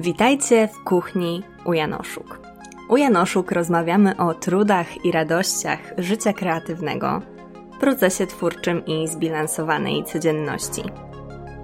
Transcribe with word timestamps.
Witajcie 0.00 0.68
w 0.68 0.84
kuchni 0.84 1.42
u 1.64 1.72
Janoszuk. 1.72 2.40
U 2.88 2.96
Janoszuk 2.96 3.52
rozmawiamy 3.52 4.16
o 4.16 4.34
trudach 4.34 5.04
i 5.04 5.12
radościach 5.12 5.78
życia 5.98 6.32
kreatywnego, 6.32 7.22
procesie 7.80 8.26
twórczym 8.26 8.86
i 8.86 9.08
zbilansowanej 9.08 10.04
codzienności. 10.04 10.82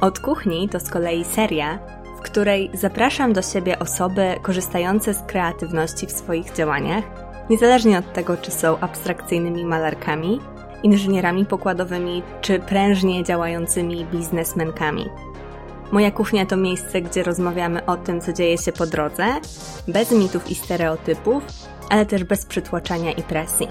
Od 0.00 0.18
kuchni 0.18 0.68
to 0.68 0.80
z 0.80 0.90
kolei 0.90 1.24
seria, 1.24 1.78
w 2.18 2.20
której 2.20 2.70
zapraszam 2.74 3.32
do 3.32 3.42
siebie 3.42 3.78
osoby 3.78 4.34
korzystające 4.42 5.14
z 5.14 5.22
kreatywności 5.22 6.06
w 6.06 6.12
swoich 6.12 6.52
działaniach, 6.52 7.04
niezależnie 7.50 7.98
od 7.98 8.12
tego, 8.12 8.36
czy 8.36 8.50
są 8.50 8.78
abstrakcyjnymi 8.78 9.64
malarkami, 9.64 10.40
inżynierami 10.82 11.46
pokładowymi 11.46 12.22
czy 12.40 12.58
prężnie 12.58 13.24
działającymi 13.24 14.04
biznesmenkami. 14.04 15.04
Moja 15.92 16.10
kuchnia 16.10 16.46
to 16.46 16.56
miejsce, 16.56 17.02
gdzie 17.02 17.22
rozmawiamy 17.22 17.86
o 17.86 17.96
tym, 17.96 18.20
co 18.20 18.32
dzieje 18.32 18.58
się 18.58 18.72
po 18.72 18.86
drodze, 18.86 19.24
bez 19.88 20.10
mitów 20.10 20.50
i 20.50 20.54
stereotypów, 20.54 21.42
ale 21.90 22.06
też 22.06 22.24
bez 22.24 22.46
przytłaczania 22.46 23.12
i 23.12 23.22
presji. 23.22 23.68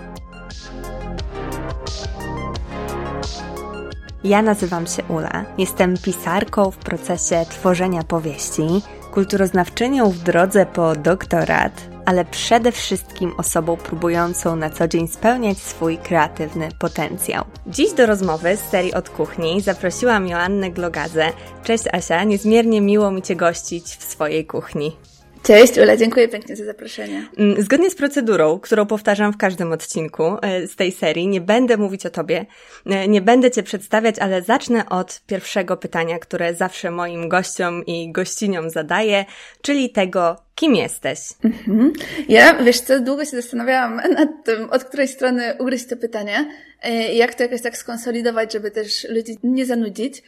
Ja 4.24 4.42
nazywam 4.42 4.88
się 4.88 5.04
Ula. 5.04 5.46
Jestem 5.58 5.98
pisarką 5.98 6.72
w 6.72 6.78
procesie 6.78 7.46
tworzenia 7.50 8.04
powieści, 8.04 8.68
kulturoznawczynią 9.12 10.10
w 10.10 10.18
drodze 10.18 10.66
po 10.66 10.96
doktorat, 10.96 11.91
ale 12.06 12.26
przede 12.26 12.72
wszystkim 12.72 13.34
osobą 13.38 13.78
próbującą 13.78 14.56
na 14.56 14.70
co 14.70 14.88
dzień 14.88 15.08
spełniać 15.08 15.58
swój 15.58 15.98
kreatywny 15.98 16.70
potencjał. 16.80 17.46
Dziś 17.68 17.94
do 17.94 18.06
rozmowy 18.06 18.58
z 18.58 18.60
serii 18.60 18.94
od 18.94 19.10
kuchni 19.10 19.62
zaprosiłam 19.62 20.28
Joannę 20.28 20.72
Glogazę. 20.72 21.30
Cześć 21.64 21.84
Asia, 21.94 22.24
niezmiernie 22.24 22.82
miło 22.82 23.12
mi 23.12 23.22
Cię 23.22 23.36
gościć 23.36 23.84
w 23.86 24.04
swojej 24.04 24.46
kuchni. 24.46 24.98
Cześć 25.44 25.78
Ula, 25.78 25.98
dziękuję 25.98 26.28
pięknie 26.28 26.56
za 26.56 26.66
zaproszenie. 26.66 27.28
Mm, 27.38 27.62
zgodnie 27.62 27.92
z 27.92 27.96
procedurą, 27.96 28.60
którą 28.60 28.86
powtarzam 28.86 29.34
w 29.34 29.38
każdym 29.38 29.72
odcinku 29.72 30.24
e, 30.42 30.68
z 30.68 30.76
tej 30.76 30.92
serii, 30.92 31.28
nie 31.28 31.42
będę 31.42 31.78
mówić 31.78 32.06
o 32.06 32.10
tobie, 32.10 32.46
e, 32.86 33.08
nie 33.08 33.22
będę 33.22 33.52
cię 33.52 33.64
przedstawiać, 33.64 34.20
ale 34.20 34.42
zacznę 34.42 34.90
od 34.90 35.22
pierwszego 35.28 35.78
pytania, 35.78 36.20
które 36.20 36.56
zawsze 36.56 36.92
moim 36.92 37.30
gościom 37.30 37.86
i 37.86 38.12
gościniom 38.12 38.70
zadaję, 38.70 39.26
czyli 39.62 39.90
tego, 39.90 40.36
kim 40.56 40.76
jesteś? 40.76 41.20
Mhm. 41.44 41.94
Ja, 42.30 42.64
wiesz 42.64 42.80
co, 42.80 43.00
długo 43.00 43.26
się 43.26 43.42
zastanawiałam 43.42 43.96
nad 43.96 44.30
tym, 44.46 44.70
od 44.70 44.84
której 44.84 45.08
strony 45.08 45.56
ugryźć 45.60 45.88
to 45.88 45.98
pytanie, 45.98 46.50
e, 46.84 47.14
jak 47.14 47.36
to 47.36 47.44
jakoś 47.44 47.62
tak 47.62 47.78
skonsolidować, 47.78 48.54
żeby 48.54 48.72
też 48.72 49.08
ludzi 49.10 49.38
nie 49.44 49.66
zanudzić. 49.66 50.24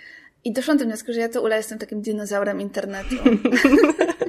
I 0.45 0.53
doszłam 0.53 0.78
do 0.78 0.86
wniosku, 0.86 1.14
że 1.14 1.19
ja 1.19 1.30
to 1.30 1.41
Ula 1.41 1.58
jestem 1.58 1.80
takim 1.80 2.02
dinozaurem 2.02 2.61
internetu. 2.61 3.16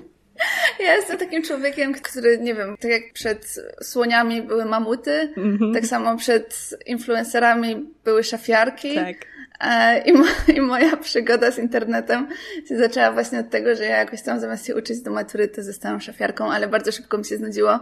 Ja 0.78 0.94
jestem 0.94 1.18
takim 1.18 1.42
człowiekiem, 1.42 1.94
który, 1.94 2.38
nie 2.38 2.54
wiem, 2.54 2.76
tak 2.76 2.90
jak 2.90 3.12
przed 3.12 3.58
słoniami 3.82 4.42
były 4.42 4.64
mamuty, 4.64 5.32
mm 5.36 5.58
-hmm. 5.58 5.74
tak 5.74 5.86
samo 5.86 6.16
przed 6.16 6.70
influencerami 6.86 7.90
były 8.04 8.24
szafiarki. 8.24 8.94
Tak. 8.94 9.16
E, 9.60 9.98
I, 9.98 10.12
mo 10.12 10.24
I 10.56 10.60
moja 10.60 10.96
przygoda 10.96 11.50
z 11.50 11.58
internetem 11.58 12.28
się 12.68 12.76
zaczęła 12.76 13.12
właśnie 13.12 13.38
od 13.38 13.50
tego, 13.50 13.74
że 13.74 13.84
ja 13.84 13.96
jakoś 13.96 14.22
tam 14.22 14.40
zamiast 14.40 14.66
się 14.66 14.76
uczyć 14.76 15.00
do 15.00 15.10
matury, 15.10 15.48
to 15.48 15.62
zostałam 15.62 16.00
szafiarką, 16.00 16.52
ale 16.52 16.68
bardzo 16.68 16.92
szybko 16.92 17.18
mi 17.18 17.24
się 17.24 17.36
znudziło 17.36 17.80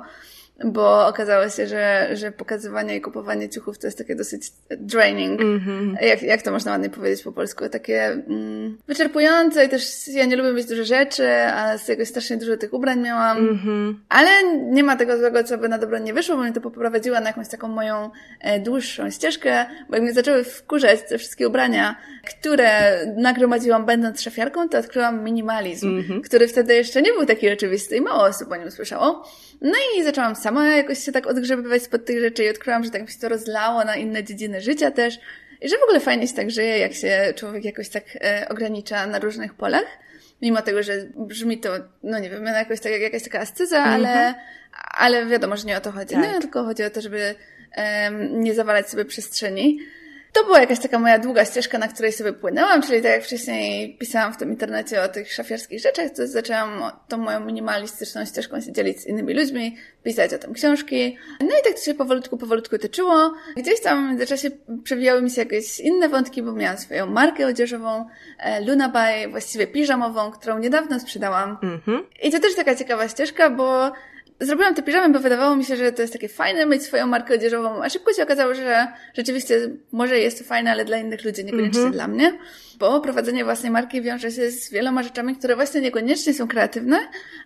bo 0.64 1.06
okazało 1.06 1.48
się, 1.48 1.67
że, 1.67 2.08
że 2.12 2.33
pokazywanie 2.33 2.97
i 2.97 3.00
kupowanie 3.00 3.48
ciuchów 3.48 3.78
to 3.78 3.86
jest 3.86 3.98
takie 3.98 4.17
dosyć 4.17 4.53
draining. 4.70 5.41
Mm-hmm. 5.41 6.02
Jak, 6.02 6.23
jak 6.23 6.42
to 6.42 6.51
można 6.51 6.73
ładnie 6.73 6.90
powiedzieć 6.90 7.23
po 7.23 7.33
polsku? 7.33 7.68
Takie 7.68 8.05
mm, 8.05 8.79
wyczerpujące 8.89 9.64
i 9.64 9.68
też 9.68 10.08
ja 10.08 10.24
nie 10.24 10.36
lubię 10.36 10.52
mieć 10.52 10.67
dużo 10.67 10.85
rzeczy, 10.85 11.29
a 11.45 11.79
z 11.79 11.89
jakoś 11.89 12.08
strasznie 12.08 12.36
dużo 12.36 12.57
tych 12.57 12.73
ubrań 12.73 13.01
miałam. 13.01 13.39
Mm-hmm. 13.39 13.95
Ale 14.08 14.30
nie 14.57 14.85
ma 14.85 14.96
tego 14.96 15.18
złego, 15.18 15.45
co 15.45 15.58
by 15.58 15.68
na 15.68 15.79
dobro 15.79 15.98
nie 15.98 16.14
wyszło, 16.14 16.36
bo 16.36 16.42
mnie 16.42 16.52
to 16.52 16.61
poprowadziła 16.61 17.20
na 17.20 17.27
jakąś 17.27 17.48
taką 17.48 17.69
moją 17.69 18.11
e, 18.40 18.61
dłuższą 18.61 19.11
ścieżkę, 19.11 19.67
bo 19.89 19.95
jak 19.95 20.02
mnie 20.02 20.13
zaczęły 20.13 20.45
wkurzać 20.45 21.01
te 21.08 21.19
wszystkie 21.19 21.48
ubrania, 21.48 21.96
które 22.29 22.98
nagromadziłam 23.17 23.86
będąc 23.86 24.20
szafiarką, 24.20 24.69
to 24.69 24.79
odkryłam 24.79 25.24
minimalizm, 25.24 25.89
mm-hmm. 25.89 26.20
który 26.20 26.48
wtedy 26.48 26.74
jeszcze 26.74 27.02
nie 27.02 27.13
był 27.13 27.27
taki 27.27 27.51
oczywisty 27.51 27.96
i 27.96 28.01
mało 28.01 28.24
osób 28.24 28.52
o 28.52 28.57
nim 28.57 28.70
słyszało. 28.70 29.24
No 29.63 29.73
i 29.96 30.05
zaczęłam 30.05 30.36
sama 30.42 30.77
jakoś 30.77 30.98
się 30.98 31.13
tak 31.13 31.27
odgrzebywać 31.27 31.83
spod 31.83 32.05
tych 32.05 32.20
rzeczy 32.20 32.45
i 32.45 32.48
odkryłam, 32.48 32.85
że 32.85 32.91
tak 32.91 33.03
mi 33.03 33.08
się 33.08 33.19
to 33.19 33.29
rozlało 33.29 33.85
na 33.85 33.97
inne 33.97 34.25
dziedziny 34.25 34.61
życia 34.61 34.91
też. 34.91 35.19
I 35.61 35.69
że 35.69 35.79
w 35.79 35.83
ogóle 35.83 36.01
fajnie 36.01 36.29
się 36.29 36.35
tak 36.35 36.51
żyje, 36.51 36.79
jak 36.79 36.92
się 36.92 37.33
człowiek 37.36 37.64
jakoś 37.64 37.89
tak 37.89 38.05
e, 38.20 38.47
ogranicza 38.48 39.07
na 39.07 39.19
różnych 39.19 39.55
polach. 39.55 39.86
Mimo 40.42 40.63
tego, 40.63 40.83
że 40.83 40.92
brzmi 41.17 41.58
to, 41.58 41.70
no 42.02 42.19
nie 42.19 42.31
wiem, 42.31 42.45
jakoś 42.45 42.81
tak, 42.81 42.92
jak 42.92 43.01
jakaś 43.01 43.23
taka 43.23 43.41
ascyza, 43.41 43.85
-hmm. 43.85 43.95
ale, 43.95 44.35
ale 44.73 45.27
wiadomo, 45.27 45.57
że 45.57 45.64
nie 45.64 45.77
o 45.77 45.81
to 45.81 45.92
chodzi. 45.92 46.14
Tak. 46.14 46.33
No, 46.33 46.41
tylko 46.41 46.64
chodzi 46.64 46.85
o 46.85 46.91
to, 46.91 47.01
żeby 47.01 47.35
um, 47.77 48.41
nie 48.41 48.55
zawalać 48.55 48.91
sobie 48.91 49.05
przestrzeni. 49.05 49.79
To 50.33 50.45
była 50.45 50.61
jakaś 50.61 50.79
taka 50.79 50.98
moja 50.98 51.19
długa 51.19 51.45
ścieżka, 51.45 51.79
na 51.79 51.89
której 51.89 52.13
sobie 52.13 52.33
płynęłam, 52.33 52.83
czyli 52.83 53.03
tak 53.03 53.11
jak 53.11 53.25
wcześniej 53.25 53.97
pisałam 53.98 54.33
w 54.33 54.37
tym 54.37 54.51
internecie 54.51 55.03
o 55.03 55.09
tych 55.09 55.33
szafiarskich 55.33 55.81
rzeczach, 55.81 56.11
to 56.17 56.27
zaczęłam 56.27 56.83
tą 57.09 57.19
moją 57.19 57.41
minimalistyczną 57.41 58.25
ścieżką 58.25 58.61
się 58.61 58.73
dzielić 58.73 59.01
z 59.01 59.07
innymi 59.07 59.35
ludźmi, 59.35 59.77
pisać 60.05 60.35
o 60.35 60.39
tym 60.39 60.55
książki. 60.55 61.17
No 61.41 61.47
i 61.47 61.65
tak 61.65 61.75
to 61.75 61.81
się 61.81 61.95
powolutku, 61.95 62.37
powolutku 62.37 62.79
tyczyło. 62.79 63.35
Gdzieś 63.57 63.81
tam 63.81 64.07
w 64.07 64.09
międzyczasie 64.09 64.51
przewijały 64.85 65.23
mi 65.23 65.31
się 65.31 65.41
jakieś 65.43 65.81
inne 65.81 66.09
wątki, 66.09 66.43
bo 66.43 66.53
miałam 66.53 66.79
swoją 66.79 67.07
markę 67.07 67.47
odzieżową, 67.47 68.09
e, 68.39 68.61
Lunaby, 68.64 69.31
właściwie 69.31 69.67
piżamową, 69.67 70.31
którą 70.31 70.59
niedawno 70.59 71.01
sprzedałam. 71.01 71.59
Mm 71.63 71.81
-hmm. 71.87 72.01
I 72.23 72.31
to 72.31 72.41
też 72.41 72.55
taka 72.55 72.75
ciekawa 72.75 73.09
ścieżka, 73.09 73.51
bo 73.51 73.93
zrobiłam 74.42 74.75
te 74.75 74.83
piżamy, 74.83 75.14
bo 75.14 75.20
wydawało 75.20 75.57
mi 75.57 75.64
się, 75.64 75.77
że 75.77 75.92
to 75.92 76.03
jest 76.03 76.13
takie 76.13 76.29
fajne 76.29 76.67
mieć 76.67 76.83
swoją 76.83 77.07
markę 77.07 77.35
odzieżową, 77.35 77.83
a 77.83 77.91
szybko 77.91 78.13
się 78.13 78.23
okazało, 78.23 78.55
że 78.55 78.86
rzeczywiście 79.14 79.70
może 79.92 80.19
jest 80.19 80.39
to 80.39 80.45
fajne, 80.45 80.70
ale 80.70 80.85
dla 80.85 80.97
innych 80.97 81.25
ludzi, 81.25 81.45
niekoniecznie 81.45 81.80
mm 81.80 81.92
-hmm. 81.92 81.95
dla 81.95 82.08
mnie, 82.08 82.39
bo 82.79 83.01
prowadzenie 83.01 83.45
własnej 83.45 83.70
marki 83.70 84.02
wiąże 84.02 84.31
się 84.31 84.51
z 84.51 84.70
wieloma 84.70 85.02
rzeczami, 85.02 85.36
które 85.36 85.57
właśnie 85.57 85.81
niekoniecznie 85.81 86.35
są 86.35 86.48
kreatywne, 86.48 86.98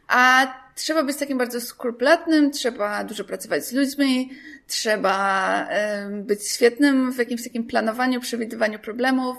a 0.08 0.46
trzeba 0.74 1.02
być 1.02 1.16
takim 1.16 1.38
bardzo 1.38 1.60
skrupulatnym, 1.60 2.50
trzeba 2.50 3.04
dużo 3.04 3.24
pracować 3.24 3.66
z 3.66 3.72
ludźmi, 3.72 4.30
trzeba 4.66 5.68
być 6.10 6.48
świetnym 6.48 7.12
w 7.12 7.18
jakimś 7.18 7.44
takim 7.44 7.64
planowaniu, 7.64 8.20
przewidywaniu 8.20 8.78
problemów, 8.78 9.36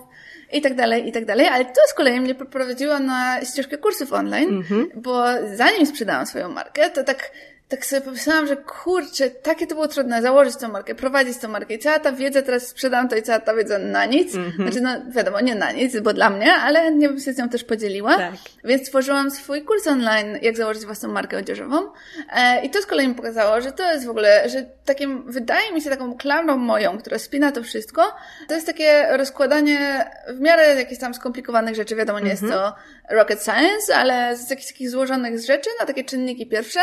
i 0.53 0.61
tak 0.61 0.75
dalej, 0.75 1.07
i 1.07 1.11
tak 1.11 1.25
dalej, 1.25 1.47
ale 1.47 1.65
to 1.65 1.81
z 1.87 1.93
kolei 1.93 2.21
mnie 2.21 2.35
poprowadziło 2.35 2.99
na 2.99 3.45
ścieżkę 3.45 3.77
kursów 3.77 4.13
online, 4.13 4.49
mm 4.49 4.63
-hmm. 4.63 4.85
bo 4.95 5.25
zanim 5.55 5.85
sprzedałam 5.85 6.25
swoją 6.25 6.49
markę, 6.49 6.89
to 6.89 7.03
tak 7.03 7.31
tak 7.69 7.85
sobie 7.85 8.01
pomyślałam, 8.01 8.47
że 8.47 8.57
kurczę, 8.57 9.29
takie 9.29 9.67
to 9.67 9.75
było 9.75 9.87
trudne, 9.87 10.21
założyć 10.21 10.55
tą 10.55 10.67
markę, 10.67 10.95
prowadzić 10.95 11.37
tą 11.37 11.47
markę 11.47 11.73
i 11.73 11.79
cała 11.79 11.99
ta 11.99 12.11
wiedza, 12.11 12.41
teraz 12.41 12.67
sprzedam 12.67 13.09
to 13.09 13.15
i 13.15 13.21
cała 13.21 13.39
ta 13.39 13.53
wiedza 13.55 13.77
na 13.79 14.05
nic. 14.05 14.35
Mm 14.35 14.51
-hmm. 14.51 14.55
Znaczy, 14.55 14.81
no 14.81 15.11
wiadomo, 15.11 15.41
nie 15.41 15.55
na 15.55 15.71
nic, 15.71 15.99
bo 15.99 16.13
dla 16.13 16.29
mnie, 16.29 16.53
ale 16.53 16.91
nie 16.91 17.09
bym 17.09 17.19
się 17.19 17.33
z 17.33 17.37
nią 17.37 17.49
też 17.49 17.63
podzieliła. 17.63 18.17
Tak. 18.17 18.33
Więc 18.63 18.83
stworzyłam 18.83 19.31
swój 19.31 19.63
kurs 19.63 19.87
online, 19.87 20.37
jak 20.41 20.57
założyć 20.57 20.85
własną 20.85 21.09
markę 21.09 21.37
odzieżową. 21.37 21.91
E, 22.35 22.65
I 22.65 22.69
to 22.69 22.81
z 22.81 22.85
kolei 22.85 23.07
mi 23.07 23.15
pokazało, 23.15 23.61
że 23.61 23.71
to 23.71 23.91
jest 23.91 24.05
w 24.05 24.09
ogóle, 24.09 24.49
że 24.49 24.65
takim, 24.85 25.31
wydaje 25.31 25.73
mi 25.73 25.81
się 25.81 25.89
taką 25.89 26.17
klamrą 26.17 26.57
moją, 26.57 26.97
która 26.97 27.19
spina 27.19 27.51
to 27.51 27.63
wszystko, 27.63 28.15
to 28.47 28.53
jest 28.53 28.67
takie 28.67 29.07
rozkładanie 29.17 30.05
w 30.27 30.39
miarę 30.39 30.75
jakichś 30.75 31.01
tam 31.01 31.13
skomplikowanych 31.13 31.75
rzeczy. 31.75 31.95
Wiadomo, 31.95 32.19
nie 32.19 32.31
mm 32.31 32.37
-hmm. 32.37 32.41
jest 32.41 32.53
to 32.53 32.75
rocket 33.09 33.43
science, 33.43 33.95
ale 33.95 34.37
z 34.37 34.49
jakichś 34.49 34.67
takich 34.67 34.89
złożonych 34.89 35.39
rzeczy 35.39 35.69
na 35.79 35.85
takie 35.85 36.03
czynniki 36.03 36.47
pierwsze 36.47 36.79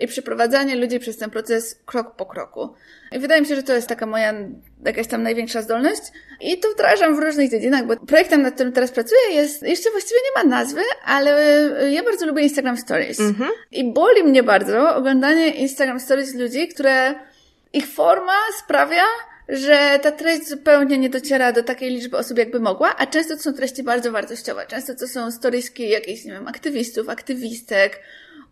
i 0.00 0.06
przeprowadzanie 0.06 0.76
ludzi 0.76 1.00
przez 1.00 1.16
ten 1.16 1.30
proces 1.30 1.80
krok 1.86 2.16
po 2.16 2.26
kroku. 2.26 2.74
I 3.12 3.18
wydaje 3.18 3.40
mi 3.40 3.46
się, 3.46 3.56
że 3.56 3.62
to 3.62 3.72
jest 3.72 3.88
taka 3.88 4.06
moja 4.06 4.34
jakaś 4.84 5.06
tam 5.06 5.22
największa 5.22 5.62
zdolność. 5.62 6.02
I 6.40 6.58
to 6.58 6.68
wdrażam 6.70 7.16
w 7.16 7.18
różnych 7.18 7.50
dziedzinach, 7.50 7.86
bo 7.86 7.96
projektem, 7.96 8.42
nad 8.42 8.54
którym 8.54 8.72
teraz 8.72 8.90
pracuję 8.90 9.20
jest, 9.32 9.62
jeszcze 9.62 9.90
właściwie 9.90 10.20
nie 10.20 10.42
ma 10.42 10.56
nazwy, 10.56 10.80
ale 11.04 11.30
ja 11.90 12.02
bardzo 12.02 12.26
lubię 12.26 12.42
Instagram 12.42 12.76
Stories. 12.76 13.20
Mm 13.20 13.34
-hmm. 13.34 13.48
I 13.72 13.92
boli 13.92 14.24
mnie 14.24 14.42
bardzo 14.42 14.96
oglądanie 14.96 15.50
Instagram 15.54 16.00
Stories 16.00 16.34
ludzi, 16.34 16.68
które 16.68 17.14
ich 17.72 17.86
forma 17.86 18.36
sprawia, 18.58 19.04
że 19.48 19.98
ta 20.02 20.12
treść 20.12 20.48
zupełnie 20.48 20.98
nie 20.98 21.10
dociera 21.10 21.52
do 21.52 21.62
takiej 21.62 21.90
liczby 21.90 22.16
osób, 22.16 22.38
jakby 22.38 22.60
mogła, 22.60 22.96
a 22.96 23.06
często 23.06 23.36
to 23.36 23.42
są 23.42 23.52
treści 23.52 23.82
bardzo 23.82 24.12
wartościowe. 24.12 24.66
Często 24.66 24.94
to 24.94 25.08
są 25.08 25.30
storieski 25.30 25.88
jakichś, 25.88 26.24
nie 26.24 26.32
wiem, 26.32 26.48
aktywistów, 26.48 27.08
aktywistek, 27.08 28.00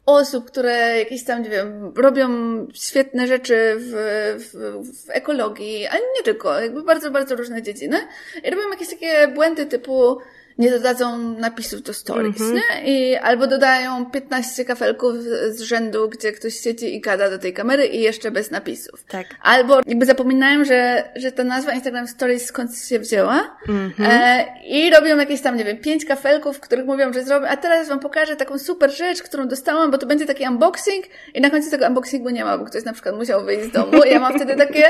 osób, 0.08 0.44
które 0.44 0.98
jakieś 0.98 1.24
tam, 1.24 1.42
nie 1.42 1.50
wiem, 1.50 1.92
robią 1.96 2.28
świetne 2.74 3.26
rzeczy 3.26 3.76
w, 3.78 3.92
w, 4.38 5.06
w 5.06 5.10
ekologii, 5.10 5.86
a 5.86 5.94
nie 5.94 6.22
tylko, 6.24 6.60
jakby 6.60 6.82
bardzo, 6.82 7.10
bardzo 7.10 7.36
różne 7.36 7.62
dziedziny. 7.62 7.96
I 8.44 8.50
robią 8.50 8.70
jakieś 8.70 8.88
takie 8.88 9.28
błędy 9.28 9.66
typu 9.66 10.18
nie 10.58 10.70
dodadzą 10.70 11.18
napisów 11.18 11.82
do 11.82 11.94
stories, 11.94 12.36
mm-hmm. 12.36 12.54
nie? 12.54 12.84
I 12.84 13.16
albo 13.16 13.46
dodają 13.46 14.06
15 14.06 14.64
kafelków 14.64 15.14
z 15.48 15.60
rzędu, 15.60 16.08
gdzie 16.08 16.32
ktoś 16.32 16.60
siedzi 16.60 16.94
i 16.94 17.00
gada 17.00 17.30
do 17.30 17.38
tej 17.38 17.52
kamery 17.52 17.86
i 17.86 18.00
jeszcze 18.00 18.30
bez 18.30 18.50
napisów. 18.50 19.04
Tak. 19.04 19.26
Albo 19.42 19.80
jakby 19.86 20.06
zapominają, 20.06 20.64
że, 20.64 21.04
że 21.16 21.32
ta 21.32 21.44
nazwa 21.44 21.72
Instagram 21.72 22.08
Stories 22.08 22.46
skąd 22.46 22.78
się 22.78 22.98
wzięła 22.98 23.56
mm-hmm. 23.68 24.04
e, 24.10 24.44
i 24.66 24.90
robią 24.90 25.16
jakieś 25.16 25.40
tam, 25.40 25.56
nie 25.56 25.64
wiem, 25.64 25.76
pięć 25.76 26.04
kafelków, 26.04 26.56
w 26.56 26.60
których 26.60 26.86
mówią, 26.86 27.12
że 27.12 27.24
zrobią, 27.24 27.46
a 27.46 27.56
teraz 27.56 27.88
wam 27.88 28.00
pokażę 28.00 28.36
taką 28.36 28.58
super 28.58 28.90
rzecz, 28.90 29.22
którą 29.22 29.48
dostałam, 29.48 29.90
bo 29.90 29.98
to 29.98 30.06
będzie 30.06 30.26
taki 30.26 30.44
unboxing 30.48 31.04
i 31.34 31.40
na 31.40 31.50
końcu 31.50 31.70
tego 31.70 31.86
unboxingu 31.86 32.30
nie 32.30 32.44
ma, 32.44 32.58
bo 32.58 32.64
ktoś 32.64 32.84
na 32.84 32.92
przykład 32.92 33.16
musiał 33.16 33.44
wyjść 33.44 33.64
z 33.68 33.70
domu 33.70 34.02
i 34.06 34.10
ja 34.10 34.20
mam 34.20 34.34
wtedy 34.34 34.56
takie 34.56 34.88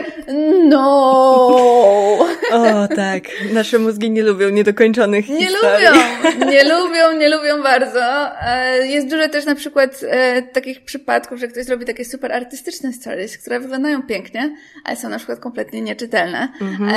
no. 0.69 0.79
O 2.53 2.89
tak, 2.97 3.23
nasze 3.53 3.79
mózgi 3.79 4.11
nie 4.11 4.23
lubią 4.23 4.49
niedokończonych. 4.49 5.29
Nie 5.29 5.51
lubią, 5.63 5.93
nie 6.51 6.65
lubią, 6.65 7.13
nie 7.13 7.29
lubią 7.29 7.63
bardzo. 7.63 8.01
E, 8.43 8.87
jest 8.87 9.09
dużo 9.09 9.29
też 9.29 9.45
na 9.45 9.55
przykład 9.55 10.01
e, 10.09 10.43
takich 10.43 10.85
przypadków, 10.85 11.41
że 11.41 11.49
ktoś 11.49 11.69
robi 11.69 11.85
takie 11.85 12.05
super 12.05 12.33
artystyczne 12.33 12.93
stories, 12.93 13.39
które 13.39 13.61
wyglądają 13.61 14.03
pięknie, 14.03 14.57
ale 14.85 14.97
są 14.97 15.09
na 15.09 15.17
przykład 15.17 15.41
kompletnie 15.41 15.81
nieczytelne. 15.81 16.49
Mhm. 16.61 16.91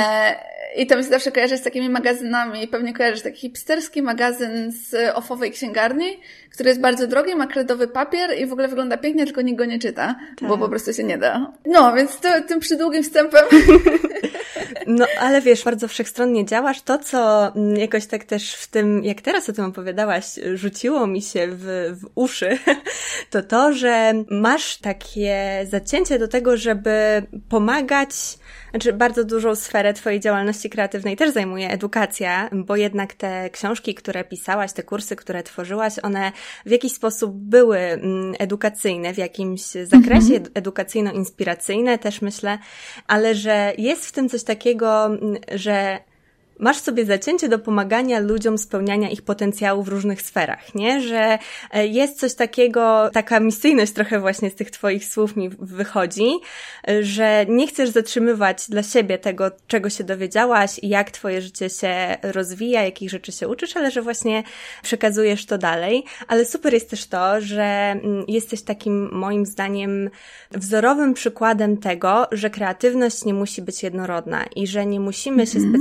I 0.76 0.86
to 0.86 0.96
mi 0.96 1.02
się 1.02 1.08
zawsze 1.08 1.32
kojarzy 1.32 1.56
z 1.56 1.62
takimi 1.62 1.88
magazynami. 1.88 2.68
Pewnie 2.68 2.94
kojarzysz 2.94 3.22
taki 3.22 3.40
hipsterski 3.40 4.02
magazyn 4.02 4.72
z 4.72 5.16
ofowej 5.16 5.50
księgarni, 5.50 6.20
który 6.50 6.68
jest 6.68 6.80
bardzo 6.80 7.06
drogi, 7.06 7.34
ma 7.34 7.46
kredowy 7.46 7.88
papier 7.88 8.38
i 8.38 8.46
w 8.46 8.52
ogóle 8.52 8.68
wygląda 8.68 8.96
pięknie, 8.96 9.24
tylko 9.24 9.42
nikt 9.42 9.58
go 9.58 9.64
nie 9.64 9.78
czyta, 9.78 10.16
tak. 10.40 10.48
bo 10.48 10.58
po 10.58 10.68
prostu 10.68 10.92
się 10.92 11.04
nie 11.04 11.18
da. 11.18 11.52
No, 11.66 11.94
więc 11.94 12.20
to, 12.20 12.28
tym 12.48 12.60
przydługim 12.60 13.02
wstępem 13.02 13.44
No, 14.86 15.06
ale 15.20 15.40
wiesz, 15.40 15.64
bardzo 15.64 15.88
wszechstronnie 15.88 16.46
działasz. 16.46 16.82
To, 16.82 16.98
co 16.98 17.52
jakoś 17.76 18.06
tak 18.06 18.24
też 18.24 18.54
w 18.54 18.70
tym, 18.70 19.04
jak 19.04 19.20
teraz 19.20 19.48
o 19.48 19.52
tym 19.52 19.64
opowiadałaś, 19.64 20.24
rzuciło 20.54 21.06
mi 21.06 21.22
się 21.22 21.48
w, 21.50 21.94
w 22.00 22.10
uszy, 22.14 22.58
to 23.30 23.42
to, 23.42 23.72
że 23.72 24.12
masz 24.30 24.76
takie 24.76 25.66
zacięcie 25.70 26.18
do 26.18 26.28
tego, 26.28 26.56
żeby 26.56 27.22
pomagać 27.48 28.10
znaczy, 28.72 28.92
bardzo 28.92 29.24
dużą 29.24 29.54
sferę 29.54 29.94
Twojej 29.94 30.20
działalności 30.20 30.70
kreatywnej 30.70 31.16
też 31.16 31.30
zajmuje 31.30 31.70
edukacja, 31.70 32.50
bo 32.52 32.76
jednak 32.76 33.14
te 33.14 33.50
książki, 33.50 33.94
które 33.94 34.24
pisałaś, 34.24 34.72
te 34.72 34.82
kursy, 34.82 35.16
które 35.16 35.42
tworzyłaś, 35.42 35.94
one 36.02 36.32
w 36.66 36.70
jakiś 36.70 36.92
sposób 36.92 37.32
były 37.34 37.78
mm, 37.78 38.34
edukacyjne, 38.38 39.14
w 39.14 39.18
jakimś 39.18 39.62
zakresie 39.62 40.34
mhm. 40.34 40.44
edukacyjno-inspiracyjne 40.54 41.98
też 41.98 42.22
myślę, 42.22 42.58
ale 43.06 43.34
że 43.34 43.72
jest 43.78 44.06
w 44.06 44.12
tym 44.12 44.28
coś 44.28 44.44
takiego, 44.44 45.06
mm, 45.06 45.36
że 45.54 45.98
masz 46.58 46.76
sobie 46.76 47.04
zacięcie 47.04 47.48
do 47.48 47.58
pomagania 47.58 48.20
ludziom 48.20 48.58
spełniania 48.58 49.10
ich 49.10 49.22
potencjału 49.22 49.82
w 49.82 49.88
różnych 49.88 50.22
sferach, 50.22 50.74
nie? 50.74 51.00
Że 51.00 51.38
e, 51.70 51.86
jest 51.86 52.20
coś 52.20 52.34
takiego, 52.34 53.10
taka 53.12 53.40
misyjność 53.40 53.92
trochę 53.92 54.20
właśnie 54.20 54.50
z 54.50 54.54
tych 54.54 54.70
twoich 54.70 55.04
słów 55.04 55.36
mi 55.36 55.48
wychodzi, 55.58 56.30
e, 56.88 57.02
że 57.04 57.46
nie 57.48 57.66
chcesz 57.66 57.90
zatrzymywać 57.90 58.68
dla 58.68 58.82
siebie 58.82 59.18
tego, 59.18 59.50
czego 59.66 59.90
się 59.90 60.04
dowiedziałaś 60.04 60.78
i 60.82 60.88
jak 60.88 61.10
twoje 61.10 61.42
życie 61.42 61.70
się 61.70 62.16
rozwija, 62.22 62.82
jakich 62.82 63.10
rzeczy 63.10 63.32
się 63.32 63.48
uczysz, 63.48 63.76
ale 63.76 63.90
że 63.90 64.02
właśnie 64.02 64.42
przekazujesz 64.82 65.46
to 65.46 65.58
dalej. 65.58 66.04
Ale 66.28 66.44
super 66.44 66.74
jest 66.74 66.90
też 66.90 67.06
to, 67.06 67.40
że 67.40 67.62
mm, 67.62 68.24
jesteś 68.28 68.62
takim 68.62 69.08
moim 69.12 69.46
zdaniem 69.46 70.10
wzorowym 70.50 71.14
przykładem 71.14 71.76
tego, 71.76 72.26
że 72.32 72.50
kreatywność 72.50 73.24
nie 73.24 73.34
musi 73.34 73.62
być 73.62 73.82
jednorodna 73.82 74.44
i 74.56 74.66
że 74.66 74.86
nie 74.86 75.00
musimy 75.00 75.46
się 75.46 75.58
mm 75.58 75.72
-hmm. 75.72 75.74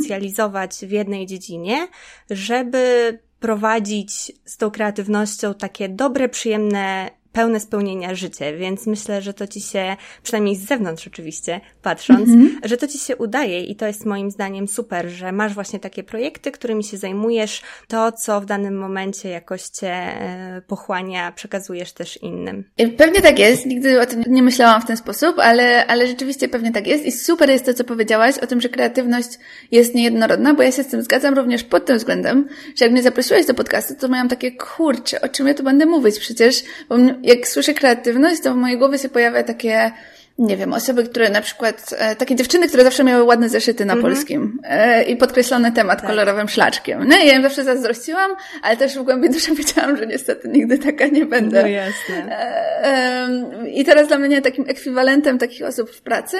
W 0.79 0.91
jednej 0.91 1.25
dziedzinie, 1.27 1.87
żeby 2.29 3.19
prowadzić 3.39 4.31
z 4.45 4.57
tą 4.57 4.71
kreatywnością 4.71 5.53
takie 5.53 5.89
dobre, 5.89 6.29
przyjemne 6.29 7.09
pełne 7.31 7.59
spełnienia 7.59 8.15
życie, 8.15 8.57
więc 8.57 8.87
myślę, 8.87 9.21
że 9.21 9.33
to 9.33 9.47
ci 9.47 9.61
się, 9.61 9.95
przynajmniej 10.23 10.55
z 10.55 10.67
zewnątrz 10.67 11.07
oczywiście, 11.07 11.61
patrząc, 11.81 12.29
mm-hmm. 12.29 12.47
że 12.63 12.77
to 12.77 12.87
ci 12.87 12.99
się 12.99 13.15
udaje 13.15 13.63
i 13.63 13.75
to 13.75 13.87
jest 13.87 14.05
moim 14.05 14.31
zdaniem 14.31 14.67
super, 14.67 15.09
że 15.09 15.31
masz 15.31 15.53
właśnie 15.53 15.79
takie 15.79 16.03
projekty, 16.03 16.51
którymi 16.51 16.83
się 16.83 16.97
zajmujesz, 16.97 17.61
to 17.87 18.11
co 18.11 18.41
w 18.41 18.45
danym 18.45 18.77
momencie 18.77 19.29
jakoś 19.29 19.63
cię 19.63 19.91
e, 19.91 20.61
pochłania, 20.67 21.31
przekazujesz 21.31 21.93
też 21.93 22.17
innym. 22.17 22.63
Pewnie 22.97 23.21
tak 23.21 23.39
jest, 23.39 23.65
nigdy 23.65 24.01
o 24.01 24.05
tym 24.05 24.23
nie 24.27 24.43
myślałam 24.43 24.81
w 24.81 24.85
ten 24.85 24.97
sposób, 24.97 25.39
ale, 25.39 25.87
ale 25.87 26.07
rzeczywiście 26.07 26.47
pewnie 26.47 26.71
tak 26.71 26.87
jest 26.87 27.05
i 27.05 27.11
super 27.11 27.49
jest 27.49 27.65
to, 27.65 27.73
co 27.73 27.83
powiedziałaś 27.83 28.37
o 28.37 28.47
tym, 28.47 28.61
że 28.61 28.69
kreatywność 28.69 29.29
jest 29.71 29.95
niejednorodna, 29.95 30.53
bo 30.53 30.63
ja 30.63 30.71
się 30.71 30.83
z 30.83 30.87
tym 30.87 31.01
zgadzam 31.01 31.33
również 31.33 31.63
pod 31.63 31.85
tym 31.85 31.97
względem, 31.97 32.47
że 32.75 32.85
jak 32.85 32.91
mnie 32.91 33.03
zaprosiłaś 33.03 33.45
do 33.45 33.53
podcastu, 33.53 33.95
to 33.99 34.07
miałam 34.07 34.29
takie, 34.29 34.51
kurcze, 34.51 35.21
o 35.21 35.29
czym 35.29 35.47
ja 35.47 35.53
tu 35.53 35.63
będę 35.63 35.85
mówić 35.85 36.19
przecież, 36.19 36.63
bo 36.89 36.97
jak 37.23 37.47
słyszę 37.47 37.73
kreatywność, 37.73 38.41
to 38.41 38.53
w 38.53 38.57
mojej 38.57 38.77
głowie 38.77 38.97
się 38.97 39.09
pojawia 39.09 39.43
takie, 39.43 39.91
nie 40.39 40.57
wiem, 40.57 40.73
osoby, 40.73 41.03
które 41.03 41.29
na 41.29 41.41
przykład, 41.41 41.95
e, 41.97 42.15
takie 42.15 42.35
dziewczyny, 42.35 42.67
które 42.67 42.83
zawsze 42.83 43.03
miały 43.03 43.23
ładne 43.23 43.49
zeszyty 43.49 43.85
na 43.85 43.93
mhm. 43.93 44.13
polskim 44.13 44.59
e, 44.63 45.03
i 45.03 45.15
podkreślony 45.15 45.71
temat 45.71 46.01
tak. 46.01 46.09
kolorowym 46.09 46.49
szlaczkiem. 46.49 47.07
No 47.07 47.17
i 47.17 47.27
ja 47.27 47.33
im 47.33 47.43
zawsze 47.43 47.63
zazdrościłam, 47.63 48.31
ale 48.61 48.77
też 48.77 48.97
w 48.97 49.03
głębi 49.03 49.29
duszy 49.29 49.55
wiedziałam, 49.61 49.97
że 49.97 50.07
niestety 50.07 50.47
nigdy 50.47 50.79
taka 50.79 51.07
nie 51.07 51.25
będę. 51.25 51.61
No 51.61 51.67
jasne. 51.67 52.37
E, 52.37 52.85
e, 52.85 53.69
I 53.69 53.85
teraz 53.85 54.07
dla 54.07 54.17
mnie 54.17 54.41
takim 54.41 54.65
ekwiwalentem 54.67 55.37
takich 55.37 55.65
osób 55.65 55.91
w 55.91 56.01
pracy 56.01 56.37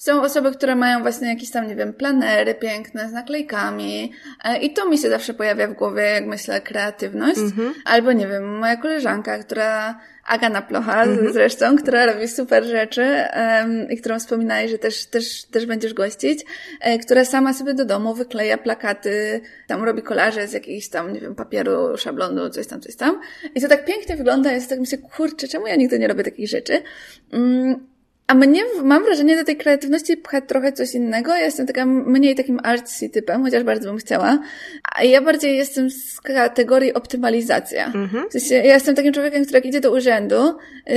są 0.00 0.22
osoby, 0.22 0.52
które 0.52 0.76
mają 0.76 1.02
właśnie 1.02 1.28
jakieś 1.28 1.50
tam, 1.50 1.68
nie 1.68 1.76
wiem, 1.76 1.92
planery 1.92 2.54
piękne 2.54 3.08
z 3.08 3.12
naklejkami 3.12 4.12
e, 4.44 4.58
i 4.58 4.72
to 4.72 4.88
mi 4.88 4.98
się 4.98 5.10
zawsze 5.10 5.34
pojawia 5.34 5.68
w 5.68 5.74
głowie, 5.74 6.02
jak 6.02 6.26
myślę 6.26 6.60
kreatywność. 6.60 7.40
Mm-hmm. 7.40 7.70
Albo, 7.84 8.12
nie 8.12 8.28
wiem, 8.28 8.58
moja 8.58 8.76
koleżanka, 8.76 9.38
która, 9.38 10.00
Agana 10.26 10.62
Plocha 10.62 11.06
mm-hmm. 11.06 11.32
zresztą, 11.32 11.76
która 11.76 12.06
robi 12.06 12.28
super 12.28 12.64
rzeczy 12.64 13.24
um, 13.36 13.90
i 13.90 13.96
którą 13.96 14.18
wspominałeś, 14.18 14.70
że 14.70 14.78
też, 14.78 15.06
też, 15.06 15.44
też 15.44 15.66
będziesz 15.66 15.94
gościć, 15.94 16.44
e, 16.80 16.98
która 16.98 17.24
sama 17.24 17.54
sobie 17.54 17.74
do 17.74 17.84
domu 17.84 18.14
wykleja 18.14 18.58
plakaty, 18.58 19.40
tam 19.66 19.84
robi 19.84 20.02
kolaże 20.02 20.48
z 20.48 20.52
jakiejś 20.52 20.88
tam, 20.88 21.12
nie 21.12 21.20
wiem, 21.20 21.34
papieru, 21.34 21.96
szablonu, 21.96 22.50
coś 22.50 22.66
tam, 22.66 22.80
coś 22.80 22.96
tam. 22.96 23.20
I 23.54 23.60
to 23.60 23.68
tak 23.68 23.84
pięknie 23.84 24.16
wygląda, 24.16 24.52
jest 24.52 24.68
tak 24.68 24.80
myślę, 24.80 24.98
kurczę, 24.98 25.48
czemu 25.48 25.66
ja 25.66 25.76
nigdy 25.76 25.98
nie 25.98 26.08
robię 26.08 26.24
takich 26.24 26.48
rzeczy? 26.48 26.82
Um, 27.32 27.89
a 28.30 28.34
mnie, 28.34 28.62
mam 28.82 29.04
wrażenie, 29.04 29.36
do 29.36 29.44
tej 29.44 29.56
kreatywności 29.56 30.16
pcha 30.16 30.40
trochę 30.40 30.72
coś 30.72 30.94
innego. 30.94 31.30
Ja 31.30 31.44
jestem 31.44 31.66
taka 31.66 31.86
mniej 31.86 32.34
takim 32.34 32.60
artsy 32.62 33.08
typem, 33.08 33.42
chociaż 33.42 33.62
bardzo 33.62 33.88
bym 33.88 33.98
chciała. 33.98 34.38
A 34.94 35.04
ja 35.04 35.20
bardziej 35.20 35.56
jestem 35.56 35.90
z 35.90 36.20
kategorii 36.20 36.94
optymalizacja. 36.94 37.86
Mhm. 37.86 38.28
W 38.28 38.32
sensie, 38.32 38.54
ja 38.54 38.74
jestem 38.74 38.94
takim 38.94 39.12
człowiekiem, 39.12 39.42
który 39.42 39.58
jak 39.58 39.66
idzie 39.66 39.80
do 39.80 39.92
urzędu, 39.92 40.58
yy, 40.86 40.94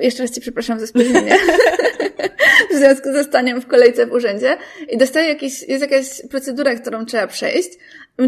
jeszcze 0.00 0.22
raz 0.22 0.32
Ci 0.32 0.40
przepraszam 0.40 0.80
za 0.80 0.86
spóźnienie, 0.86 1.36
w 2.76 2.78
związku 2.78 3.12
ze 3.12 3.24
staniem 3.24 3.60
w 3.60 3.66
kolejce 3.66 4.06
w 4.06 4.12
urzędzie 4.12 4.56
i 4.88 4.98
dostaję 4.98 5.28
jakieś, 5.28 5.62
jest 5.68 5.82
jakaś 5.82 6.22
procedura, 6.30 6.74
którą 6.74 7.06
trzeba 7.06 7.26
przejść, 7.26 7.70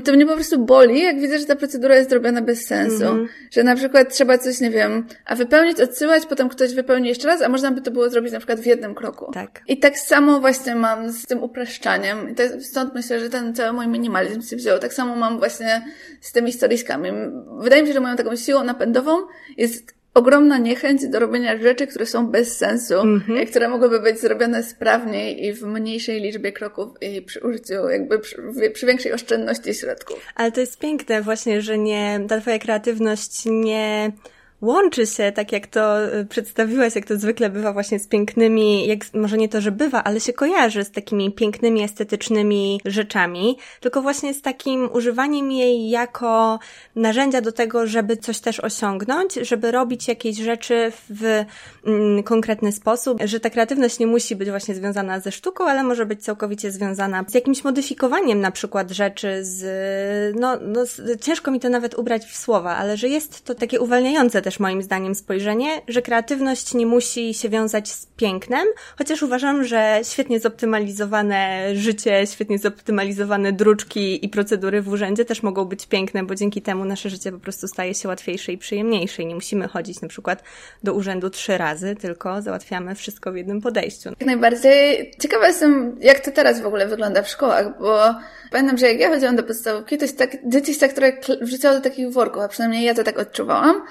to 0.05 0.13
mnie 0.13 0.27
po 0.27 0.35
prostu 0.35 0.59
boli, 0.65 1.03
jak 1.03 1.21
widzę, 1.21 1.39
że 1.39 1.45
ta 1.45 1.57
procedura 1.57 1.97
jest 1.97 2.11
zrobiona 2.11 2.43
bez 2.43 2.67
sensu. 2.67 3.05
Mm-hmm. 3.05 3.27
Że 3.51 3.63
na 3.63 3.77
przykład 3.77 4.15
trzeba 4.15 4.39
coś, 4.39 4.61
nie 4.61 4.71
wiem, 4.71 5.07
a 5.25 5.35
wypełnić, 5.35 5.81
odsyłać, 5.81 6.27
potem 6.27 6.49
ktoś 6.49 6.75
wypełni 6.75 7.09
jeszcze 7.09 7.29
raz, 7.29 7.43
a 7.43 7.49
można 7.49 7.71
by 7.71 7.81
to 7.81 7.91
było 7.91 8.11
zrobić 8.11 8.33
na 8.33 8.39
przykład 8.39 8.61
w 8.61 8.67
jednym 8.67 8.95
kroku. 8.95 9.31
Tak. 9.33 9.61
I 9.69 9.79
tak 9.79 9.99
samo 9.99 10.41
właśnie 10.41 10.75
mam 10.75 11.13
z 11.13 11.27
tym 11.27 11.43
upraszczaniem. 11.43 12.31
I 12.31 12.35
to, 12.35 12.43
stąd 12.61 12.95
myślę, 12.95 13.21
że 13.21 13.31
ten 13.31 13.55
cały 13.55 13.73
mój 13.73 13.89
minimalizm 13.89 14.43
się 14.43 14.57
wziął. 14.57 14.79
Tak 14.79 14.95
samo 14.95 15.17
mam 15.17 15.39
właśnie 15.39 15.85
z 16.21 16.33
tymi 16.33 16.53
storyskami. 16.53 17.11
Wydaje 17.59 17.83
mi 17.83 17.89
się, 17.89 17.95
że 17.95 18.01
moją 18.01 18.17
taką 18.17 18.37
siłą 18.37 18.65
napędową 18.65 19.17
jest 19.57 19.98
ogromna 20.19 20.59
niechęć 20.59 21.09
do 21.09 21.19
robienia 21.19 21.59
rzeczy, 21.59 21.87
które 21.87 22.07
są 22.07 22.27
bez 22.27 22.57
sensu, 22.57 22.95
mm-hmm. 22.95 23.47
które 23.47 23.69
mogłyby 23.69 24.01
być 24.01 24.21
zrobione 24.21 24.63
sprawniej 24.63 25.45
i 25.45 25.53
w 25.53 25.63
mniejszej 25.63 26.21
liczbie 26.21 26.53
kroków 26.53 26.89
i 27.01 27.23
przy 27.23 27.41
użyciu, 27.41 27.89
jakby 27.89 28.19
przy, 28.19 28.43
przy, 28.75 28.87
większej 28.87 29.13
oszczędności 29.13 29.75
środków. 29.75 30.27
Ale 30.35 30.53
to 30.53 30.61
jest 30.61 30.79
piękne 30.79 31.23
właśnie, 31.23 31.63
że 31.63 31.79
nie, 31.79 32.21
ta 32.29 32.41
twoja 32.41 32.59
kreatywność 32.59 33.43
nie 33.47 34.13
łączy 34.63 35.07
się, 35.07 35.33
tak 35.33 35.53
jak 35.53 35.67
to 35.67 36.15
y, 36.15 36.27
przedstawiłaś, 36.27 36.95
jak 36.95 37.07
to 37.07 37.17
zwykle 37.17 37.51
bywa 37.51 37.73
właśnie 37.73 37.99
z 37.99 38.07
pięknymi, 38.07 38.87
jak 38.87 38.99
może 39.15 39.39
nie 39.39 39.49
to, 39.49 39.61
że 39.61 39.73
bywa, 39.73 40.05
ale 40.05 40.21
się 40.21 40.33
kojarzy 40.33 40.85
z 40.85 40.91
takimi 40.91 41.33
pięknymi, 41.33 41.83
estetycznymi 41.83 42.81
rzeczami, 42.85 43.59
tylko 43.81 44.03
właśnie 44.03 44.35
z 44.35 44.43
takim 44.43 44.89
używaniem 44.93 45.53
jej 45.53 45.91
jako 45.91 46.59
narzędzia 46.97 47.41
do 47.41 47.53
tego, 47.53 47.87
żeby 47.87 48.17
coś 48.17 48.41
też 48.41 48.61
osiągnąć, 48.61 49.35
żeby 49.35 49.71
robić 49.71 50.09
jakieś 50.09 50.37
rzeczy 50.37 50.93
w 51.11 51.45
mm, 51.87 52.23
konkretny 52.23 52.73
sposób, 52.73 53.19
że 53.25 53.41
ta 53.41 53.51
kreatywność 53.51 53.99
nie 53.99 54.07
musi 54.07 54.37
być 54.37 54.51
właśnie 54.51 54.75
związana 54.75 55.21
ze 55.21 55.33
sztuką, 55.33 55.65
ale 55.65 55.85
może 55.85 56.07
być 56.07 56.25
całkowicie 56.25 56.71
związana 56.71 57.25
z 57.29 57.35
jakimś 57.35 57.65
modyfikowaniem 57.65 58.41
na 58.41 58.51
przykład 58.51 58.91
rzeczy, 58.91 59.45
z, 59.45 60.37
no, 60.41 60.57
no 60.63 60.85
ciężko 61.21 61.51
mi 61.51 61.61
to 61.61 61.69
nawet 61.69 61.99
ubrać 61.99 62.25
w 62.25 62.37
słowa, 62.37 62.77
ale 62.77 62.97
że 62.97 63.09
jest 63.09 63.45
to 63.45 63.55
takie 63.55 63.81
uwalniające 63.81 64.43
też 64.49 64.61
moim 64.61 64.83
zdaniem 64.83 65.15
spojrzenie, 65.15 65.83
że 65.89 66.03
kreatywność 66.03 66.75
nie 66.75 66.87
musi 66.87 67.35
się 67.35 67.49
wiązać 67.49 67.93
z 67.93 68.07
pięknem, 68.07 68.67
chociaż 68.99 69.23
uważam, 69.23 69.65
że 69.65 70.01
świetnie 70.03 70.41
zoptymalizowane 70.41 71.71
życie, 71.77 72.27
świetnie 72.27 72.59
zoptymalizowane 72.59 73.53
druczki 73.53 74.25
i 74.25 74.29
procedury 74.29 74.83
w 74.83 74.89
urzędzie 74.89 75.25
też 75.25 75.43
mogą 75.43 75.65
być 75.65 75.87
piękne, 75.87 76.25
bo 76.25 76.35
dzięki 76.35 76.63
temu 76.63 76.85
nasze 76.85 77.11
życie 77.11 77.33
po 77.33 77.39
prostu 77.39 77.69
staje 77.69 77.95
się 77.95 78.09
łatwiejsze 78.09 78.53
i 78.53 78.59
przyjemniejsze. 78.59 79.23
I 79.23 79.27
nie 79.27 79.35
musimy 79.35 79.69
chodzić 79.69 80.01
na 80.01 80.09
przykład 80.09 80.43
do 80.83 80.95
urzędu 80.95 81.31
trzy 81.31 81.59
razy, 81.59 81.97
tylko 81.97 82.43
załatwiamy 82.43 82.95
wszystko 82.95 83.33
w 83.33 83.37
jednym 83.37 83.61
podejściu. 83.61 84.09
Jak 84.09 84.27
najbardziej. 84.27 85.13
Ciekawa 85.21 85.47
jestem, 85.47 85.97
jak 86.01 86.21
to 86.21 86.31
teraz 86.33 86.61
w 86.61 86.67
ogóle 86.67 86.87
wygląda 86.87 87.23
w 87.23 87.29
szkołach, 87.29 87.79
bo 87.81 88.15
pamiętam, 88.51 88.79
że 88.79 88.89
jak 88.89 89.01
ja 89.01 89.09
chodziłam 89.09 89.37
do 89.37 89.43
podstawówki, 89.43 89.99
to 89.99 90.05
jest 90.05 90.19
tak, 90.19 90.37
dzieci 90.45 90.71
jest 90.71 90.81
tak, 90.81 90.93
które 90.93 91.13
wrzucało 91.41 91.75
do 91.75 91.81
takich 91.81 92.13
worków, 92.13 92.43
a 92.43 92.49
przynajmniej 92.49 92.85
ja 92.85 92.95
to 92.95 93.05
tak 93.05 93.19
odczuwałam. 93.19 93.83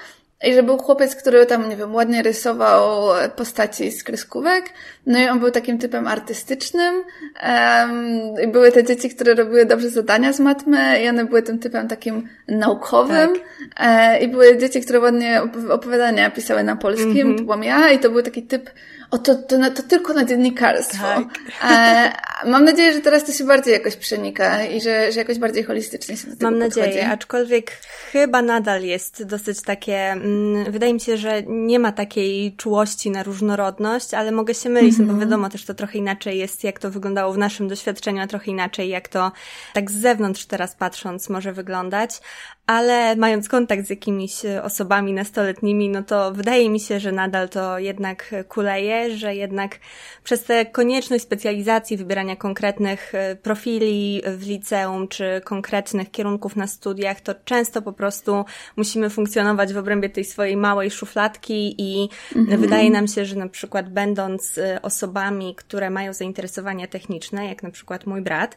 I 0.44 0.54
że 0.54 0.62
był 0.62 0.78
chłopiec, 0.78 1.16
który 1.16 1.46
tam, 1.46 1.68
nie 1.68 1.76
wiem, 1.76 1.94
ładnie 1.94 2.22
rysował 2.22 3.08
postaci 3.36 3.92
z 3.92 4.04
kreskówek. 4.04 4.64
No 5.06 5.18
i 5.18 5.28
on 5.28 5.40
był 5.40 5.50
takim 5.50 5.78
typem 5.78 6.06
artystycznym. 6.06 6.94
Um, 6.94 8.42
I 8.44 8.48
były 8.48 8.72
te 8.72 8.84
dzieci, 8.84 9.10
które 9.10 9.34
robiły 9.34 9.66
dobrze 9.66 9.90
zadania 9.90 10.32
z 10.32 10.40
matmy 10.40 11.02
i 11.02 11.08
one 11.08 11.24
były 11.24 11.42
tym 11.42 11.58
typem 11.58 11.88
takim 11.88 12.28
naukowym. 12.48 13.30
Tak. 13.32 13.42
E, 13.76 14.18
I 14.20 14.28
były 14.28 14.58
dzieci, 14.58 14.80
które 14.80 15.00
ładnie 15.00 15.42
opowiadania 15.70 16.30
pisały 16.30 16.64
na 16.64 16.76
polskim. 16.76 17.10
Mm 17.10 17.34
-hmm. 17.34 17.38
To 17.38 17.44
byłam 17.44 17.64
ja 17.64 17.90
i 17.90 17.98
to 17.98 18.10
był 18.10 18.22
taki 18.22 18.42
typ 18.42 18.70
o 19.10 19.18
to, 19.18 19.34
to, 19.34 19.70
to 19.70 19.82
tylko 19.82 20.12
na 20.12 20.24
dziennikarstwo. 20.24 21.04
Tak. 21.04 21.24
E, 21.70 22.12
mam 22.46 22.64
nadzieję, 22.64 22.92
że 22.92 23.00
teraz 23.00 23.24
to 23.24 23.32
się 23.32 23.44
bardziej 23.44 23.72
jakoś 23.72 23.96
przenika 23.96 24.64
i 24.64 24.80
że, 24.80 25.12
że 25.12 25.18
jakoś 25.18 25.38
bardziej 25.38 25.64
holistycznie 25.64 26.16
się 26.16 26.26
do 26.26 26.36
tego 26.36 26.50
Mam 26.50 26.60
podchodzi. 26.60 26.86
nadzieję, 26.86 27.08
aczkolwiek 27.08 27.70
chyba 28.12 28.42
nadal 28.42 28.82
jest 28.82 29.24
dosyć 29.24 29.62
takie, 29.62 29.96
mm, 29.96 30.72
wydaje 30.72 30.94
mi 30.94 31.00
się, 31.00 31.16
że 31.16 31.42
nie 31.46 31.78
ma 31.78 31.92
takiej 31.92 32.56
czułości 32.56 33.10
na 33.10 33.22
różnorodność, 33.22 34.14
ale 34.14 34.32
mogę 34.32 34.54
się 34.54 34.68
mylić, 34.68 34.94
mm 34.94 35.04
-hmm. 35.04 35.08
bo 35.08 35.12
mhm. 35.12 35.30
wiadomo 35.30 35.48
też 35.48 35.64
to 35.64 35.74
trochę 35.74 35.98
inaczej 35.98 36.38
jest, 36.38 36.64
jak 36.64 36.78
to 36.78 36.90
wyglądało 36.90 37.32
w 37.32 37.38
naszym 37.38 37.68
doświadczeniu, 37.68 38.22
a 38.22 38.26
trochę 38.26 38.50
inaczej, 38.50 38.88
jak 38.88 39.08
to 39.08 39.32
tak 39.74 39.90
z 39.90 39.94
zewnątrz 39.94 40.46
teraz 40.46 40.74
patrząc 40.74 41.28
może 41.28 41.52
wyglądać, 41.52 42.20
ale 42.68 43.16
mając 43.16 43.48
kontakt 43.48 43.86
z 43.86 43.90
jakimiś 43.90 44.32
osobami 44.62 45.12
nastoletnimi, 45.12 45.88
no 45.88 46.02
to 46.02 46.32
wydaje 46.32 46.70
mi 46.70 46.80
się, 46.80 47.00
że 47.00 47.12
nadal 47.12 47.48
to 47.48 47.78
jednak 47.78 48.34
kuleje, 48.48 49.16
że 49.16 49.34
jednak 49.34 49.78
przez 50.24 50.44
tę 50.44 50.66
konieczność 50.66 51.24
specjalizacji, 51.24 51.96
wybierania 51.96 52.36
konkretnych 52.36 53.14
e, 53.14 53.36
profili 53.36 54.22
w 54.26 54.46
liceum, 54.46 55.08
czy 55.08 55.40
konkretnych 55.44 56.10
kierunków 56.10 56.56
na 56.56 56.66
studiach, 56.66 57.20
to 57.20 57.34
często 57.44 57.82
po 57.82 57.92
prostu 57.92 58.44
musimy 58.76 59.10
funkcjonować 59.10 59.72
w 59.72 59.78
obrębie 59.78 60.08
tej 60.08 60.24
swojej 60.24 60.56
małej 60.56 60.90
szufladki 60.90 61.74
i 61.78 62.08
mhm. 62.36 62.60
wydaje 62.60 62.90
nam 62.90 63.08
się, 63.08 63.24
że 63.24 63.36
na 63.36 63.48
przykład 63.48 63.92
będąc 63.92 64.58
e, 64.58 64.82
osobami, 64.82 65.54
które 65.54 65.90
mają 65.90 66.12
zainteresowania 66.12 66.86
techniczne, 66.86 67.46
jak 67.46 67.62
na 67.62 67.70
przykład 67.70 68.06
mój 68.06 68.20
brat, 68.20 68.56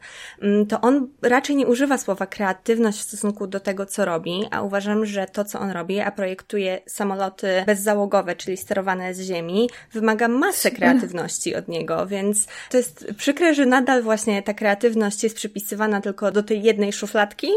to 0.69 0.81
on 0.81 1.07
raczej 1.21 1.55
nie 1.55 1.67
używa 1.67 1.97
słowa 1.97 2.25
kreatywność 2.25 2.97
w 2.97 3.01
stosunku 3.01 3.47
do 3.47 3.59
tego, 3.59 3.85
co 3.85 4.00
robi, 4.05 4.47
a 4.51 4.61
uważam, 4.61 5.05
że 5.05 5.25
to, 5.25 5.45
co 5.45 5.59
on 5.59 5.71
robi, 5.71 5.99
a 5.99 6.11
projektuje 6.11 6.81
samoloty 6.85 7.63
bezzałogowe, 7.65 8.35
czyli 8.35 8.57
sterowane 8.57 9.13
z 9.13 9.21
ziemi, 9.21 9.69
wymaga 9.91 10.27
masę 10.27 10.71
kreatywności 10.71 11.55
od 11.55 11.67
niego, 11.67 12.07
więc 12.07 12.47
to 12.69 12.77
jest 12.77 13.07
przykre, 13.17 13.53
że 13.53 13.65
nadal 13.65 14.03
właśnie 14.03 14.43
ta 14.43 14.53
kreatywność 14.53 15.23
jest 15.23 15.35
przypisywana 15.35 16.01
tylko 16.01 16.31
do 16.31 16.43
tej 16.43 16.63
jednej 16.63 16.93
szufladki, 16.93 17.47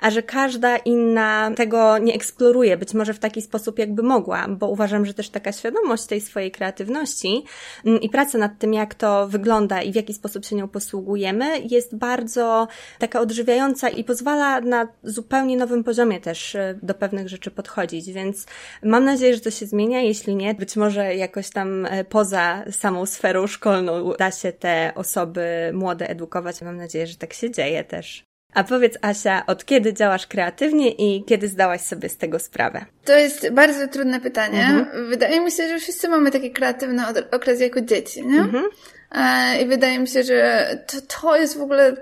a 0.00 0.10
że 0.10 0.22
każda 0.22 0.76
inna 0.76 1.50
tego 1.56 1.98
nie 1.98 2.14
eksploruje, 2.14 2.76
być 2.76 2.94
może 2.94 3.14
w 3.14 3.18
taki 3.18 3.42
sposób, 3.42 3.78
jakby 3.78 4.02
mogła, 4.02 4.46
bo 4.48 4.68
uważam, 4.68 5.06
że 5.06 5.14
też 5.14 5.30
taka 5.30 5.52
świadomość 5.52 6.06
tej 6.06 6.20
swojej 6.20 6.50
kreatywności 6.50 7.44
mm, 7.84 8.00
i 8.00 8.08
praca 8.08 8.38
nad 8.38 8.58
tym, 8.58 8.74
jak 8.74 8.94
to 8.94 9.28
wygląda 9.28 9.82
i 9.82 9.92
w 9.92 9.94
jaki 9.94 10.14
sposób 10.14 10.44
się 10.44 10.56
nią 10.56 10.68
posługujemy, 10.68 11.58
jest 11.70 11.96
bardzo 11.96 12.68
taka 12.98 13.20
odżywiająca 13.20 13.88
i 13.88 14.04
pozwala 14.04 14.60
na 14.60 14.88
zupełnie 15.02 15.56
nowym 15.56 15.84
poziomie 15.88 16.20
też 16.20 16.54
e, 16.54 16.78
do 16.82 16.94
pewnych 16.94 17.28
rzeczy 17.28 17.50
podchodzić, 17.50 18.12
więc 18.12 18.46
mam 18.82 19.04
nadzieję, 19.04 19.34
że 19.34 19.40
to 19.40 19.50
się 19.50 19.66
zmienia. 19.66 20.00
Jeśli 20.00 20.36
nie, 20.36 20.54
być 20.54 20.76
może 20.76 21.14
jakoś 21.14 21.50
tam 21.50 21.86
e, 21.86 22.04
poza 22.04 22.64
samą 22.70 23.06
sferą 23.06 23.46
szkolną 23.46 24.12
da 24.18 24.30
się 24.30 24.52
te 24.52 24.92
osoby 24.94 25.70
młode 25.72 26.08
edukować. 26.08 26.62
Mam 26.62 26.76
nadzieję, 26.76 27.06
że 27.06 27.16
tak 27.16 27.32
się 27.32 27.50
dzieje 27.50 27.84
też. 27.84 28.24
A 28.54 28.64
powiedz, 28.64 28.98
Asia, 29.02 29.46
od 29.46 29.64
kiedy 29.64 29.94
działasz 29.94 30.26
kreatywnie 30.26 30.90
i 30.90 31.24
kiedy 31.24 31.48
zdałaś 31.48 31.80
sobie 31.80 32.08
z 32.08 32.16
tego 32.16 32.38
sprawę? 32.38 32.84
To 33.04 33.12
jest 33.12 33.50
bardzo 33.50 33.88
trudne 33.88 34.20
pytanie. 34.20 34.66
Mhm. 34.66 35.08
Wydaje 35.08 35.40
mi 35.40 35.50
się, 35.50 35.68
że 35.68 35.78
wszyscy 35.78 36.08
mamy 36.08 36.30
taki 36.30 36.50
kreatywny 36.50 37.02
okres 37.30 37.60
jako 37.60 37.80
dzieci, 37.80 38.26
nie? 38.26 38.40
Mhm. 38.40 38.64
E, 39.12 39.62
I 39.62 39.66
wydaje 39.66 39.98
mi 39.98 40.08
się, 40.08 40.22
że 40.22 40.68
to, 40.86 41.20
to 41.20 41.36
jest 41.36 41.58
w 41.58 41.62
ogóle 41.62 41.96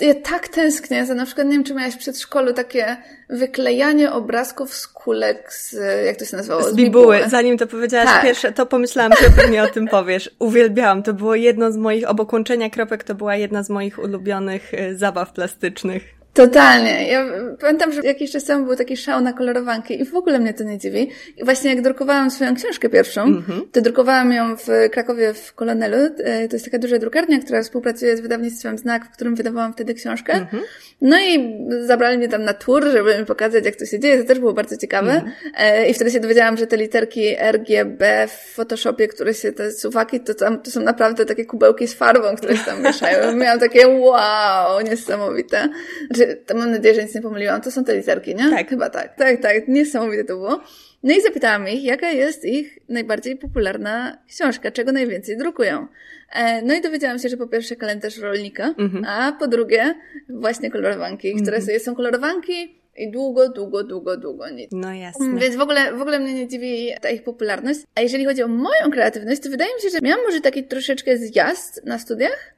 ja 0.00 0.14
tak 0.14 0.48
tęsknię 0.48 1.06
za 1.06 1.14
na 1.14 1.26
przykład, 1.26 1.46
nie 1.46 1.52
wiem, 1.52 1.64
czy 1.64 1.74
miałaś 1.74 1.94
w 1.94 1.98
przedszkolu 1.98 2.52
takie 2.52 2.96
wyklejanie 3.30 4.12
obrazków 4.12 4.74
z 4.74 4.88
kulek 4.88 5.52
z, 5.52 5.76
jak 6.06 6.16
to 6.16 6.24
się 6.24 6.36
nazywało? 6.36 6.62
Z, 6.62 6.72
z 6.72 6.74
bibuły. 6.74 7.16
bibuły. 7.16 7.30
Zanim 7.30 7.58
to 7.58 7.66
powiedziałaś 7.66 8.08
tak. 8.08 8.22
pierwsze, 8.22 8.52
to 8.52 8.66
pomyślałam, 8.66 9.12
że 9.22 9.30
pewnie 9.30 9.62
o 9.62 9.66
tym 9.66 9.88
powiesz. 9.88 10.30
Uwielbiałam. 10.38 11.02
To 11.02 11.14
było 11.14 11.34
jedno 11.34 11.72
z 11.72 11.76
moich, 11.76 12.08
obok 12.08 12.32
łączenia 12.32 12.70
kropek, 12.70 13.04
to 13.04 13.14
była 13.14 13.36
jedna 13.36 13.62
z 13.62 13.70
moich 13.70 13.98
ulubionych 13.98 14.74
y, 14.74 14.96
zabaw 14.96 15.32
plastycznych. 15.32 16.15
Totalnie. 16.36 17.08
Ja 17.08 17.26
pamiętam, 17.60 17.92
że 17.92 18.00
jakiś 18.00 18.30
czas 18.30 18.44
temu 18.44 18.66
był 18.66 18.76
taki 18.76 18.96
szał 18.96 19.20
na 19.20 19.32
kolorowanki 19.32 20.00
i 20.00 20.04
w 20.04 20.14
ogóle 20.14 20.38
mnie 20.38 20.54
to 20.54 20.64
nie 20.64 20.78
dziwi. 20.78 21.10
I 21.36 21.44
właśnie 21.44 21.70
jak 21.70 21.82
drukowałam 21.82 22.30
swoją 22.30 22.54
książkę 22.54 22.88
pierwszą, 22.88 23.22
mm 23.22 23.42
-hmm. 23.42 23.60
to 23.72 23.80
drukowałam 23.80 24.32
ją 24.32 24.56
w 24.56 24.66
Krakowie 24.92 25.34
w 25.34 25.54
Kolonelu. 25.54 25.96
E, 25.96 26.48
to 26.48 26.56
jest 26.56 26.64
taka 26.64 26.78
duża 26.78 26.98
drukarnia, 26.98 27.38
która 27.38 27.62
współpracuje 27.62 28.16
z 28.16 28.20
wydawnictwem 28.20 28.78
Znak, 28.78 29.06
w 29.06 29.10
którym 29.10 29.34
wydawałam 29.34 29.72
wtedy 29.72 29.94
książkę. 29.94 30.32
Mm 30.32 30.46
-hmm. 30.46 30.60
No 31.00 31.20
i 31.20 31.58
zabrali 31.86 32.18
mnie 32.18 32.28
tam 32.28 32.42
na 32.42 32.54
tour, 32.54 32.84
żeby 32.90 33.18
mi 33.18 33.24
pokazać, 33.24 33.64
jak 33.64 33.76
to 33.76 33.86
się 33.86 34.00
dzieje. 34.00 34.18
To 34.18 34.24
też 34.24 34.38
było 34.38 34.52
bardzo 34.52 34.76
ciekawe. 34.76 35.10
Mm 35.12 35.24
-hmm. 35.24 35.90
I 35.90 35.94
wtedy 35.94 36.10
się 36.10 36.20
dowiedziałam, 36.20 36.56
że 36.56 36.66
te 36.66 36.76
literki 36.76 37.36
RGB 37.52 38.26
w 38.28 38.54
Photoshopie, 38.54 39.08
które 39.08 39.34
się, 39.34 39.52
te 39.52 39.72
suwaki, 39.72 40.20
to 40.20 40.34
tam, 40.34 40.62
to 40.62 40.70
są 40.70 40.80
naprawdę 40.80 41.26
takie 41.26 41.44
kubełki 41.44 41.88
z 41.88 41.94
farbą, 41.94 42.36
które 42.36 42.56
się 42.56 42.64
tam 42.64 42.82
mieszają. 42.82 43.36
Miałam 43.36 43.60
takie 43.60 43.88
wow, 43.88 44.80
niesamowite. 44.80 45.68
Znaczy, 46.10 46.25
to 46.46 46.54
mam 46.54 46.70
nadzieję, 46.70 46.94
że 46.94 47.02
nic 47.04 47.14
nie 47.14 47.22
pomyliłam. 47.22 47.60
To 47.60 47.70
są 47.70 47.84
te 47.84 47.96
literki, 47.96 48.34
nie? 48.34 48.50
Tak. 48.50 48.68
Chyba 48.68 48.90
tak. 48.90 49.16
Tak, 49.16 49.42
tak. 49.42 49.68
Niesamowite 49.68 50.24
to 50.24 50.36
było. 50.36 50.60
No 51.02 51.14
i 51.14 51.20
zapytałam 51.20 51.68
ich, 51.68 51.84
jaka 51.84 52.10
jest 52.10 52.44
ich 52.44 52.78
najbardziej 52.88 53.36
popularna 53.36 54.18
książka, 54.28 54.70
czego 54.70 54.92
najwięcej 54.92 55.36
drukują. 55.36 55.86
E, 56.32 56.62
no 56.62 56.74
i 56.74 56.80
dowiedziałam 56.80 57.18
się, 57.18 57.28
że 57.28 57.36
po 57.36 57.46
pierwsze 57.46 57.76
kalendarz 57.76 58.18
rolnika, 58.18 58.74
mhm. 58.78 59.04
a 59.04 59.32
po 59.32 59.48
drugie 59.48 59.94
właśnie 60.28 60.70
kolorowanki, 60.70 61.28
mhm. 61.28 61.44
które 61.44 61.60
sobie 61.60 61.80
są 61.80 61.94
kolorowanki 61.94 62.80
i 62.96 63.10
długo, 63.10 63.48
długo, 63.48 63.84
długo, 63.84 64.16
długo 64.16 64.50
nic. 64.50 64.70
No 64.72 64.94
jasne. 64.94 65.40
Więc 65.40 65.56
w 65.56 65.60
ogóle, 65.60 65.92
w 65.92 66.00
ogóle 66.00 66.18
mnie 66.18 66.34
nie 66.34 66.48
dziwi 66.48 66.90
ta 67.00 67.10
ich 67.10 67.22
popularność. 67.22 67.80
A 67.94 68.00
jeżeli 68.00 68.24
chodzi 68.24 68.42
o 68.42 68.48
moją 68.48 68.90
kreatywność, 68.92 69.42
to 69.42 69.50
wydaje 69.50 69.74
mi 69.74 69.80
się, 69.80 69.90
że 69.90 69.98
miałam 70.02 70.24
może 70.24 70.40
taki 70.40 70.64
troszeczkę 70.64 71.16
zjazd 71.16 71.84
na 71.84 71.98
studiach, 71.98 72.55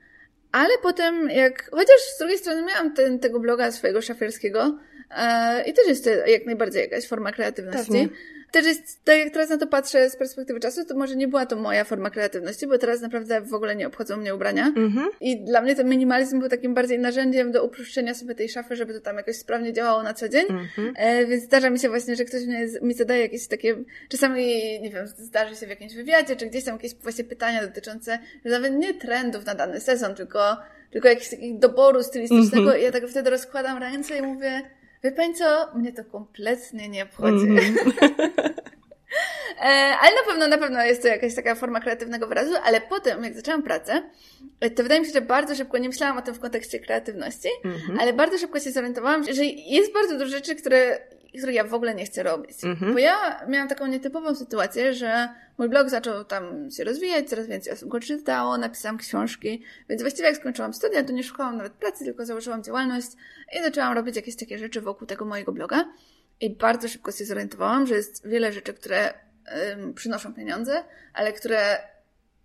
ale 0.53 0.79
potem, 0.83 1.31
jak, 1.31 1.71
chociaż 1.71 2.01
z 2.15 2.19
drugiej 2.19 2.39
strony 2.39 2.63
miałam 2.63 2.95
ten, 2.95 3.19
tego 3.19 3.41
bloga 3.41 3.73
swojego 3.73 4.03
szafierskiego 4.03 4.79
e, 5.11 5.65
i 5.71 5.73
też 5.73 5.89
jest 5.89 6.05
to 6.05 6.11
jak 6.11 6.47
najbardziej 6.47 6.83
jakaś 6.83 7.07
forma 7.07 7.33
kreatywności. 7.33 7.93
Pewnie. 7.93 8.09
Też 8.53 8.67
jest, 8.67 9.05
tak 9.05 9.19
jak 9.19 9.33
teraz 9.33 9.51
na 9.51 9.59
to 9.59 9.67
patrzę 9.67 10.11
z 10.11 10.17
perspektywy 10.17 10.61
czasu, 10.61 10.85
to 10.85 10.95
może 10.95 11.17
nie 11.17 11.29
była 11.29 11.47
to 11.47 11.57
moja 11.57 11.85
forma 11.85 12.11
kreatywności, 12.11 12.67
bo 12.67 12.79
teraz 12.79 13.01
naprawdę 13.01 13.41
w 13.41 13.55
ogóle 13.55 13.77
nie 13.77 13.87
obchodzą 13.87 14.17
mnie 14.17 14.35
ubrania. 14.35 14.73
Mm-hmm. 14.77 15.07
I 15.21 15.45
dla 15.45 15.63
mnie 15.63 15.75
ten 15.75 15.89
minimalizm 15.89 16.41
był 16.41 16.49
takim 16.49 16.75
bardziej 16.75 16.99
narzędziem 16.99 17.53
do 17.53 17.65
uproszczenia 17.65 18.15
sobie 18.15 18.35
tej 18.35 18.49
szafy, 18.49 18.77
żeby 18.77 18.95
to 18.95 19.01
tam 19.01 19.17
jakoś 19.17 19.37
sprawnie 19.37 19.73
działało 19.73 20.03
na 20.03 20.15
co 20.15 20.29
dzień. 20.29 20.47
Mm-hmm. 20.47 20.93
E, 20.97 21.27
więc 21.27 21.45
zdarza 21.45 21.71
mi 21.71 21.79
się 21.79 21.89
właśnie, 21.89 22.17
że 22.17 22.25
ktoś 22.25 22.47
mnie, 22.47 22.67
mi 22.83 22.95
zadaje 22.95 23.23
jakieś 23.23 23.47
takie, 23.47 23.77
czasami, 24.09 24.47
nie 24.81 24.91
wiem, 24.91 25.07
zdarzy 25.07 25.57
się 25.57 25.67
w 25.67 25.71
jakimś 25.71 25.95
wywiadzie, 25.95 26.37
czy 26.37 26.47
gdzieś 26.47 26.65
tam 26.65 26.75
jakieś 26.75 26.95
właśnie 26.95 27.25
pytania 27.25 27.67
dotyczące 27.67 28.19
nawet 28.45 28.75
nie 28.75 28.95
trendów 28.95 29.47
na 29.47 29.55
dany 29.55 29.81
sezon, 29.81 30.15
tylko, 30.15 30.57
tylko 30.91 31.09
jakiegoś 31.09 31.31
takiego 31.31 31.59
doboru 31.59 32.03
stylistycznego. 32.03 32.71
Mm-hmm. 32.71 32.81
I 32.81 32.83
ja 32.83 32.93
tak 32.93 33.09
wtedy 33.09 33.31
rozkładam 33.31 33.79
ręce 33.79 34.19
i 34.19 34.23
mówię, 34.23 34.63
Wie 35.05 35.13
pani 35.13 35.35
co? 35.35 35.69
Mnie 35.75 35.93
to 35.93 36.05
kompletnie 36.05 36.89
nie 36.89 37.03
obchodzi. 37.03 37.47
Mm. 37.47 37.61
e, 39.61 39.65
ale 40.01 40.11
na 40.15 40.23
pewno, 40.27 40.49
na 40.49 40.59
pewno 40.59 40.85
jest 40.85 41.03
to 41.03 41.09
jakaś 41.09 41.35
taka 41.35 41.55
forma 41.55 41.81
kreatywnego 41.81 42.27
wyrazu, 42.27 42.53
ale 42.65 42.81
potem, 42.81 43.25
jak 43.25 43.35
zaczęłam 43.35 43.63
pracę, 43.63 44.03
to 44.77 44.83
wydaje 44.83 45.01
mi 45.01 45.07
się, 45.07 45.13
że 45.13 45.21
bardzo 45.21 45.55
szybko, 45.55 45.79
nie 45.79 45.89
myślałam 45.89 46.19
o 46.19 46.23
tym 46.23 46.35
w 46.35 46.41
kontekście 46.41 46.81
kreatywności, 46.81 47.49
mm 47.65 47.79
-hmm. 47.79 47.97
ale 48.01 48.13
bardzo 48.13 48.39
szybko 48.39 48.61
się 48.61 48.71
zorientowałam, 48.71 49.25
że 49.25 49.45
jest 49.45 49.93
bardzo 49.93 50.19
dużo 50.19 50.31
rzeczy, 50.31 50.55
które 50.55 50.99
których 51.39 51.55
ja 51.55 51.65
w 51.65 51.75
ogóle 51.75 51.95
nie 51.95 52.05
chcę 52.05 52.23
robić. 52.23 52.65
Mhm. 52.65 52.93
Bo 52.93 52.99
ja 52.99 53.47
miałam 53.49 53.69
taką 53.69 53.87
nietypową 53.87 54.35
sytuację, 54.35 54.95
że 54.95 55.29
mój 55.59 55.69
blog 55.69 55.89
zaczął 55.89 56.25
tam 56.25 56.71
się 56.71 56.85
rozwijać, 56.85 57.29
coraz 57.29 57.47
więcej 57.47 57.73
osób 57.73 57.89
go 57.89 58.01
czytało, 58.01 58.59
napisałam 58.59 58.99
książki, 58.99 59.63
więc 59.89 60.03
właściwie 60.03 60.29
jak 60.29 60.37
skończyłam 60.37 60.75
studia, 60.75 61.05
to 61.05 61.13
nie 61.13 61.25
szukałam 61.25 61.57
nawet 61.57 61.73
pracy, 61.73 62.05
tylko 62.05 62.27
założyłam 62.27 62.63
działalność 62.63 63.09
i 63.59 63.63
zaczęłam 63.63 63.95
robić 63.95 64.17
jakieś 64.17 64.37
takie 64.37 64.59
rzeczy 64.59 64.81
wokół 64.81 65.07
tego 65.07 65.25
mojego 65.25 65.53
bloga. 65.53 65.85
i 66.41 66.51
bardzo 66.51 66.89
szybko 66.89 67.13
się 67.13 67.25
zorientowałam, 67.25 67.87
że 67.87 67.95
jest 67.95 68.29
wiele 68.29 68.53
rzeczy, 68.53 68.75
które 68.75 69.15
przynoszą 69.95 70.35
pieniądze, 70.35 70.85
ale 71.15 71.33
które 71.33 71.79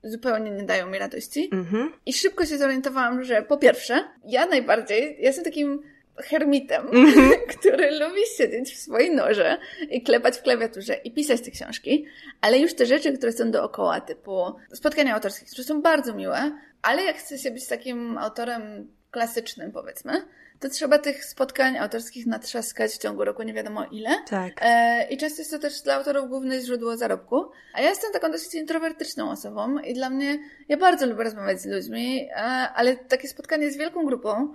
zupełnie 0.03 0.51
nie 0.51 0.63
dają 0.63 0.87
mi 0.87 0.99
radości. 0.99 1.49
Mhm. 1.51 1.93
I 2.05 2.13
szybko 2.13 2.45
się 2.45 2.57
zorientowałam, 2.57 3.23
że 3.23 3.41
po 3.41 3.57
pierwsze, 3.57 4.03
ja 4.25 4.45
najbardziej, 4.45 5.01
ja 5.01 5.27
jestem 5.27 5.45
takim 5.45 5.81
hermitem, 6.17 6.87
mm-hmm. 6.87 7.31
który 7.59 7.91
lubi 7.99 8.21
siedzieć 8.37 8.73
w 8.73 8.77
swojej 8.77 9.15
norze 9.15 9.57
i 9.89 10.03
klepać 10.03 10.37
w 10.37 10.41
klawiaturze 10.41 10.93
i 10.93 11.11
pisać 11.11 11.41
te 11.41 11.51
książki, 11.51 12.05
ale 12.41 12.59
już 12.59 12.73
te 12.73 12.85
rzeczy, 12.85 13.17
które 13.17 13.31
są 13.31 13.51
dookoła, 13.51 14.01
typu 14.01 14.55
spotkania 14.73 15.15
autorskie, 15.15 15.45
które 15.45 15.63
są 15.63 15.81
bardzo 15.81 16.13
miłe, 16.13 16.51
ale 16.81 17.03
jak 17.03 17.15
chce 17.15 17.37
się 17.37 17.51
być 17.51 17.67
takim 17.67 18.17
autorem 18.17 18.91
klasycznym, 19.11 19.71
powiedzmy, 19.71 20.25
to 20.63 20.69
trzeba 20.69 20.99
tych 20.99 21.25
spotkań 21.25 21.77
autorskich 21.77 22.25
natrzaskać 22.25 22.91
w 22.91 22.97
ciągu 22.97 23.25
roku 23.25 23.43
nie 23.43 23.53
wiadomo 23.53 23.85
ile. 23.85 24.09
Tak. 24.29 24.53
E, 24.61 25.07
I 25.09 25.17
często 25.17 25.41
jest 25.41 25.51
to 25.51 25.59
też 25.59 25.81
dla 25.81 25.95
autorów 25.95 26.29
główne 26.29 26.61
źródło 26.61 26.97
zarobku. 26.97 27.51
A 27.73 27.81
ja 27.81 27.89
jestem 27.89 28.13
taką 28.13 28.31
dosyć 28.31 28.55
introwertyczną 28.55 29.31
osobą 29.31 29.79
i 29.79 29.93
dla 29.93 30.09
mnie, 30.09 30.39
ja 30.69 30.77
bardzo 30.77 31.05
lubię 31.05 31.23
rozmawiać 31.23 31.61
z 31.61 31.65
ludźmi, 31.65 32.29
e, 32.31 32.35
ale 32.75 32.95
takie 32.95 33.27
spotkanie 33.27 33.71
z 33.71 33.77
wielką 33.77 34.05
grupą, 34.05 34.53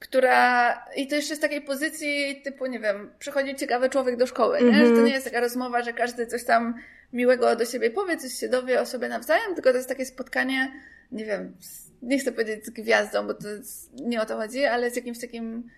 która, 0.00 0.72
i 0.96 1.06
to 1.06 1.14
jeszcze 1.14 1.36
z 1.36 1.40
takiej 1.40 1.60
pozycji 1.60 2.40
typu, 2.44 2.66
nie 2.66 2.80
wiem, 2.80 3.10
przychodzi 3.18 3.54
ciekawy 3.54 3.90
człowiek 3.90 4.16
do 4.16 4.26
szkoły, 4.26 4.58
nie? 4.62 4.68
Mm 4.68 4.80
-hmm. 4.80 4.88
że 4.88 4.94
to 4.94 5.06
nie 5.06 5.12
jest 5.12 5.24
taka 5.24 5.40
rozmowa, 5.40 5.82
że 5.82 5.92
każdy 5.92 6.26
coś 6.26 6.44
tam 6.44 6.74
miłego 7.12 7.56
do 7.56 7.64
siebie 7.64 7.90
powie, 7.90 8.16
coś 8.16 8.32
się 8.32 8.48
dowie 8.48 8.80
o 8.80 8.86
sobie 8.86 9.08
nawzajem, 9.08 9.54
tylko 9.54 9.70
to 9.70 9.76
jest 9.76 9.88
takie 9.88 10.06
spotkanie, 10.06 10.72
nie 11.12 11.24
wiem, 11.24 11.56
nie 12.02 12.18
chcę 12.18 12.32
powiedzieć 12.32 12.66
z 12.66 12.70
gwiazdą, 12.70 13.26
bo 13.26 13.34
to 13.34 13.48
nie 13.94 14.22
o 14.22 14.26
to 14.26 14.36
chodzi, 14.36 14.64
ale 14.64 14.90
z 14.90 14.96
jakimś 14.96 15.20
takim 15.20 15.70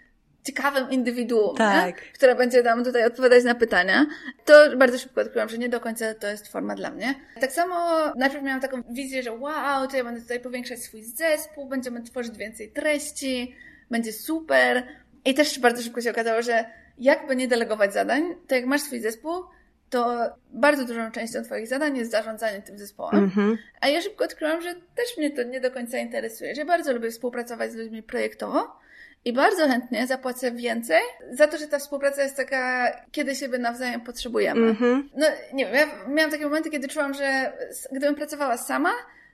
ciekawym 0.45 0.91
indywiduum, 0.91 1.57
tak. 1.57 1.97
które 2.15 2.35
będzie 2.35 2.63
nam 2.63 2.85
tutaj 2.85 3.05
odpowiadać 3.05 3.45
na 3.45 3.55
pytania, 3.55 4.07
to 4.45 4.77
bardzo 4.77 4.99
szybko 4.99 5.21
odkryłam, 5.21 5.49
że 5.49 5.59
nie 5.59 5.69
do 5.69 5.81
końca 5.81 6.15
to 6.15 6.27
jest 6.27 6.49
forma 6.49 6.75
dla 6.75 6.91
mnie. 6.91 7.15
Tak 7.41 7.53
samo 7.53 7.75
najpierw 8.17 8.45
miałam 8.45 8.61
taką 8.61 8.83
wizję, 8.91 9.23
że 9.23 9.33
wow, 9.33 9.89
to 9.89 9.97
ja 9.97 10.05
będę 10.05 10.21
tutaj 10.21 10.41
powiększać 10.41 10.79
swój 10.79 11.03
zespół, 11.03 11.67
będziemy 11.67 12.03
tworzyć 12.03 12.37
więcej 12.37 12.71
treści, 12.71 13.57
będzie 13.91 14.13
super. 14.13 14.83
I 15.25 15.35
też 15.35 15.59
bardzo 15.59 15.83
szybko 15.83 16.01
się 16.01 16.11
okazało, 16.11 16.43
że 16.43 16.65
jakby 16.99 17.37
nie 17.37 17.49
delegować 17.49 17.93
zadań, 17.93 18.23
to 18.47 18.55
jak 18.55 18.67
masz 18.67 18.81
swój 18.81 19.01
zespół, 19.01 19.45
to 19.91 20.31
bardzo 20.51 20.85
dużą 20.85 21.11
częścią 21.11 21.43
Twoich 21.43 21.69
zadań 21.69 21.97
jest 21.97 22.11
zarządzanie 22.11 22.63
tym 22.63 22.79
zespołem. 22.79 23.31
Mm-hmm. 23.31 23.57
A 23.81 23.89
ja 23.89 24.01
szybko 24.01 24.25
odkryłam, 24.25 24.63
że 24.63 24.75
też 24.75 25.19
mnie 25.19 25.31
to 25.31 25.43
nie 25.43 25.61
do 25.61 25.71
końca 25.71 25.99
interesuje, 25.99 26.55
że 26.55 26.65
bardzo 26.65 26.93
lubię 26.93 27.11
współpracować 27.11 27.73
z 27.73 27.77
ludźmi 27.77 28.03
projektowo 28.03 28.77
i 29.25 29.33
bardzo 29.33 29.69
chętnie 29.69 30.07
zapłacę 30.07 30.53
więcej 30.53 31.01
za 31.31 31.47
to, 31.47 31.59
że 31.59 31.67
ta 31.67 31.79
współpraca 31.79 32.23
jest 32.23 32.37
taka, 32.37 32.93
kiedy 33.11 33.35
siebie 33.35 33.59
nawzajem 33.59 34.01
potrzebujemy. 34.01 34.73
Mm-hmm. 34.73 35.03
No 35.17 35.27
nie 35.53 35.67
wiem, 35.67 35.75
ja 35.75 36.09
miałam 36.09 36.31
takie 36.31 36.45
momenty, 36.45 36.71
kiedy 36.71 36.89
czułam, 36.89 37.15
że 37.15 37.53
gdybym 37.93 38.15
pracowała 38.15 38.57
sama, 38.57 38.91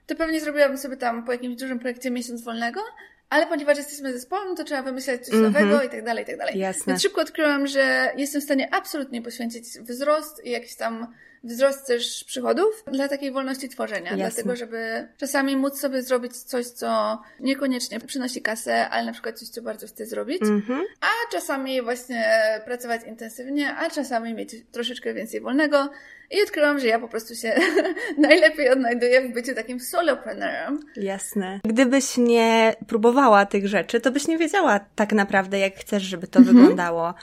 to 0.07 0.15
pewnie 0.15 0.39
zrobiłabym 0.39 0.77
sobie 0.77 0.97
tam 0.97 1.25
po 1.25 1.31
jakimś 1.31 1.55
dużym 1.55 1.79
projekcie 1.79 2.11
miesiąc 2.11 2.43
wolnego, 2.43 2.81
ale 3.29 3.47
ponieważ 3.47 3.77
jesteśmy 3.77 4.13
zespołem, 4.13 4.55
to 4.55 4.63
trzeba 4.63 4.83
wymyślać 4.83 5.25
coś 5.25 5.33
mm 5.33 5.45
-hmm. 5.45 5.53
nowego 5.53 5.83
i 5.83 5.89
tak 5.89 6.03
dalej, 6.03 6.23
i 6.23 6.27
tak 6.27 6.37
dalej. 6.37 6.59
Jasne. 6.59 6.83
Więc 6.87 7.01
szybko 7.01 7.21
odkryłam, 7.21 7.67
że 7.67 8.11
jestem 8.17 8.41
w 8.41 8.43
stanie 8.43 8.73
absolutnie 8.73 9.21
poświęcić 9.21 9.65
wzrost 9.65 10.45
i 10.45 10.49
jakiś 10.49 10.75
tam 10.75 11.07
wzrost 11.43 11.87
też 11.87 12.23
przychodów 12.23 12.83
dla 12.91 13.07
takiej 13.07 13.31
wolności 13.31 13.69
tworzenia. 13.69 14.11
Jasne. 14.11 14.17
Dlatego, 14.17 14.55
żeby 14.55 15.07
czasami 15.17 15.57
móc 15.57 15.79
sobie 15.79 16.01
zrobić 16.01 16.37
coś, 16.37 16.65
co 16.65 17.21
niekoniecznie 17.39 17.99
przynosi 17.99 18.41
kasę, 18.41 18.89
ale 18.89 19.05
na 19.05 19.11
przykład 19.11 19.39
coś, 19.39 19.49
co 19.49 19.61
bardzo 19.61 19.87
chcę 19.87 20.05
zrobić, 20.05 20.41
mm 20.41 20.61
-hmm. 20.61 20.81
a 21.01 21.31
czasami 21.31 21.81
właśnie 21.81 22.25
pracować 22.65 23.01
intensywnie, 23.07 23.75
a 23.75 23.89
czasami 23.89 24.33
mieć 24.33 24.55
troszeczkę 24.71 25.13
więcej 25.13 25.41
wolnego. 25.41 25.89
I 26.31 26.43
odkryłam, 26.43 26.79
że 26.79 26.87
ja 26.87 26.99
po 26.99 27.07
prostu 27.07 27.35
się 27.35 27.53
najlepiej 28.17 28.69
odnajduję 28.69 29.21
w 29.21 29.33
byciu 29.33 29.55
takim 29.55 29.79
solopreneurem. 29.79 30.79
Jasne. 30.95 31.59
Gdybyś 31.63 32.17
nie 32.17 32.75
próbowała 32.87 33.45
tych 33.45 33.67
rzeczy, 33.67 33.99
to 33.99 34.11
byś 34.11 34.27
nie 34.27 34.37
wiedziała 34.37 34.79
tak 34.95 35.13
naprawdę, 35.13 35.59
jak 35.59 35.75
chcesz, 35.75 36.03
żeby 36.03 36.27
to 36.27 36.39
mhm. 36.39 36.57
wyglądało. 36.57 37.13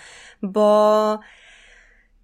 Bo 0.42 1.18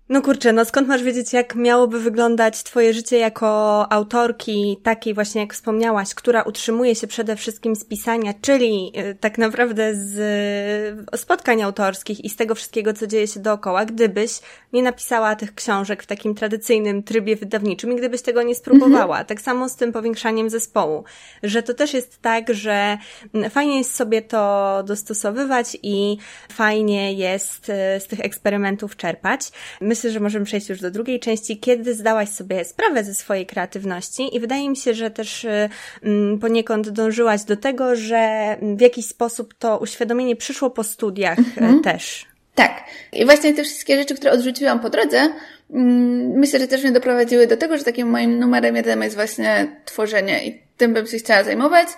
no 0.09 0.23
kurczę, 0.23 0.53
no 0.53 0.65
skąd 0.65 0.89
masz 0.89 1.03
wiedzieć, 1.03 1.33
jak 1.33 1.55
miałoby 1.55 2.01
wyglądać 2.01 2.63
Twoje 2.63 2.95
życie 2.95 3.19
jako 3.19 3.87
autorki, 3.93 4.79
takiej 4.83 5.15
właśnie 5.15 5.41
jak 5.41 5.55
wspomniałaś, 5.55 6.15
która 6.15 6.43
utrzymuje 6.43 6.95
się 6.95 7.07
przede 7.07 7.37
wszystkim 7.37 7.77
z 7.77 7.85
pisania, 7.85 8.35
czyli 8.41 8.93
y, 9.11 9.15
tak 9.15 9.39
naprawdę 9.39 9.95
z 9.95 10.19
y, 11.15 11.19
spotkań 11.19 11.63
autorskich 11.63 12.25
i 12.25 12.31
z 12.31 12.37
tego 12.37 12.55
wszystkiego, 12.55 12.93
co 12.93 13.07
dzieje 13.07 13.27
się 13.27 13.41
dookoła, 13.41 13.85
gdybyś 13.85 14.41
nie 14.73 14.83
napisała 14.83 15.37
tych 15.37 15.55
książek 15.55 16.03
w 16.03 16.07
takim 16.07 16.35
tradycyjnym 16.35 17.03
trybie 17.03 17.37
wydawniczym 17.37 17.93
i 17.93 17.97
gdybyś 17.97 18.23
tego 18.23 18.43
nie 18.43 18.55
spróbowała. 18.55 19.17
Mhm. 19.17 19.27
Tak 19.27 19.41
samo 19.41 19.69
z 19.69 19.77
tym 19.77 19.93
powiększaniem 19.93 20.51
zespołu, 20.51 21.05
że 21.43 21.63
to 21.63 21.75
też 21.75 21.95
jest 21.95 22.23
tak, 22.23 22.55
że 22.55 22.99
mm, 23.35 23.51
fajnie 23.51 23.79
jest 23.79 23.95
sobie 23.95 24.23
to 24.23 24.83
dostosowywać 24.87 25.77
i 25.83 26.17
fajnie 26.53 27.13
jest 27.13 27.69
y, 27.69 28.01
z 28.01 28.07
tych 28.07 28.21
eksperymentów 28.21 28.97
czerpać. 28.97 29.53
Myślę, 29.93 30.11
że 30.11 30.21
możemy 30.21 30.45
przejść 30.45 30.69
już 30.69 30.81
do 30.81 30.91
drugiej 30.91 31.21
części, 31.21 31.59
kiedy 31.59 31.95
zdałaś 31.95 32.29
sobie 32.29 32.65
sprawę 32.65 33.05
ze 33.05 33.15
swojej 33.15 33.47
kreatywności 33.47 34.37
i 34.37 34.41
wydaje 34.41 34.69
mi 34.69 34.77
się, 34.77 34.95
że 34.95 35.11
też 35.11 35.45
y, 35.45 35.69
mm, 36.03 36.39
poniekąd 36.39 36.89
dążyłaś 36.89 37.43
do 37.43 37.57
tego, 37.57 37.97
że 37.97 38.57
w 38.63 38.81
jakiś 38.81 39.07
sposób 39.07 39.55
to 39.55 39.79
uświadomienie 39.79 40.37
przyszło 40.37 40.71
po 40.71 40.85
studiach 40.85 41.39
y, 41.39 41.43
mhm. 41.43 41.83
też. 41.83 42.27
Tak. 42.55 42.85
I 43.13 43.25
właśnie 43.25 43.55
te 43.55 43.65
wszystkie 43.65 43.97
rzeczy, 43.97 44.15
które 44.15 44.33
odrzuciłam 44.33 44.81
po 44.81 44.91
drodze, 44.91 45.29
mm, 45.71 46.39
myślę, 46.39 46.61
że 46.61 46.69
też 46.69 46.83
mnie 46.83 46.93
doprowadziły 46.93 47.47
do 47.47 47.57
tego, 47.57 47.79
że 47.79 47.85
takim 47.85 48.09
moim 48.09 48.39
numerem 48.39 48.77
jeden 48.77 49.03
jest 49.03 49.17
właśnie 49.17 49.77
tworzenie 49.85 50.47
i 50.47 50.63
tym 50.77 50.95
bym 50.95 51.07
się 51.07 51.19
chciała 51.19 51.45
zajmować. 51.45 51.89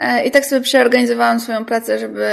E, 0.00 0.26
I 0.26 0.30
tak 0.30 0.46
sobie 0.46 0.60
przeorganizowałam 0.60 1.40
swoją 1.40 1.64
pracę, 1.64 1.98
żeby 1.98 2.28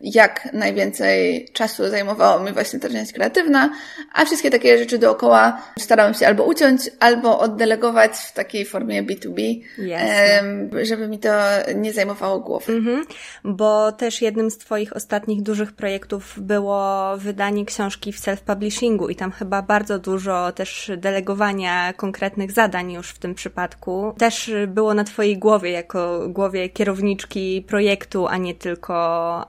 jak 0.00 0.48
najwięcej 0.52 1.48
czasu 1.52 1.88
zajmowało 1.88 2.40
mi 2.40 2.52
właśnie 2.52 2.80
ta 2.80 2.88
część 2.88 3.12
kreatywna, 3.12 3.70
a 4.14 4.24
wszystkie 4.24 4.50
takie 4.50 4.78
rzeczy 4.78 4.98
dookoła 4.98 5.62
starałam 5.78 6.14
się 6.14 6.26
albo 6.26 6.44
uciąć, 6.44 6.90
albo 7.00 7.38
oddelegować 7.38 8.12
w 8.12 8.32
takiej 8.32 8.64
formie 8.64 9.02
B2B, 9.02 9.60
Jasne. 9.78 10.42
żeby 10.82 11.08
mi 11.08 11.18
to 11.18 11.30
nie 11.74 11.92
zajmowało 11.92 12.40
głowy. 12.40 12.72
Mhm, 12.72 13.04
bo 13.44 13.92
też 13.92 14.22
jednym 14.22 14.50
z 14.50 14.58
Twoich 14.58 14.96
ostatnich 14.96 15.42
dużych 15.42 15.72
projektów 15.72 16.34
było 16.40 17.16
wydanie 17.16 17.64
książki 17.64 18.12
w 18.12 18.20
self-publishingu 18.20 19.10
i 19.10 19.16
tam 19.16 19.32
chyba 19.32 19.62
bardzo 19.62 19.98
dużo 19.98 20.52
też 20.52 20.90
delegowania 20.96 21.92
konkretnych 21.92 22.52
zadań 22.52 22.92
już 22.92 23.10
w 23.10 23.18
tym 23.18 23.34
przypadku 23.34 24.14
też 24.18 24.50
było 24.66 24.94
na 24.94 25.04
Twojej 25.04 25.38
głowie, 25.38 25.70
jako 25.70 26.28
głowie 26.28 26.68
kierowniczki 26.68 27.64
projektu, 27.68 28.26
a 28.26 28.36
nie 28.36 28.54
tylko 28.54 28.94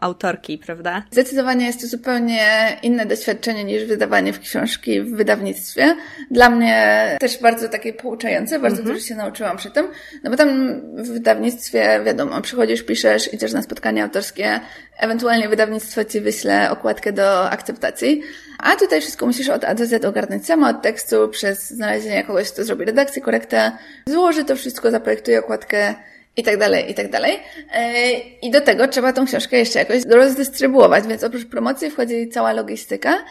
autorki 0.03 0.38
prawda? 0.65 1.03
Zdecydowanie 1.11 1.65
jest 1.65 1.81
to 1.81 1.87
zupełnie 1.87 2.77
inne 2.83 3.05
doświadczenie 3.05 3.63
niż 3.63 3.85
wydawanie 3.85 4.33
w 4.33 4.39
książki 4.39 5.01
w 5.01 5.15
wydawnictwie. 5.15 5.95
Dla 6.31 6.49
mnie 6.49 7.17
też 7.19 7.41
bardzo 7.41 7.69
takie 7.69 7.93
pouczające, 7.93 8.59
bardzo 8.59 8.79
mhm. 8.79 8.95
dużo 8.95 9.07
się 9.07 9.15
nauczyłam 9.15 9.57
przy 9.57 9.71
tym, 9.71 9.87
no 10.23 10.31
bo 10.31 10.37
tam 10.37 10.81
w 10.95 11.07
wydawnictwie, 11.07 12.01
wiadomo, 12.05 12.41
przychodzisz, 12.41 12.83
piszesz, 12.83 13.33
idziesz 13.33 13.53
na 13.53 13.61
spotkanie 13.61 14.03
autorskie, 14.03 14.59
ewentualnie 14.97 15.49
wydawnictwo 15.49 16.03
ci 16.03 16.21
wyśle 16.21 16.71
okładkę 16.71 17.13
do 17.13 17.49
akceptacji, 17.49 18.21
a 18.59 18.75
tutaj 18.75 19.01
wszystko 19.01 19.25
musisz 19.25 19.49
od 19.49 19.63
A 19.63 19.75
do 19.75 19.85
Z 19.85 20.05
ogarnąć 20.05 20.45
sama, 20.45 20.69
od 20.69 20.81
tekstu, 20.81 21.29
przez 21.29 21.69
znalezienie 21.69 22.23
kogoś, 22.23 22.51
kto 22.51 22.63
zrobi 22.63 22.85
redakcję, 22.85 23.21
korektę, 23.21 23.71
złoży 24.07 24.45
to 24.45 24.55
wszystko, 24.55 24.91
zaprojektuje 24.91 25.39
okładkę, 25.39 25.95
i 26.37 26.43
tak 26.43 26.57
dalej, 26.57 26.91
i 26.91 26.93
tak 26.93 27.11
dalej. 27.11 27.39
E, 27.73 28.11
I 28.41 28.51
do 28.51 28.61
tego 28.61 28.87
trzeba 28.87 29.13
tą 29.13 29.25
książkę 29.25 29.57
jeszcze 29.57 29.79
jakoś 29.79 30.05
rozdystrybuować, 30.05 31.07
więc 31.07 31.23
oprócz 31.23 31.45
promocji 31.45 31.89
wchodzi 31.89 32.29
cała 32.29 32.53
logistyka. 32.53 33.23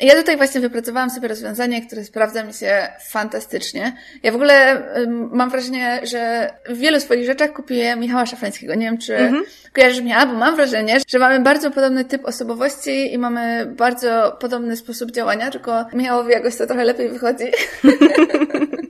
Ja 0.00 0.14
tutaj 0.14 0.36
właśnie 0.36 0.60
wypracowałam 0.60 1.10
sobie 1.10 1.28
rozwiązanie, 1.28 1.86
które 1.86 2.04
sprawdza 2.04 2.44
mi 2.44 2.54
się 2.54 2.88
fantastycznie. 3.08 3.92
Ja 4.22 4.32
w 4.32 4.34
ogóle 4.34 4.82
mam 5.32 5.50
wrażenie, 5.50 6.00
że 6.02 6.50
w 6.68 6.78
wielu 6.78 7.00
swoich 7.00 7.26
rzeczach 7.26 7.52
kupię 7.52 7.96
Michała 7.96 8.26
Szafrańskiego. 8.26 8.74
Nie 8.74 8.86
wiem, 8.86 8.98
czy 8.98 9.16
mhm. 9.16 9.44
kojarzysz 9.72 10.00
mnie, 10.00 10.16
bo 10.26 10.32
mam 10.32 10.56
wrażenie, 10.56 10.98
że 11.08 11.18
mamy 11.18 11.40
bardzo 11.40 11.70
podobny 11.70 12.04
typ 12.04 12.24
osobowości 12.24 13.14
i 13.14 13.18
mamy 13.18 13.66
bardzo 13.66 14.36
podobny 14.40 14.76
sposób 14.76 15.10
działania, 15.10 15.50
tylko 15.50 15.84
Michałowi 15.92 16.32
jakoś 16.32 16.56
to 16.56 16.66
trochę 16.66 16.84
lepiej 16.84 17.08
wychodzi. 17.08 17.44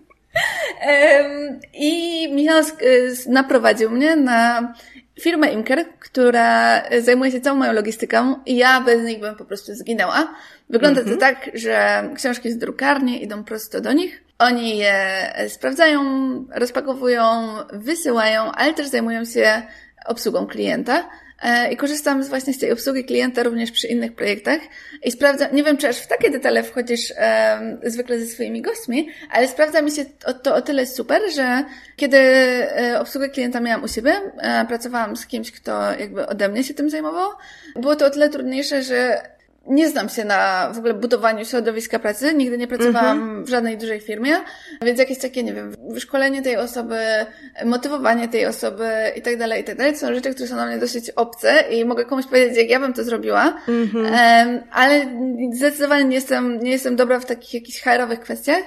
I 1.75 2.29
Michał 2.33 2.63
naprowadził 3.27 3.91
mnie 3.91 4.17
na 4.17 4.73
firmę 5.21 5.53
Imker, 5.53 5.85
która 5.99 6.83
zajmuje 7.01 7.31
się 7.31 7.41
całą 7.41 7.59
moją 7.59 7.73
logistyką 7.73 8.35
i 8.47 8.57
ja 8.57 8.81
bez 8.81 9.03
nich 9.03 9.21
bym 9.21 9.37
po 9.37 9.45
prostu 9.45 9.75
zginęła. 9.75 10.35
Wygląda 10.71 11.01
to 11.01 11.11
mhm. 11.11 11.21
tak, 11.21 11.51
że 11.55 12.05
książki 12.17 12.53
z 12.53 12.59
drukarni 12.59 13.23
idą 13.23 13.45
prosto 13.45 13.81
do 13.81 13.93
nich. 13.93 14.23
Oni 14.39 14.79
je 14.79 14.95
sprawdzają, 15.49 16.01
rozpakowują, 16.55 17.23
wysyłają, 17.73 18.53
ale 18.53 18.75
też 18.75 18.87
zajmują 18.87 19.25
się 19.25 19.63
obsługą 20.07 20.47
klienta. 20.47 21.09
E, 21.43 21.73
i 21.73 21.77
korzystam 21.77 22.23
właśnie 22.23 22.55
z 22.55 22.59
tej 22.59 22.73
obsługi 22.73 23.05
klienta 23.05 23.43
również 23.43 23.71
przy 23.71 23.89
innych 23.89 24.13
projektach. 24.15 24.61
I 25.05 25.11
sprawdzam, 25.11 25.49
nie 25.53 25.65
wiem 25.65 25.77
czy 25.77 25.89
aż 25.89 25.97
w 25.97 26.07
takie 26.07 26.31
detale 26.31 26.63
wchodzisz 26.63 27.13
e, 27.17 27.79
zwykle 27.83 28.19
ze 28.19 28.27
swoimi 28.27 28.63
gośćmi, 28.63 29.09
ale 29.31 29.49
sprawdza 29.49 29.83
mi 29.83 29.91
się 29.91 30.05
to, 30.43 30.55
o 30.55 30.63
tyle 30.63 30.87
super, 30.87 31.23
że 31.35 31.65
kiedy 31.97 32.19
e, 32.19 33.01
obsługę 33.01 33.29
klienta 33.29 33.61
miałam 33.61 33.85
u 33.85 33.89
siebie, 33.89 34.13
e, 34.39 34.67
pracowałam 34.67 35.17
z 35.17 35.27
kimś, 35.27 35.53
kto 35.53 35.93
jakby 35.93 36.27
ode 36.27 36.49
mnie 36.49 36.65
się 36.65 36.75
tym 36.75 36.91
zajmował, 36.91 37.31
było 37.77 37.97
to 37.97 38.07
o 38.07 38.11
tyle 38.11 38.29
trudniejsze, 38.29 38.83
że 38.83 39.23
nie 39.67 39.89
znam 39.89 40.09
się 40.09 40.25
na 40.25 40.71
w 40.75 40.79
ogóle 40.79 40.95
budowaniu 40.95 41.45
środowiska 41.45 41.99
pracy, 41.99 42.35
nigdy 42.35 42.59
nie 42.59 42.67
pracowałam 42.67 43.19
mm 43.19 43.43
-hmm. 43.43 43.47
w 43.47 43.49
żadnej 43.49 43.79
dużej 43.79 44.01
firmie, 44.01 44.37
więc 44.83 44.99
jakieś 44.99 45.19
takie, 45.19 45.43
nie 45.43 45.53
wiem, 45.53 45.75
wyszkolenie 45.89 46.43
tej 46.43 46.57
osoby, 46.57 46.99
motywowanie 47.65 48.29
tej 48.29 48.47
osoby 48.47 48.91
i 49.17 49.23
tak 49.23 49.37
dalej, 49.37 49.61
i 49.61 49.65
tak 49.65 49.77
dalej, 49.77 49.93
to 49.93 49.99
są 49.99 50.15
rzeczy, 50.15 50.35
które 50.35 50.49
są 50.49 50.55
dla 50.55 50.67
mnie 50.67 50.79
dosyć 50.79 51.11
obce 51.11 51.65
i 51.71 51.85
mogę 51.85 52.05
komuś 52.05 52.27
powiedzieć, 52.27 52.59
jak 52.59 52.71
ja 52.71 52.81
bym 52.81 52.93
to 52.93 53.05
zrobiła, 53.05 53.61
mm 53.69 53.87
-hmm. 53.87 53.97
um, 53.97 54.61
ale 54.73 55.07
zdecydowanie 55.53 56.05
nie 56.05 56.15
jestem, 56.15 56.61
nie 56.61 56.71
jestem 56.71 56.97
dobra 56.97 57.21
w 57.21 57.27
takich 57.27 57.55
jakichś 57.55 57.83
HR-owych 57.83 58.21
kwestiach, 58.21 58.63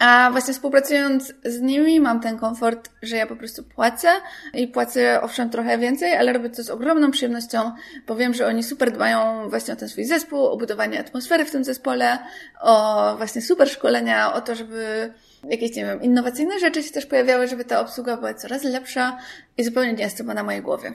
a 0.00 0.28
właśnie 0.30 0.54
współpracując 0.54 1.32
z 1.44 1.60
nimi 1.60 2.00
mam 2.00 2.20
ten 2.20 2.38
komfort, 2.38 2.90
że 3.02 3.16
ja 3.16 3.26
po 3.26 3.36
prostu 3.36 3.62
płacę 3.62 4.08
i 4.54 4.68
płacę 4.68 5.20
owszem 5.22 5.50
trochę 5.50 5.78
więcej, 5.78 6.16
ale 6.16 6.32
robię 6.32 6.50
to 6.50 6.62
z 6.62 6.70
ogromną 6.70 7.10
przyjemnością, 7.10 7.72
bo 8.06 8.16
wiem, 8.16 8.34
że 8.34 8.46
oni 8.46 8.62
super 8.62 8.92
dbają 8.92 9.48
właśnie 9.48 9.74
o 9.74 9.76
ten 9.76 9.88
swój 9.88 10.04
zespół, 10.04 10.44
o 10.46 10.56
budowanie 10.56 11.00
atmosfery 11.00 11.44
w 11.44 11.50
tym 11.50 11.64
zespole, 11.64 12.18
o 12.60 13.14
właśnie 13.16 13.42
super 13.42 13.70
szkolenia, 13.70 14.32
o 14.34 14.40
to, 14.40 14.54
żeby 14.54 15.12
jakieś, 15.44 15.76
nie 15.76 15.84
wiem, 15.84 16.02
innowacyjne 16.02 16.58
rzeczy 16.58 16.82
się 16.82 16.90
też 16.90 17.06
pojawiały, 17.06 17.48
żeby 17.48 17.64
ta 17.64 17.80
obsługa 17.80 18.16
była 18.16 18.34
coraz 18.34 18.64
lepsza 18.64 19.18
i 19.58 19.64
zupełnie 19.64 19.92
nie 19.92 20.04
jest 20.04 20.18
to 20.18 20.24
na 20.24 20.42
mojej 20.42 20.62
głowie. 20.62 20.92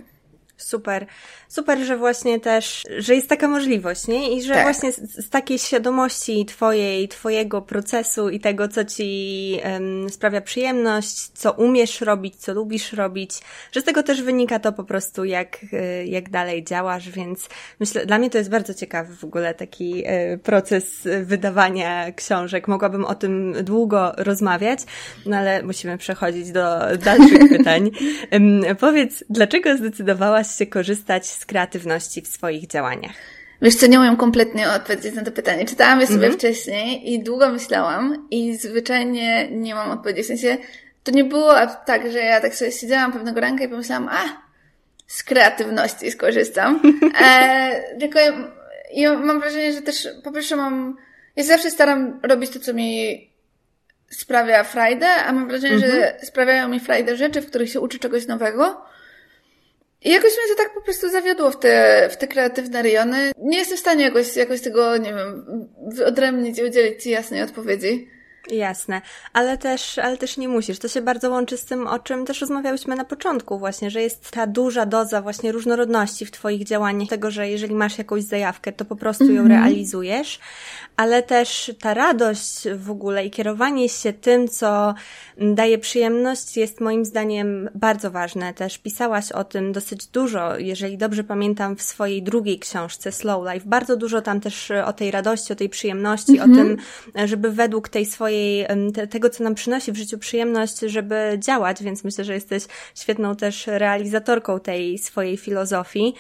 Super. 0.58 1.06
Super, 1.48 1.80
że 1.80 1.98
właśnie 1.98 2.40
też, 2.40 2.84
że 2.98 3.16
jest 3.16 3.30
taka 3.30 3.48
możliwość, 3.48 4.08
nie? 4.08 4.38
I 4.38 4.44
że 4.44 4.54
tak. 4.54 4.64
właśnie 4.64 4.92
z, 4.92 5.26
z, 5.26 5.30
takiej 5.30 5.60
świadomości 5.60 6.46
twojej, 6.46 7.08
twojego 7.08 7.62
procesu 7.62 8.30
i 8.30 8.40
tego, 8.40 8.68
co 8.68 8.86
ci 8.86 9.60
um, 9.64 10.10
sprawia 10.10 10.42
przyjemność, 10.42 11.28
co 11.34 11.52
umiesz 11.52 12.02
robić, 12.02 12.36
co 12.36 12.54
lubisz 12.54 12.94
robić, 12.94 13.32
że 13.72 13.82
z 13.82 13.84
tego 13.84 14.04
też 14.04 14.22
wynika 14.22 14.60
to 14.60 14.74
po 14.74 14.84
prostu, 14.84 15.26
jak, 15.26 15.64
y, 15.64 16.06
jak 16.06 16.30
dalej 16.30 16.64
działasz, 16.64 17.10
więc 17.10 17.50
myślę, 17.80 18.06
dla 18.06 18.18
mnie 18.20 18.30
to 18.30 18.38
jest 18.38 18.50
bardzo 18.50 18.74
ciekawy 18.74 19.16
w 19.16 19.24
ogóle 19.24 19.54
taki 19.54 20.08
y, 20.08 20.38
proces 20.38 21.08
wydawania 21.24 22.12
książek. 22.12 22.68
Mogłabym 22.68 23.06
o 23.06 23.16
tym 23.16 23.54
długo 23.64 24.14
rozmawiać, 24.18 24.80
no 25.26 25.38
ale 25.38 25.64
musimy 25.64 25.98
przechodzić 25.98 26.52
do 26.52 26.80
dalszych 26.98 27.50
pytań. 27.58 27.92
Um, 28.32 28.62
powiedz, 28.80 29.24
dlaczego 29.30 29.78
zdecydowałaś 29.78 30.45
się 30.52 30.66
korzystać 30.66 31.28
z 31.28 31.46
kreatywności 31.46 32.22
w 32.22 32.28
swoich 32.28 32.68
działaniach? 32.68 33.16
Wiesz 33.62 33.76
co, 33.76 33.88
nie 33.88 34.00
umiem 34.00 34.18
kompletnie 34.18 34.70
odpowiedzieć 34.70 35.16
na 35.16 35.24
to 35.24 35.32
pytanie. 35.32 35.66
Czytałam 35.66 36.02
je 36.02 36.08
sobie 36.08 36.30
mm-hmm. 36.30 36.34
wcześniej 36.34 37.14
i 37.14 37.24
długo 37.24 37.50
myślałam 37.50 38.28
i 38.32 38.58
zwyczajnie 38.58 39.52
nie 39.52 39.76
mam 39.76 39.92
odpowiedzi. 39.92 40.24
W 40.24 40.28
sensie, 40.28 40.58
to 41.04 41.12
nie 41.12 41.24
było 41.24 41.54
tak, 41.86 42.12
że 42.12 42.20
ja 42.20 42.42
tak 42.42 42.56
sobie 42.56 42.72
siedziałam 42.72 43.14
pewnego 43.14 43.42
ranka 43.42 43.64
i 43.64 43.68
pomyślałam, 43.68 44.10
a, 44.12 44.46
z 45.08 45.24
kreatywności 45.24 46.12
skorzystam. 46.12 46.80
E, 47.22 47.98
tylko 48.00 48.20
ja, 48.20 48.34
ja 48.94 49.14
mam 49.14 49.40
wrażenie, 49.40 49.74
że 49.74 49.82
też 49.82 50.08
po 50.24 50.32
pierwsze 50.32 50.56
mam, 50.56 50.98
ja 51.36 51.44
zawsze 51.44 51.72
staram 51.72 52.20
robić 52.24 52.52
to, 52.52 52.60
co 52.60 52.74
mi 52.74 53.22
sprawia 54.10 54.64
frajdę, 54.64 55.08
a 55.08 55.32
mam 55.32 55.48
wrażenie, 55.48 55.80
że 55.80 55.86
mhm. 55.86 56.26
sprawiają 56.26 56.68
mi 56.68 56.80
frajdę 56.80 57.18
rzeczy, 57.18 57.42
w 57.42 57.48
których 57.48 57.70
się 57.70 57.80
uczy 57.80 58.00
czegoś 58.00 58.28
nowego. 58.28 58.86
I 60.06 60.10
jakoś 60.12 60.32
mnie 60.32 60.56
to 60.56 60.64
tak 60.64 60.74
po 60.74 60.82
prostu 60.82 61.10
zawiodło 61.10 61.52
w 61.52 61.60
te, 61.60 62.08
w 62.12 62.18
te 62.18 62.28
kreatywne 62.28 62.82
rejony. 62.82 63.32
Nie 63.38 63.58
jestem 63.58 63.78
w 63.78 63.80
stanie 63.80 64.04
jakoś, 64.04 64.36
jakoś 64.36 64.62
tego, 64.62 64.98
nie 64.98 65.14
wiem, 65.14 65.46
wyodrębnić 65.88 66.60
i 66.60 66.64
udzielić 66.64 67.04
Ci 67.04 67.10
jasnej 67.10 67.42
odpowiedzi. 67.42 68.10
Jasne, 68.52 69.02
ale 69.34 69.58
też, 69.58 69.98
ale 69.98 70.18
też 70.18 70.38
nie 70.38 70.50
musisz. 70.50 70.80
To 70.80 70.88
się 70.88 71.02
bardzo 71.02 71.30
łączy 71.30 71.58
z 71.58 71.66
tym, 71.66 71.88
o 71.88 72.00
czym 72.00 72.26
też 72.26 72.42
rozmawiałyśmy 72.42 72.96
na 72.96 73.06
początku 73.06 73.60
właśnie, 73.60 73.92
że 73.92 74.02
jest 74.02 74.32
ta 74.32 74.48
duża 74.48 74.86
doza 74.86 75.22
właśnie 75.22 75.52
różnorodności 75.52 76.26
w 76.26 76.32
Twoich 76.32 76.64
działaniach, 76.64 77.10
tego, 77.10 77.32
że 77.32 77.50
jeżeli 77.50 77.76
masz 77.76 77.98
jakąś 77.98 78.24
zajawkę, 78.24 78.72
to 78.72 78.86
po 78.86 78.96
prostu 78.96 79.24
ją 79.24 79.42
mm 79.42 79.46
-hmm. 79.46 79.50
realizujesz, 79.50 80.40
ale 80.98 81.24
też 81.24 81.72
ta 81.80 81.94
radość 81.94 82.70
w 82.76 82.92
ogóle 82.92 83.26
i 83.26 83.32
kierowanie 83.32 83.90
się 83.90 84.14
tym, 84.14 84.48
co 84.48 84.94
daje 85.38 85.78
przyjemność 85.78 86.58
jest 86.58 86.82
moim 86.82 87.06
zdaniem 87.06 87.70
bardzo 87.76 88.12
ważne. 88.12 88.54
Też 88.54 88.78
pisałaś 88.78 89.32
o 89.32 89.44
tym 89.44 89.72
dosyć 89.72 90.08
dużo, 90.08 90.58
jeżeli 90.58 90.98
dobrze 90.98 91.24
pamiętam, 91.24 91.76
w 91.76 91.82
swojej 91.82 92.24
drugiej 92.24 92.60
książce 92.60 93.12
Slow 93.12 93.54
Life. 93.54 93.70
Bardzo 93.70 93.98
dużo 93.98 94.22
tam 94.22 94.42
też 94.42 94.72
o 94.86 94.94
tej 94.94 95.12
radości, 95.12 95.54
o 95.54 95.56
tej 95.56 95.70
przyjemności, 95.70 96.38
mm 96.38 96.52
-hmm. 96.52 96.58
o 96.58 96.62
mhm. 96.62 96.78
tym, 97.14 97.28
żeby 97.28 97.52
według 97.52 97.90
tej 97.90 98.06
swojej 98.06 98.35
swojej, 98.70 98.92
te, 98.92 99.08
tego, 99.08 99.30
co 99.30 99.44
nam 99.44 99.56
przynosi 99.56 99.92
w 99.92 99.98
życiu 99.98 100.18
przyjemność, 100.18 100.80
żeby 100.80 101.40
działać, 101.40 101.84
więc 101.84 102.04
myślę, 102.04 102.24
że 102.24 102.34
jesteś 102.34 102.64
świetną 102.96 103.36
też 103.36 103.68
realizatorką 103.68 104.60
tej 104.60 104.98
swojej 104.98 105.38
filozofii. 105.38 106.14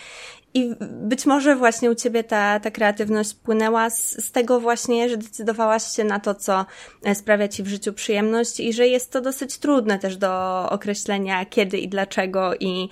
I 0.55 0.75
być 0.81 1.25
może 1.25 1.55
właśnie 1.55 1.91
u 1.91 1.95
Ciebie 1.95 2.23
ta, 2.23 2.59
ta 2.59 2.71
kreatywność 2.71 3.33
płynęła 3.33 3.89
z, 3.89 4.25
z 4.25 4.31
tego 4.31 4.59
właśnie, 4.59 5.09
że 5.09 5.17
decydowałaś 5.17 5.83
się 5.95 6.03
na 6.03 6.19
to, 6.19 6.35
co 6.35 6.65
e, 7.03 7.15
sprawia 7.15 7.47
Ci 7.47 7.63
w 7.63 7.67
życiu 7.67 7.93
przyjemność 7.93 8.59
i 8.59 8.73
że 8.73 8.87
jest 8.87 9.11
to 9.11 9.21
dosyć 9.21 9.57
trudne 9.57 9.99
też 9.99 10.17
do 10.17 10.65
określenia 10.69 11.45
kiedy 11.45 11.77
i 11.77 11.87
dlaczego 11.87 12.55
i 12.59 12.89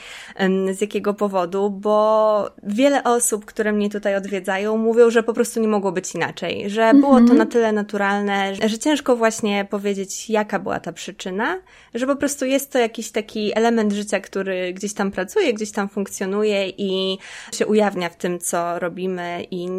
z 0.73 0.81
jakiego 0.81 1.13
powodu, 1.13 1.69
bo 1.69 2.49
wiele 2.63 3.03
osób, 3.03 3.45
które 3.45 3.71
mnie 3.71 3.89
tutaj 3.89 4.15
odwiedzają, 4.15 4.77
mówią, 4.77 5.09
że 5.09 5.23
po 5.23 5.33
prostu 5.33 5.59
nie 5.59 5.67
mogło 5.67 5.91
być 5.91 6.15
inaczej, 6.15 6.69
że 6.69 6.81
-hmm. 6.81 6.99
było 6.99 7.13
to 7.13 7.19
mhm. 7.19 7.37
na 7.37 7.45
tyle 7.45 7.71
naturalne, 7.71 8.55
że 8.55 8.79
ciężko 8.79 9.15
właśnie 9.15 9.65
powiedzieć, 9.69 10.29
jaka 10.29 10.59
była 10.59 10.79
ta 10.79 10.93
przyczyna, 10.93 11.57
że 11.93 12.07
po 12.07 12.15
prostu 12.15 12.45
jest 12.45 12.71
to 12.71 12.79
jakiś 12.79 13.11
taki 13.11 13.57
element 13.57 13.93
życia, 13.93 14.19
który 14.19 14.73
gdzieś 14.73 14.93
tam 14.93 15.11
pracuje, 15.11 15.53
gdzieś 15.53 15.71
tam 15.71 15.89
funkcjonuje 15.89 16.69
i 16.69 17.17
się 17.53 17.67
ujawnia 17.67 18.09
w 18.09 18.17
tym, 18.17 18.39
co 18.39 18.79
robimy 18.79 19.45
i 19.51 19.69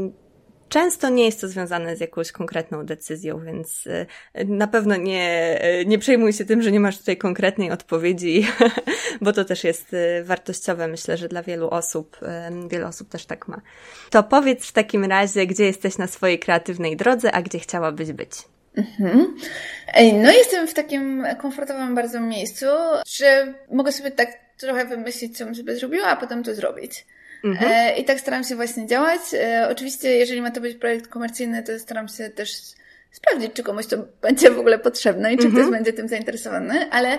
Często 0.68 1.08
nie 1.08 1.24
jest 1.24 1.40
to 1.40 1.48
związane 1.48 1.96
z 1.96 2.00
jakąś 2.00 2.32
konkretną 2.32 2.86
decyzją, 2.86 3.44
więc 3.44 3.86
y, 3.86 4.06
na 4.44 4.66
pewno 4.66 4.96
nie, 4.96 5.58
y, 5.80 5.86
nie 5.86 5.98
przejmuj 5.98 6.32
się 6.32 6.44
tym, 6.44 6.62
że 6.62 6.72
nie 6.72 6.80
masz 6.80 6.98
tutaj 6.98 7.16
konkretnej 7.16 7.70
odpowiedzi, 7.70 8.46
bo 9.20 9.32
to 9.32 9.44
też 9.44 9.64
jest 9.64 9.94
y, 9.94 10.24
wartościowe, 10.24 10.88
myślę, 10.88 11.16
że 11.16 11.28
dla 11.28 11.42
wielu 11.42 11.70
osób, 11.70 12.20
wiele 12.68 12.86
osób 12.86 13.08
też 13.08 13.26
tak 13.26 13.48
ma. 13.48 13.60
To 14.10 14.22
powiedz 14.22 14.66
w 14.66 14.72
takim 14.72 15.04
razie, 15.04 15.46
gdzie 15.46 15.64
jesteś 15.64 15.98
na 15.98 16.06
swojej 16.06 16.38
kreatywnej 16.38 16.96
drodze, 16.96 17.32
a 17.32 17.42
gdzie 17.42 17.58
chciałabyś 17.58 18.12
być? 18.12 18.30
Mhm. 18.76 19.36
No 20.12 20.32
jestem 20.32 20.68
w 20.68 20.74
takim 20.74 21.26
komfortowym 21.38 21.94
bardzo 21.94 22.20
miejscu, 22.20 22.66
że 23.06 23.54
mogę 23.70 23.92
sobie 23.92 24.10
tak 24.10 24.28
trochę 24.58 24.84
wymyślić, 24.84 25.38
co 25.38 25.44
bym 25.44 25.54
sobie 25.54 25.76
zrobiła, 25.76 26.06
a 26.06 26.16
potem 26.16 26.42
to 26.42 26.54
zrobić. 26.54 27.06
Mhm. 27.44 27.72
E, 27.72 27.96
I 27.96 28.04
tak 28.04 28.20
staram 28.20 28.44
się 28.44 28.56
właśnie 28.56 28.86
działać. 28.86 29.20
E, 29.34 29.68
oczywiście, 29.70 30.16
jeżeli 30.16 30.42
ma 30.42 30.50
to 30.50 30.60
być 30.60 30.76
projekt 30.76 31.08
komercyjny, 31.08 31.62
to 31.62 31.78
staram 31.78 32.08
się 32.08 32.30
też 32.30 32.50
sprawdzić, 33.10 33.52
czy 33.52 33.62
komuś 33.62 33.86
to 33.86 33.96
będzie 34.22 34.50
w 34.50 34.58
ogóle 34.58 34.78
potrzebne 34.78 35.34
i 35.34 35.38
czy 35.38 35.46
mhm. 35.46 35.62
ktoś 35.62 35.78
będzie 35.78 35.92
tym 35.92 36.08
zainteresowany, 36.08 36.90
ale 36.90 37.18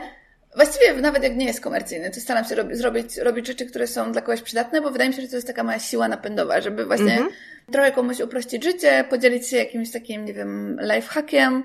właściwie 0.56 0.94
nawet 0.94 1.24
jak 1.24 1.36
nie 1.36 1.46
jest 1.46 1.62
komercyjny, 1.62 2.12
to 2.12 2.20
staram 2.20 2.46
się 2.46 2.56
robić, 2.56 2.78
zrobić, 2.78 3.18
robić 3.18 3.48
rzeczy, 3.48 3.66
które 3.66 3.88
są 3.88 4.12
dla 4.12 4.22
kogoś 4.22 4.42
przydatne, 4.42 4.82
bo 4.82 4.92
wydaje 4.92 5.10
mi 5.10 5.16
się, 5.16 5.22
że 5.22 5.28
to 5.28 5.36
jest 5.36 5.48
taka 5.48 5.64
moja 5.64 5.80
siła 5.80 6.08
napędowa, 6.08 6.62
żeby 6.62 6.86
właśnie 6.86 7.12
mhm. 7.12 7.30
trochę 7.72 7.92
komuś 7.92 8.20
uprościć 8.20 8.64
życie, 8.64 9.06
podzielić 9.10 9.48
się 9.48 9.58
jakimś 9.58 9.92
takim, 9.92 10.26
nie 10.26 10.34
wiem, 10.34 10.80
lifehackiem. 10.82 11.64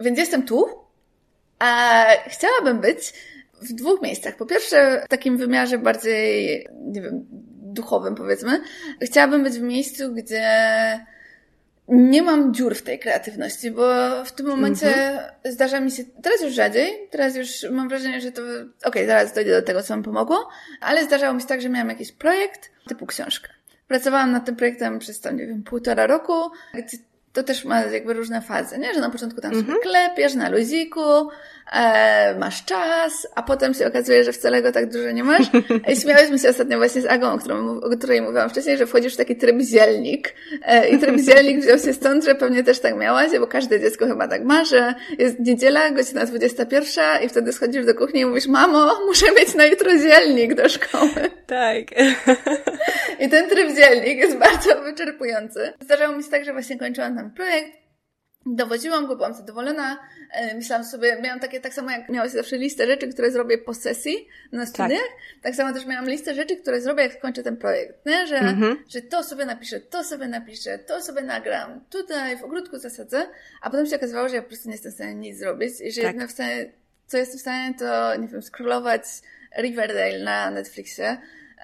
Więc 0.00 0.18
jestem 0.18 0.42
tu, 0.42 0.66
a 1.58 2.04
chciałabym 2.26 2.80
być 2.80 3.12
w 3.62 3.72
dwóch 3.72 4.02
miejscach. 4.02 4.36
Po 4.36 4.46
pierwsze, 4.46 5.02
w 5.04 5.08
takim 5.08 5.36
wymiarze 5.36 5.78
bardziej, 5.78 6.66
nie 6.92 7.02
wiem, 7.02 7.26
duchowym, 7.76 8.14
powiedzmy. 8.14 8.60
Chciałabym 9.02 9.44
być 9.44 9.54
w 9.54 9.62
miejscu, 9.62 10.12
gdzie 10.14 10.46
nie 11.88 12.22
mam 12.22 12.54
dziur 12.54 12.74
w 12.74 12.82
tej 12.82 12.98
kreatywności, 12.98 13.70
bo 13.70 13.84
w 14.24 14.32
tym 14.32 14.46
momencie 14.46 14.94
mm 14.94 15.18
-hmm. 15.18 15.52
zdarza 15.52 15.80
mi 15.80 15.90
się, 15.90 16.04
teraz 16.22 16.42
już 16.42 16.52
rzadziej, 16.52 17.08
teraz 17.10 17.36
już 17.36 17.66
mam 17.70 17.88
wrażenie, 17.88 18.20
że 18.20 18.32
to, 18.32 18.42
okej, 18.42 18.68
okay, 18.84 19.06
zaraz 19.06 19.32
dojdę 19.32 19.50
do 19.50 19.66
tego, 19.66 19.82
co 19.82 19.96
mi 19.96 20.02
pomogło, 20.02 20.48
ale 20.80 21.04
zdarzało 21.04 21.34
mi 21.34 21.40
się 21.40 21.46
tak, 21.46 21.60
że 21.60 21.68
miałam 21.68 21.88
jakiś 21.88 22.12
projekt 22.12 22.70
typu 22.88 23.06
książkę. 23.06 23.48
Pracowałam 23.88 24.32
nad 24.32 24.44
tym 24.44 24.56
projektem 24.56 24.98
przez 24.98 25.20
tam, 25.20 25.36
nie 25.36 25.46
wiem, 25.46 25.62
półtora 25.62 26.06
roku, 26.06 26.50
to 27.32 27.42
też 27.42 27.64
ma 27.64 27.80
jakby 27.80 28.14
różne 28.14 28.42
fazy, 28.42 28.78
nie? 28.78 28.94
Że 28.94 29.00
na 29.00 29.10
początku 29.10 29.40
tam 29.40 29.52
mm 29.52 29.64
-hmm. 29.64 29.66
sobie 29.66 29.80
klepiesz 29.80 30.34
na 30.34 30.48
luziku, 30.48 31.00
e, 31.72 32.34
masz 32.38 32.64
czas, 32.64 33.26
a 33.34 33.42
potem 33.42 33.74
się 33.74 33.86
okazuje, 33.86 34.24
że 34.24 34.32
wcale 34.32 34.62
go 34.62 34.72
tak 34.72 34.92
dużo 34.92 35.10
nie 35.10 35.24
masz. 35.24 35.46
I 35.92 35.96
śmiałyśmy 35.96 36.38
się 36.38 36.48
ostatnio 36.48 36.78
właśnie 36.78 37.02
z 37.02 37.06
Agą, 37.06 37.32
o, 37.32 37.38
którą, 37.38 37.80
o 37.80 37.90
której 37.96 38.22
mówiłam 38.22 38.50
wcześniej, 38.50 38.78
że 38.78 38.86
wchodzisz 38.86 39.14
w 39.14 39.16
taki 39.16 39.36
tryb 39.36 39.60
zielnik. 39.60 40.34
E, 40.62 40.88
I 40.88 40.98
tryb 40.98 41.20
zielnik 41.30 41.60
wziął 41.60 41.78
się 41.78 41.92
stąd, 41.92 42.24
że 42.24 42.34
pewnie 42.34 42.64
też 42.64 42.80
tak 42.80 42.96
miałaś, 42.96 43.30
bo 43.40 43.46
każde 43.46 43.80
dziecko 43.80 44.06
chyba 44.06 44.28
tak 44.28 44.44
ma, 44.44 44.64
że 44.64 44.94
jest 45.18 45.38
niedziela, 45.40 45.90
godzina 45.90 46.26
21 46.26 47.22
i 47.24 47.28
wtedy 47.28 47.52
schodzisz 47.52 47.86
do 47.86 47.94
kuchni 47.94 48.20
i 48.20 48.26
mówisz, 48.26 48.46
mamo, 48.46 49.00
muszę 49.06 49.26
mieć 49.38 49.54
na 49.54 49.66
jutro 49.66 49.90
zielnik 49.98 50.54
do 50.54 50.68
szkoły. 50.68 51.30
Tak. 51.46 51.84
I 53.22 53.28
ten 53.28 53.48
tryb 53.48 53.76
dzielnik 53.76 54.18
jest 54.18 54.36
bardzo 54.36 54.82
wyczerpujący. 54.82 55.72
Zdarzało 55.80 56.16
mi 56.16 56.24
się 56.24 56.30
tak, 56.30 56.44
że 56.44 56.52
właśnie 56.52 56.78
kończyłam 56.78 57.16
ten 57.16 57.30
projekt, 57.30 57.85
dowodziłam 58.46 59.06
go, 59.06 59.16
byłam 59.16 59.34
zadowolona. 59.34 59.98
E, 60.32 60.54
myślałam 60.54 60.84
sobie, 60.84 61.20
miałam 61.22 61.40
takie, 61.40 61.60
tak 61.60 61.74
samo 61.74 61.90
jak 61.90 62.08
miałaś 62.08 62.30
zawsze 62.30 62.58
listę 62.58 62.86
rzeczy, 62.86 63.08
które 63.08 63.30
zrobię 63.30 63.58
po 63.58 63.74
sesji 63.74 64.28
na 64.52 64.66
studiach, 64.66 64.90
tak, 64.90 65.42
tak 65.42 65.54
samo 65.54 65.72
też 65.72 65.86
miałam 65.86 66.08
listę 66.08 66.34
rzeczy, 66.34 66.56
które 66.56 66.80
zrobię, 66.80 67.02
jak 67.02 67.12
skończę 67.12 67.42
ten 67.42 67.56
projekt, 67.56 68.06
nie? 68.06 68.26
Że, 68.26 68.36
mhm. 68.36 68.84
że 68.88 69.02
to 69.02 69.24
sobie 69.24 69.44
napiszę, 69.44 69.80
to 69.80 70.04
sobie 70.04 70.28
napiszę, 70.28 70.78
to 70.78 71.02
sobie 71.02 71.22
nagram, 71.22 71.80
tutaj 71.90 72.36
w 72.36 72.44
ogródku 72.44 72.78
zasadzę, 72.78 73.26
a 73.62 73.70
potem 73.70 73.86
się 73.86 73.96
okazywało, 73.96 74.28
że 74.28 74.34
ja 74.36 74.42
po 74.42 74.48
prostu 74.48 74.68
nie 74.68 74.74
jestem 74.74 74.92
w 74.92 74.94
stanie 74.94 75.14
nic 75.14 75.38
zrobić 75.38 75.80
i 75.80 75.92
że 75.92 76.02
tak. 76.02 76.06
jedyne 76.06 76.28
w 76.28 76.32
stanie, 76.32 76.72
co 77.06 77.18
jestem 77.18 77.38
w 77.38 77.40
stanie, 77.40 77.74
to, 77.78 78.16
nie 78.16 78.28
wiem, 78.28 78.42
scrollować 78.42 79.02
Riverdale 79.58 80.24
na 80.24 80.50
Netflixie, 80.50 81.16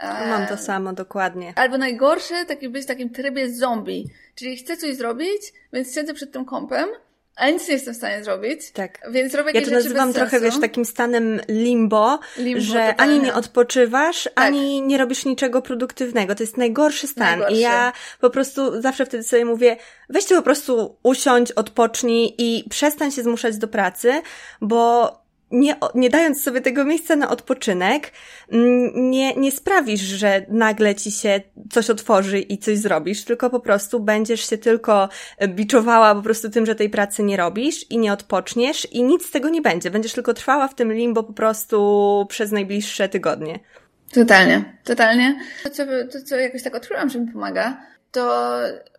Mam 0.02 0.46
to 0.46 0.56
samo, 0.56 0.92
dokładnie. 0.92 1.52
Albo 1.56 1.78
najgorsze, 1.78 2.44
taki 2.44 2.68
być 2.68 2.82
w 2.84 2.86
takim 2.86 3.10
trybie 3.10 3.50
zombie. 3.50 4.10
Czyli 4.34 4.56
chcę 4.56 4.76
coś 4.76 4.96
zrobić, 4.96 5.52
więc 5.72 5.94
siedzę 5.94 6.14
przed 6.14 6.32
tym 6.32 6.44
kąpem, 6.44 6.88
ale 7.36 7.52
nic 7.52 7.68
nie 7.68 7.74
jestem 7.74 7.94
w 7.94 7.96
stanie 7.96 8.24
zrobić. 8.24 8.70
Tak. 8.70 8.98
Więc 9.10 9.34
robię 9.34 9.50
Ja 9.54 9.62
to 9.62 9.70
nazywam 9.70 10.12
trochę, 10.12 10.40
wiesz, 10.40 10.60
takim 10.60 10.84
stanem 10.84 11.40
limbo, 11.48 12.20
limbo 12.38 12.60
że 12.60 12.72
totalnie. 12.72 12.96
ani 12.98 13.20
nie 13.20 13.34
odpoczywasz, 13.34 14.22
tak. 14.24 14.32
ani 14.36 14.82
nie 14.82 14.98
robisz 14.98 15.24
niczego 15.24 15.62
produktywnego. 15.62 16.34
To 16.34 16.42
jest 16.42 16.56
najgorszy 16.56 17.06
stan. 17.06 17.26
Najgorszy. 17.26 17.54
I 17.56 17.60
ja 17.60 17.92
po 18.20 18.30
prostu 18.30 18.82
zawsze 18.82 19.06
wtedy 19.06 19.22
sobie 19.22 19.44
mówię, 19.44 19.76
weźcie 20.08 20.34
po 20.34 20.42
prostu 20.42 20.96
usiądź, 21.02 21.52
odpocznij 21.52 22.34
i 22.38 22.64
przestań 22.70 23.10
się 23.10 23.22
zmuszać 23.22 23.58
do 23.58 23.68
pracy, 23.68 24.22
bo 24.60 25.21
nie, 25.52 25.76
nie 25.94 26.10
dając 26.10 26.42
sobie 26.42 26.60
tego 26.60 26.84
miejsca 26.84 27.16
na 27.16 27.30
odpoczynek, 27.30 28.12
mm, 28.52 29.10
nie, 29.10 29.34
nie 29.34 29.52
sprawisz, 29.52 30.00
że 30.00 30.46
nagle 30.48 30.94
ci 30.94 31.10
się 31.10 31.40
coś 31.70 31.90
otworzy 31.90 32.38
i 32.38 32.58
coś 32.58 32.78
zrobisz, 32.78 33.24
tylko 33.24 33.50
po 33.50 33.60
prostu 33.60 34.00
będziesz 34.00 34.50
się 34.50 34.58
tylko 34.58 35.08
biczowała 35.48 36.14
po 36.14 36.22
prostu 36.22 36.50
tym, 36.50 36.66
że 36.66 36.74
tej 36.74 36.90
pracy 36.90 37.22
nie 37.22 37.36
robisz 37.36 37.90
i 37.90 37.98
nie 37.98 38.12
odpoczniesz 38.12 38.92
i 38.92 39.02
nic 39.02 39.26
z 39.26 39.30
tego 39.30 39.48
nie 39.48 39.62
będzie. 39.62 39.90
Będziesz 39.90 40.12
tylko 40.12 40.34
trwała 40.34 40.68
w 40.68 40.74
tym 40.74 40.92
limbo 40.92 41.22
po 41.22 41.32
prostu 41.32 42.26
przez 42.28 42.52
najbliższe 42.52 43.08
tygodnie. 43.08 43.58
Totalnie, 44.14 44.78
totalnie. 44.84 45.40
To, 45.62 45.70
co, 45.70 45.82
to, 46.12 46.22
co 46.24 46.36
jakoś 46.36 46.62
tak 46.62 46.74
odkryłam, 46.74 47.10
że 47.10 47.20
mi 47.20 47.32
pomaga, 47.32 47.80
to 48.12 48.52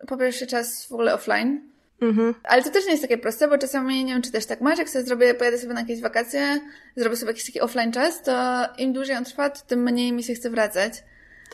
po 0.06 0.16
pierwsze 0.16 0.46
czas 0.46 0.86
w 0.86 0.92
ogóle 0.92 1.14
offline, 1.14 1.73
Mhm. 2.00 2.34
Ale 2.44 2.62
to 2.62 2.70
też 2.70 2.84
nie 2.84 2.90
jest 2.90 3.02
takie 3.02 3.18
proste, 3.18 3.48
bo 3.48 3.58
czasami, 3.58 4.04
nie 4.04 4.12
wiem, 4.12 4.22
czy 4.22 4.32
też 4.32 4.46
tak 4.46 4.60
masz, 4.60 4.78
jak 4.78 4.88
sobie 4.88 5.04
zrobię, 5.04 5.34
pojadę 5.34 5.58
sobie 5.58 5.74
na 5.74 5.80
jakieś 5.80 6.00
wakacje, 6.00 6.60
zrobię 6.96 7.16
sobie 7.16 7.30
jakiś 7.30 7.46
taki 7.46 7.60
offline 7.60 7.92
czas, 7.92 8.22
to 8.22 8.66
im 8.78 8.92
dłużej 8.92 9.16
on 9.16 9.24
trwa, 9.24 9.50
to 9.50 9.60
tym 9.66 9.82
mniej 9.82 10.12
mi 10.12 10.22
się 10.22 10.34
chce 10.34 10.50
wracać. 10.50 11.02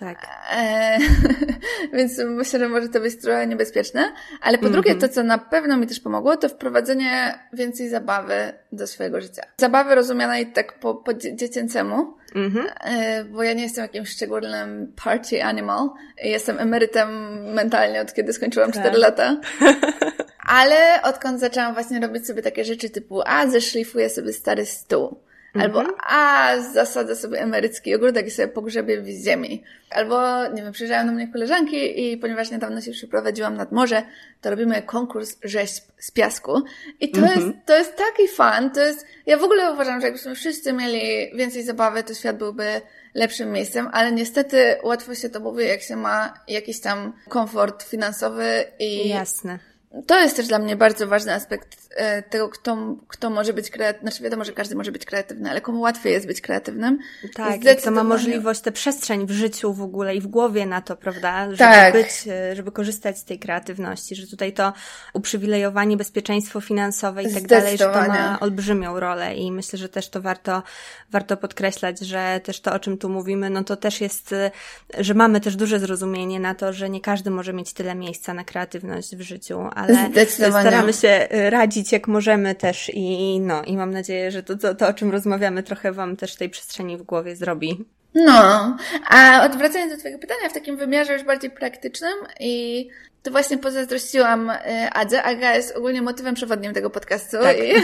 Tak. 0.01 0.27
E, 0.57 0.99
więc 1.97 2.19
myślę, 2.27 2.59
że 2.59 2.69
może 2.69 2.89
to 2.89 3.01
być 3.01 3.17
trochę 3.17 3.47
niebezpieczne. 3.47 4.13
Ale 4.41 4.59
po 4.59 4.69
drugie, 4.69 4.95
to 4.95 5.09
co 5.09 5.23
na 5.23 5.39
pewno 5.39 5.77
mi 5.77 5.87
też 5.87 6.01
pomogło, 6.01 6.37
to 6.37 6.49
wprowadzenie 6.49 7.39
więcej 7.53 7.89
zabawy 7.89 8.53
do 8.73 8.87
swojego 8.87 9.21
życia. 9.21 9.43
Zabawy 9.57 9.95
rozumianej 9.95 10.53
tak 10.53 10.79
po, 10.79 10.95
po 10.95 11.15
dziecięcemu, 11.15 12.15
-hmm. 12.35 12.65
e, 12.81 13.25
bo 13.25 13.43
ja 13.43 13.53
nie 13.53 13.63
jestem 13.63 13.83
jakimś 13.83 14.09
szczególnym 14.11 14.93
party 15.05 15.45
animal. 15.45 15.91
Jestem 16.23 16.59
emerytem 16.59 17.09
mentalnie 17.55 18.01
od 18.01 18.15
kiedy 18.15 18.33
skończyłam 18.33 18.73
tak. 18.73 18.83
4 18.83 18.99
lata. 18.99 19.37
Ale 20.51 21.03
odkąd 21.03 21.41
zaczęłam 21.41 21.75
właśnie 21.75 22.01
robić 22.01 22.27
sobie 22.27 22.43
takie 22.43 22.65
rzeczy 22.65 22.91
typu, 22.91 23.23
a 23.27 23.47
zeszlifuję 23.47 24.11
sobie 24.11 24.33
stary 24.33 24.67
stół 24.67 25.17
Albo, 25.55 25.81
mhm. 25.81 25.99
a 26.07 26.53
zasadzę 26.73 27.17
sobie 27.17 27.41
emerycki 27.41 27.95
ogródek 27.95 28.27
i 28.27 28.31
sobie 28.31 28.49
pogrzebię 28.49 29.01
w 29.01 29.07
ziemi. 29.25 29.63
Albo, 29.91 30.49
nie 30.49 30.63
wiem, 30.63 30.73
przyjeżdżają 30.73 31.07
do 31.07 31.13
mnie 31.13 31.29
koleżanki 31.29 32.13
i 32.13 32.17
ponieważ 32.17 32.51
niedawno 32.51 32.81
się 32.81 32.93
przeprowadziłam 32.93 33.57
nad 33.57 33.73
morze, 33.73 34.03
to 34.41 34.51
robimy 34.51 34.83
konkurs 34.83 35.37
rzeźb 35.45 35.85
z 35.99 36.11
piasku. 36.11 36.63
I 37.01 37.11
to, 37.11 37.21
mhm. 37.21 37.41
jest, 37.41 37.67
to 37.67 37.79
jest 37.79 37.97
taki 37.97 38.29
fan, 38.29 38.71
to 38.71 38.81
jest, 38.81 39.07
ja 39.27 39.37
w 39.37 39.45
ogóle 39.45 39.73
uważam, 39.73 40.01
że 40.01 40.07
jakbyśmy 40.07 40.35
wszyscy 40.35 40.73
mieli 40.73 41.37
więcej 41.37 41.63
zabawy, 41.63 42.03
to 42.03 42.15
świat 42.15 42.37
byłby 42.39 42.81
lepszym 43.15 43.53
miejscem, 43.53 43.89
ale 43.93 44.13
niestety 44.13 44.77
łatwo 44.83 45.15
się 45.15 45.29
to 45.29 45.41
mówi, 45.41 45.67
jak 45.67 45.83
się 45.83 45.97
ma 45.97 46.35
jakiś 46.49 46.81
tam 46.81 47.13
komfort 47.29 47.83
finansowy 47.83 48.65
i... 48.79 49.09
Jasne 49.09 49.70
to 50.07 50.21
jest 50.21 50.37
też 50.37 50.47
dla 50.47 50.59
mnie 50.59 50.77
bardzo 50.77 51.07
ważny 51.07 51.35
aspekt 51.35 51.89
e, 51.97 52.23
tego, 52.23 52.49
kto, 52.49 52.97
kto 53.09 53.31
może 53.31 53.53
być 53.53 53.71
kreatywny. 53.71 54.11
Znaczy 54.11 54.25
wiadomo, 54.25 54.45
że 54.45 54.53
każdy 54.53 54.75
może 54.77 54.93
być 54.93 55.05
kreatywny, 55.05 55.51
ale 55.51 55.61
komu 55.61 55.81
łatwiej 55.81 56.13
jest 56.13 56.27
być 56.27 56.41
kreatywnym. 56.41 56.99
Tak, 57.35 57.65
i 57.65 57.77
kto 57.77 57.91
ma 57.91 58.05
możliwość, 58.05 58.61
tę 58.61 58.73
przestrzeń 58.73 59.27
w 59.27 59.31
życiu 59.31 59.73
w 59.73 59.83
ogóle 59.83 60.17
i 60.17 60.21
w 60.21 60.27
głowie 60.27 60.67
na 60.67 60.81
to, 60.81 60.97
prawda? 60.97 61.45
Żeby 61.45 61.59
tak. 61.59 61.93
być, 61.93 62.09
e, 62.29 62.57
żeby 62.57 62.73
korzystać 62.73 63.19
z 63.19 63.25
tej 63.25 63.39
kreatywności, 63.39 64.17
że 64.17 64.27
tutaj 64.27 64.53
to 64.53 64.73
uprzywilejowanie, 65.13 65.97
bezpieczeństwo 65.97 66.61
finansowe 66.61 67.23
i 67.23 67.35
tak 67.35 67.47
dalej, 67.47 67.79
że 67.79 67.85
to 67.85 68.09
ma 68.09 68.41
olbrzymią 68.41 69.01
rolę 69.01 69.35
i 69.35 69.53
myślę, 69.53 69.79
że 69.79 69.89
też 69.89 70.09
to 70.09 70.23
warto, 70.23 70.63
warto 71.11 71.37
podkreślać, 71.37 72.01
że 72.01 72.41
też 72.45 72.61
to, 72.61 72.73
o 72.73 72.79
czym 72.79 72.99
tu 72.99 73.09
mówimy, 73.09 73.51
no 73.51 73.65
to 73.65 73.77
też 73.77 74.01
jest, 74.01 74.33
e, 74.33 74.51
że 74.99 75.15
mamy 75.15 75.41
też 75.41 75.57
duże 75.57 75.79
zrozumienie 75.79 76.41
na 76.41 76.55
to, 76.55 76.73
że 76.73 76.91
nie 76.91 77.01
każdy 77.01 77.31
może 77.31 77.53
mieć 77.53 77.73
tyle 77.73 77.95
miejsca 77.95 78.35
na 78.35 78.45
kreatywność 78.45 79.17
w 79.17 79.21
życiu, 79.21 79.61
ale 79.81 80.27
staramy 80.51 80.93
się 80.93 81.29
y, 81.35 81.51
radzić 81.51 81.93
jak 81.93 82.09
możemy 82.09 82.55
też 82.55 82.91
i 82.95 83.41
no, 83.41 83.63
i 83.65 83.77
mam 83.77 83.91
nadzieję, 83.91 84.31
że 84.31 84.43
to, 84.43 84.57
to, 84.57 84.75
to, 84.75 84.89
o 84.89 84.93
czym 84.93 85.11
rozmawiamy, 85.11 85.63
trochę 85.63 85.93
Wam 85.93 86.17
też 86.17 86.37
tej 86.37 86.51
przestrzeni 86.51 86.97
w 86.97 87.03
głowie 87.03 87.37
zrobi. 87.37 87.85
No, 88.15 88.77
a 89.09 89.45
odwracając 89.45 89.93
do 89.93 89.99
Twojego 89.99 90.21
pytania 90.21 90.49
w 90.49 90.53
takim 90.53 90.77
wymiarze 90.77 91.13
już 91.13 91.25
bardziej 91.25 91.51
praktycznym 91.51 92.15
i 92.41 92.89
to 93.23 93.31
właśnie 93.31 93.59
pozazdrościłam 93.59 94.51
y, 94.51 94.57
Adze. 94.93 95.23
Aga 95.23 95.55
jest 95.55 95.77
ogólnie 95.77 96.03
motywem 96.03 96.35
przewodnim 96.35 96.75
tego 96.75 96.91
podcastu. 96.91 97.37
Tak. 97.43 97.57
I... 97.59 97.75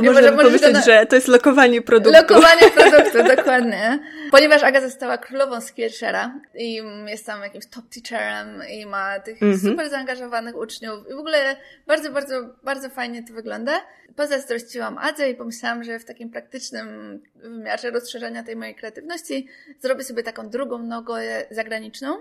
Można 0.02 0.32
pomyśleć, 0.32 0.72
na... 0.72 0.82
że 0.82 1.06
to 1.06 1.16
jest 1.16 1.28
lokowanie 1.28 1.82
produktu. 1.82 2.20
Lokowanie 2.20 2.70
produktu, 2.80 3.36
dokładnie. 3.36 3.98
Ponieważ 4.30 4.62
Aga 4.62 4.80
została 4.80 5.18
królową 5.18 5.58
Skillshare'a 5.58 6.30
i 6.54 6.80
jest 7.06 7.26
tam 7.26 7.42
jakimś 7.42 7.66
top 7.66 7.84
teacherem 7.88 8.62
i 8.70 8.86
ma 8.86 9.20
tych 9.20 9.42
mm 9.42 9.56
-hmm. 9.56 9.68
super 9.70 9.90
zaangażowanych 9.90 10.56
uczniów 10.56 11.10
i 11.10 11.14
w 11.14 11.18
ogóle 11.18 11.56
bardzo, 11.86 12.12
bardzo, 12.12 12.34
bardzo 12.62 12.90
fajnie 12.90 13.22
to 13.22 13.34
wygląda. 13.34 13.80
Pozazdrościłam 14.16 14.98
Adze 14.98 15.30
i 15.30 15.34
pomyślałam, 15.34 15.84
że 15.84 15.98
w 15.98 16.04
takim 16.04 16.30
praktycznym 16.30 16.86
wymiarze 17.34 17.90
rozszerzenia 17.90 18.42
tej 18.42 18.56
mojej 18.56 18.74
kreatywności 18.74 19.48
zrobię 19.80 20.04
sobie 20.04 20.22
taką 20.22 20.48
drugą 20.48 20.78
nogę 20.78 21.14
zagraniczną. 21.50 22.16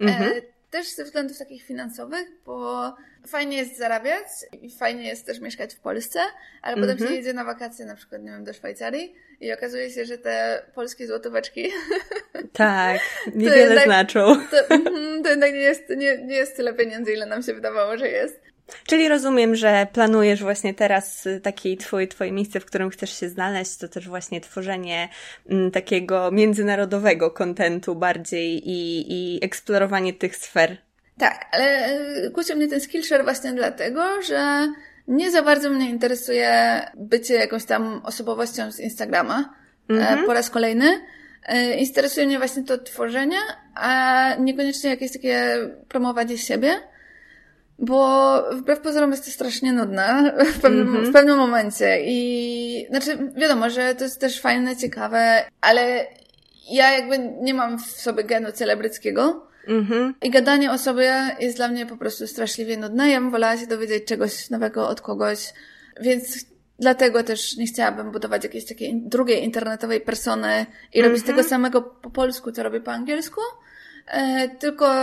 Mm 0.00 0.14
-hmm. 0.14 0.36
e, 0.36 0.53
też 0.74 0.94
ze 0.94 1.04
względów 1.04 1.38
takich 1.38 1.62
finansowych, 1.62 2.28
bo 2.46 2.94
fajnie 3.26 3.56
jest 3.56 3.76
zarabiać 3.76 4.26
i 4.62 4.70
fajnie 4.70 5.08
jest 5.08 5.26
też 5.26 5.40
mieszkać 5.40 5.74
w 5.74 5.80
Polsce, 5.80 6.20
ale 6.62 6.76
potem 6.76 6.98
się 6.98 7.04
mhm. 7.04 7.14
jedzie 7.14 7.32
na 7.32 7.44
wakacje 7.44 7.86
na 7.86 7.94
przykład, 7.94 8.22
nie 8.22 8.30
wiem, 8.30 8.44
do 8.44 8.52
Szwajcarii 8.52 9.14
i 9.40 9.52
okazuje 9.52 9.90
się, 9.90 10.04
że 10.04 10.18
te 10.18 10.62
polskie 10.74 11.06
złotóweczki 11.06 11.70
tak, 12.52 13.00
niewiele 13.34 13.58
jednak, 13.58 13.84
znaczą. 13.84 14.36
To, 14.50 14.74
mhm, 14.74 15.22
to 15.22 15.28
jednak 15.30 15.52
nie 15.52 15.58
jest, 15.58 15.90
nie, 15.90 16.18
nie 16.18 16.36
jest 16.36 16.56
tyle 16.56 16.74
pieniędzy, 16.74 17.12
ile 17.12 17.26
nam 17.26 17.42
się 17.42 17.54
wydawało, 17.54 17.98
że 17.98 18.08
jest. 18.08 18.40
Czyli 18.86 19.08
rozumiem, 19.08 19.56
że 19.56 19.86
planujesz 19.92 20.42
właśnie 20.42 20.74
teraz 20.74 21.26
y, 21.26 21.40
taki 21.40 21.76
twój, 21.76 22.08
twoje 22.08 22.32
miejsce, 22.32 22.60
w 22.60 22.64
którym 22.64 22.90
chcesz 22.90 23.20
się 23.20 23.28
znaleźć, 23.28 23.76
to 23.76 23.88
też 23.88 24.08
właśnie 24.08 24.40
tworzenie 24.40 25.08
mm, 25.50 25.70
takiego 25.70 26.30
międzynarodowego 26.30 27.30
kontentu 27.30 27.94
bardziej 27.94 28.70
i, 28.70 29.04
i 29.12 29.44
eksplorowanie 29.44 30.12
tych 30.12 30.36
sfer. 30.36 30.76
Tak, 31.18 31.46
ale 31.52 31.96
y, 32.26 32.30
kłóci 32.30 32.56
mnie 32.56 32.68
ten 32.68 32.80
Skillshare 32.80 33.24
właśnie 33.24 33.52
dlatego, 33.52 34.22
że 34.22 34.72
nie 35.08 35.30
za 35.30 35.42
bardzo 35.42 35.70
mnie 35.70 35.90
interesuje 35.90 36.80
bycie 36.96 37.34
jakąś 37.34 37.64
tam 37.64 38.00
osobowością 38.04 38.72
z 38.72 38.80
Instagrama 38.80 39.54
mm-hmm. 39.88 40.26
po 40.26 40.32
raz 40.32 40.50
kolejny. 40.50 41.00
E, 41.46 41.76
interesuje 41.76 42.26
mnie 42.26 42.38
właśnie 42.38 42.64
to 42.64 42.78
tworzenie, 42.78 43.38
a 43.74 44.30
niekoniecznie 44.38 44.90
jakieś 44.90 45.12
takie 45.12 45.56
promowanie 45.88 46.38
siebie. 46.38 46.80
Bo 47.78 48.42
wbrew 48.52 48.80
pozorom 48.80 49.10
jest 49.10 49.24
to 49.24 49.30
strasznie 49.30 49.72
nudne 49.72 50.34
w 50.54 50.60
pewnym, 50.60 50.88
mm 50.88 51.04
-hmm. 51.04 51.10
w 51.10 51.12
pewnym 51.12 51.38
momencie. 51.38 51.98
I 52.04 52.86
znaczy, 52.90 53.32
wiadomo, 53.36 53.70
że 53.70 53.94
to 53.94 54.04
jest 54.04 54.20
też 54.20 54.40
fajne, 54.40 54.76
ciekawe, 54.76 55.44
ale 55.60 56.06
ja 56.70 56.92
jakby 56.92 57.18
nie 57.18 57.54
mam 57.54 57.78
w 57.78 57.86
sobie 57.86 58.24
genu 58.24 58.52
celebryckiego. 58.52 59.46
Mm 59.68 59.84
-hmm. 59.84 60.12
I 60.22 60.30
gadanie 60.30 60.72
o 60.72 60.78
sobie 60.78 61.36
jest 61.40 61.56
dla 61.56 61.68
mnie 61.68 61.86
po 61.86 61.96
prostu 61.96 62.26
straszliwie 62.26 62.76
nudne. 62.76 63.10
Ja 63.10 63.20
bym 63.20 63.30
wolała 63.30 63.56
się 63.56 63.66
dowiedzieć 63.66 64.04
czegoś 64.04 64.50
nowego 64.50 64.88
od 64.88 65.00
kogoś. 65.00 65.52
Więc 66.00 66.44
Dlatego 66.78 67.22
też 67.22 67.56
nie 67.56 67.66
chciałabym 67.66 68.10
budować 68.10 68.44
jakiejś 68.44 68.64
takiej 68.66 69.00
drugiej 69.00 69.44
internetowej 69.44 70.00
persony 70.00 70.66
i 70.92 71.02
robić 71.02 71.18
mhm. 71.18 71.36
tego 71.36 71.48
samego 71.48 71.82
po 71.82 72.10
polsku, 72.10 72.52
co 72.52 72.62
robię 72.62 72.80
po 72.80 72.92
angielsku, 72.92 73.40
tylko 74.58 74.94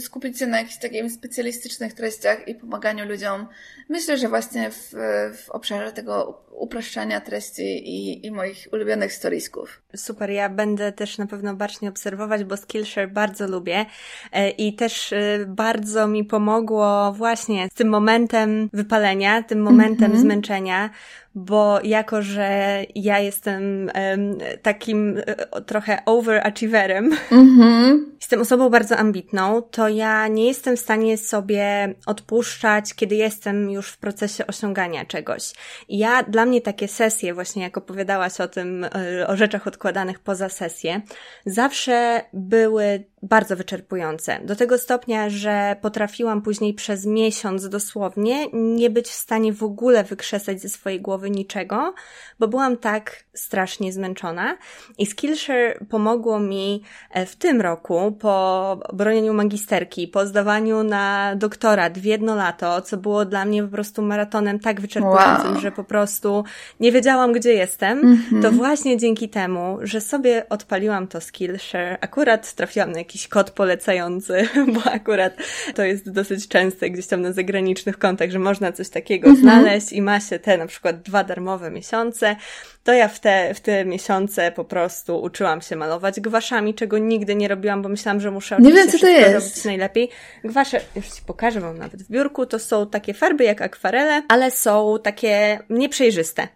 skupić 0.00 0.38
się 0.38 0.46
na 0.46 0.58
jakichś 0.58 0.76
takich 0.76 1.12
specjalistycznych 1.12 1.94
treściach 1.94 2.48
i 2.48 2.54
pomaganiu 2.54 3.08
ludziom. 3.08 3.46
Myślę, 3.88 4.18
że 4.18 4.28
właśnie 4.28 4.70
w, 4.70 4.94
w 5.36 5.50
obszarze 5.50 5.92
tego 5.92 6.42
upraszczania 6.50 7.20
treści 7.20 7.62
i, 7.62 8.26
i 8.26 8.30
moich 8.30 8.68
ulubionych 8.72 9.12
storiesków. 9.12 9.82
Super, 9.96 10.30
ja 10.30 10.48
będę 10.48 10.92
też 10.92 11.18
na 11.18 11.26
pewno 11.26 11.54
bacznie 11.54 11.88
obserwować, 11.88 12.44
bo 12.44 12.56
Skillshare 12.56 13.08
bardzo 13.08 13.48
lubię 13.48 13.86
e, 14.32 14.50
i 14.50 14.74
też 14.74 15.12
e, 15.12 15.46
bardzo 15.48 16.08
mi 16.08 16.24
pomogło 16.24 17.12
właśnie 17.12 17.68
z 17.72 17.74
tym 17.74 17.88
momentem 17.88 18.70
wypalenia, 18.72 19.42
tym 19.42 19.62
momentem 19.62 20.06
mm 20.06 20.18
-hmm. 20.18 20.20
zmęczenia, 20.20 20.90
bo 21.34 21.80
jako, 21.84 22.22
że 22.22 22.80
ja 22.94 23.18
jestem 23.18 23.90
um, 23.94 24.38
takim 24.62 25.14
um, 25.14 25.64
trochę 25.64 26.02
overachieverem, 26.06 27.10
mm-hmm. 27.30 27.98
jestem 28.20 28.40
osobą 28.40 28.70
bardzo 28.70 28.96
ambitną, 28.96 29.62
to 29.62 29.88
ja 29.88 30.28
nie 30.28 30.46
jestem 30.46 30.76
w 30.76 30.80
stanie 30.80 31.18
sobie 31.18 31.94
odpuszczać, 32.06 32.94
kiedy 32.94 33.14
jestem 33.14 33.70
już 33.70 33.88
w 33.88 33.98
procesie 33.98 34.46
osiągania 34.46 35.04
czegoś. 35.04 35.52
I 35.88 35.98
ja, 35.98 36.22
dla 36.22 36.46
mnie 36.46 36.60
takie 36.60 36.88
sesje, 36.88 37.34
właśnie 37.34 37.62
jak 37.62 37.76
opowiadałaś 37.76 38.40
o 38.40 38.48
tym, 38.48 38.84
e, 38.84 39.26
o 39.26 39.36
rzeczach 39.36 39.66
odkładanych 39.66 40.18
poza 40.18 40.48
sesję, 40.48 41.00
zawsze 41.46 42.20
były 42.32 43.11
bardzo 43.22 43.56
wyczerpujące. 43.56 44.40
Do 44.44 44.56
tego 44.56 44.78
stopnia, 44.78 45.30
że 45.30 45.76
potrafiłam 45.80 46.42
później 46.42 46.74
przez 46.74 47.06
miesiąc 47.06 47.68
dosłownie 47.68 48.46
nie 48.52 48.90
być 48.90 49.08
w 49.08 49.12
stanie 49.12 49.52
w 49.52 49.62
ogóle 49.62 50.04
wykrzesać 50.04 50.60
ze 50.60 50.68
swojej 50.68 51.00
głowy 51.00 51.30
niczego, 51.30 51.94
bo 52.38 52.48
byłam 52.48 52.76
tak 52.76 53.24
strasznie 53.34 53.92
zmęczona. 53.92 54.56
I 54.98 55.06
Skillshare 55.06 55.86
pomogło 55.90 56.40
mi 56.40 56.82
e, 57.10 57.26
w 57.26 57.36
tym 57.36 57.60
roku, 57.60 58.12
po 58.20 58.78
bronieniu 58.92 59.34
magisterki, 59.34 60.08
po 60.08 60.26
zdawaniu 60.26 60.82
na 60.82 61.36
doktorat 61.36 61.98
w 61.98 62.04
jedno 62.04 62.34
lato, 62.34 62.80
co 62.80 62.96
było 62.96 63.24
dla 63.24 63.44
mnie 63.44 63.62
po 63.62 63.68
prostu 63.68 64.02
maratonem 64.02 64.60
tak 64.60 64.80
wyczerpującym, 64.80 65.52
wow. 65.52 65.60
że 65.60 65.72
po 65.72 65.84
prostu 65.84 66.44
nie 66.80 66.92
wiedziałam, 66.92 67.32
gdzie 67.32 67.52
jestem, 67.54 67.98
mm 67.98 68.16
-hmm. 68.16 68.42
to 68.42 68.52
właśnie 68.52 68.96
dzięki 68.96 69.28
temu, 69.28 69.78
że 69.82 70.00
sobie 70.00 70.48
odpaliłam 70.48 71.06
to 71.06 71.20
Skillshare, 71.20 71.98
akurat 72.00 72.54
trafiłam 72.54 72.92
na 72.92 72.98
jakiś 72.98 73.11
jakiś 73.12 73.28
kod 73.28 73.50
polecający, 73.50 74.48
bo 74.74 74.92
akurat 74.92 75.36
to 75.74 75.82
jest 75.82 76.10
dosyć 76.10 76.48
częste 76.48 76.90
gdzieś 76.90 77.06
tam 77.06 77.22
na 77.22 77.32
zagranicznych 77.32 77.98
kontach, 77.98 78.30
że 78.30 78.38
można 78.38 78.72
coś 78.72 78.88
takiego 78.88 79.28
mhm. 79.28 79.42
znaleźć 79.42 79.92
i 79.92 80.02
ma 80.02 80.20
się 80.20 80.38
te 80.38 80.58
na 80.58 80.66
przykład 80.66 81.02
dwa 81.02 81.24
darmowe 81.24 81.70
miesiące, 81.70 82.36
to 82.84 82.92
ja 82.92 83.08
w 83.08 83.20
te, 83.20 83.54
w 83.54 83.60
te 83.60 83.84
miesiące 83.84 84.52
po 84.52 84.64
prostu 84.64 85.22
uczyłam 85.22 85.60
się 85.60 85.76
malować 85.76 86.20
gwaszami, 86.20 86.74
czego 86.74 86.98
nigdy 86.98 87.34
nie 87.34 87.48
robiłam, 87.48 87.82
bo 87.82 87.88
myślałam, 87.88 88.20
że 88.20 88.30
muszę 88.30 88.56
nie 88.60 88.72
wiem, 88.72 88.88
co 88.88 88.98
to 88.98 89.08
jest. 89.08 89.34
robić 89.34 89.64
najlepiej. 89.64 90.08
Gwasze, 90.44 90.80
już 90.96 91.06
Ci 91.06 91.22
pokażę, 91.26 91.60
mam 91.60 91.78
nawet 91.78 92.02
w 92.02 92.10
biurku, 92.10 92.46
to 92.46 92.58
są 92.58 92.86
takie 92.86 93.14
farby 93.14 93.44
jak 93.44 93.62
akwarele, 93.62 94.22
ale 94.28 94.50
są 94.50 94.98
takie 95.02 95.58
nieprzejrzyste 95.70 96.48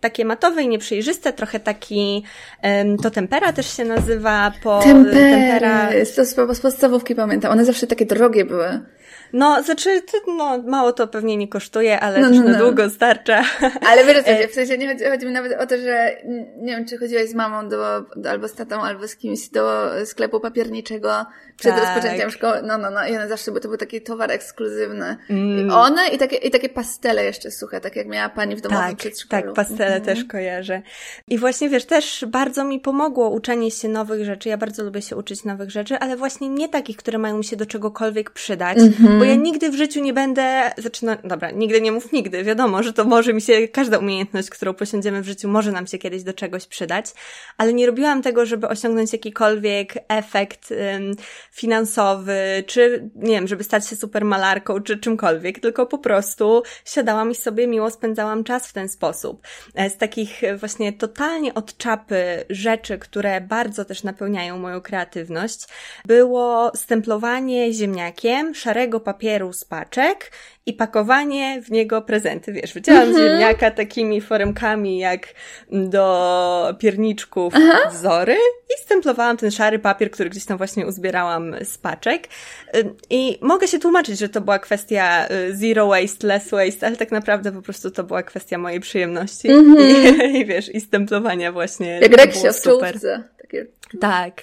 takie 0.00 0.24
matowe 0.24 0.62
i 0.62 0.68
nieprzejrzyste, 0.68 1.32
trochę 1.32 1.60
taki, 1.60 2.24
to 3.02 3.10
tempera 3.10 3.52
też 3.52 3.76
się 3.76 3.84
nazywa 3.84 4.52
po 4.62 4.80
Tempery. 4.82 5.16
tempera. 5.16 5.88
To 6.16 6.54
z 6.54 6.60
podstawówki 6.60 7.14
pamiętam, 7.14 7.52
one 7.52 7.64
zawsze 7.64 7.86
takie 7.86 8.06
drogie 8.06 8.44
były. 8.44 8.80
No, 9.32 9.62
znaczy, 9.62 10.02
no, 10.26 10.62
mało 10.66 10.92
to 10.92 11.08
pewnie 11.08 11.36
nie 11.36 11.48
kosztuje, 11.48 12.00
ale 12.00 12.20
no, 12.20 12.28
też 12.28 12.38
no, 12.38 12.44
na 12.44 12.52
no. 12.52 12.58
długo 12.58 12.90
starcza. 12.90 13.42
Ale 13.90 14.04
wiesz 14.04 14.22
e, 14.24 14.48
w 14.48 14.54
sensie 14.54 14.78
nie 14.78 14.88
chodzi, 14.88 15.04
chodzi 15.04 15.26
mi 15.26 15.32
nawet 15.32 15.60
o 15.60 15.66
to, 15.66 15.76
że 15.76 16.16
nie 16.56 16.76
wiem, 16.76 16.86
czy 16.86 16.98
chodziłaś 16.98 17.28
z 17.28 17.34
mamą 17.34 17.68
do, 17.68 18.04
do, 18.16 18.30
albo 18.30 18.48
z 18.48 18.54
tatą, 18.54 18.82
albo 18.82 19.08
z 19.08 19.16
kimś 19.16 19.48
do 19.48 19.90
sklepu 20.04 20.40
papierniczego 20.40 21.26
przed 21.60 21.74
tak. 21.74 21.84
rozpoczęciem 21.84 22.30
szkoły. 22.30 22.62
No, 22.62 22.78
no, 22.78 22.90
no. 22.90 23.06
I 23.06 23.16
one 23.16 23.28
zawsze, 23.28 23.52
bo 23.52 23.60
to 23.60 23.68
był 23.68 23.76
taki 23.76 24.00
towar 24.00 24.30
ekskluzywny. 24.30 25.16
Mm. 25.30 25.68
I 25.68 25.70
one 25.70 26.08
i 26.08 26.18
takie, 26.18 26.36
i 26.36 26.50
takie 26.50 26.68
pastele 26.68 27.24
jeszcze 27.24 27.50
suche, 27.50 27.80
tak 27.80 27.96
jak 27.96 28.06
miała 28.06 28.28
pani 28.28 28.56
w 28.56 28.60
domowym 28.60 28.88
tak, 28.88 28.96
przedszkolu. 28.96 29.42
Tak, 29.42 29.54
pastele 29.54 29.96
mhm. 29.96 30.04
też 30.04 30.24
kojarzę. 30.24 30.82
I 31.28 31.38
właśnie, 31.38 31.68
wiesz, 31.68 31.84
też 31.84 32.24
bardzo 32.28 32.64
mi 32.64 32.80
pomogło 32.80 33.30
uczenie 33.30 33.70
się 33.70 33.88
nowych 33.88 34.24
rzeczy. 34.24 34.48
Ja 34.48 34.56
bardzo 34.56 34.84
lubię 34.84 35.02
się 35.02 35.16
uczyć 35.16 35.44
nowych 35.44 35.70
rzeczy, 35.70 35.98
ale 35.98 36.16
właśnie 36.16 36.48
nie 36.48 36.68
takich, 36.68 36.96
które 36.96 37.18
mają 37.18 37.38
mi 37.38 37.44
się 37.44 37.56
do 37.56 37.66
czegokolwiek 37.66 38.30
przydać, 38.30 38.78
mm-hmm. 38.78 39.18
bo 39.18 39.24
ja 39.24 39.34
nigdy 39.34 39.70
w 39.70 39.74
życiu 39.74 40.00
nie 40.00 40.12
będę, 40.12 40.72
znaczy, 40.78 41.06
no, 41.06 41.16
dobra, 41.24 41.50
nigdy 41.50 41.80
nie 41.80 41.92
mów 41.92 42.12
nigdy, 42.12 42.44
wiadomo, 42.44 42.82
że 42.82 42.92
to 42.92 43.04
może 43.04 43.32
mi 43.32 43.42
się, 43.42 43.68
każda 43.68 43.98
umiejętność, 43.98 44.50
którą 44.50 44.74
posiądziemy 44.74 45.22
w 45.22 45.26
życiu, 45.26 45.48
może 45.48 45.72
nam 45.72 45.86
się 45.86 45.98
kiedyś 45.98 46.22
do 46.22 46.32
czegoś 46.32 46.66
przydać, 46.66 47.06
ale 47.58 47.72
nie 47.72 47.86
robiłam 47.86 48.22
tego, 48.22 48.46
żeby 48.46 48.68
osiągnąć 48.68 49.12
jakikolwiek 49.12 49.94
efekt 50.08 50.74
finansowy, 51.50 52.64
czy 52.66 53.10
nie 53.14 53.30
wiem, 53.30 53.48
żeby 53.48 53.64
stać 53.64 53.88
się 53.88 53.96
super 53.96 54.24
malarką, 54.24 54.80
czy 54.80 54.98
czymkolwiek, 54.98 55.60
tylko 55.60 55.86
po 55.86 55.98
prostu 55.98 56.62
siadałam 56.84 57.30
i 57.30 57.34
sobie 57.34 57.66
miło 57.66 57.90
spędzałam 57.90 58.44
czas 58.44 58.68
w 58.68 58.72
ten 58.72 58.88
sposób. 58.88 59.46
E, 59.74 59.90
z 59.90 59.96
takich 59.96 60.40
właśnie 60.56 60.92
totalnie 60.92 61.54
od 61.54 61.76
czapy 61.76 62.44
rzeczy, 62.50 62.98
które 62.98 63.40
bardzo 63.40 63.84
też 63.84 64.02
napełniają 64.02 64.58
moją 64.58 64.80
kreatywność, 64.80 65.66
było 66.04 66.72
stemplowanie 66.74 67.72
ziemniakiem 67.72 68.54
szarego 68.54 69.00
papieru 69.00 69.52
z 69.52 69.64
paczek 69.64 70.30
i 70.70 70.72
pakowanie 70.72 71.62
w 71.62 71.70
niego 71.70 72.02
prezenty. 72.02 72.52
Wiesz, 72.52 72.74
wycięłam 72.74 73.08
mhm. 73.08 73.28
ziemniaka 73.28 73.70
takimi 73.70 74.20
foremkami 74.20 74.98
jak 74.98 75.26
do 75.72 76.74
pierniczków 76.78 77.54
Aha. 77.56 77.90
wzory 77.92 78.36
i 78.70 78.82
stemplowałam 78.82 79.36
ten 79.36 79.50
szary 79.50 79.78
papier, 79.78 80.10
który 80.10 80.30
gdzieś 80.30 80.44
tam 80.44 80.58
właśnie 80.58 80.86
uzbierałam 80.86 81.54
z 81.64 81.78
paczek. 81.78 82.28
I 83.10 83.38
mogę 83.40 83.68
się 83.68 83.78
tłumaczyć, 83.78 84.18
że 84.18 84.28
to 84.28 84.40
była 84.40 84.58
kwestia 84.58 85.28
y, 85.30 85.56
zero 85.56 85.86
waste, 85.86 86.26
less 86.26 86.50
waste, 86.50 86.86
ale 86.86 86.96
tak 86.96 87.12
naprawdę 87.12 87.52
po 87.52 87.62
prostu 87.62 87.90
to 87.90 88.04
była 88.04 88.22
kwestia 88.22 88.58
mojej 88.58 88.80
przyjemności 88.80 89.50
mhm. 89.50 89.78
I, 89.80 90.36
i 90.38 90.46
wiesz, 90.46 90.74
i 90.74 90.80
stemplowania 90.80 91.52
właśnie. 91.52 92.00
Jak 92.00 92.12
Reksia 92.12 92.52
w 92.52 92.56
super. 92.56 92.98
Takie... 93.40 93.66
Tak. 94.00 94.42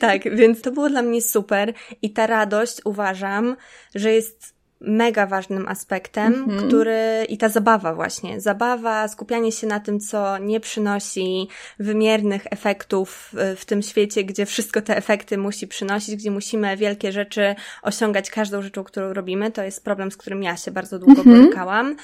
Tak, 0.00 0.36
więc 0.36 0.62
to 0.62 0.70
było 0.70 0.88
dla 0.88 1.02
mnie 1.02 1.22
super 1.22 1.72
i 2.02 2.10
ta 2.10 2.26
radość 2.26 2.80
uważam, 2.84 3.56
że 3.94 4.12
jest 4.12 4.55
mega 4.80 5.26
ważnym 5.26 5.68
aspektem, 5.68 6.34
mm-hmm. 6.34 6.66
który 6.66 7.26
i 7.28 7.38
ta 7.38 7.48
zabawa 7.48 7.94
właśnie, 7.94 8.40
zabawa, 8.40 9.08
skupianie 9.08 9.52
się 9.52 9.66
na 9.66 9.80
tym, 9.80 10.00
co 10.00 10.38
nie 10.38 10.60
przynosi 10.60 11.48
wymiernych 11.78 12.46
efektów 12.50 13.32
w 13.56 13.64
tym 13.64 13.82
świecie, 13.82 14.24
gdzie 14.24 14.46
wszystko 14.46 14.82
te 14.82 14.96
efekty 14.96 15.38
musi 15.38 15.66
przynosić, 15.66 16.16
gdzie 16.16 16.30
musimy 16.30 16.76
wielkie 16.76 17.12
rzeczy 17.12 17.54
osiągać 17.82 18.30
każdą 18.30 18.62
rzeczą, 18.62 18.84
którą 18.84 19.12
robimy, 19.12 19.50
to 19.50 19.62
jest 19.62 19.84
problem, 19.84 20.10
z 20.10 20.16
którym 20.16 20.42
ja 20.42 20.56
się 20.56 20.70
bardzo 20.70 20.98
długo 20.98 21.22
mm-hmm. 21.22 21.42
borykałam 21.42 21.96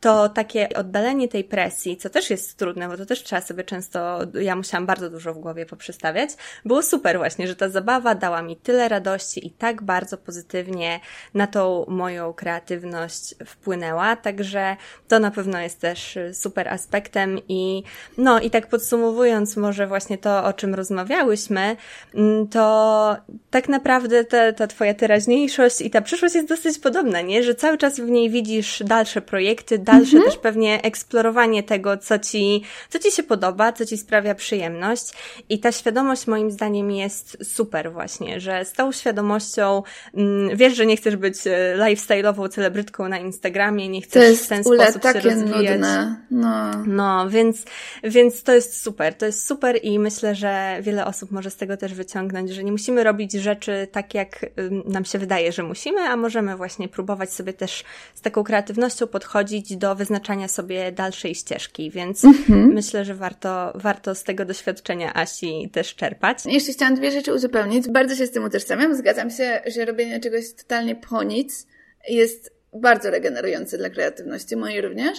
to 0.00 0.28
takie 0.28 0.68
oddalenie 0.68 1.28
tej 1.28 1.44
presji, 1.44 1.96
co 1.96 2.10
też 2.10 2.30
jest 2.30 2.56
trudne, 2.56 2.88
bo 2.88 2.96
to 2.96 3.06
też 3.06 3.22
trzeba 3.22 3.42
sobie 3.42 3.64
często, 3.64 4.18
ja 4.40 4.56
musiałam 4.56 4.86
bardzo 4.86 5.10
dużo 5.10 5.34
w 5.34 5.38
głowie 5.38 5.66
poprzestawiać, 5.66 6.30
było 6.64 6.82
super 6.82 7.18
właśnie, 7.18 7.48
że 7.48 7.56
ta 7.56 7.68
zabawa 7.68 8.14
dała 8.14 8.42
mi 8.42 8.56
tyle 8.56 8.88
radości 8.88 9.46
i 9.46 9.50
tak 9.50 9.82
bardzo 9.82 10.18
pozytywnie 10.18 11.00
na 11.34 11.46
tą 11.46 11.84
moją 11.88 12.15
kreatywność 12.36 13.34
wpłynęła, 13.46 14.16
także 14.16 14.76
to 15.08 15.18
na 15.20 15.30
pewno 15.30 15.60
jest 15.60 15.80
też 15.80 16.18
super 16.32 16.68
aspektem 16.68 17.38
i 17.48 17.82
no 18.18 18.40
i 18.40 18.50
tak 18.50 18.66
podsumowując 18.66 19.56
może 19.56 19.86
właśnie 19.86 20.18
to, 20.18 20.44
o 20.44 20.52
czym 20.52 20.74
rozmawiałyśmy, 20.74 21.76
mm, 22.14 22.48
to 22.48 23.16
tak 23.50 23.68
naprawdę 23.68 24.24
ta, 24.24 24.52
ta 24.52 24.66
twoja 24.66 24.94
teraźniejszość 24.94 25.80
i 25.80 25.90
ta 25.90 26.00
przyszłość 26.00 26.34
jest 26.34 26.48
dosyć 26.48 26.78
podobna, 26.78 27.20
nie? 27.20 27.42
Że 27.42 27.54
cały 27.54 27.78
czas 27.78 28.00
w 28.00 28.10
niej 28.10 28.30
widzisz 28.30 28.82
dalsze 28.86 29.22
projekty, 29.22 29.78
dalsze 29.78 30.16
mhm. 30.16 30.24
też 30.24 30.40
pewnie 30.40 30.82
eksplorowanie 30.82 31.62
tego, 31.62 31.96
co 31.96 32.18
ci, 32.18 32.62
co 32.88 32.98
ci 32.98 33.12
się 33.12 33.22
podoba, 33.22 33.72
co 33.72 33.86
ci 33.86 33.96
sprawia 33.98 34.34
przyjemność. 34.34 35.04
I 35.48 35.58
ta 35.58 35.72
świadomość 35.72 36.26
moim 36.26 36.50
zdaniem 36.50 36.90
jest 36.90 37.38
super 37.54 37.92
właśnie, 37.92 38.40
że 38.40 38.64
z 38.64 38.72
tą 38.72 38.92
świadomością 38.92 39.82
mm, 40.14 40.56
wiesz, 40.56 40.76
że 40.76 40.86
nie 40.86 40.96
chcesz 40.96 41.16
być 41.16 41.46
e, 41.46 41.76
lifestyle'ową 42.06 42.48
celebrytką 42.48 43.08
na 43.08 43.18
Instagramie, 43.18 43.88
nie 43.88 44.02
chcesz 44.02 44.38
w 44.38 44.48
ten 44.48 44.64
sposób 44.64 45.02
się 45.02 45.12
rozwijać. 45.12 45.72
Nudne. 45.72 46.16
No. 46.30 46.84
no, 46.86 47.30
więc, 47.30 47.64
więc 48.04 48.42
to 48.42 48.54
jest 48.54 48.82
super. 48.82 49.14
To 49.14 49.26
jest 49.26 49.46
super 49.46 49.78
i 49.82 49.98
myślę, 49.98 50.34
że 50.34 50.78
wiele 50.82 51.06
osób 51.06 51.30
może 51.30 51.50
z 51.50 51.56
tego 51.56 51.76
też 51.76 51.94
wyciągnąć, 51.94 52.50
że 52.50 52.64
nie 52.64 52.72
musimy 52.72 53.04
robić 53.04 53.32
rzeczy 53.32 53.88
tak, 53.92 54.14
jak 54.14 54.46
nam 54.84 55.04
się 55.04 55.18
wydaje, 55.18 55.52
że 55.52 55.62
musimy, 55.62 56.00
a 56.00 56.16
możemy 56.16 56.56
właśnie 56.56 56.88
próbować 56.88 57.32
sobie 57.32 57.52
też 57.52 57.84
z 58.14 58.20
taką 58.20 58.44
kreatywnością 58.44 59.06
podchodzić 59.06 59.76
do 59.76 59.94
wyznaczania 59.94 60.48
sobie 60.48 60.92
dalszej 60.92 61.34
ścieżki, 61.34 61.90
więc 61.90 62.24
mhm. 62.24 62.74
myślę, 62.74 63.04
że 63.04 63.14
warto, 63.14 63.72
warto 63.74 64.14
z 64.14 64.22
tego 64.22 64.44
doświadczenia 64.44 65.14
Asi 65.14 65.70
też 65.72 65.94
czerpać. 65.94 66.38
Jeszcze 66.46 66.72
chciałam 66.72 66.94
dwie 66.94 67.10
rzeczy 67.10 67.34
uzupełnić. 67.34 67.88
Bardzo 67.88 68.16
się 68.16 68.26
z 68.26 68.30
tym 68.30 68.44
utożsamiam. 68.44 68.94
Zgadzam 68.94 69.30
się, 69.30 69.62
że 69.66 69.84
robienie 69.84 70.20
czegoś 70.20 70.52
totalnie 70.52 70.96
po 70.96 71.22
nic 71.22 71.66
jest 72.08 72.52
bardzo 72.72 73.10
regenerujące 73.10 73.78
dla 73.78 73.90
kreatywności 73.90 74.56
mojej 74.56 74.80
również. 74.80 75.18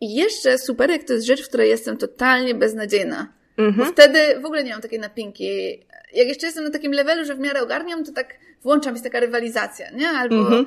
I 0.00 0.14
jeszcze 0.14 0.58
super, 0.58 0.90
jak 0.90 1.04
to 1.04 1.12
jest 1.12 1.26
rzecz, 1.26 1.44
w 1.44 1.48
której 1.48 1.70
jestem 1.70 1.96
totalnie 1.96 2.54
beznadziejna. 2.54 3.32
Mhm. 3.56 3.76
Bo 3.76 3.92
wtedy 3.92 4.40
w 4.40 4.44
ogóle 4.44 4.64
nie 4.64 4.72
mam 4.72 4.82
takiej 4.82 4.98
napinki. 4.98 5.70
Jak 6.12 6.28
jeszcze 6.28 6.46
jestem 6.46 6.64
na 6.64 6.70
takim 6.70 6.92
levelu, 6.92 7.24
że 7.24 7.34
w 7.34 7.38
miarę 7.38 7.62
ogarniam, 7.62 8.04
to 8.04 8.12
tak 8.12 8.34
włączam, 8.62 8.94
jest 8.94 9.04
taka 9.04 9.20
rywalizacja, 9.20 9.90
nie? 9.90 10.08
Albo 10.08 10.36
mhm. 10.36 10.66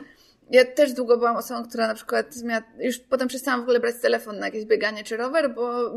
ja 0.51 0.65
też 0.65 0.93
długo 0.93 1.17
byłam 1.17 1.35
osobą, 1.35 1.69
która 1.69 1.87
na 1.87 1.93
przykład 1.93 2.43
miała, 2.43 2.63
już 2.79 2.99
potem 2.99 3.27
przestałam 3.27 3.59
w 3.59 3.63
ogóle 3.63 3.79
brać 3.79 3.95
telefon 4.01 4.39
na 4.39 4.45
jakieś 4.45 4.65
bieganie 4.65 5.03
czy 5.03 5.17
rower, 5.17 5.53
bo 5.53 5.91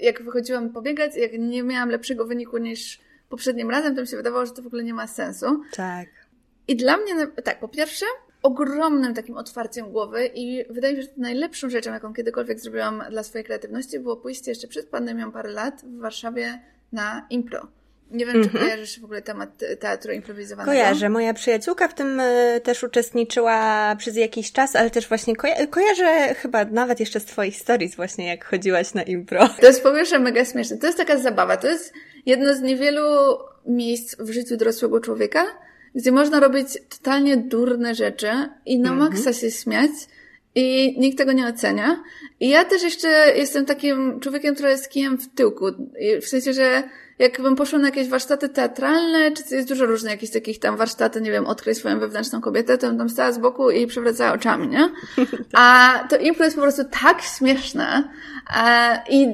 jak 0.00 0.22
wychodziłam 0.22 0.72
pobiegać, 0.72 1.16
jak 1.16 1.32
nie 1.38 1.62
miałam 1.62 1.88
lepszego 1.88 2.24
wyniku 2.24 2.58
niż 2.58 3.00
poprzednim 3.28 3.70
razem, 3.70 3.94
to 3.94 4.00
mi 4.00 4.06
się 4.06 4.16
wydawało, 4.16 4.46
że 4.46 4.52
to 4.52 4.62
w 4.62 4.66
ogóle 4.66 4.84
nie 4.84 4.94
ma 4.94 5.06
sensu. 5.06 5.62
Tak. 5.76 6.06
I 6.68 6.76
dla 6.76 6.96
mnie, 6.96 7.26
tak, 7.44 7.60
po 7.60 7.68
pierwsze, 7.68 8.06
ogromnym 8.44 9.14
takim 9.14 9.36
otwarciem 9.36 9.92
głowy 9.92 10.30
i 10.34 10.64
wydaje 10.70 10.94
mi 10.94 11.02
się, 11.02 11.08
że 11.08 11.14
najlepszą 11.16 11.70
rzeczą, 11.70 11.92
jaką 11.92 12.14
kiedykolwiek 12.14 12.60
zrobiłam 12.60 13.02
dla 13.10 13.22
swojej 13.22 13.44
kreatywności, 13.44 14.00
było 14.00 14.16
pójście 14.16 14.50
jeszcze 14.50 14.68
przed 14.68 14.88
pandemią 14.88 15.32
parę 15.32 15.50
lat 15.50 15.82
w 15.84 16.00
Warszawie 16.00 16.60
na 16.92 17.26
impro. 17.30 17.68
Nie 18.10 18.26
wiem, 18.26 18.34
czy 18.34 18.40
mhm. 18.40 18.64
kojarzysz 18.64 19.00
w 19.00 19.04
ogóle 19.04 19.22
temat 19.22 19.50
teatru 19.80 20.12
improwizowanego? 20.12 20.72
Kojarzę. 20.72 21.08
Moja 21.08 21.34
przyjaciółka 21.34 21.88
w 21.88 21.94
tym 21.94 22.20
e, 22.20 22.60
też 22.60 22.82
uczestniczyła 22.82 23.96
przez 23.98 24.16
jakiś 24.16 24.52
czas, 24.52 24.76
ale 24.76 24.90
też 24.90 25.08
właśnie 25.08 25.36
koja 25.36 25.66
kojarzę 25.66 26.34
chyba 26.34 26.64
nawet 26.64 27.00
jeszcze 27.00 27.20
z 27.20 27.24
Twoich 27.24 27.56
stories 27.56 27.96
właśnie, 27.96 28.26
jak 28.26 28.44
chodziłaś 28.44 28.94
na 28.94 29.02
impro. 29.02 29.48
To 29.60 29.66
jest 29.66 29.82
po 29.82 29.92
pierwsze 29.92 30.18
mega 30.18 30.44
śmieszne. 30.44 30.78
To 30.78 30.86
jest 30.86 30.98
taka 30.98 31.18
zabawa. 31.18 31.56
To 31.56 31.66
jest 31.66 31.92
jedno 32.26 32.54
z 32.54 32.60
niewielu 32.60 33.02
miejsc 33.66 34.16
w 34.18 34.30
życiu 34.30 34.56
dorosłego 34.56 35.00
człowieka, 35.00 35.44
gdzie 35.94 36.12
można 36.12 36.40
robić 36.40 36.68
totalnie 36.88 37.36
durne 37.36 37.94
rzeczy 37.94 38.30
i 38.66 38.78
na 38.78 38.90
mhm. 38.90 39.10
maksa 39.10 39.32
się 39.32 39.50
śmiać 39.50 39.90
i 40.54 40.94
nikt 41.00 41.18
tego 41.18 41.32
nie 41.32 41.46
ocenia. 41.46 42.02
I 42.40 42.48
ja 42.48 42.64
też 42.64 42.82
jeszcze 42.82 43.08
jestem 43.36 43.64
takim 43.64 44.20
człowiekiem, 44.20 44.54
który 44.54 44.70
jest 44.70 44.90
kijem 44.90 45.18
w 45.18 45.34
tyłku. 45.34 45.66
W 46.22 46.28
sensie, 46.28 46.52
że 46.52 46.82
jakbym 47.18 47.56
poszła 47.56 47.78
na 47.78 47.88
jakieś 47.88 48.08
warsztaty 48.08 48.48
teatralne, 48.48 49.32
czy 49.32 49.54
jest 49.54 49.68
dużo 49.68 49.86
różnych 49.86 50.12
jakichś 50.12 50.32
takich 50.32 50.58
tam 50.58 50.76
warsztaty, 50.76 51.20
nie 51.20 51.30
wiem, 51.30 51.46
odkryj 51.46 51.74
swoją 51.74 52.00
wewnętrzną 52.00 52.40
kobietę, 52.40 52.78
to 52.78 52.86
bym 52.86 52.98
tam 52.98 53.08
stała 53.08 53.32
z 53.32 53.38
boku 53.38 53.70
i 53.70 53.86
przewracała 53.86 54.32
oczami, 54.32 54.68
nie? 54.68 54.88
A 55.52 55.98
to 56.10 56.16
impro 56.16 56.44
jest 56.44 56.56
po 56.56 56.62
prostu 56.62 56.82
tak 57.02 57.22
śmieszne 57.22 58.08
i 59.10 59.26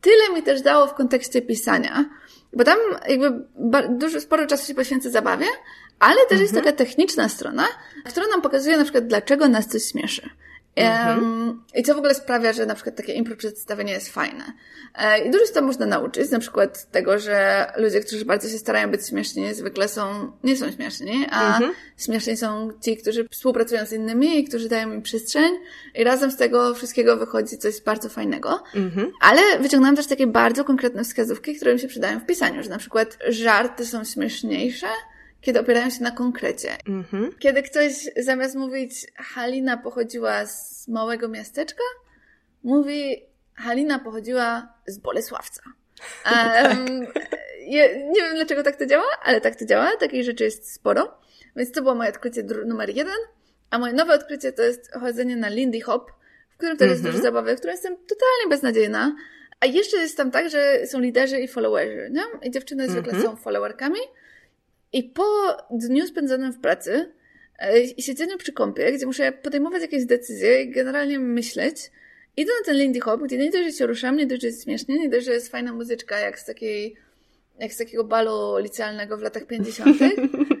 tyle 0.00 0.34
mi 0.34 0.42
też 0.42 0.62
dało 0.62 0.86
w 0.86 0.94
kontekście 0.94 1.42
pisania, 1.42 2.04
bo 2.52 2.64
tam 2.64 2.78
jakby 3.08 3.44
dużo, 3.88 4.20
sporo 4.20 4.46
czasu 4.46 4.66
się 4.66 4.74
poświęcę 4.74 5.10
zabawie, 5.10 5.46
ale 5.98 6.16
też 6.16 6.40
mhm. 6.40 6.42
jest 6.42 6.54
taka 6.54 6.72
techniczna 6.72 7.28
strona, 7.28 7.66
która 8.04 8.26
nam 8.26 8.42
pokazuje 8.42 8.76
na 8.76 8.82
przykład, 8.82 9.06
dlaczego 9.06 9.48
nas 9.48 9.66
coś 9.66 9.84
śmieszy. 9.84 10.30
Mhm. 10.76 11.62
I 11.74 11.82
co 11.82 11.94
w 11.94 11.98
ogóle 11.98 12.14
sprawia, 12.14 12.52
że 12.52 12.66
na 12.66 12.74
przykład 12.74 12.96
takie 12.96 13.12
impro 13.12 13.36
przedstawienie 13.36 13.92
jest 13.92 14.08
fajne. 14.08 14.44
E, 14.94 15.18
I 15.18 15.30
dużo 15.30 15.46
się 15.46 15.52
tam 15.52 15.64
można 15.64 15.86
nauczyć, 15.86 16.30
na 16.30 16.38
przykład 16.38 16.90
tego, 16.90 17.18
że 17.18 17.66
ludzie, 17.76 18.00
którzy 18.00 18.24
bardzo 18.24 18.48
się 18.48 18.58
starają 18.58 18.90
być 18.90 19.08
śmieszni, 19.08 19.54
zwykle 19.54 19.88
są, 19.88 20.32
nie 20.44 20.56
są 20.56 20.72
śmieszni, 20.72 21.26
a 21.30 21.46
mhm. 21.46 21.72
śmieszni 21.98 22.36
są 22.36 22.70
ci, 22.84 22.96
którzy 22.96 23.28
współpracują 23.30 23.86
z 23.86 23.92
innymi 23.92 24.38
i 24.38 24.44
którzy 24.44 24.68
dają 24.68 24.92
im 24.92 25.02
przestrzeń 25.02 25.52
i 25.94 26.04
razem 26.04 26.30
z 26.30 26.36
tego 26.36 26.74
wszystkiego 26.74 27.16
wychodzi 27.16 27.58
coś 27.58 27.80
bardzo 27.80 28.08
fajnego. 28.08 28.62
Mhm. 28.74 29.12
Ale 29.20 29.40
wyciągnąłem 29.60 29.96
też 29.96 30.06
takie 30.06 30.26
bardzo 30.26 30.64
konkretne 30.64 31.04
wskazówki, 31.04 31.56
które 31.56 31.74
mi 31.74 31.80
się 31.80 31.88
przydają 31.88 32.20
w 32.20 32.26
pisaniu, 32.26 32.62
że 32.62 32.70
na 32.70 32.78
przykład 32.78 33.18
żarty 33.28 33.86
są 33.86 34.04
śmieszniejsze, 34.04 34.86
kiedy 35.46 35.60
opierają 35.60 35.90
się 35.90 36.02
na 36.02 36.10
konkrecie. 36.10 36.76
Mhm. 36.88 37.32
Kiedy 37.38 37.62
ktoś 37.62 37.92
zamiast 38.16 38.54
mówić 38.54 39.06
Halina 39.16 39.76
pochodziła 39.76 40.46
z 40.46 40.88
małego 40.88 41.28
miasteczka, 41.28 41.82
mówi 42.62 43.26
Halina 43.54 43.98
pochodziła 43.98 44.74
z 44.86 44.98
Bolesławca. 44.98 45.62
Um, 46.62 47.06
nie, 47.68 48.08
nie 48.08 48.20
wiem 48.22 48.34
dlaczego 48.34 48.62
tak 48.62 48.76
to 48.76 48.86
działa, 48.86 49.04
ale 49.22 49.40
tak 49.40 49.56
to 49.56 49.64
działa. 49.64 49.96
Takich 50.00 50.24
rzeczy 50.24 50.44
jest 50.44 50.72
sporo. 50.72 51.18
Więc 51.56 51.72
to 51.72 51.82
było 51.82 51.94
moje 51.94 52.10
odkrycie 52.10 52.42
numer 52.42 52.90
jeden. 52.90 53.18
A 53.70 53.78
moje 53.78 53.92
nowe 53.92 54.14
odkrycie 54.14 54.52
to 54.52 54.62
jest 54.62 54.92
chodzenie 54.92 55.36
na 55.36 55.48
Lindy 55.48 55.80
Hop, 55.80 56.12
w 56.50 56.56
którym 56.56 56.76
też 56.76 56.88
jest 56.88 57.00
mhm. 57.00 57.12
dużo 57.12 57.22
zabawy, 57.22 57.54
w 57.54 57.58
którym 57.58 57.74
jestem 57.74 57.96
totalnie 57.96 58.48
beznadziejna. 58.50 59.16
A 59.60 59.66
jeszcze 59.66 59.96
jest 59.96 60.16
tam 60.16 60.30
tak, 60.30 60.50
że 60.50 60.86
są 60.86 61.00
liderzy 61.00 61.40
i 61.40 61.48
followerzy, 61.48 62.10
nie? 62.10 62.22
I 62.42 62.50
dziewczyny 62.50 62.88
zwykle 62.88 63.12
mm 63.12 63.24
są 63.24 63.36
followerkami. 63.36 64.00
I 64.96 65.02
po 65.02 65.56
dniu 65.70 66.06
spędzonym 66.06 66.52
w 66.52 66.60
pracy 66.60 67.12
e, 67.58 67.80
i 67.80 68.02
siedzeniu 68.02 68.38
przy 68.38 68.52
kąpie, 68.52 68.92
gdzie 68.92 69.06
muszę 69.06 69.32
podejmować 69.32 69.82
jakieś 69.82 70.04
decyzje 70.04 70.62
i 70.62 70.70
generalnie 70.70 71.18
myśleć, 71.18 71.90
idę 72.36 72.52
na 72.60 72.64
ten 72.66 72.76
Lindy 72.76 73.00
Hop, 73.00 73.22
gdzie 73.22 73.38
nie 73.38 73.50
dość, 73.50 73.64
że 73.64 73.72
się 73.72 73.86
ruszam, 73.86 74.16
nie 74.16 74.26
dość, 74.26 74.42
że 74.42 74.46
jest 74.46 74.64
śmiesznie, 74.64 74.98
nie 74.98 75.08
dość, 75.08 75.26
że 75.26 75.32
jest 75.32 75.48
fajna 75.48 75.72
muzyczka, 75.72 76.18
jak 76.18 76.40
z 76.40 76.44
takiej, 76.44 76.96
jak 77.58 77.72
z 77.72 77.76
takiego 77.76 78.04
balu 78.04 78.58
licealnego 78.58 79.16
w 79.16 79.22
latach 79.22 79.46
50., 79.46 79.98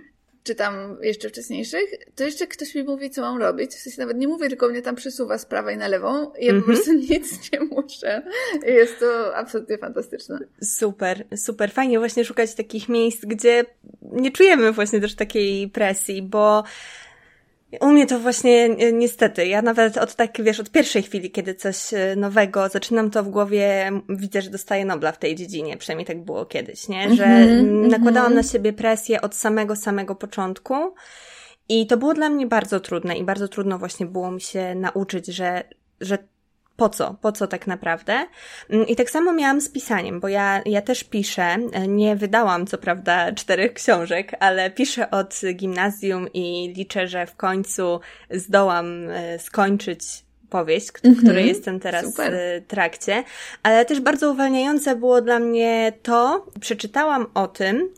czy 0.46 0.54
tam 0.54 0.96
jeszcze 1.02 1.28
wcześniejszych, 1.28 1.90
to 2.14 2.24
jeszcze 2.24 2.46
ktoś 2.46 2.74
mi 2.74 2.82
mówi, 2.82 3.10
co 3.10 3.20
mam 3.20 3.38
robić. 3.38 3.70
W 3.70 3.78
sensie 3.78 4.00
nawet 4.00 4.18
nie 4.18 4.28
mówię, 4.28 4.48
tylko 4.48 4.68
mnie 4.68 4.82
tam 4.82 4.96
przesuwa 4.96 5.38
z 5.38 5.46
prawej 5.46 5.76
na 5.76 5.88
lewą 5.88 6.32
i 6.38 6.44
ja 6.44 6.52
mm 6.52 6.62
-hmm. 6.62 6.66
po 6.66 6.70
mhm. 6.70 6.76
prostu 6.76 6.92
nic 7.12 7.52
nie 7.52 7.60
muszę. 7.60 8.22
Jest 8.66 9.00
to 9.00 9.36
absolutnie 9.36 9.78
fantastyczne. 9.78 10.38
Super, 10.62 11.24
super. 11.36 11.70
Fajnie 11.70 11.98
właśnie 11.98 12.24
szukać 12.24 12.54
takich 12.54 12.88
miejsc, 12.88 13.24
gdzie 13.24 13.64
nie 14.02 14.30
czujemy 14.30 14.72
właśnie 14.72 15.00
też 15.00 15.14
takiej 15.14 15.68
presji, 15.68 16.22
bo 16.22 16.64
u 17.80 17.86
mnie 17.86 18.06
to 18.06 18.18
właśnie 18.18 18.68
niestety. 18.92 19.46
Ja 19.46 19.62
nawet 19.62 19.96
od 19.96 20.14
tak, 20.14 20.42
wiesz, 20.42 20.60
od 20.60 20.70
pierwszej 20.70 21.02
chwili, 21.02 21.30
kiedy 21.30 21.54
coś 21.54 21.94
e, 21.94 22.16
nowego 22.16 22.68
zaczynam, 22.68 23.10
to 23.10 23.22
w 23.22 23.28
głowie 23.28 23.90
widzę, 24.08 24.42
że 24.42 24.50
dostaję 24.50 24.84
Nobla 24.84 25.12
w 25.12 25.18
tej 25.18 25.34
dziedzinie. 25.34 25.76
Przynajmniej 25.76 26.06
tak 26.06 26.24
było 26.24 26.46
kiedyś, 26.46 26.88
nie? 26.88 27.14
Że 27.14 27.24
mm-hmm, 27.24 27.88
nakładałam 27.90 28.32
mm-hmm. 28.32 28.36
na 28.36 28.42
siebie 28.42 28.72
presję 28.72 29.20
od 29.20 29.34
samego, 29.34 29.76
samego 29.76 30.14
początku. 30.14 30.74
I 31.68 31.86
to 31.86 31.96
było 31.96 32.14
dla 32.14 32.28
mnie 32.28 32.46
bardzo 32.46 32.80
trudne 32.80 33.16
i 33.16 33.24
bardzo 33.24 33.48
trudno 33.48 33.78
właśnie 33.78 34.06
było 34.06 34.30
mi 34.30 34.40
się 34.40 34.74
nauczyć, 34.74 35.26
że, 35.26 35.64
że 36.00 36.18
po 36.76 36.88
co, 36.88 37.16
po 37.20 37.32
co 37.32 37.46
tak 37.46 37.66
naprawdę. 37.66 38.26
Mm, 38.70 38.86
I 38.86 38.96
tak 38.96 39.10
samo 39.10 39.32
miałam 39.32 39.60
z 39.60 39.68
pisaniem, 39.68 40.20
bo 40.20 40.28
ja, 40.28 40.62
ja 40.66 40.82
też 40.82 41.04
piszę, 41.04 41.56
nie 41.88 42.16
wydałam 42.16 42.66
co 42.66 42.78
prawda 42.78 43.32
czterech 43.32 43.72
książek, 43.72 44.32
ale 44.40 44.70
piszę 44.70 45.10
od 45.10 45.40
gimnazjum 45.54 46.28
i 46.34 46.72
liczę, 46.76 47.08
że 47.08 47.26
w 47.26 47.36
końcu 47.36 48.00
zdołam 48.30 49.08
e, 49.10 49.38
skończyć 49.38 50.26
powieść, 50.50 50.88
mm 51.04 51.16
-hmm. 51.16 51.22
której 51.22 51.46
jestem 51.46 51.80
teraz 51.80 52.06
Super. 52.06 52.32
w 52.34 52.66
trakcie, 52.66 53.24
ale 53.62 53.84
też 53.84 54.00
bardzo 54.00 54.30
uwalniające 54.30 54.96
było 54.96 55.22
dla 55.22 55.38
mnie 55.38 55.92
to, 56.02 56.46
przeczytałam 56.60 57.26
o 57.34 57.48
tym, 57.48 57.88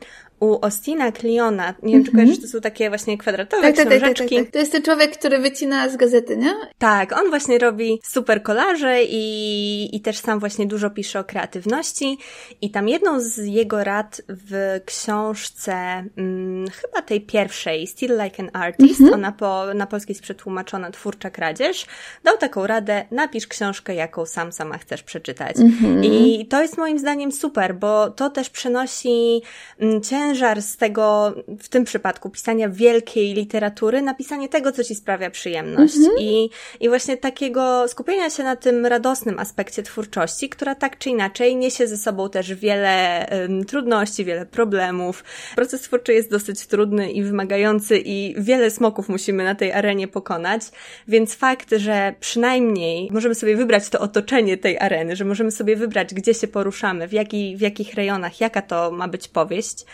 u 0.41 0.59
Ostina 0.61 1.12
Kliona, 1.12 1.74
nie 1.82 1.93
wiem, 1.93 2.05
czy 2.05 2.11
mhm. 2.11 2.26
kojarzysz, 2.26 2.43
to 2.43 2.49
są 2.49 2.61
takie 2.61 2.89
właśnie 2.89 3.18
kwadratowe 3.18 3.72
tak, 3.72 3.74
książeczki. 3.74 4.01
Tak, 4.01 4.16
tak, 4.16 4.28
tak, 4.28 4.45
tak. 4.45 4.53
To 4.53 4.59
jest 4.59 4.72
ten 4.72 4.82
człowiek, 4.82 5.18
który 5.18 5.39
wycina 5.39 5.89
z 5.89 5.97
gazety, 5.97 6.36
nie? 6.36 6.55
Tak, 6.78 7.12
on 7.12 7.28
właśnie 7.30 7.59
robi 7.59 8.01
super 8.05 8.43
kolaże 8.43 9.03
i, 9.03 9.97
i 9.97 10.01
też 10.01 10.18
sam 10.18 10.41
właśnie 10.41 10.66
dużo 10.66 10.91
pisze 10.91 11.20
o 11.20 11.24
kreatywności 11.24 12.18
i 12.61 12.70
tam 12.70 12.89
jedną 12.89 13.20
z 13.20 13.36
jego 13.36 13.84
rad 13.84 14.22
w 14.28 14.80
książce, 14.84 16.05
hmm, 16.16 16.70
chyba 16.70 17.03
tej 17.03 17.20
pierwszej, 17.20 17.86
Still 17.86 18.22
Like 18.22 18.43
an 18.43 18.51
Artist, 18.53 19.01
mhm. 19.01 19.14
ona 19.14 19.32
po, 19.32 19.64
na 19.74 19.86
polski 19.86 20.12
jest 20.12 20.22
przetłumaczona 20.22 20.91
Twórcza 20.91 21.30
Kradzież, 21.30 21.86
dał 22.24 22.36
taką 22.36 22.66
radę, 22.66 23.05
napisz 23.11 23.47
książkę, 23.47 23.95
jaką 23.95 24.26
sam 24.26 24.53
sama 24.53 24.78
chcesz 24.78 25.03
przeczytać. 25.03 25.57
Mhm. 25.57 26.05
I 26.05 26.47
to 26.47 26.62
jest 26.62 26.78
moim 26.78 26.99
zdaniem 26.99 27.32
super, 27.32 27.74
bo 27.74 28.11
to 28.11 28.30
też 28.30 28.51
przenosi 28.51 29.43
mm, 29.80 30.01
ciężar 30.28 30.62
z 30.62 30.76
tego, 30.76 31.34
w 31.58 31.68
tym 31.68 31.84
przypadku, 31.84 32.30
pisania 32.30 32.68
wielkiej 32.68 33.34
literatury, 33.34 34.02
napisanie 34.02 34.48
tego, 34.48 34.72
co 34.72 34.84
ci 34.84 34.94
sprawia 34.94 35.30
przyjemność. 35.30 35.96
Mhm. 35.96 36.18
I, 36.18 36.50
I 36.80 36.88
właśnie 36.88 37.16
takiego 37.16 37.88
skupienia 37.88 38.30
się 38.30 38.42
na 38.42 38.56
tym 38.56 38.86
radosnym 38.86 39.38
aspekcie 39.38 39.82
twórczości, 39.82 40.48
która 40.48 40.74
tak 40.74 40.98
czy 40.98 41.10
inaczej 41.10 41.56
niesie 41.56 41.86
ze 41.86 41.96
sobą 41.96 42.30
też 42.30 42.54
wiele 42.54 43.26
trudności, 43.66 44.24
wiele 44.24 44.46
problemów. 44.46 45.24
Proces 45.56 45.80
twórczy 45.80 46.12
jest 46.12 46.30
dosyć 46.30 46.66
trudny 46.66 47.12
i 47.12 47.22
wymagający 47.22 47.98
i 47.98 48.34
wiele 48.38 48.70
smoków 48.70 49.08
musimy 49.08 49.44
na 49.44 49.54
tej 49.54 49.72
arenie 49.72 50.08
pokonać, 50.08 50.62
więc 51.08 51.34
fakt, 51.34 51.74
że 51.76 52.14
przynajmniej 52.20 53.08
możemy 53.12 53.34
sobie 53.34 53.56
wybrać 53.56 53.88
to 53.88 53.98
otoczenie 53.98 54.56
tej 54.56 54.78
areny, 54.78 55.16
że 55.16 55.24
możemy 55.24 55.50
sobie 55.50 55.76
wybrać, 55.76 56.14
gdzie 56.14 56.34
się 56.34 56.48
poruszamy, 56.48 57.08
w, 57.08 57.12
jaki, 57.12 57.56
w 57.56 57.60
jakich 57.60 57.94
rejonach, 57.94 58.40
jaka 58.40 58.62
to 58.62 58.90
ma 58.90 59.08
być 59.08 59.28
powieść, 59.28 59.84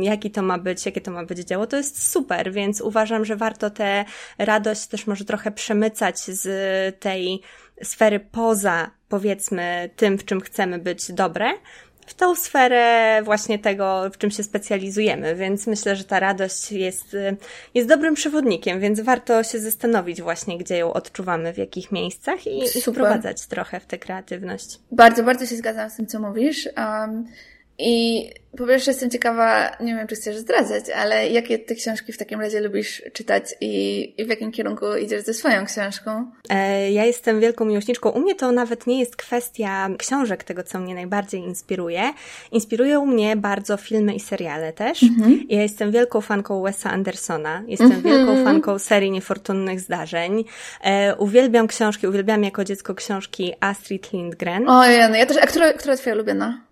jaki 0.00 0.30
to 0.30 0.42
ma 0.42 0.58
być, 0.58 0.86
jakie 0.86 1.00
to 1.00 1.10
ma 1.10 1.24
być 1.24 1.38
dzieło, 1.38 1.66
to 1.66 1.76
jest 1.76 2.10
super, 2.10 2.52
więc 2.52 2.80
uważam, 2.80 3.24
że 3.24 3.36
warto 3.36 3.70
tę 3.70 4.04
radość 4.38 4.86
też 4.86 5.06
może 5.06 5.24
trochę 5.24 5.50
przemycać 5.50 6.18
z 6.18 7.00
tej 7.00 7.40
sfery 7.82 8.20
poza, 8.20 8.90
powiedzmy, 9.08 9.90
tym, 9.96 10.18
w 10.18 10.24
czym 10.24 10.40
chcemy 10.40 10.78
być 10.78 11.12
dobre, 11.12 11.52
w 12.06 12.14
tą 12.14 12.34
sferę 12.34 13.20
właśnie 13.24 13.58
tego, 13.58 14.10
w 14.12 14.18
czym 14.18 14.30
się 14.30 14.42
specjalizujemy, 14.42 15.34
więc 15.34 15.66
myślę, 15.66 15.96
że 15.96 16.04
ta 16.04 16.20
radość 16.20 16.72
jest, 16.72 17.16
jest 17.74 17.88
dobrym 17.88 18.14
przewodnikiem, 18.14 18.80
więc 18.80 19.00
warto 19.00 19.42
się 19.42 19.58
zastanowić 19.58 20.22
właśnie, 20.22 20.58
gdzie 20.58 20.76
ją 20.76 20.92
odczuwamy, 20.92 21.52
w 21.52 21.58
jakich 21.58 21.92
miejscach 21.92 22.46
i, 22.46 22.78
i 22.78 22.82
wprowadzać 22.82 23.46
trochę 23.46 23.80
w 23.80 23.86
tę 23.86 23.98
kreatywność. 23.98 24.78
Bardzo, 24.92 25.22
bardzo 25.22 25.46
się 25.46 25.56
zgadzam 25.56 25.90
z 25.90 25.96
tym, 25.96 26.06
co 26.06 26.20
mówisz. 26.20 26.68
Um, 26.76 27.26
i 27.78 28.30
po 28.56 28.66
pierwsze 28.66 28.90
jestem 28.90 29.10
ciekawa, 29.10 29.76
nie 29.80 29.94
wiem 29.94 30.06
czy 30.06 30.14
chcesz 30.14 30.36
zdradzać, 30.36 30.84
ale 30.90 31.28
jakie 31.28 31.58
ty 31.58 31.74
książki 31.74 32.12
w 32.12 32.18
takim 32.18 32.40
razie 32.40 32.60
lubisz 32.60 33.02
czytać 33.12 33.44
i, 33.60 34.14
i 34.18 34.24
w 34.24 34.28
jakim 34.28 34.52
kierunku 34.52 34.96
idziesz 34.96 35.22
ze 35.22 35.34
swoją 35.34 35.66
książką? 35.66 36.30
E, 36.48 36.92
ja 36.92 37.04
jestem 37.04 37.40
wielką 37.40 37.64
miłośniczką. 37.64 38.10
U 38.10 38.20
mnie 38.20 38.34
to 38.34 38.52
nawet 38.52 38.86
nie 38.86 39.00
jest 39.00 39.16
kwestia 39.16 39.88
książek, 39.98 40.44
tego 40.44 40.62
co 40.62 40.78
mnie 40.78 40.94
najbardziej 40.94 41.40
inspiruje. 41.40 42.12
Inspirują 42.52 43.06
mnie 43.06 43.36
bardzo 43.36 43.76
filmy 43.76 44.14
i 44.14 44.20
seriale 44.20 44.72
też. 44.72 45.02
Mhm. 45.02 45.46
Ja 45.48 45.62
jestem 45.62 45.90
wielką 45.90 46.20
fanką 46.20 46.62
Wesa 46.62 46.90
Andersona. 46.90 47.62
Jestem 47.66 47.92
mhm. 47.92 48.04
wielką 48.04 48.44
fanką 48.44 48.78
serii 48.78 49.10
Niefortunnych 49.10 49.80
Zdarzeń. 49.80 50.44
E, 50.84 51.16
uwielbiam 51.16 51.66
książki, 51.66 52.06
uwielbiam 52.06 52.44
jako 52.44 52.64
dziecko 52.64 52.94
książki 52.94 53.52
Astrid 53.60 54.12
Lindgren. 54.12 54.68
O 54.68 54.84
ja, 54.84 55.16
ja 55.16 55.26
też. 55.26 55.36
A 55.36 55.46
która, 55.46 55.72
która 55.72 55.96
twoja 55.96 56.14
ulubiona? 56.14 56.65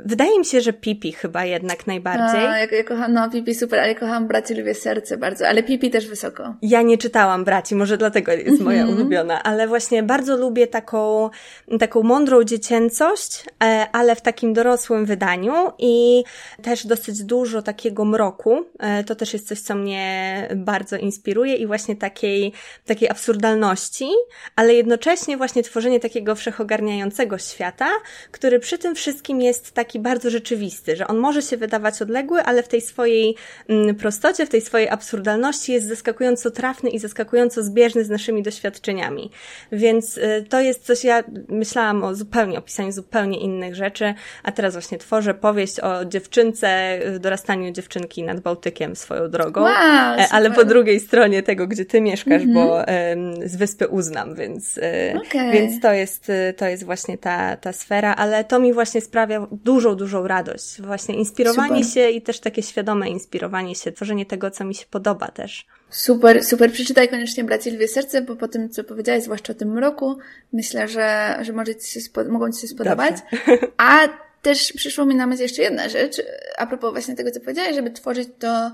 Wydaje 0.00 0.38
mi 0.38 0.44
się, 0.44 0.60
że 0.60 0.72
Pipi 0.72 1.12
chyba 1.12 1.44
jednak 1.44 1.86
najbardziej. 1.86 2.46
A, 2.46 2.58
ja, 2.58 2.66
ja 2.72 2.84
kocham, 2.84 3.12
no 3.12 3.30
Pipi 3.30 3.54
super, 3.54 3.80
ale 3.80 3.94
kocham 3.94 4.28
Braci 4.28 4.54
Lubię 4.54 4.74
Serce 4.74 5.16
bardzo, 5.16 5.48
ale 5.48 5.62
Pipi 5.62 5.90
też 5.90 6.08
wysoko. 6.08 6.54
Ja 6.62 6.82
nie 6.82 6.98
czytałam 6.98 7.44
Braci, 7.44 7.74
może 7.74 7.96
dlatego 7.96 8.32
jest 8.32 8.60
moja 8.60 8.82
mm 8.82 8.94
-hmm. 8.94 8.96
ulubiona, 8.96 9.42
ale 9.42 9.68
właśnie 9.68 10.02
bardzo 10.02 10.36
lubię 10.36 10.66
taką, 10.66 11.30
taką 11.78 12.02
mądrą 12.02 12.44
dziecięcość, 12.44 13.44
e, 13.64 13.86
ale 13.92 14.16
w 14.16 14.20
takim 14.20 14.52
dorosłym 14.52 15.06
wydaniu 15.06 15.72
i 15.78 16.24
też 16.62 16.86
dosyć 16.86 17.22
dużo 17.22 17.62
takiego 17.62 18.04
mroku. 18.04 18.64
E, 18.78 19.04
to 19.04 19.14
też 19.14 19.32
jest 19.32 19.48
coś, 19.48 19.60
co 19.60 19.74
mnie 19.74 20.48
bardzo 20.56 20.96
inspiruje 20.96 21.54
i 21.54 21.66
właśnie 21.66 21.96
takiej, 21.96 22.52
takiej 22.86 23.10
absurdalności, 23.10 24.08
ale 24.56 24.74
jednocześnie 24.74 25.36
właśnie 25.36 25.62
tworzenie 25.62 26.00
takiego 26.00 26.34
wszechogarniającego 26.34 27.38
świata, 27.38 27.88
który 28.30 28.58
przy 28.58 28.78
tym 28.78 28.94
wszystkim 28.94 29.40
jest 29.40 29.72
tak 29.72 29.83
taki 29.84 29.98
bardzo 29.98 30.30
rzeczywisty, 30.30 30.96
że 30.96 31.06
on 31.06 31.18
może 31.18 31.42
się 31.42 31.56
wydawać 31.56 32.02
odległy, 32.02 32.42
ale 32.42 32.62
w 32.62 32.68
tej 32.68 32.80
swojej 32.80 33.36
mm, 33.68 33.94
prostocie, 33.94 34.46
w 34.46 34.48
tej 34.48 34.60
swojej 34.60 34.88
absurdalności 34.88 35.72
jest 35.72 35.88
zaskakująco 35.88 36.50
trafny 36.50 36.90
i 36.90 36.98
zaskakująco 36.98 37.62
zbieżny 37.62 38.04
z 38.04 38.10
naszymi 38.10 38.42
doświadczeniami. 38.42 39.30
Więc 39.72 40.18
y, 40.18 40.44
to 40.48 40.60
jest 40.60 40.86
coś, 40.86 41.04
ja 41.04 41.24
myślałam 41.48 42.04
o 42.04 42.14
zupełnie, 42.14 42.58
o 42.58 42.62
pisaniu 42.62 42.92
zupełnie 42.92 43.40
innych 43.40 43.74
rzeczy, 43.74 44.14
a 44.42 44.52
teraz 44.52 44.72
właśnie 44.72 44.98
tworzę 44.98 45.34
powieść 45.34 45.80
o 45.80 46.04
dziewczynce, 46.04 46.98
y, 47.14 47.20
dorastaniu 47.20 47.72
dziewczynki 47.72 48.22
nad 48.22 48.40
Bałtykiem 48.40 48.96
swoją 48.96 49.30
drogą, 49.30 49.62
wow, 49.62 49.72
e, 50.18 50.28
ale 50.30 50.50
po 50.50 50.64
drugiej 50.64 51.00
stronie 51.00 51.42
tego, 51.42 51.66
gdzie 51.66 51.84
ty 51.84 52.00
mieszkasz, 52.00 52.42
mm 52.42 52.48
-hmm. 52.48 52.54
bo 52.54 52.74
um, 52.74 53.48
z 53.48 53.56
wyspy 53.56 53.88
uznam, 53.88 54.34
więc, 54.34 54.78
y, 54.78 54.82
okay. 55.26 55.52
więc 55.52 55.80
to 55.80 55.92
jest, 55.92 56.32
to 56.56 56.66
jest 56.66 56.84
właśnie 56.84 57.18
ta, 57.18 57.56
ta 57.56 57.72
sfera, 57.72 58.14
ale 58.14 58.44
to 58.44 58.58
mi 58.58 58.72
właśnie 58.72 59.00
sprawia 59.00 59.46
dużo 59.52 59.73
dużą, 59.74 59.94
dużą 59.94 60.26
radość. 60.26 60.82
Właśnie 60.82 61.14
inspirowanie 61.14 61.84
super. 61.84 61.92
się 61.92 62.10
i 62.10 62.22
też 62.22 62.40
takie 62.40 62.62
świadome 62.62 63.08
inspirowanie 63.08 63.74
się, 63.74 63.92
tworzenie 63.92 64.26
tego, 64.26 64.50
co 64.50 64.64
mi 64.64 64.74
się 64.74 64.86
podoba 64.90 65.28
też. 65.28 65.66
Super, 65.90 66.44
super. 66.44 66.72
Przeczytaj 66.72 67.08
koniecznie 67.08 67.44
Braci 67.44 67.70
Lwie 67.70 67.88
Serce, 67.88 68.22
bo 68.22 68.36
po 68.36 68.48
tym, 68.48 68.68
co 68.68 68.84
powiedziałeś, 68.84 69.24
zwłaszcza 69.24 69.52
o 69.52 69.56
tym 69.56 69.68
mroku, 69.68 70.18
myślę, 70.52 70.88
że, 70.88 71.38
że 71.42 71.52
może 71.52 71.76
ci 71.76 71.90
się 71.90 72.00
mogą 72.28 72.52
Ci 72.52 72.60
się 72.60 72.68
spodobać. 72.68 73.14
Dobrze. 73.30 73.58
A 73.76 74.08
też 74.42 74.72
przyszło 74.72 75.06
mi 75.06 75.14
na 75.14 75.26
myśl 75.26 75.42
jeszcze 75.42 75.62
jedna 75.62 75.88
rzecz, 75.88 76.22
a 76.58 76.66
propos 76.66 76.92
właśnie 76.92 77.14
tego, 77.14 77.30
co 77.30 77.40
powiedziałeś, 77.40 77.74
żeby 77.74 77.90
tworzyć 77.90 78.28
to, 78.38 78.70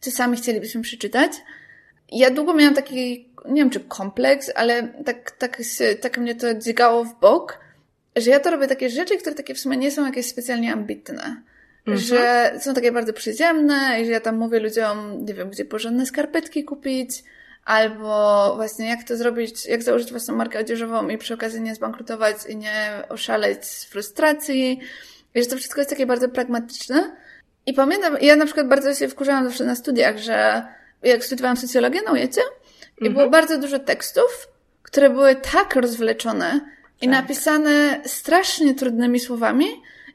co 0.00 0.10
sami 0.10 0.36
chcielibyśmy 0.36 0.82
przeczytać. 0.82 1.32
Ja 2.12 2.30
długo 2.30 2.54
miałam 2.54 2.74
taki, 2.74 3.28
nie 3.48 3.62
wiem 3.62 3.70
czy 3.70 3.80
kompleks, 3.80 4.50
ale 4.54 4.88
tak, 5.04 5.30
tak, 5.30 5.58
tak 6.00 6.18
mnie 6.18 6.34
to 6.34 6.54
dźgało 6.54 7.04
w 7.04 7.20
bok, 7.20 7.58
że 8.20 8.30
ja 8.30 8.40
to 8.40 8.50
robię 8.50 8.66
takie 8.66 8.90
rzeczy, 8.90 9.16
które 9.16 9.34
takie 9.34 9.54
w 9.54 9.60
sumie 9.60 9.76
nie 9.76 9.90
są 9.90 10.06
jakieś 10.06 10.26
specjalnie 10.26 10.72
ambitne. 10.72 11.42
Mhm. 11.86 11.98
Że 11.98 12.52
są 12.60 12.74
takie 12.74 12.92
bardzo 12.92 13.12
przyziemne 13.12 14.00
i 14.02 14.06
że 14.06 14.10
ja 14.10 14.20
tam 14.20 14.36
mówię 14.36 14.60
ludziom, 14.60 15.24
nie 15.24 15.34
wiem, 15.34 15.50
gdzie 15.50 15.64
porządne 15.64 16.06
skarpetki 16.06 16.64
kupić, 16.64 17.22
albo 17.64 18.52
właśnie 18.56 18.88
jak 18.88 19.04
to 19.04 19.16
zrobić, 19.16 19.66
jak 19.66 19.82
założyć 19.82 20.10
własną 20.10 20.36
markę 20.36 20.58
odzieżową 20.58 21.08
i 21.08 21.18
przy 21.18 21.34
okazji 21.34 21.60
nie 21.60 21.74
zbankrutować 21.74 22.36
i 22.48 22.56
nie 22.56 23.02
oszaleć 23.08 23.64
z 23.64 23.84
frustracji. 23.84 24.80
I 25.34 25.42
że 25.42 25.48
to 25.48 25.56
wszystko 25.56 25.80
jest 25.80 25.90
takie 25.90 26.06
bardzo 26.06 26.28
pragmatyczne. 26.28 27.16
I 27.66 27.74
pamiętam, 27.74 28.16
ja 28.20 28.36
na 28.36 28.44
przykład 28.44 28.68
bardzo 28.68 28.94
się 28.94 29.08
wkurzałam 29.08 29.44
zawsze 29.44 29.64
na 29.64 29.74
studiach, 29.74 30.18
że 30.18 30.62
jak 31.02 31.24
studiowałam 31.24 31.56
socjologię 31.56 32.02
na 32.02 32.12
ujecie 32.12 32.40
i 33.00 33.06
mhm. 33.06 33.14
było 33.14 33.30
bardzo 33.30 33.58
dużo 33.58 33.78
tekstów, 33.78 34.48
które 34.82 35.10
były 35.10 35.36
tak 35.36 35.76
rozwleczone, 35.76 36.60
i 37.00 37.06
tak. 37.06 37.10
napisane 37.10 38.00
strasznie 38.06 38.74
trudnymi 38.74 39.20
słowami. 39.20 39.66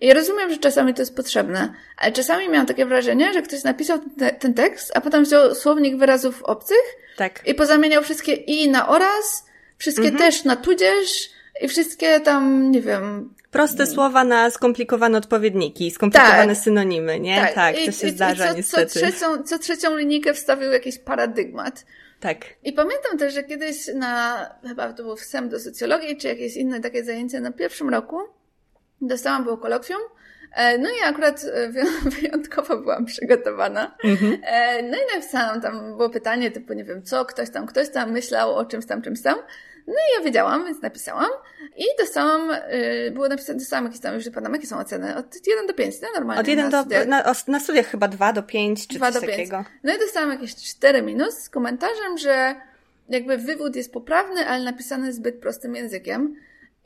I 0.02 0.08
ja 0.08 0.14
rozumiem, 0.14 0.50
że 0.50 0.58
czasami 0.58 0.94
to 0.94 1.02
jest 1.02 1.16
potrzebne, 1.16 1.74
ale 1.98 2.12
czasami 2.12 2.50
miałam 2.50 2.68
takie 2.68 2.86
wrażenie, 2.86 3.34
że 3.34 3.42
ktoś 3.42 3.64
napisał 3.64 4.00
te, 4.20 4.32
ten 4.32 4.54
tekst, 4.54 4.92
a 4.96 5.02
potem 5.02 5.24
wziął 5.24 5.56
słownik 5.56 5.98
wyrazów 5.98 6.44
obcych 6.44 6.84
tak. 7.18 7.42
i 7.46 7.54
pozamieniał 7.54 8.04
wszystkie 8.04 8.34
i 8.34 8.70
na 8.70 8.88
oraz, 8.88 9.46
wszystkie 9.78 10.08
mhm. 10.08 10.24
też 10.24 10.44
na 10.44 10.56
tudzież 10.56 11.30
i 11.62 11.68
wszystkie 11.68 12.20
tam, 12.20 12.72
nie 12.72 12.82
wiem... 12.82 13.34
Proste 13.52 13.88
słowa 13.88 14.24
na 14.24 14.50
skomplikowane 14.50 15.18
odpowiedniki, 15.18 15.92
skomplikowane 15.92 16.56
tak. 16.56 16.64
synonimy, 16.64 17.20
nie? 17.20 17.42
Tak, 17.42 17.54
tak 17.54 17.76
to 17.86 17.92
się 17.92 18.08
I, 18.08 18.12
zdarza 18.12 18.46
i 18.46 18.50
co, 18.50 18.56
niestety. 18.56 19.00
Co 19.00 19.00
trzecią, 19.00 19.44
co 19.44 19.60
trzecią 19.60 19.98
linijkę 19.98 20.34
wstawił 20.34 20.72
jakiś 20.72 21.00
paradygmat. 21.00 21.86
Tak. 22.26 22.46
I 22.64 22.74
pamiętam 22.74 23.18
też, 23.18 23.34
że 23.34 23.44
kiedyś 23.44 23.88
na, 23.96 24.46
chyba 24.68 24.94
to 24.94 25.04
był 25.04 25.16
wstęp 25.16 25.52
do 25.52 25.60
socjologii, 25.60 26.18
czy 26.18 26.28
jakieś 26.28 26.58
inne 26.58 26.80
takie 26.80 27.04
zajęcie 27.04 27.40
na 27.40 27.52
pierwszym 27.52 27.90
roku, 27.90 28.18
dostałam 29.02 29.44
było 29.44 29.58
kolokwium, 29.58 30.00
e, 30.56 30.78
no 30.78 30.90
i 30.90 31.04
akurat 31.06 31.46
e, 31.54 31.70
wyjątkowo 32.22 32.78
byłam 32.78 33.06
przygotowana. 33.06 33.96
Mhm. 34.04 34.38
E, 34.44 34.84
no 34.84 34.98
i 34.98 35.16
napisałam 35.16 35.62
tam, 35.62 35.98
było 35.98 36.10
pytanie 36.10 36.52
typu, 36.52 36.74
nie 36.74 36.84
wiem 36.84 37.04
co, 37.04 37.26
ktoś 37.26 37.50
tam, 37.50 37.66
ktoś 37.68 37.90
tam 37.90 38.12
myślał 38.12 38.56
o 38.56 38.66
czymś 38.66 38.86
tam, 38.86 39.02
czymś 39.02 39.22
tam. 39.22 39.38
No 39.88 39.94
i 39.94 40.18
ja 40.18 40.26
wiedziałam, 40.26 40.66
więc 40.66 40.82
napisałam 40.82 41.30
i 41.78 41.84
dostałam, 42.00 42.50
yy, 42.50 43.12
było 43.12 43.28
napisane, 43.28 43.60
dostałam 43.60 43.86
jakieś 43.86 44.00
tam, 44.00 44.16
już 44.16 44.24
pamiętam, 44.24 44.54
jakie 44.54 44.68
są 44.68 44.80
oceny, 44.80 45.16
od 45.18 45.48
1 45.48 45.68
do 45.68 45.74
5, 45.74 45.96
no 46.02 46.08
normalnie. 46.16 46.42
Od 46.42 46.48
1 46.48 46.70
do, 46.70 46.82
studiach. 46.82 47.08
na, 47.08 47.34
na 47.48 47.60
studiach 47.60 47.88
chyba 47.88 48.08
2 48.08 48.34
do 48.34 48.44
5, 48.44 48.88
czy 48.88 48.98
2 48.98 49.12
coś 49.12 49.22
do 49.22 49.28
5. 49.28 49.32
takiego. 49.32 49.66
No 49.84 49.96
i 49.96 50.00
dostałam 50.00 50.30
jakieś 50.30 50.56
4 50.56 51.02
minus 51.02 51.38
z 51.38 51.50
komentarzem, 51.50 52.18
że 52.18 52.56
jakby 53.10 53.38
wywód 53.38 53.76
jest 53.76 53.94
poprawny, 53.94 54.48
ale 54.48 54.64
napisany 54.64 55.14
zbyt 55.14 55.36
prostym 55.36 55.76
językiem. 55.76 56.36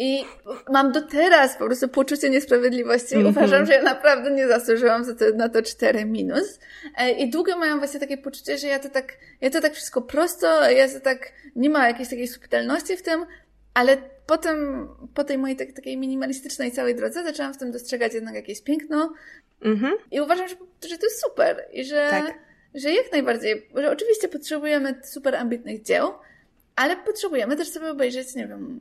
I 0.01 0.25
mam 0.69 0.91
do 0.91 1.01
teraz 1.01 1.57
po 1.57 1.65
prostu 1.65 1.87
poczucie 1.87 2.29
niesprawiedliwości. 2.29 3.15
Mm 3.15 3.27
-hmm. 3.27 3.29
Uważam, 3.29 3.65
że 3.65 3.73
ja 3.73 3.83
naprawdę 3.83 4.31
nie 4.31 4.47
zasłużyłam 4.47 5.03
za 5.03 5.15
to, 5.15 5.25
na 5.35 5.49
to 5.49 5.61
4 5.61 6.05
minus. 6.05 6.59
E, 6.97 7.11
I 7.11 7.29
długo 7.29 7.59
miałam 7.59 7.79
właśnie 7.79 7.99
takie 7.99 8.17
poczucie, 8.17 8.57
że 8.57 8.67
ja 8.67 8.79
to 8.79 8.89
tak, 8.89 9.17
ja 9.41 9.49
to 9.49 9.61
tak 9.61 9.73
wszystko 9.73 10.01
prosto, 10.01 10.69
ja 10.69 10.89
to 10.89 10.99
tak, 10.99 11.31
nie 11.55 11.69
ma 11.69 11.87
jakiejś 11.87 12.09
takiej 12.09 12.27
subtelności 12.27 12.97
w 12.97 13.01
tym, 13.01 13.25
ale 13.73 13.97
potem, 14.25 14.87
po 15.13 15.23
tej 15.23 15.37
mojej 15.37 15.57
tak, 15.57 15.71
takiej 15.71 15.97
minimalistycznej 15.97 16.71
całej 16.71 16.95
drodze 16.95 17.23
zaczęłam 17.23 17.53
w 17.53 17.57
tym 17.57 17.71
dostrzegać 17.71 18.13
jednak 18.13 18.35
jakieś 18.35 18.61
piękno. 18.61 19.13
Mm 19.61 19.77
-hmm. 19.77 19.91
I 20.11 20.21
uważam, 20.21 20.47
że, 20.47 20.55
że 20.89 20.97
to 20.97 21.05
jest 21.05 21.21
super. 21.21 21.65
I 21.73 21.85
że, 21.85 22.07
tak. 22.09 22.33
że 22.75 22.91
jak 22.91 23.11
najbardziej, 23.11 23.69
że 23.75 23.91
oczywiście 23.91 24.27
potrzebujemy 24.27 25.01
super 25.03 25.35
ambitnych 25.35 25.83
dzieł, 25.83 26.13
ale 26.75 26.95
potrzebujemy 26.95 27.55
też 27.55 27.69
sobie 27.69 27.91
obejrzeć, 27.91 28.35
nie 28.35 28.47
wiem, 28.47 28.79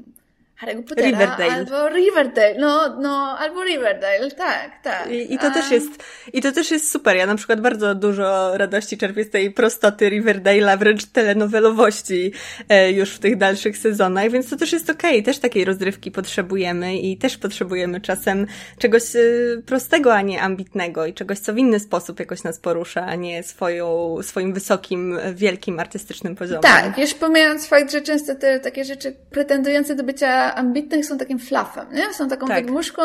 Harry'ego 0.61 0.83
Pottera 0.83 1.09
Riverdale. 1.09 1.53
albo 1.53 1.89
Riverdale, 1.89 2.55
no, 2.59 2.97
no, 3.01 3.37
albo 3.39 3.65
Riverdale, 3.65 4.31
tak, 4.31 4.71
tak. 4.83 5.11
I, 5.11 5.35
i 5.35 5.39
to 5.39 5.51
też 5.51 5.71
jest, 5.71 5.91
i 6.33 6.43
to 6.43 6.53
też 6.53 6.71
jest 6.71 6.91
super. 6.91 7.17
Ja 7.17 7.27
na 7.27 7.35
przykład 7.35 7.61
bardzo 7.61 7.95
dużo 7.95 8.59
radości 8.59 8.99
czerpię 8.99 9.25
z 9.25 9.31
tej 9.31 9.51
prostoty 9.51 10.11
Riverdale'a, 10.11 10.79
wręcz 10.79 11.05
telenowelowości 11.05 12.33
e, 12.69 12.93
już 12.93 13.11
w 13.11 13.19
tych 13.19 13.37
dalszych 13.37 13.79
sezonach, 13.79 14.31
więc 14.31 14.51
to 14.51 14.57
też 14.57 14.73
jest 14.73 14.91
okej. 14.91 15.11
Okay. 15.11 15.23
Też 15.23 15.39
takiej 15.39 15.65
rozrywki 15.65 16.11
potrzebujemy 16.11 16.99
i 16.99 17.17
też 17.17 17.39
potrzebujemy 17.39 18.01
czasem 18.01 18.47
czegoś 18.79 19.17
e, 19.17 19.21
prostego, 19.67 20.15
a 20.15 20.23
nie 20.23 20.43
ambitnego 20.43 21.07
i 21.07 21.15
czegoś, 21.15 21.39
co 21.39 21.55
w 21.55 21.59
inny 21.59 21.81
sposób 21.81 22.21
jakoś 22.21 22.43
nas 22.43 22.59
porusza, 22.59 23.07
a 23.07 23.15
nie 23.15 23.43
swoją, 23.43 24.17
swoim 24.23 24.53
wysokim, 24.53 25.19
wielkim 25.35 25.81
artystycznym 25.81 26.37
poziomem. 26.37 26.63
Tak, 26.63 26.99
już 26.99 27.15
pomijając 27.15 27.67
fakt, 27.67 27.93
że 27.93 28.01
często 28.01 28.35
te 28.35 28.61
takie 28.61 28.85
rzeczy 28.85 29.17
pretendujące 29.31 29.95
do 29.95 30.05
bycia 30.05 30.48
ambitnych 30.55 31.07
są 31.07 31.19
takim 31.19 31.39
flafem, 31.39 31.87
nie? 31.93 32.15
Są 32.15 32.29
taką 32.29 32.47
tak. 32.47 32.65
wydmuszką, 32.65 33.03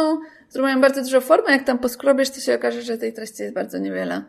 mają 0.56 0.82
bardzo 0.82 1.02
dużo 1.02 1.22
formy, 1.22 1.52
jak 1.52 1.64
tam 1.64 1.80
poskrobiesz, 1.80 2.30
to 2.30 2.40
się 2.40 2.56
okaże, 2.56 2.82
że 2.82 2.98
tej 2.98 3.14
treści 3.14 3.44
jest 3.44 3.56
bardzo 3.56 3.78
niewiele. 3.78 4.24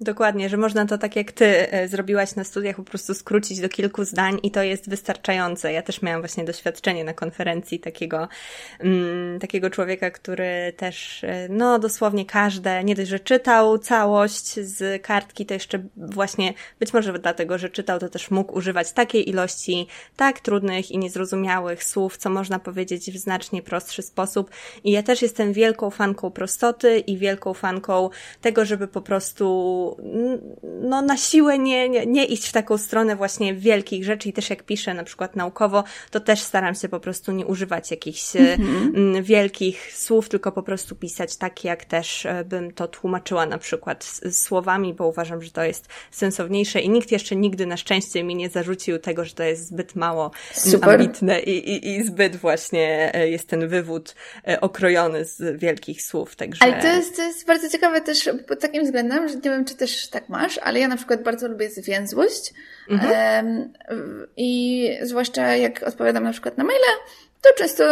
Dokładnie, 0.00 0.48
że 0.48 0.56
można 0.56 0.86
to 0.86 0.98
tak 0.98 1.16
jak 1.16 1.32
ty 1.32 1.72
e, 1.72 1.88
zrobiłaś 1.88 2.34
na 2.34 2.44
studiach, 2.44 2.76
po 2.76 2.82
prostu 2.82 3.14
skrócić 3.14 3.60
do 3.60 3.68
kilku 3.68 4.04
zdań 4.04 4.38
i 4.42 4.50
to 4.50 4.62
jest 4.62 4.90
wystarczające. 4.90 5.72
Ja 5.72 5.82
też 5.82 6.02
miałam 6.02 6.22
właśnie 6.22 6.44
doświadczenie 6.44 7.04
na 7.04 7.14
konferencji 7.14 7.80
takiego, 7.80 8.28
mm, 8.80 9.40
takiego 9.40 9.70
człowieka, 9.70 10.10
który 10.10 10.72
też, 10.76 11.24
e, 11.24 11.48
no 11.48 11.78
dosłownie 11.78 12.26
każde, 12.26 12.84
nie 12.84 12.94
dość, 12.94 13.08
że 13.08 13.20
czytał 13.20 13.78
całość 13.78 14.60
z 14.60 15.02
kartki, 15.02 15.46
to 15.46 15.54
jeszcze 15.54 15.82
właśnie, 15.96 16.54
być 16.80 16.92
może 16.92 17.18
dlatego, 17.18 17.58
że 17.58 17.70
czytał, 17.70 17.98
to 17.98 18.08
też 18.08 18.30
mógł 18.30 18.58
używać 18.58 18.92
takiej 18.92 19.28
ilości 19.28 19.86
tak 20.16 20.40
trudnych 20.40 20.90
i 20.90 20.98
niezrozumiałych 20.98 21.84
słów, 21.84 22.16
co 22.16 22.30
można 22.30 22.58
powiedzieć 22.58 23.10
w 23.10 23.16
znacznie 23.16 23.62
prostszy 23.62 24.02
sposób. 24.02 24.50
I 24.84 24.90
ja 24.90 25.02
też 25.02 25.22
jestem 25.22 25.52
wielką 25.52 25.90
fanką 25.90 26.30
prostoty 26.30 26.98
i 26.98 27.18
wielką 27.18 27.54
fanką 27.54 28.10
tego, 28.40 28.64
żeby 28.64 28.88
po 28.88 29.00
prostu 29.00 29.83
no, 30.62 31.02
na 31.02 31.16
siłę 31.16 31.58
nie, 31.58 31.88
nie, 31.88 32.06
nie 32.06 32.24
iść 32.24 32.48
w 32.48 32.52
taką 32.52 32.78
stronę 32.78 33.16
właśnie 33.16 33.54
wielkich 33.54 34.04
rzeczy 34.04 34.28
i 34.28 34.32
też 34.32 34.50
jak 34.50 34.62
piszę 34.62 34.94
na 34.94 35.04
przykład 35.04 35.36
naukowo, 35.36 35.84
to 36.10 36.20
też 36.20 36.40
staram 36.40 36.74
się 36.74 36.88
po 36.88 37.00
prostu 37.00 37.32
nie 37.32 37.46
używać 37.46 37.90
jakichś 37.90 38.22
mm-hmm. 38.22 39.22
wielkich 39.22 39.96
słów, 39.96 40.28
tylko 40.28 40.52
po 40.52 40.62
prostu 40.62 40.96
pisać 40.96 41.36
tak, 41.36 41.64
jak 41.64 41.84
też 41.84 42.26
e, 42.26 42.44
bym 42.44 42.72
to 42.72 42.88
tłumaczyła 42.88 43.46
na 43.46 43.58
przykład 43.58 44.20
słowami, 44.30 44.94
bo 44.94 45.08
uważam, 45.08 45.42
że 45.42 45.50
to 45.50 45.64
jest 45.64 45.88
sensowniejsze 46.10 46.80
i 46.80 46.88
nikt 46.88 47.12
jeszcze 47.12 47.36
nigdy 47.36 47.66
na 47.66 47.76
szczęście 47.76 48.24
mi 48.24 48.36
nie 48.36 48.48
zarzucił 48.48 48.98
tego, 48.98 49.24
że 49.24 49.34
to 49.34 49.42
jest 49.42 49.66
zbyt 49.68 49.94
mało 49.94 50.30
Super. 50.52 50.90
ambitne 50.90 51.40
i, 51.40 51.70
i, 51.70 51.88
i 51.88 52.04
zbyt 52.04 52.36
właśnie 52.36 53.14
e, 53.14 53.28
jest 53.28 53.48
ten 53.48 53.68
wywód 53.68 54.14
okrojony 54.60 55.24
z 55.24 55.60
wielkich 55.60 56.02
słów, 56.02 56.36
także... 56.36 56.62
Ale 56.62 56.82
to 56.82 56.86
jest, 56.86 57.16
to 57.16 57.22
jest 57.22 57.46
bardzo 57.46 57.68
ciekawe 57.68 58.00
też 58.00 58.30
pod 58.48 58.60
takim 58.60 58.84
względem, 58.84 59.28
że 59.28 59.34
nie 59.34 59.40
wiem, 59.40 59.64
czy 59.64 59.73
też 59.74 60.08
tak 60.08 60.28
masz, 60.28 60.58
ale 60.58 60.80
ja 60.80 60.88
na 60.88 60.96
przykład 60.96 61.22
bardzo 61.22 61.48
lubię 61.48 61.70
zwięzłość 61.70 62.52
mhm. 62.90 63.72
i 64.36 64.90
zwłaszcza 65.02 65.56
jak 65.56 65.82
odpowiadam 65.82 66.24
na 66.24 66.32
przykład 66.32 66.58
na 66.58 66.64
maile, 66.64 66.80
to 67.44 67.50
często 67.58 67.84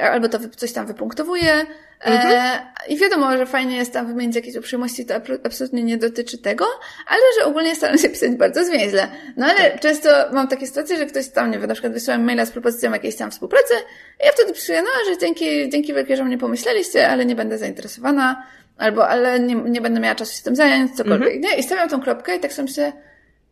albo 0.00 0.28
to 0.28 0.38
coś 0.56 0.72
tam 0.72 0.86
wypunktowuję 0.86 1.52
e, 1.52 1.66
mhm. 2.00 2.60
i 2.88 2.96
wiadomo, 2.96 3.36
że 3.36 3.46
fajnie 3.46 3.76
jest 3.76 3.92
tam 3.92 4.06
wymienić 4.06 4.36
jakieś 4.36 4.56
uprzejmości, 4.56 5.06
to 5.06 5.14
absolutnie 5.44 5.82
nie 5.82 5.98
dotyczy 5.98 6.38
tego, 6.38 6.66
ale 7.06 7.20
że 7.38 7.46
ogólnie 7.46 7.76
staram 7.76 7.98
się 7.98 8.08
pisać 8.18 8.30
bardzo 8.30 8.64
zwięźle. 8.64 9.08
No 9.36 9.46
ale 9.46 9.70
tak. 9.70 9.80
często 9.80 10.08
mam 10.32 10.48
takie 10.48 10.66
sytuacje, 10.66 10.96
że 10.96 11.06
ktoś 11.06 11.28
tam, 11.28 11.50
nie 11.50 11.58
wiem, 11.58 11.68
na 11.68 11.74
przykład 11.74 11.92
wysyła 11.92 12.18
maila 12.18 12.46
z 12.46 12.50
propozycją 12.50 12.92
jakiejś 12.92 13.16
tam 13.16 13.30
współpracy 13.30 13.74
i 14.22 14.26
ja 14.26 14.32
wtedy 14.32 14.52
pisuję, 14.52 14.82
no, 14.82 14.88
że 15.10 15.18
dzięki, 15.18 15.68
dzięki 15.68 15.94
wielkie, 15.94 16.16
że 16.16 16.24
mnie 16.24 16.38
pomyśleliście, 16.38 17.08
ale 17.08 17.24
nie 17.24 17.36
będę 17.36 17.58
zainteresowana, 17.58 18.42
albo 18.78 19.08
ale 19.08 19.40
nie, 19.40 19.54
nie 19.54 19.80
będę 19.80 20.00
miała 20.00 20.14
czasu 20.14 20.36
się 20.36 20.42
tym 20.42 20.56
zająć, 20.56 20.96
cokolwiek, 20.96 21.28
mm 21.28 21.40
-hmm. 21.40 21.44
nie? 21.44 21.56
I 21.56 21.62
stawiam 21.62 21.88
tą 21.88 22.00
kropkę 22.00 22.36
i 22.36 22.40
tak 22.40 22.52
sobie 22.52 22.68
myślę, 22.68 22.92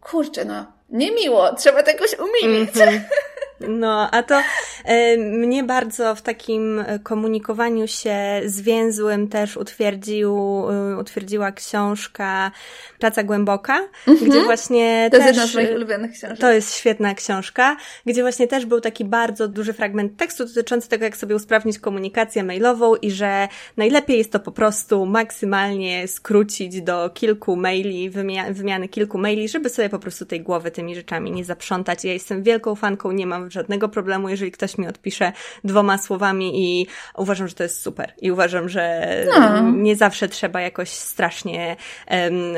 kurczę, 0.01 0.45
no, 0.45 0.73
niemiło, 0.91 1.55
trzeba 1.55 1.83
to 1.83 1.91
jakoś 1.91 2.11
umilić. 2.19 2.77
Mm 2.77 2.95
-hmm. 2.95 3.01
No, 3.61 4.09
a 4.13 4.23
to 4.23 4.43
mnie 5.19 5.65
bardzo 5.65 6.15
w 6.15 6.23
takim 6.23 6.85
komunikowaniu 7.03 7.87
się 7.87 8.17
zwięzłym 8.45 9.29
też 9.29 9.57
utwierdził, 9.57 10.37
e, 10.71 10.99
utwierdziła 10.99 11.53
książka 11.53 12.51
Praca 12.99 13.23
Głęboka, 13.23 13.89
gdzie 14.27 14.45
właśnie 14.45 15.09
to 15.13 15.19
też... 15.19 15.25
To 15.25 15.29
jest 15.29 15.39
jedna 15.39 15.47
z 15.47 15.55
moich 15.55 15.77
ulubionych 15.77 16.13
książek. 16.13 16.39
To 16.39 16.53
jest 16.53 16.75
świetna 16.75 17.15
książka, 17.15 17.77
gdzie 18.07 18.23
właśnie 18.23 18.47
też 18.47 18.67
był 18.67 18.81
taki 18.81 19.05
bardzo 19.05 19.49
duży 19.49 19.73
fragment 19.73 20.17
tekstu 20.17 20.45
dotyczący 20.45 20.89
tego, 20.89 21.05
jak 21.05 21.17
sobie 21.17 21.37
usprawnić 21.37 21.79
komunikację 21.79 22.43
mailową 22.45 22.95
i 22.95 23.11
że 23.11 23.49
najlepiej 23.77 24.19
jest 24.19 24.33
to 24.33 24.41
po 24.41 24.53
prostu 24.53 25.07
maksymalnie 25.07 26.09
skrócić 26.09 26.83
do 26.83 27.11
kilku 27.11 27.57
maili, 27.57 28.11
wymia 28.11 28.53
wymiany 28.53 28.89
kilku 28.89 29.19
maili, 29.19 29.49
żeby 29.49 29.69
sobie 29.69 29.89
po 29.89 29.99
prostu 29.99 30.27
tej 30.27 30.41
głowy 30.41 30.71
tymi 30.71 30.95
rzeczami 30.95 31.31
nie 31.31 31.45
zaprzątać. 31.45 32.05
Ja 32.05 32.13
jestem 32.13 32.43
wielką 32.43 32.75
fanką, 32.75 33.13
nie 33.13 33.27
mam 33.27 33.51
żadnego 33.51 33.89
problemu, 33.89 34.29
jeżeli 34.29 34.51
ktoś 34.51 34.76
mi 34.79 34.89
odpisze 34.89 35.33
dwoma 35.65 35.99
słowami 35.99 36.81
i 36.81 36.87
uważam, 37.17 37.49
że 37.49 37.55
to 37.55 37.63
jest 37.63 37.81
super. 37.81 38.13
I 38.21 38.31
uważam, 38.31 38.69
że 38.69 39.07
no. 39.39 39.71
nie 39.71 39.97
zawsze 39.97 40.29
trzeba 40.29 40.61
jakoś 40.61 40.89
strasznie 40.89 41.77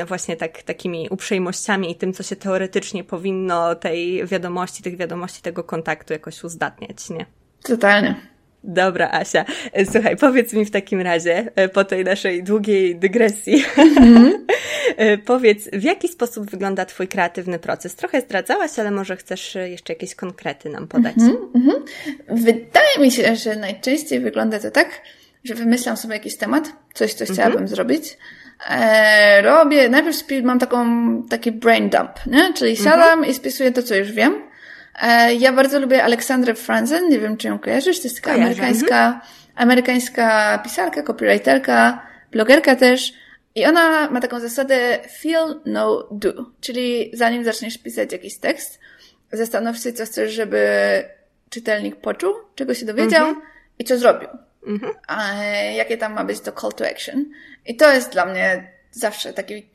właśnie 0.07 0.37
tak, 0.37 0.63
takimi 0.63 1.07
uprzejmościami 1.09 1.91
i 1.91 1.95
tym, 1.95 2.13
co 2.13 2.23
się 2.23 2.35
teoretycznie 2.35 3.03
powinno 3.03 3.75
tej 3.75 4.25
wiadomości, 4.25 4.83
tych 4.83 4.97
wiadomości, 4.97 5.41
tego 5.41 5.63
kontaktu 5.63 6.13
jakoś 6.13 6.43
uzdatniać, 6.43 7.09
nie? 7.09 7.25
Totalnie. 7.63 8.28
Dobra, 8.63 9.09
Asia. 9.11 9.45
Słuchaj, 9.91 10.17
powiedz 10.17 10.53
mi 10.53 10.65
w 10.65 10.71
takim 10.71 11.01
razie, 11.01 11.51
e, 11.55 11.69
po 11.69 11.83
tej 11.83 12.03
naszej 12.03 12.43
długiej 12.43 12.95
dygresji, 12.95 13.63
mm-hmm. 13.77 14.31
powiedz, 15.25 15.69
w 15.73 15.83
jaki 15.83 16.07
sposób 16.07 16.51
wygląda 16.51 16.85
Twój 16.85 17.07
kreatywny 17.07 17.59
proces? 17.59 17.95
Trochę 17.95 18.21
zdradzałaś, 18.21 18.79
ale 18.79 18.91
może 18.91 19.17
chcesz 19.17 19.55
jeszcze 19.55 19.93
jakieś 19.93 20.15
konkrety 20.15 20.69
nam 20.69 20.87
podać? 20.87 21.15
Mm-hmm, 21.15 21.51
mm-hmm. 21.55 21.81
Wydaje 22.29 22.99
mi 22.99 23.11
się, 23.11 23.35
że 23.35 23.55
najczęściej 23.55 24.19
wygląda 24.19 24.59
to 24.59 24.71
tak, 24.71 25.01
że 25.43 25.55
wymyślam 25.55 25.97
sobie 25.97 26.13
jakiś 26.13 26.37
temat, 26.37 26.73
coś, 26.93 27.13
co 27.13 27.25
chciałabym 27.25 27.67
zrobić. 27.67 28.17
E, 28.69 29.41
robię, 29.41 29.89
najpierw 29.89 30.23
mam 30.43 30.59
taką, 30.59 30.87
taki 31.23 31.51
brain 31.51 31.89
dump, 31.89 32.11
nie? 32.25 32.53
Czyli 32.53 32.77
siadam 32.77 33.25
i 33.25 33.33
spisuję 33.33 33.71
to, 33.71 33.83
co 33.83 33.95
już 33.95 34.11
wiem 34.11 34.33
E, 34.33 34.48
ja 35.39 35.53
bardzo 35.53 35.79
lubię 35.79 36.03
Aleksandrę 36.03 36.53
Franzen, 36.53 37.09
nie 37.09 37.19
wiem 37.19 37.37
czy 37.37 37.47
ją 37.47 37.59
kojarzysz, 37.59 37.97
to 37.97 38.03
jest 38.03 38.21
taka 38.21 38.35
amerykańska, 38.35 39.05
mhm. 39.05 39.21
amerykańska 39.55 40.57
pisarka, 40.63 41.03
copywriterka, 41.03 42.07
blogerka 42.31 42.75
też. 42.75 43.13
I 43.55 43.65
ona 43.65 44.09
ma 44.09 44.21
taką 44.21 44.39
zasadę 44.39 44.99
feel, 45.21 45.61
no, 45.65 46.07
do. 46.11 46.33
Czyli 46.61 47.11
zanim 47.13 47.43
zaczniesz 47.43 47.77
pisać 47.77 48.11
jakiś 48.11 48.37
tekst, 48.37 48.79
zastanów 49.31 49.77
się, 49.77 49.93
co 49.93 50.05
chcesz, 50.05 50.33
żeby 50.33 50.59
czytelnik 51.49 51.95
poczuł, 51.95 52.33
czego 52.55 52.73
się 52.73 52.85
dowiedział 52.85 53.27
mm 53.27 53.41
-hmm. 53.41 53.45
i 53.79 53.83
co 53.83 53.97
zrobił. 53.97 54.29
Mm 54.67 54.79
-hmm. 54.79 54.91
A 55.07 55.33
jakie 55.75 55.97
tam 55.97 56.13
ma 56.13 56.23
być 56.23 56.39
to 56.39 56.51
call 56.51 56.73
to 56.73 56.89
action. 56.89 57.25
I 57.65 57.75
to 57.75 57.93
jest 57.93 58.11
dla 58.11 58.25
mnie 58.25 58.71
zawsze 58.91 59.33
taki, 59.33 59.69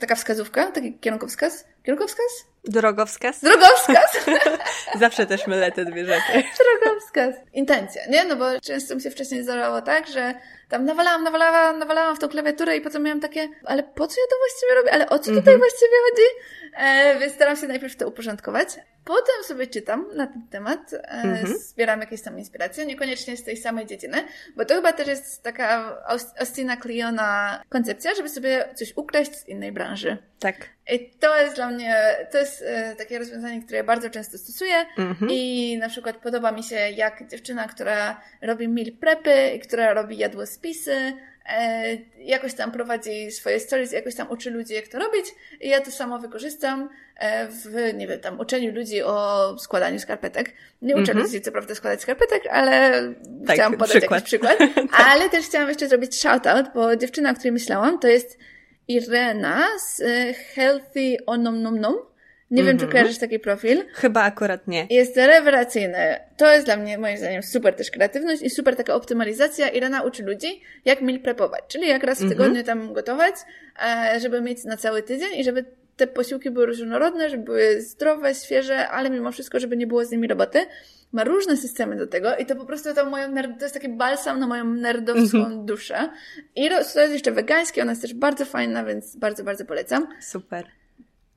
taka 0.00 0.14
wskazówka, 0.14 0.70
taki 0.70 0.98
kierunkowskaz. 0.98 1.64
Kierunkowskaz? 1.82 2.51
Drogowskaz? 2.64 3.40
Drogowskaz! 3.40 4.26
Zawsze 5.00 5.26
też 5.26 5.46
mylę 5.46 5.72
te 5.72 5.84
dwie 5.84 6.04
rzeczy. 6.04 6.44
Drogowskaz. 6.80 7.34
Intencja, 7.52 8.02
nie? 8.10 8.24
No 8.24 8.36
bo 8.36 8.60
często 8.60 8.94
mi 8.94 9.00
się 9.00 9.10
wcześniej 9.10 9.42
zdarzało 9.42 9.82
tak, 9.82 10.08
że 10.08 10.34
tam 10.68 10.84
nawalałam, 10.84 11.22
nawalałam, 11.24 11.78
nawalałam 11.78 12.16
w 12.16 12.18
tą 12.18 12.28
klawiaturę 12.28 12.76
i 12.76 12.80
potem 12.80 13.02
miałam 13.02 13.20
takie, 13.20 13.48
ale 13.64 13.82
po 13.82 14.06
co 14.06 14.20
ja 14.20 14.26
to 14.30 14.36
właściwie 14.38 14.74
robię? 14.74 14.92
Ale 14.92 15.08
o 15.08 15.18
co 15.18 15.30
tutaj 15.30 15.54
mm 15.54 15.56
-hmm. 15.56 15.58
właściwie 15.58 15.96
chodzi? 16.10 16.28
E, 16.76 17.18
więc 17.18 17.34
staram 17.34 17.56
się 17.56 17.66
najpierw 17.66 17.96
to 17.96 18.08
uporządkować. 18.08 18.68
Potem 19.04 19.44
sobie 19.44 19.66
czytam 19.66 20.06
na 20.14 20.26
ten 20.26 20.42
temat, 20.50 20.92
e, 20.92 21.22
-hmm. 21.22 21.46
zbieram 21.46 22.00
jakieś 22.00 22.22
tam 22.22 22.38
inspiracje, 22.38 22.86
niekoniecznie 22.86 23.36
z 23.36 23.44
tej 23.44 23.56
samej 23.56 23.86
dziedziny, 23.86 24.24
bo 24.56 24.64
to 24.64 24.74
chyba 24.74 24.92
też 24.92 25.08
jest 25.08 25.42
taka 25.42 25.98
Austina 26.38 26.76
Kleona 26.76 27.62
koncepcja, 27.68 28.14
żeby 28.14 28.28
sobie 28.28 28.68
coś 28.74 28.92
ukraść 28.96 29.36
z 29.36 29.48
innej 29.48 29.72
branży. 29.72 30.18
Tak. 30.38 30.56
I 30.92 31.10
to 31.10 31.40
jest 31.40 31.54
dla 31.54 31.70
mnie, 31.70 32.16
to 32.32 32.38
jest 32.38 32.62
e, 32.66 32.96
takie 32.96 33.18
rozwiązanie, 33.18 33.62
które 33.62 33.78
ja 33.78 33.84
bardzo 33.84 34.10
często 34.10 34.38
stosuję 34.38 34.74
-hmm. 34.98 35.26
i 35.30 35.78
na 35.78 35.88
przykład 35.88 36.16
podoba 36.16 36.52
mi 36.52 36.62
się 36.62 36.76
jak 36.76 37.28
dziewczyna, 37.28 37.68
która 37.68 38.20
robi 38.42 38.68
meal 38.68 38.92
prepy 39.00 39.50
i 39.56 39.60
która 39.60 39.94
robi 39.94 40.18
jadłospisy, 40.18 41.12
jakoś 42.18 42.54
tam 42.54 42.72
prowadzi 42.72 43.30
swoje 43.30 43.60
stories, 43.60 43.92
jakoś 43.92 44.14
tam 44.14 44.30
uczy 44.30 44.50
ludzi, 44.50 44.74
jak 44.74 44.88
to 44.88 44.98
robić 44.98 45.26
i 45.60 45.68
ja 45.68 45.80
to 45.80 45.90
samo 45.90 46.18
wykorzystam 46.18 46.88
e, 47.16 47.48
w, 47.48 47.94
nie 47.94 48.08
wiem, 48.08 48.20
tam 48.20 48.40
uczeniu 48.40 48.74
ludzi 48.74 49.02
o 49.02 49.56
składaniu 49.58 49.98
skarpetek. 49.98 50.52
Nie 50.82 50.96
uczę 50.96 51.12
mm 51.12 51.24
-hmm. 51.24 51.26
ludzi, 51.26 51.40
co 51.40 51.52
prawda, 51.52 51.74
składać 51.74 52.00
skarpetek, 52.00 52.46
ale 52.50 52.90
tak, 53.46 53.54
chciałam 53.54 53.72
podać 53.72 53.90
przykład. 53.90 54.10
jakiś 54.10 54.26
przykład. 54.26 54.58
Ale 55.06 55.30
też 55.30 55.44
chciałam 55.44 55.68
jeszcze 55.68 55.88
zrobić 55.88 56.20
shoutout, 56.20 56.66
bo 56.74 56.96
dziewczyna, 56.96 57.30
o 57.30 57.34
której 57.34 57.52
myślałam, 57.52 57.98
to 57.98 58.08
jest 58.08 58.38
Irena 58.88 59.66
z 59.78 60.00
y, 60.00 60.34
Healthy 60.34 61.16
Onom 61.26 61.62
Nom 61.62 61.80
Nom. 61.80 62.11
Nie 62.52 62.62
mm 62.62 62.64
-hmm. 62.64 62.66
wiem, 62.66 62.78
czy 62.78 62.84
mhm. 62.84 62.92
kojarzysz 62.92 63.18
taki 63.18 63.38
profil. 63.38 63.84
Chyba 63.92 64.22
akurat 64.22 64.68
nie. 64.68 64.86
Jest 64.90 65.16
rewelacyjny. 65.16 66.16
To 66.36 66.52
jest 66.52 66.66
dla 66.66 66.76
mnie, 66.76 66.98
moim 66.98 67.16
zdaniem, 67.18 67.42
super 67.42 67.74
też 67.74 67.90
kreatywność 67.90 68.42
i 68.42 68.50
super 68.50 68.76
taka 68.76 68.94
optymalizacja. 68.94 69.68
Irena 69.68 70.02
uczy 70.02 70.22
ludzi, 70.22 70.62
jak 70.84 71.00
meal 71.00 71.20
prepować, 71.20 71.64
czyli 71.68 71.88
jak 71.88 72.04
raz 72.04 72.18
w 72.18 72.22
mhm. 72.22 72.30
tygodniu 72.38 72.60
mm 72.60 72.64
-hmm. 72.64 72.66
tam 72.66 72.94
gotować, 72.94 73.34
e, 73.84 74.20
żeby 74.20 74.40
mieć 74.40 74.64
na 74.64 74.76
cały 74.76 75.02
tydzień 75.02 75.28
i 75.36 75.44
żeby 75.44 75.64
te 75.96 76.06
posiłki 76.06 76.50
były 76.50 76.66
różnorodne, 76.66 77.30
żeby 77.30 77.44
były 77.44 77.82
zdrowe, 77.82 78.34
świeże, 78.34 78.88
ale 78.88 79.10
mimo 79.10 79.32
wszystko, 79.32 79.60
żeby 79.60 79.76
nie 79.76 79.86
było 79.86 80.04
z 80.04 80.10
nimi 80.10 80.28
roboty 80.28 80.66
ma 81.12 81.24
różne 81.24 81.56
systemy 81.56 81.96
do 81.96 82.06
tego 82.06 82.36
i 82.36 82.46
to 82.46 82.56
po 82.56 82.64
prostu 82.64 82.94
to, 82.94 83.10
moją 83.10 83.28
nerd, 83.32 83.58
to 83.58 83.64
jest 83.64 83.74
taki 83.74 83.88
balsam 83.88 84.40
na 84.40 84.46
moją 84.46 84.64
nerdowską 84.64 85.38
mm-hmm. 85.38 85.64
duszę. 85.64 86.08
I 86.56 86.68
to 86.68 86.78
jest 86.78 86.96
jeszcze 86.96 87.32
wegańskie, 87.32 87.82
ona 87.82 87.92
jest 87.92 88.02
też 88.02 88.14
bardzo 88.14 88.44
fajna, 88.44 88.84
więc 88.84 89.16
bardzo, 89.16 89.44
bardzo 89.44 89.64
polecam. 89.64 90.06
Super. 90.20 90.64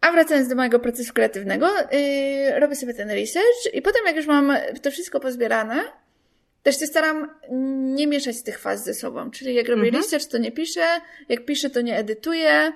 A 0.06 0.12
wracając 0.12 0.48
do 0.48 0.56
mojego 0.56 0.80
procesu 0.80 1.14
kreatywnego, 1.14 1.68
yy, 1.92 2.60
robię 2.60 2.76
sobie 2.76 2.94
ten 2.94 3.12
research 3.12 3.74
i 3.74 3.82
potem 3.82 4.06
jak 4.06 4.16
już 4.16 4.28
mam 4.28 4.54
to 4.82 4.92
wszystko 4.92 5.20
pozbierane, 5.20 5.84
też 6.64 6.80
się 6.80 6.88
staram 6.88 7.30
nie 7.96 8.08
mieszać 8.08 8.42
tych 8.42 8.60
faz 8.60 8.84
ze 8.84 8.94
sobą. 8.94 9.32
Czyli 9.32 9.56
jak 9.56 9.70
robię 9.70 9.92
mm-hmm. 9.92 9.96
research, 9.96 10.26
to 10.26 10.38
nie 10.38 10.52
piszę, 10.52 10.86
jak 11.30 11.46
piszę, 11.46 11.70
to 11.70 11.82
nie 11.82 11.98
edytuję, 11.98 12.74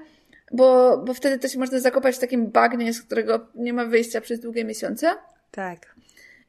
bo, 0.52 0.98
bo 0.98 1.14
wtedy 1.14 1.40
też 1.40 1.56
można 1.56 1.80
zakopać 1.80 2.16
w 2.16 2.20
takim 2.20 2.48
bagnie, 2.48 2.94
z 2.94 3.02
którego 3.02 3.48
nie 3.56 3.74
ma 3.74 3.86
wyjścia 3.86 4.22
przez 4.22 4.40
długie 4.40 4.66
miesiące. 4.66 5.16
Tak. 5.52 5.96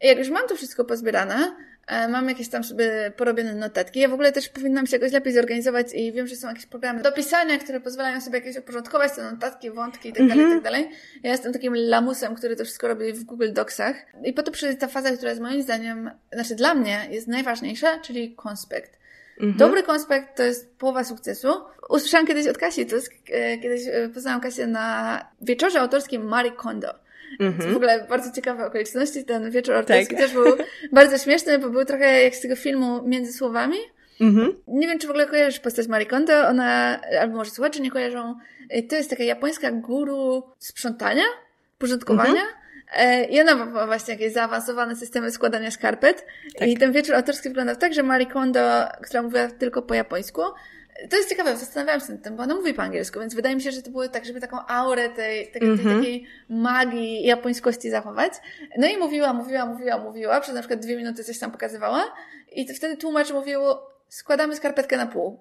I 0.03 0.07
jak 0.07 0.19
już 0.19 0.31
mam 0.31 0.49
to 0.49 0.57
wszystko 0.57 0.85
pozbierane, 0.85 1.57
mam 2.09 2.29
jakieś 2.29 2.49
tam 2.49 2.65
sobie 2.65 3.13
porobione 3.17 3.55
notatki. 3.55 4.01
Ja 4.01 4.09
w 4.09 4.13
ogóle 4.13 4.33
też 4.33 4.49
powinnam 4.49 4.87
się 4.87 4.97
jakoś 4.97 5.13
lepiej 5.13 5.33
zorganizować 5.33 5.87
i 5.95 6.13
wiem, 6.13 6.27
że 6.27 6.37
są 6.37 6.49
jakieś 6.49 6.67
programy 6.67 7.03
do 7.03 7.13
pisania, 7.13 7.59
które 7.59 7.81
pozwalają 7.81 8.21
sobie 8.21 8.39
jakieś 8.39 8.57
uporządkować 8.57 9.13
te 9.13 9.31
notatki, 9.31 9.71
wątki 9.71 10.09
i 10.09 10.13
tak 10.13 10.29
dalej, 10.29 10.47
i 10.47 10.51
tak 10.51 10.63
dalej. 10.63 10.91
Ja 11.23 11.31
jestem 11.31 11.53
takim 11.53 11.75
lamusem, 11.77 12.35
który 12.35 12.57
to 12.57 12.65
wszystko 12.65 12.89
robi 12.89 13.13
w 13.13 13.25
Google 13.25 13.53
Docsach. 13.53 13.97
I 14.25 14.33
po 14.33 14.43
to 14.43 14.51
przyjdzie 14.51 14.77
ta 14.77 14.89
faza, 14.89 15.11
która 15.11 15.31
jest 15.31 15.43
moim 15.43 15.63
zdaniem, 15.63 16.11
znaczy 16.33 16.55
dla 16.55 16.75
mnie 16.75 17.07
jest 17.11 17.29
najważniejsza, 17.29 17.99
czyli 17.99 18.35
konspekt. 18.35 19.01
Mhm. 19.41 19.57
Dobry 19.57 19.83
konspekt 19.83 20.37
to 20.37 20.43
jest 20.43 20.79
połowa 20.79 21.05
sukcesu. 21.05 21.49
Usłyszałam 21.89 22.27
kiedyś 22.27 22.47
od 22.47 22.59
Kasi 22.59 22.87
Tusk, 22.87 23.13
e, 23.31 23.59
kiedyś 23.59 23.83
e, 23.87 24.09
poznałam 24.15 24.41
Kasię 24.41 24.67
na 24.67 25.27
wieczorze 25.41 25.81
autorskim 25.81 26.25
Marie 26.25 26.53
Kondo. 26.53 26.95
Mhm. 27.41 27.73
W 27.73 27.77
ogóle 27.77 28.07
bardzo 28.09 28.33
ciekawe 28.33 28.67
okoliczności. 28.67 29.25
Ten 29.25 29.51
wieczór 29.51 29.75
autorski 29.75 30.15
tak. 30.15 30.19
też 30.19 30.33
był 30.33 30.57
bardzo 30.93 31.19
śmieszny, 31.19 31.59
bo 31.59 31.71
był 31.71 31.85
trochę 31.85 32.23
jak 32.23 32.35
z 32.35 32.41
tego 32.41 32.57
filmu 32.57 33.03
Między 33.03 33.33
Słowami. 33.33 33.77
Mhm. 34.21 34.55
Nie 34.69 34.87
wiem, 34.87 34.99
czy 34.99 35.07
w 35.07 35.11
ogóle 35.11 35.27
kojarzysz 35.27 35.61
postać 35.61 35.89
Marie 35.89 36.07
Kondo. 36.07 36.49
Ona, 36.49 37.01
albo 37.21 37.37
może 37.37 37.51
słuchacze 37.51 37.81
nie 37.81 37.91
kojarzą. 37.91 38.35
E, 38.69 38.83
to 38.83 38.97
jest 38.97 39.11
taka 39.11 39.25
japońska 39.25 39.71
guru 39.71 40.43
sprzątania, 40.59 41.25
porządkowania. 41.79 42.31
Mhm. 42.31 42.49
E, 42.97 43.25
I 43.25 43.41
ona 43.41 43.55
ma 43.55 43.87
właśnie 43.87 44.15
jakieś 44.15 44.33
zaawansowane 44.33 44.97
systemy 44.97 45.31
składania 45.31 45.71
skarpet. 45.71 46.27
Tak. 46.59 46.69
I 46.69 46.77
ten 46.77 46.93
wieczór 46.93 47.15
autorski 47.15 47.49
wyglądał 47.49 47.77
tak, 47.77 47.95
że 47.95 48.03
Marie 48.03 48.27
Kondo, 48.27 48.89
która 49.03 49.23
mówiła 49.23 49.49
tylko 49.49 49.83
po 49.83 49.95
japońsku, 49.95 50.43
to 51.11 51.17
jest 51.17 51.29
ciekawe, 51.29 51.57
zastanawiałam 51.57 52.01
się 52.01 52.13
nad 52.13 52.23
tym, 52.23 52.37
bo 52.37 52.43
ona 52.43 52.55
mówi 52.55 52.75
po 52.75 52.83
angielsku, 52.83 53.21
więc 53.21 53.35
wydaje 53.35 53.57
mi 53.57 53.63
się, 53.63 53.73
że 53.73 53.83
to 53.83 53.91
było 53.91 54.09
tak, 54.09 54.25
żeby 54.25 54.41
taką 54.41 54.67
aurę 54.67 55.09
tej, 55.09 55.51
tej, 55.51 55.61
tej 55.61 55.63
mm 55.63 55.79
-hmm. 55.79 55.97
takiej 55.97 56.27
magii 56.49 57.27
japońskości 57.27 57.91
zachować. 57.91 58.33
No 58.79 58.89
i 58.89 58.97
mówiła, 58.97 59.33
mówiła, 59.33 59.67
mówiła, 59.67 59.99
mówiła, 59.99 60.41
przez 60.41 60.55
na 60.55 60.61
przykład 60.61 60.81
dwie 60.81 60.97
minuty 60.97 61.25
coś 61.25 61.39
tam 61.39 61.51
pokazywała 61.51 62.05
i 62.53 62.75
wtedy 62.75 62.97
tłumacz 62.97 63.33
mówił, 63.33 63.61
składamy 64.09 64.57
skarpetkę 64.57 64.97
na 64.97 65.07
pół. 65.07 65.39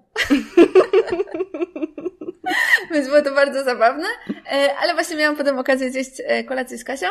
Więc 2.90 3.06
było 3.06 3.22
to 3.22 3.34
bardzo 3.34 3.64
zabawne. 3.64 4.06
E, 4.52 4.76
ale 4.82 4.94
właśnie 4.94 5.16
miałam 5.16 5.36
potem 5.36 5.58
okazję 5.58 5.90
zjeść 5.90 6.22
e, 6.24 6.44
kolację 6.44 6.78
z 6.78 6.84
Kasią. 6.84 7.06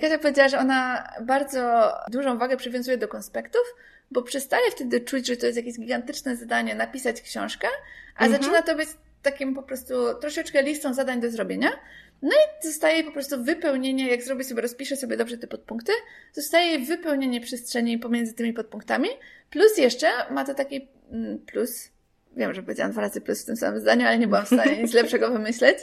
Kasia 0.00 0.18
powiedziała, 0.18 0.48
że 0.48 0.58
ona 0.58 1.08
bardzo 1.20 1.92
dużą 2.10 2.38
wagę 2.38 2.56
przywiązuje 2.56 2.98
do 2.98 3.08
konspektów, 3.08 3.62
bo 4.14 4.22
przestaje 4.22 4.70
wtedy 4.70 5.00
czuć, 5.00 5.26
że 5.26 5.36
to 5.36 5.46
jest 5.46 5.56
jakieś 5.56 5.78
gigantyczne 5.78 6.36
zadanie 6.36 6.74
napisać 6.74 7.22
książkę, 7.22 7.68
a 8.16 8.24
mhm. 8.24 8.42
zaczyna 8.42 8.62
to 8.62 8.74
być 8.74 8.88
takim 9.22 9.54
po 9.54 9.62
prostu 9.62 9.94
troszeczkę 10.20 10.62
listą 10.62 10.94
zadań 10.94 11.20
do 11.20 11.30
zrobienia. 11.30 11.70
No 12.22 12.30
i 12.30 12.66
zostaje 12.66 13.04
po 13.04 13.12
prostu 13.12 13.44
wypełnienie, 13.44 14.10
jak 14.10 14.22
zrobię 14.22 14.44
sobie, 14.44 14.62
rozpiszę 14.62 14.96
sobie 14.96 15.16
dobrze 15.16 15.38
te 15.38 15.46
podpunkty, 15.46 15.92
zostaje 16.32 16.78
wypełnienie 16.78 17.40
przestrzeni 17.40 17.98
pomiędzy 17.98 18.34
tymi 18.34 18.52
podpunktami, 18.52 19.08
plus 19.50 19.78
jeszcze 19.78 20.08
ma 20.30 20.44
to 20.44 20.54
taki 20.54 20.88
mm, 21.12 21.38
plus, 21.38 21.88
wiem, 22.36 22.54
że 22.54 22.62
powiedziałam 22.62 22.92
dwa 22.92 23.00
razy 23.00 23.20
plus 23.20 23.42
w 23.42 23.46
tym 23.46 23.56
samym 23.56 23.80
zdaniu, 23.80 24.06
ale 24.06 24.18
nie 24.18 24.26
byłam 24.26 24.44
w 24.44 24.48
stanie 24.48 24.82
nic 24.82 24.94
lepszego 24.94 25.30
wymyśleć, 25.30 25.78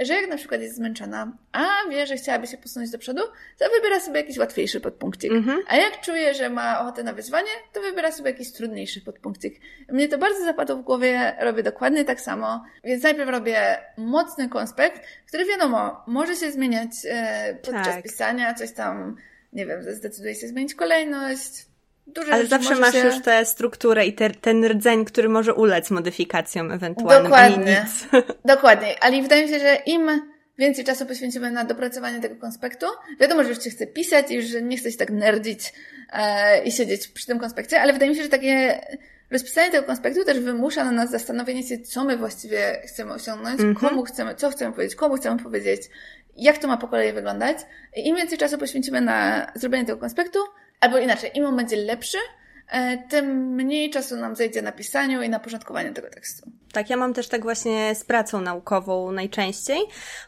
że 0.00 0.14
jak 0.14 0.30
na 0.30 0.36
przykład 0.36 0.60
jest 0.60 0.76
zmęczona, 0.76 1.32
a 1.52 1.66
wie, 1.90 2.06
że 2.06 2.16
chciałaby 2.16 2.46
się 2.46 2.56
posunąć 2.56 2.90
do 2.90 2.98
przodu, 2.98 3.22
to 3.58 3.64
wybiera 3.76 4.00
sobie 4.00 4.20
jakiś 4.20 4.38
łatwiejszy 4.38 4.80
podpunkcik. 4.80 5.32
Mhm. 5.32 5.58
A 5.68 5.76
jak 5.76 6.00
czuje, 6.00 6.34
że 6.34 6.50
ma 6.50 6.80
ochotę 6.80 7.02
na 7.02 7.12
wyzwanie, 7.12 7.50
to 7.72 7.80
wybiera 7.80 8.12
sobie 8.12 8.30
jakiś 8.30 8.52
trudniejszy 8.52 9.00
podpunkcik. 9.00 9.60
Mnie 9.88 10.08
to 10.08 10.18
bardzo 10.18 10.44
zapadło 10.44 10.76
w 10.76 10.82
głowie, 10.82 11.36
robię 11.40 11.62
dokładnie 11.62 12.04
tak 12.04 12.20
samo, 12.20 12.64
więc 12.84 13.02
najpierw 13.02 13.30
robię 13.30 13.78
mocny 13.96 14.48
konspekt, 14.48 15.02
który 15.26 15.44
wiadomo, 15.44 16.04
może 16.06 16.36
się 16.36 16.52
zmieniać 16.52 16.90
e, 17.10 17.56
podczas 17.62 17.86
tak. 17.86 18.02
pisania, 18.02 18.54
coś 18.54 18.72
tam, 18.72 19.16
nie 19.52 19.66
wiem, 19.66 19.82
zdecyduje 19.82 20.34
się 20.34 20.48
zmienić 20.48 20.74
kolejność, 20.74 21.67
Dużo 22.14 22.32
Ale 22.32 22.46
zawsze 22.46 22.74
masz 22.74 22.92
się... 22.92 22.98
już 22.98 23.22
tę 23.22 23.44
strukturę 23.44 24.06
i 24.06 24.12
te, 24.12 24.30
ten 24.30 24.64
rdzeń, 24.64 25.04
który 25.04 25.28
może 25.28 25.54
ulec 25.54 25.90
modyfikacjom 25.90 26.72
ewentualnym. 26.72 27.22
Dokładnie. 27.22 27.86
Dokładnie. 28.54 28.96
Ale 29.00 29.22
wydaje 29.22 29.42
mi 29.42 29.48
się, 29.48 29.58
że 29.58 29.74
im 29.86 30.22
więcej 30.58 30.84
czasu 30.84 31.06
poświęcimy 31.06 31.50
na 31.50 31.64
dopracowanie 31.64 32.20
tego 32.20 32.36
konspektu, 32.36 32.86
wiadomo, 33.20 33.42
że 33.42 33.48
już 33.48 33.64
się 33.64 33.70
chce 33.70 33.86
pisać 33.86 34.30
i 34.30 34.34
już 34.34 34.44
nie 34.62 34.76
chce 34.76 34.92
się 34.92 34.98
tak 34.98 35.10
nerdzić 35.10 35.72
e, 36.12 36.62
i 36.64 36.72
siedzieć 36.72 37.08
przy 37.08 37.26
tym 37.26 37.38
konspekcie, 37.38 37.80
ale 37.80 37.92
wydaje 37.92 38.10
mi 38.10 38.16
się, 38.16 38.22
że 38.22 38.28
takie 38.28 38.80
rozpisanie 39.30 39.70
tego 39.70 39.86
konspektu 39.86 40.24
też 40.24 40.40
wymusza 40.40 40.84
na 40.84 40.92
nas 40.92 41.10
zastanowienie 41.10 41.62
się, 41.62 41.78
co 41.78 42.04
my 42.04 42.16
właściwie 42.16 42.82
chcemy 42.86 43.12
osiągnąć, 43.12 43.60
mm 43.60 43.74
-hmm. 43.74 43.80
komu 43.80 44.02
chcemy, 44.02 44.34
co 44.34 44.50
chcemy 44.50 44.72
powiedzieć, 44.72 44.96
komu 44.96 45.16
chcemy 45.16 45.42
powiedzieć, 45.42 45.82
jak 46.36 46.58
to 46.58 46.68
ma 46.68 46.76
po 46.76 46.88
kolei 46.88 47.12
wyglądać. 47.12 47.58
I 47.96 48.08
im 48.08 48.16
więcej 48.16 48.38
czasu 48.38 48.58
poświęcimy 48.58 49.00
na 49.00 49.46
zrobienie 49.54 49.84
tego 49.84 49.98
konspektu, 49.98 50.38
Albo 50.80 50.98
inaczej, 50.98 51.30
im 51.34 51.44
on 51.44 51.56
będzie 51.56 51.76
lepszy, 51.76 52.18
e, 52.68 52.98
tym 52.98 53.54
mniej 53.54 53.90
czasu 53.90 54.16
nam 54.16 54.36
zejdzie 54.36 54.62
na 54.62 54.72
pisaniu 54.72 55.22
i 55.22 55.28
na 55.28 55.40
porządkowanie 55.40 55.92
tego 55.92 56.10
tekstu. 56.10 56.50
Tak, 56.72 56.90
ja 56.90 56.96
mam 56.96 57.14
też 57.14 57.28
tak 57.28 57.42
właśnie 57.42 57.94
z 57.94 58.04
pracą 58.04 58.40
naukową 58.40 59.12
najczęściej, 59.12 59.78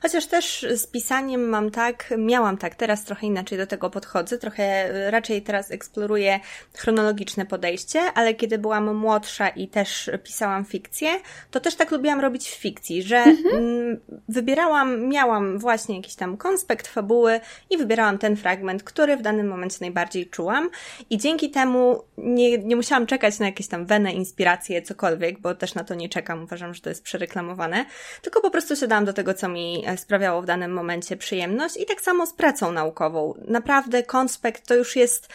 chociaż 0.02 0.26
też 0.26 0.66
z 0.74 0.86
pisaniem 0.86 1.48
mam 1.48 1.70
tak, 1.70 2.14
miałam 2.18 2.56
tak, 2.56 2.74
teraz 2.74 3.04
trochę 3.04 3.26
inaczej 3.26 3.58
do 3.58 3.66
tego 3.66 3.90
podchodzę, 3.90 4.38
trochę 4.38 4.88
raczej 5.10 5.42
teraz 5.42 5.70
eksploruję 5.70 6.40
chronologiczne 6.76 7.46
podejście, 7.46 8.00
ale 8.14 8.34
kiedy 8.34 8.58
byłam 8.58 8.96
młodsza 8.96 9.48
i 9.48 9.68
też 9.68 10.10
pisałam 10.24 10.64
fikcję, 10.64 11.10
to 11.50 11.60
też 11.60 11.74
tak 11.74 11.90
lubiłam 11.90 12.20
robić 12.20 12.48
w 12.48 12.54
fikcji, 12.54 13.02
że 13.02 13.16
mhm. 13.16 13.56
Mm, 13.56 14.00
wybierałam, 14.28 15.08
miałam 15.08 15.58
właśnie 15.58 15.96
jakiś 15.96 16.14
tam 16.14 16.36
konspekt 16.36 16.86
fabuły 16.86 17.40
i 17.70 17.78
wybierałam 17.78 18.18
ten 18.18 18.36
fragment, 18.36 18.82
który 18.82 19.16
w 19.16 19.22
danym 19.22 19.48
momencie 19.48 19.78
najbardziej 19.80 20.26
czułam 20.26 20.70
i 21.10 21.18
dzięki 21.18 21.50
temu 21.50 22.02
nie, 22.18 22.58
nie 22.58 22.76
musiałam 22.76 23.06
czekać 23.06 23.38
na 23.38 23.46
jakieś 23.46 23.68
tam 23.68 23.86
wenę, 23.86 24.12
inspiracje, 24.12 24.82
cokolwiek, 24.82 25.40
bo 25.40 25.54
też 25.54 25.74
na 25.74 25.84
to 25.84 25.94
nie 25.94 26.08
czekam 26.08 26.29
czekam, 26.30 26.44
uważam, 26.44 26.74
że 26.74 26.80
to 26.80 26.88
jest 26.88 27.02
przereklamowane, 27.02 27.84
tylko 28.22 28.40
po 28.40 28.50
prostu 28.50 28.76
siadałam 28.76 29.04
do 29.04 29.12
tego, 29.12 29.34
co 29.34 29.48
mi 29.48 29.84
e, 29.86 29.96
sprawiało 29.96 30.42
w 30.42 30.46
danym 30.46 30.72
momencie 30.72 31.16
przyjemność 31.16 31.76
i 31.76 31.86
tak 31.86 32.00
samo 32.00 32.26
z 32.26 32.32
pracą 32.32 32.72
naukową. 32.72 33.34
Naprawdę 33.48 34.02
konspekt 34.02 34.66
to 34.66 34.74
już 34.74 34.96
jest 34.96 35.28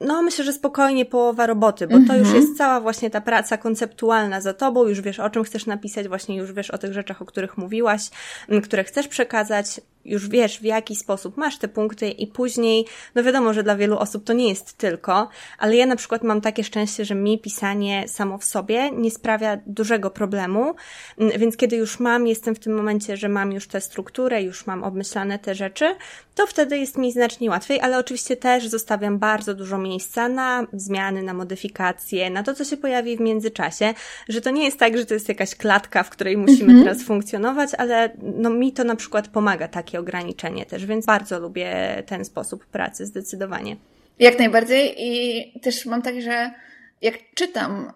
no, 0.00 0.22
myślę, 0.22 0.44
że 0.44 0.52
spokojnie 0.52 1.06
połowa 1.06 1.46
roboty, 1.46 1.86
bo 1.86 1.94
to 2.06 2.14
już 2.14 2.28
mhm. 2.28 2.36
jest 2.36 2.58
cała 2.58 2.80
właśnie 2.80 3.10
ta 3.10 3.20
praca 3.20 3.56
konceptualna 3.56 4.40
za 4.40 4.54
tobą, 4.54 4.84
już 4.84 5.00
wiesz 5.00 5.20
o 5.20 5.30
czym 5.30 5.44
chcesz 5.44 5.66
napisać, 5.66 6.08
właśnie 6.08 6.36
już 6.36 6.52
wiesz 6.52 6.70
o 6.70 6.78
tych 6.78 6.92
rzeczach, 6.92 7.22
o 7.22 7.24
których 7.24 7.58
mówiłaś, 7.58 8.10
które 8.62 8.84
chcesz 8.84 9.08
przekazać, 9.08 9.80
już 10.04 10.28
wiesz, 10.28 10.58
w 10.58 10.64
jaki 10.64 10.96
sposób 10.96 11.36
masz 11.36 11.58
te 11.58 11.68
punkty 11.68 12.10
i 12.10 12.26
później, 12.26 12.86
no 13.14 13.22
wiadomo, 13.22 13.52
że 13.52 13.62
dla 13.62 13.76
wielu 13.76 13.98
osób 13.98 14.24
to 14.24 14.32
nie 14.32 14.48
jest 14.48 14.72
tylko, 14.72 15.28
ale 15.58 15.76
ja 15.76 15.86
na 15.86 15.96
przykład 15.96 16.22
mam 16.22 16.40
takie 16.40 16.64
szczęście, 16.64 17.04
że 17.04 17.14
mi 17.14 17.38
pisanie 17.38 18.08
samo 18.08 18.38
w 18.38 18.44
sobie 18.44 18.90
nie 18.90 19.10
sprawia 19.10 19.58
dużego 19.66 20.10
problemu, 20.10 20.74
mm, 21.18 21.38
więc 21.38 21.56
kiedy 21.56 21.76
już 21.76 22.00
mam, 22.00 22.26
jestem 22.26 22.54
w 22.54 22.58
tym 22.58 22.74
momencie, 22.74 23.16
że 23.16 23.28
mam 23.28 23.52
już 23.52 23.66
tę 23.66 23.80
strukturę, 23.80 24.42
już 24.42 24.66
mam 24.66 24.84
obmyślane 24.84 25.38
te 25.38 25.54
rzeczy, 25.54 25.96
to 26.34 26.46
wtedy 26.46 26.78
jest 26.78 26.98
mi 26.98 27.12
znacznie 27.12 27.50
łatwiej, 27.50 27.80
ale 27.80 27.98
oczywiście 27.98 28.36
też 28.36 28.68
zostawiam 28.68 29.18
bardzo 29.18 29.54
dużo 29.54 29.78
miejsca 29.78 30.28
na 30.28 30.66
zmiany, 30.72 31.22
na 31.22 31.34
modyfikacje, 31.34 32.30
na 32.30 32.42
to, 32.42 32.54
co 32.54 32.64
się 32.64 32.76
pojawi 32.76 33.16
w 33.16 33.20
międzyczasie, 33.20 33.94
że 34.28 34.40
to 34.40 34.50
nie 34.50 34.64
jest 34.64 34.78
tak, 34.78 34.98
że 34.98 35.06
to 35.06 35.14
jest 35.14 35.28
jakaś 35.28 35.54
klatka, 35.54 36.02
w 36.02 36.10
której 36.10 36.36
musimy 36.36 36.72
mhm. 36.72 36.84
teraz 36.84 37.02
funkcjonować, 37.02 37.70
ale 37.78 38.16
no 38.22 38.50
mi 38.50 38.72
to 38.72 38.84
na 38.84 38.96
przykład 38.96 39.28
pomaga 39.28 39.68
takie 39.68 39.93
takie 39.94 40.00
ograniczenie 40.00 40.66
też, 40.66 40.86
więc 40.86 41.06
bardzo 41.06 41.40
lubię 41.40 42.02
ten 42.06 42.24
sposób 42.24 42.66
pracy, 42.66 43.06
zdecydowanie. 43.06 43.76
Jak 44.18 44.38
najbardziej 44.38 44.94
i 44.98 45.60
też 45.60 45.86
mam 45.86 46.02
tak, 46.02 46.20
że 46.20 46.50
jak 47.02 47.14
czytam 47.34 47.92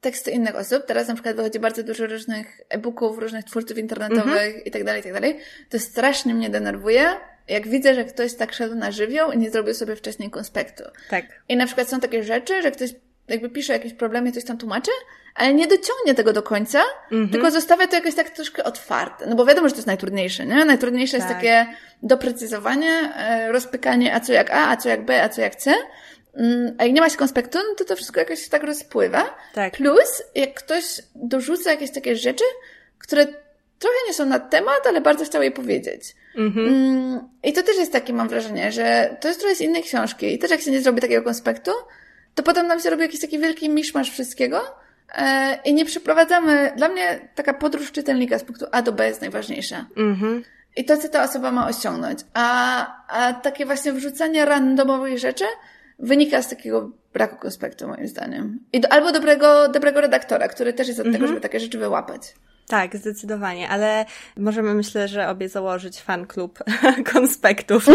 teksty 0.00 0.30
innych 0.30 0.56
osób, 0.56 0.86
teraz 0.86 1.08
na 1.08 1.14
przykład 1.14 1.36
wychodzi 1.36 1.58
bardzo 1.58 1.82
dużo 1.82 2.06
różnych 2.06 2.60
e-booków, 2.68 3.18
różnych 3.18 3.44
twórców 3.44 3.78
internetowych 3.78 4.56
mm-hmm. 4.56 4.66
i 4.66 4.70
tak 4.70 4.84
dalej, 4.84 5.00
i 5.00 5.12
tak 5.12 5.22
to 5.70 5.78
strasznie 5.78 6.34
mnie 6.34 6.50
denerwuje, 6.50 7.06
jak 7.48 7.68
widzę, 7.68 7.94
że 7.94 8.04
ktoś 8.04 8.34
tak 8.34 8.52
szedł 8.52 8.74
na 8.74 8.90
żywioł 8.90 9.32
i 9.32 9.38
nie 9.38 9.50
zrobił 9.50 9.74
sobie 9.74 9.96
wcześniej 9.96 10.30
konspektu. 10.30 10.84
Tak. 11.10 11.24
I 11.48 11.56
na 11.56 11.66
przykład 11.66 11.88
są 11.88 12.00
takie 12.00 12.22
rzeczy, 12.22 12.62
że 12.62 12.70
ktoś 12.70 12.90
jakby 13.28 13.50
pisze 13.50 13.72
jakieś 13.72 13.92
problemy 13.92 14.32
coś 14.32 14.44
tam 14.44 14.58
tłumaczy, 14.58 14.90
ale 15.34 15.54
nie 15.54 15.66
dociągnie 15.66 16.14
tego 16.14 16.32
do 16.32 16.42
końca, 16.42 16.82
mm 17.12 17.26
-hmm. 17.26 17.32
tylko 17.32 17.50
zostawia 17.50 17.86
to 17.86 17.96
jakoś 17.96 18.14
tak 18.14 18.30
troszkę 18.30 18.64
otwarte. 18.64 19.26
No 19.26 19.36
bo 19.36 19.46
wiadomo, 19.46 19.68
że 19.68 19.72
to 19.72 19.78
jest 19.78 19.86
najtrudniejsze, 19.86 20.46
nie? 20.46 20.64
Najtrudniejsze 20.64 21.18
tak. 21.18 21.26
jest 21.26 21.34
takie 21.34 21.66
doprecyzowanie, 22.02 23.14
e, 23.16 23.52
rozpykanie, 23.52 24.14
a 24.14 24.20
co 24.20 24.32
jak 24.32 24.50
A, 24.50 24.68
a 24.68 24.76
co 24.76 24.88
jak 24.88 25.04
B, 25.04 25.22
a 25.22 25.28
co 25.28 25.40
jak 25.40 25.56
C. 25.56 25.74
Mm, 26.36 26.74
a 26.78 26.84
jak 26.84 26.92
nie 26.92 27.00
ma 27.00 27.10
się 27.10 27.16
konspektu, 27.16 27.58
no 27.58 27.74
to 27.74 27.84
to 27.84 27.96
wszystko 27.96 28.20
jakoś 28.20 28.48
tak 28.48 28.62
rozpływa. 28.62 29.36
Tak. 29.54 29.72
Plus, 29.72 30.22
jak 30.34 30.54
ktoś 30.54 30.84
dorzuca 31.14 31.70
jakieś 31.70 31.90
takie 31.90 32.16
rzeczy, 32.16 32.44
które 32.98 33.26
trochę 33.78 33.96
nie 34.06 34.14
są 34.14 34.26
na 34.26 34.38
temat, 34.38 34.86
ale 34.86 35.00
bardzo 35.00 35.24
chciał 35.24 35.42
je 35.42 35.50
powiedzieć. 35.50 36.14
Mhm. 36.36 36.68
Mm, 36.68 37.28
I 37.42 37.52
to 37.52 37.62
też 37.62 37.76
jest 37.76 37.92
takie, 37.92 38.12
mam 38.12 38.28
wrażenie, 38.28 38.72
że 38.72 39.16
to 39.20 39.28
jest 39.28 39.40
trochę 39.40 39.56
z 39.56 39.60
innej 39.60 39.82
książki. 39.82 40.34
I 40.34 40.38
też 40.38 40.50
jak 40.50 40.60
się 40.60 40.70
nie 40.70 40.80
zrobi 40.80 41.00
takiego 41.00 41.22
konspektu, 41.22 41.70
to 42.36 42.42
potem 42.42 42.66
nam 42.66 42.80
się 42.80 42.90
robi 42.90 43.02
jakiś 43.02 43.20
taki 43.20 43.38
wielki 43.38 43.68
miszmasz 43.68 44.10
wszystkiego, 44.10 44.62
e, 45.14 45.58
i 45.64 45.74
nie 45.74 45.84
przeprowadzamy. 45.84 46.72
Dla 46.76 46.88
mnie 46.88 47.28
taka 47.34 47.54
podróż 47.54 47.92
czytelnika 47.92 48.38
z 48.38 48.44
punktu 48.44 48.66
A 48.72 48.82
do 48.82 48.92
B 48.92 49.06
jest 49.06 49.20
najważniejsza. 49.20 49.86
Mhm. 49.96 50.42
I 50.76 50.84
to, 50.84 50.96
co 50.96 51.08
ta 51.08 51.24
osoba 51.24 51.52
ma 51.52 51.68
osiągnąć. 51.68 52.18
A, 52.34 53.06
a 53.08 53.32
takie 53.32 53.66
właśnie 53.66 53.92
wrzucanie 53.92 54.44
randomowych 54.44 55.18
rzeczy 55.18 55.44
wynika 55.98 56.42
z 56.42 56.48
takiego 56.48 56.90
braku 57.12 57.36
konspektu, 57.36 57.88
moim 57.88 58.08
zdaniem. 58.08 58.60
I 58.72 58.80
do, 58.80 58.92
albo 58.92 59.12
dobrego, 59.12 59.68
dobrego 59.68 60.00
redaktora, 60.00 60.48
który 60.48 60.72
też 60.72 60.88
jest 60.88 61.00
od 61.00 61.04
tego, 61.04 61.16
mhm. 61.16 61.28
żeby 61.28 61.40
takie 61.40 61.60
rzeczy 61.60 61.78
wyłapać. 61.78 62.34
Tak, 62.68 62.96
zdecydowanie, 62.96 63.68
ale 63.68 64.04
możemy 64.36 64.74
myślę, 64.74 65.08
że 65.08 65.28
obie 65.28 65.48
założyć 65.48 66.00
fan 66.00 66.26
klub 66.26 66.58
konspektów. 67.12 67.86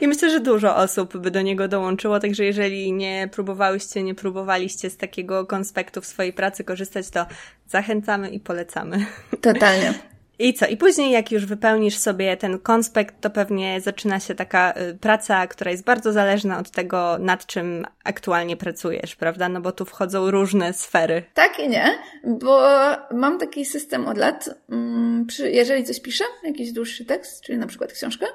I 0.00 0.08
myślę, 0.08 0.30
że 0.30 0.40
dużo 0.40 0.76
osób 0.76 1.16
by 1.16 1.30
do 1.30 1.42
niego 1.42 1.68
dołączyło, 1.68 2.20
także 2.20 2.44
jeżeli 2.44 2.92
nie 2.92 3.28
próbowałyście, 3.32 4.02
nie 4.02 4.14
próbowaliście 4.14 4.90
z 4.90 4.96
takiego 4.96 5.46
konspektu 5.46 6.00
w 6.00 6.06
swojej 6.06 6.32
pracy 6.32 6.64
korzystać, 6.64 7.10
to 7.10 7.26
zachęcamy 7.68 8.30
i 8.30 8.40
polecamy. 8.40 9.06
Totalnie. 9.40 9.94
I 10.38 10.54
co? 10.54 10.66
I 10.66 10.76
później, 10.76 11.10
jak 11.10 11.32
już 11.32 11.46
wypełnisz 11.46 11.98
sobie 11.98 12.36
ten 12.36 12.58
konspekt, 12.58 13.14
to 13.20 13.30
pewnie 13.30 13.80
zaczyna 13.80 14.20
się 14.20 14.34
taka 14.34 14.74
y, 14.80 14.98
praca, 14.98 15.46
która 15.46 15.70
jest 15.70 15.84
bardzo 15.84 16.12
zależna 16.12 16.58
od 16.58 16.70
tego, 16.70 17.16
nad 17.20 17.46
czym 17.46 17.86
aktualnie 18.04 18.56
pracujesz, 18.56 19.16
prawda? 19.16 19.48
No 19.48 19.60
bo 19.60 19.72
tu 19.72 19.84
wchodzą 19.84 20.30
różne 20.30 20.72
sfery. 20.72 21.22
Tak 21.34 21.58
i 21.58 21.68
nie, 21.68 21.98
bo 22.24 22.68
mam 23.10 23.38
taki 23.38 23.64
system 23.64 24.08
od 24.08 24.18
lat. 24.18 24.50
Mm, 24.70 25.26
jeżeli 25.44 25.84
coś 25.84 26.00
piszę, 26.00 26.24
jakiś 26.44 26.72
dłuższy 26.72 27.04
tekst, 27.04 27.42
czyli 27.42 27.58
na 27.58 27.66
przykład 27.66 27.92
książkę, 27.92 28.26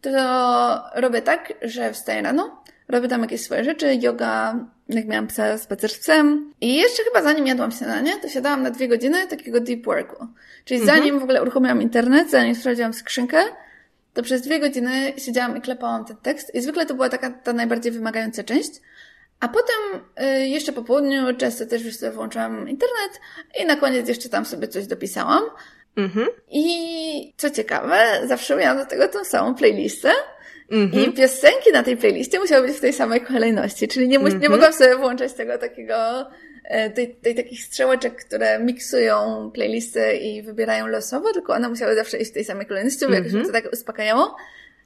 to 0.00 0.10
robię 0.94 1.22
tak, 1.22 1.52
że 1.62 1.92
wstaję 1.92 2.22
rano, 2.22 2.62
robię 2.88 3.08
tam 3.08 3.20
jakieś 3.20 3.40
swoje 3.40 3.64
rzeczy, 3.64 3.94
yoga, 3.94 4.66
jak 4.96 5.06
miałam 5.06 5.26
psa, 5.26 5.58
spacer 5.58 5.90
z 5.90 5.98
psem. 5.98 6.52
I 6.60 6.74
jeszcze 6.74 7.02
chyba 7.02 7.22
zanim 7.22 7.46
jadłam 7.46 7.72
śniadanie, 7.72 8.12
to 8.22 8.28
siadałam 8.28 8.62
na 8.62 8.70
dwie 8.70 8.88
godziny 8.88 9.26
takiego 9.26 9.60
deep 9.60 9.84
worku. 9.84 10.26
Czyli 10.64 10.80
mhm. 10.80 10.98
zanim 10.98 11.20
w 11.20 11.22
ogóle 11.22 11.42
uruchomiłam 11.42 11.82
internet, 11.82 12.30
zanim 12.30 12.54
sprawdziłam 12.54 12.94
skrzynkę, 12.94 13.42
to 14.14 14.22
przez 14.22 14.42
dwie 14.42 14.60
godziny 14.60 15.12
siedziałam 15.16 15.56
i 15.56 15.60
klepałam 15.60 16.04
ten 16.04 16.16
tekst. 16.16 16.54
I 16.54 16.60
zwykle 16.60 16.86
to 16.86 16.94
była 16.94 17.08
taka 17.08 17.30
ta 17.30 17.52
najbardziej 17.52 17.92
wymagająca 17.92 18.44
część. 18.44 18.70
A 19.40 19.48
potem 19.48 20.02
y, 20.22 20.48
jeszcze 20.48 20.72
po 20.72 20.82
południu 20.82 21.36
często 21.36 21.66
też 21.66 21.84
już 21.84 21.96
sobie 21.96 22.12
włączałam 22.12 22.68
internet 22.68 23.20
i 23.60 23.66
na 23.66 23.76
koniec 23.76 24.08
jeszcze 24.08 24.28
tam 24.28 24.46
sobie 24.46 24.68
coś 24.68 24.86
dopisałam. 24.86 25.42
Mhm. 25.96 26.26
I 26.50 27.34
co 27.36 27.50
ciekawe, 27.50 28.20
zawsze 28.26 28.56
miałam 28.56 28.78
do 28.78 28.86
tego 28.86 29.08
tą 29.08 29.24
samą 29.24 29.54
playlistę. 29.54 30.12
Mhm. 30.70 31.04
I 31.04 31.12
piosenki 31.12 31.72
na 31.72 31.82
tej 31.82 31.96
playliście 31.96 32.38
musiały 32.38 32.66
być 32.66 32.76
w 32.76 32.80
tej 32.80 32.92
samej 32.92 33.20
kolejności, 33.20 33.88
czyli 33.88 34.08
nie, 34.08 34.18
mhm. 34.18 34.40
nie 34.40 34.48
mogłam 34.48 34.72
sobie 34.72 34.96
włączać 34.96 35.32
tego 35.32 35.58
takiego, 35.58 36.26
e, 36.64 36.90
tej, 36.90 37.14
tej 37.14 37.34
takich 37.34 37.62
strzałeczek, 37.62 38.24
które 38.26 38.58
miksują 38.58 39.50
playlisty 39.54 40.12
i 40.16 40.42
wybierają 40.42 40.86
losowo, 40.86 41.32
tylko 41.32 41.52
one 41.52 41.68
musiały 41.68 41.94
zawsze 41.94 42.18
iść 42.18 42.30
w 42.30 42.34
tej 42.34 42.44
samej 42.44 42.66
kolejności, 42.66 43.06
bo 43.06 43.12
jakoś 43.12 43.32
mnie 43.32 43.44
to 43.44 43.52
tak 43.52 43.72
uspokajało. 43.72 44.36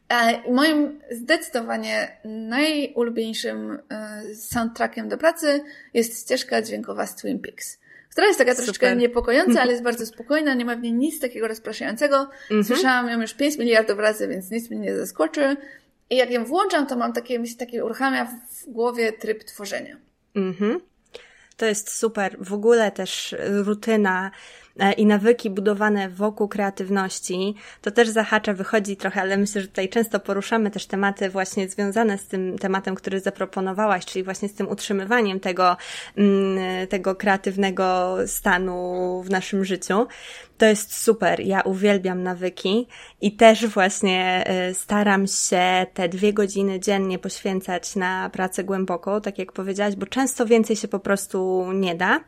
E, 0.09 0.53
moim 0.53 1.01
zdecydowanie 1.11 2.17
najulubieńszym 2.25 3.79
e, 3.91 4.23
soundtrackiem 4.35 5.09
do 5.09 5.19
pracy 5.19 5.61
jest 5.95 6.23
ścieżka 6.23 6.63
dźwiękowa 6.63 7.07
z 7.07 7.17
Twin 7.17 7.39
Peaks 7.39 7.79
która 8.15 8.27
jest 8.27 8.39
taka 8.39 8.55
troszeczkę 8.55 8.87
Super. 8.87 8.99
niepokojąca, 8.99 9.63
ale 9.63 9.71
jest 9.71 9.85
bardzo 9.91 10.07
spokojna, 10.07 10.55
nie 10.55 10.65
ma 10.65 10.77
w 10.77 10.83
niej 10.83 10.93
nic 10.93 11.21
takiego 11.21 11.49
rozpraszającego. 11.49 12.21
Mhm. 12.43 12.65
Słyszałam 12.65 13.09
ją 13.09 13.21
już 13.21 13.35
5 13.35 13.59
miliardów 13.59 13.99
razy, 13.99 14.29
więc 14.29 14.51
nic 14.51 14.71
mnie 14.71 14.81
nie 14.81 14.97
zaskoczy. 14.97 15.57
I 16.11 16.17
jak 16.17 16.31
ją 16.31 16.45
włączam, 16.45 16.87
to 16.87 16.97
mam 16.97 17.13
takie, 17.13 17.39
mi 17.39 17.49
się 17.49 17.57
takie 17.57 17.85
uruchamia 17.85 18.25
w 18.25 18.71
głowie 18.71 19.13
tryb 19.13 19.45
tworzenia. 19.45 19.97
Mhm. 20.35 20.81
To 21.57 21.67
jest 21.67 21.97
super. 21.97 22.37
W 22.41 22.53
ogóle 22.53 22.91
też 22.91 23.35
rutyna 23.65 24.31
i 24.97 25.07
nawyki 25.07 25.51
budowane 25.51 26.09
wokół 26.09 26.49
kreatywności, 26.49 27.55
to 27.81 27.91
też 27.91 28.09
zahacza, 28.09 28.53
wychodzi 28.53 28.97
trochę, 28.97 29.21
ale 29.21 29.37
myślę, 29.37 29.61
że 29.61 29.69
tutaj 29.69 29.89
często 29.89 30.21
poruszamy 30.21 30.71
też 30.71 30.87
tematy 30.87 31.31
właśnie 31.31 31.69
związane 31.69 32.19
z 32.19 32.27
tym 32.27 32.59
tematem, 32.59 32.95
który 32.95 33.21
zaproponowałaś, 33.21 34.05
czyli 34.05 34.23
właśnie 34.23 34.49
z 34.49 34.55
tym 34.55 34.69
utrzymywaniem 34.69 35.41
tego, 35.41 35.77
mm, 36.17 36.87
tego 36.87 37.15
kreatywnego 37.15 38.17
stanu 38.27 39.23
w 39.23 39.31
naszym 39.31 39.65
życiu. 39.65 40.07
To 40.59 40.67
jest 40.67 40.97
super. 40.97 41.41
Ja 41.41 41.61
uwielbiam 41.61 42.23
nawyki 42.23 42.89
i 43.21 43.37
też 43.37 43.67
właśnie 43.67 44.45
e, 44.47 44.75
staram 44.75 45.27
się 45.27 45.87
te 45.95 46.09
dwie 46.09 46.33
godziny 46.33 46.81
dziennie 46.81 47.19
poświęcać 47.19 47.97
na 47.97 48.31
pracę 48.31 48.65
głęboką, 48.65 49.21
tak 49.21 49.39
jak 49.39 49.53
powiedziałaś, 49.53 49.97
bo 49.97 50.07
często 50.07 50.47
więcej 50.47 50.77
się 50.77 50.89
po 50.89 50.99
prostu 50.99 51.67
nie 51.73 51.95
da. 51.95 52.21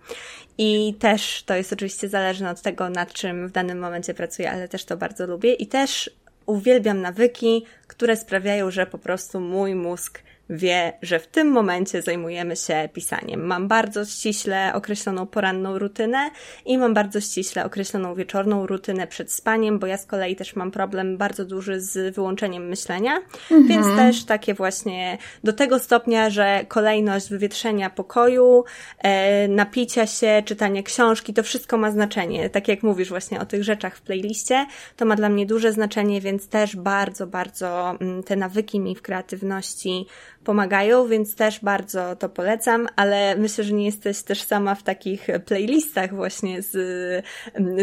I 0.59 0.95
też 0.99 1.43
to 1.43 1.55
jest 1.55 1.73
oczywiście 1.73 2.09
zależne 2.09 2.51
od 2.51 2.63
tego, 2.63 2.91
nad 2.91 3.13
czym 3.13 3.49
w 3.49 3.53
danym 3.53 3.79
momencie 3.79 4.15
pracuję, 4.15 4.51
ale 4.51 4.69
też 4.69 4.85
to 4.85 4.97
bardzo 4.97 5.27
lubię. 5.27 5.53
I 5.53 5.67
też 5.67 6.11
uwielbiam 6.47 7.01
nawyki, 7.01 7.65
które 7.87 8.17
sprawiają, 8.17 8.71
że 8.71 8.87
po 8.87 8.99
prostu 8.99 9.41
mój 9.41 9.75
mózg 9.75 10.23
wie, 10.51 10.93
że 11.03 11.19
w 11.19 11.27
tym 11.27 11.49
momencie 11.49 12.03
zajmujemy 12.03 12.57
się 12.57 12.89
pisaniem. 12.93 13.47
Mam 13.47 13.69
bardzo 13.69 14.05
ściśle 14.05 14.73
określoną 14.75 15.27
poranną 15.27 15.79
rutynę 15.79 16.31
i 16.67 16.79
mam 16.79 16.95
bardzo 16.95 17.21
ściśle 17.21 17.65
określoną 17.65 18.15
wieczorną 18.15 18.67
rutynę 18.67 19.07
przed 19.07 19.33
spaniem, 19.33 19.79
bo 19.79 19.87
ja 19.87 19.97
z 19.97 20.07
kolei 20.07 20.37
też 20.37 20.57
mam 20.57 20.71
problem 20.71 21.17
bardzo 21.17 21.45
duży 21.45 21.81
z 21.81 22.15
wyłączeniem 22.15 22.69
myślenia, 22.69 23.17
mhm. 23.51 23.67
więc 23.67 23.87
też 23.97 24.25
takie 24.25 24.55
właśnie 24.55 25.19
do 25.45 25.53
tego 25.53 25.79
stopnia, 25.79 26.31
że 26.31 26.65
kolejność 26.69 27.31
wywietrzenia 27.31 27.91
pokoju, 27.91 28.65
e, 28.99 29.49
napicia 29.49 30.07
się, 30.07 30.43
czytania 30.45 30.83
książki, 30.83 31.35
to 31.35 31.43
wszystko 31.43 31.77
ma 31.77 31.91
znaczenie. 31.91 32.51
Tak 32.51 32.69
jak 32.69 32.83
mówisz 32.83 33.09
właśnie 33.09 33.41
o 33.41 33.47
tych 33.47 33.65
rzeczach 33.65 33.97
w 33.97 34.01
playliście, 34.01 34.67
to 34.97 35.05
ma 35.05 35.17
dla 35.17 35.29
mnie 35.29 35.47
duże 35.47 35.73
znaczenie, 35.73 36.21
więc 36.21 36.49
też 36.49 36.77
bardzo, 36.77 37.27
bardzo 37.27 37.97
mm, 38.01 38.23
te 38.23 38.37
nawyki 38.37 38.81
mi 38.81 38.97
w 38.97 39.03
kreatywności 39.03 40.07
pomagają, 40.47 41.09
więc 41.09 41.35
też 41.35 41.61
bardzo 41.61 42.17
to 42.17 42.29
polecam, 42.29 42.89
ale 42.97 43.37
myślę, 43.37 43.65
że 43.65 43.73
nie 43.73 43.87
jesteś 43.87 44.23
też 44.23 44.43
sama 44.43 44.75
w 44.75 44.83
takich 44.83 45.27
playlistach 45.47 46.15
właśnie 46.15 46.63
z, 46.63 46.73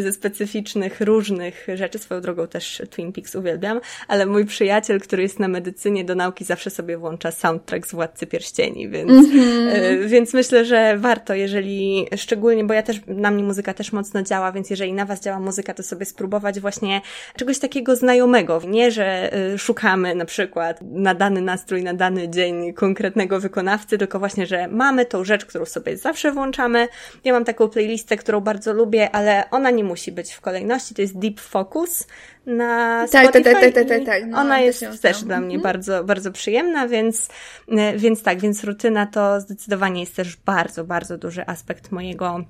ze 0.03 0.11
specyficznych, 0.11 1.01
różnych 1.01 1.67
rzeczy. 1.75 1.99
Swoją 1.99 2.21
drogą 2.21 2.47
też 2.47 2.81
Twin 2.89 3.13
Peaks 3.13 3.35
uwielbiam, 3.35 3.81
ale 4.07 4.25
mój 4.25 4.45
przyjaciel, 4.45 4.99
który 4.99 5.23
jest 5.23 5.39
na 5.39 5.47
medycynie 5.47 6.05
do 6.05 6.15
nauki, 6.15 6.45
zawsze 6.45 6.69
sobie 6.69 6.97
włącza 6.97 7.31
soundtrack 7.31 7.87
z 7.87 7.91
Władcy 7.91 8.27
Pierścieni, 8.27 8.89
więc, 8.89 9.11
mm-hmm. 9.11 10.07
więc 10.07 10.33
myślę, 10.33 10.65
że 10.65 10.97
warto, 10.97 11.33
jeżeli 11.33 12.07
szczególnie, 12.15 12.63
bo 12.63 12.73
ja 12.73 12.83
też, 12.83 13.01
na 13.07 13.31
mnie 13.31 13.43
muzyka 13.43 13.73
też 13.73 13.91
mocno 13.91 14.21
działa, 14.23 14.51
więc 14.51 14.69
jeżeli 14.69 14.93
na 14.93 15.05
Was 15.05 15.21
działa 15.21 15.39
muzyka, 15.39 15.73
to 15.73 15.83
sobie 15.83 16.05
spróbować 16.05 16.59
właśnie 16.59 17.01
czegoś 17.37 17.59
takiego 17.59 17.95
znajomego. 17.95 18.61
Nie, 18.67 18.91
że 18.91 19.33
e, 19.33 19.57
szukamy 19.57 20.15
na 20.15 20.25
przykład 20.25 20.79
na 20.81 21.15
dany 21.15 21.41
nastrój, 21.41 21.83
na 21.83 21.93
dany 21.93 22.29
dzień 22.29 22.52
konkretnego 22.75 23.39
wykonawcy, 23.39 23.97
tylko 23.97 24.19
właśnie, 24.19 24.45
że 24.45 24.67
mamy 24.67 25.05
tą 25.05 25.23
rzecz, 25.23 25.45
którą 25.45 25.65
sobie 25.65 25.97
zawsze 25.97 26.31
włączamy. 26.31 26.87
Ja 27.23 27.33
mam 27.33 27.45
taką 27.45 27.69
playlistę, 27.69 28.17
którą 28.17 28.41
bardzo 28.41 28.73
lubię, 28.73 29.11
ale 29.11 29.49
ona 29.51 29.71
nie 29.71 29.83
musi 29.83 30.11
być 30.11 30.33
w 30.33 30.41
kolejności. 30.41 30.95
To 30.95 31.01
jest 31.01 31.19
Deep 31.19 31.39
Focus 31.39 32.07
na 32.45 33.05
tak, 33.11 33.23
Spotify. 33.23 33.51
Tak, 33.51 33.61
tak, 33.61 33.73
tak, 33.73 33.87
tak, 33.87 34.05
tak. 34.05 34.25
No, 34.27 34.37
ona 34.37 34.59
jest 34.59 34.79
też, 34.79 34.99
też 34.99 35.23
dla 35.23 35.39
mnie 35.39 35.55
mhm. 35.55 35.61
bardzo, 35.61 36.03
bardzo 36.03 36.31
przyjemna, 36.31 36.87
więc, 36.87 37.29
e, 37.67 37.97
więc 37.97 38.23
tak, 38.23 38.39
więc 38.39 38.63
rutyna 38.63 39.05
to 39.05 39.41
zdecydowanie 39.41 40.01
jest 40.01 40.15
też 40.15 40.35
bardzo, 40.35 40.83
bardzo 40.83 41.17
duży 41.17 41.45
aspekt 41.47 41.91
mojego 41.91 42.43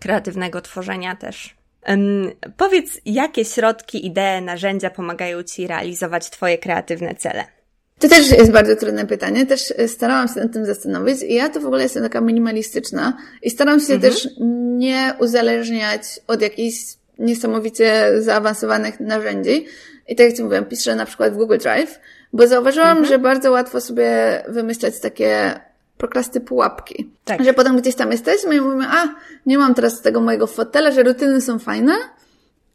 kreatywnego 0.00 0.60
tworzenia 0.60 1.16
też. 1.16 1.56
Powiedz, 2.56 3.00
jakie 3.04 3.44
środki, 3.44 4.06
idee, 4.06 4.42
narzędzia 4.42 4.90
pomagają 4.90 5.42
Ci 5.42 5.66
realizować 5.66 6.30
Twoje 6.30 6.58
kreatywne 6.58 7.14
cele? 7.14 7.55
To 7.98 8.08
też 8.08 8.30
jest 8.30 8.50
bardzo 8.50 8.76
trudne 8.76 9.06
pytanie. 9.06 9.46
Też 9.46 9.74
e, 9.76 9.88
starałam 9.88 10.28
się 10.28 10.40
nad 10.40 10.52
tym 10.52 10.66
zastanowić 10.66 11.22
i 11.22 11.34
ja 11.34 11.48
to 11.48 11.60
w 11.60 11.66
ogóle 11.66 11.82
jestem 11.82 12.02
taka 12.02 12.20
minimalistyczna 12.20 13.16
i 13.42 13.50
staram 13.50 13.80
się 13.80 13.94
mhm. 13.94 14.00
też 14.00 14.28
nie 14.76 15.14
uzależniać 15.18 16.02
od 16.26 16.40
jakichś 16.42 16.78
niesamowicie 17.18 18.12
zaawansowanych 18.22 19.00
narzędzi. 19.00 19.66
I 20.08 20.16
tak 20.16 20.26
jak 20.26 20.36
Ci 20.36 20.42
mówiłam, 20.42 20.64
piszę 20.64 20.96
na 20.96 21.06
przykład 21.06 21.32
w 21.32 21.36
Google 21.36 21.58
Drive, 21.58 22.00
bo 22.32 22.46
zauważyłam, 22.46 22.90
mhm. 22.90 23.06
że 23.06 23.18
bardzo 23.18 23.50
łatwo 23.50 23.80
sobie 23.80 24.42
wymyślać 24.48 25.00
takie 25.00 25.60
prokrasty 25.98 26.40
pułapki. 26.40 27.10
Tak. 27.24 27.44
Że 27.44 27.54
potem 27.54 27.80
gdzieś 27.80 27.94
tam 27.94 28.12
jesteśmy 28.12 28.56
i 28.56 28.60
mówimy, 28.60 28.84
a, 28.88 29.14
nie 29.46 29.58
mam 29.58 29.74
teraz 29.74 30.02
tego 30.02 30.20
mojego 30.20 30.46
fotela, 30.46 30.90
że 30.90 31.02
rutyny 31.02 31.40
są 31.40 31.58
fajne, 31.58 31.92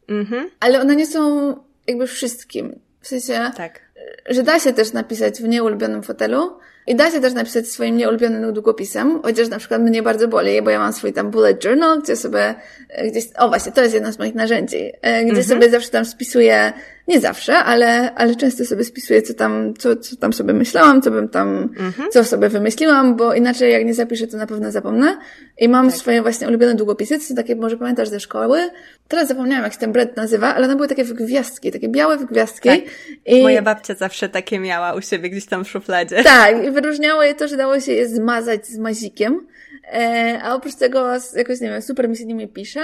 mhm. 0.09 0.49
ale 0.59 0.81
one 0.81 0.95
nie 0.95 1.07
są 1.07 1.53
jakby 1.87 2.07
wszystkim. 2.07 2.79
W 3.01 3.07
sensie, 3.07 3.51
tak 3.57 3.91
że 4.29 4.43
da 4.43 4.59
się 4.59 4.73
też 4.73 4.93
napisać 4.93 5.41
w 5.41 5.47
nieulubionym 5.47 6.03
fotelu 6.03 6.57
i 6.87 6.95
da 6.95 7.11
się 7.11 7.19
też 7.19 7.33
napisać 7.33 7.67
swoim 7.67 7.97
nieulubionym 7.97 8.53
długopisem, 8.53 9.21
chociaż 9.23 9.49
na 9.49 9.59
przykład 9.59 9.81
mnie 9.81 10.03
bardzo 10.03 10.27
boli, 10.27 10.61
bo 10.61 10.69
ja 10.69 10.79
mam 10.79 10.93
swój 10.93 11.13
tam 11.13 11.31
bullet 11.31 11.65
journal, 11.65 12.01
gdzie 12.01 12.15
sobie 12.15 12.55
e, 12.89 13.07
gdzieś, 13.07 13.25
o 13.37 13.47
właśnie, 13.47 13.71
to 13.71 13.81
jest 13.81 13.93
jedno 13.93 14.11
z 14.11 14.19
moich 14.19 14.35
narzędzi, 14.35 14.91
e, 15.01 15.21
gdzie 15.21 15.29
mhm. 15.29 15.43
sobie 15.43 15.69
zawsze 15.69 15.89
tam 15.89 16.05
spisuję 16.05 16.73
Nie 17.07 17.19
zawsze, 17.19 17.57
ale, 17.57 18.13
ale 18.13 18.35
często 18.35 18.65
sobie 18.65 18.83
spisuję, 18.83 19.21
co 19.21 19.33
tam, 19.33 19.73
co, 19.77 19.95
co 19.95 20.15
tam 20.15 20.33
sobie 20.33 20.53
myślałam, 20.53 21.01
co 21.01 21.11
bym 21.11 21.29
tam, 21.29 21.69
mhm. 21.79 22.11
co 22.11 22.23
sobie 22.23 22.49
wymyśliłam, 22.49 23.15
bo 23.15 23.33
inaczej 23.33 23.71
jak 23.71 23.85
nie 23.85 23.93
zapiszę, 23.93 24.27
to 24.27 24.37
na 24.37 24.47
pewno 24.47 24.71
zapomnę. 24.71 25.17
I 25.57 25.69
mam 25.69 25.89
tak. 25.89 25.97
swoje 25.97 26.21
właśnie 26.21 26.47
ulubione 26.47 26.75
długopisy, 26.75 27.19
to 27.27 27.35
takie, 27.35 27.55
może 27.55 27.77
pamiętasz 27.77 28.09
ze 28.09 28.19
szkoły. 28.19 28.69
Teraz 29.07 29.27
zapomniałam, 29.27 29.63
jak 29.63 29.73
się 29.73 29.79
ten 29.79 29.91
brand 29.91 30.17
nazywa, 30.17 30.55
ale 30.55 30.65
one 30.65 30.75
były 30.75 30.87
takie 30.87 31.03
w 31.03 31.13
gwiazdki, 31.13 31.71
takie 31.71 31.89
białe 31.89 32.17
w 32.17 32.25
gwiazdki. 32.25 32.69
Tak. 32.69 32.79
I... 33.25 33.41
Moja 33.41 33.61
babcia 33.61 33.93
zawsze 33.93 34.29
takie 34.29 34.59
miała 34.59 34.93
u 34.93 35.01
siebie 35.01 35.29
gdzieś 35.29 35.45
tam 35.45 35.65
w 35.65 35.69
szufladzie. 35.69 36.23
Tak, 36.23 36.65
i 36.65 36.71
wyróżniało 36.71 37.23
je 37.23 37.35
to, 37.35 37.47
że 37.47 37.57
dało 37.57 37.79
się 37.79 37.91
je 37.91 38.09
zmazać 38.09 38.67
z 38.67 38.77
mazikiem. 38.77 39.47
E, 39.93 40.39
a 40.43 40.55
oprócz 40.55 40.75
tego 40.75 41.07
jakoś, 41.35 41.59
nie 41.61 41.69
wiem, 41.69 41.81
super 41.81 42.09
mi 42.09 42.17
się 42.17 42.25
nimi 42.25 42.47
pisze. 42.47 42.81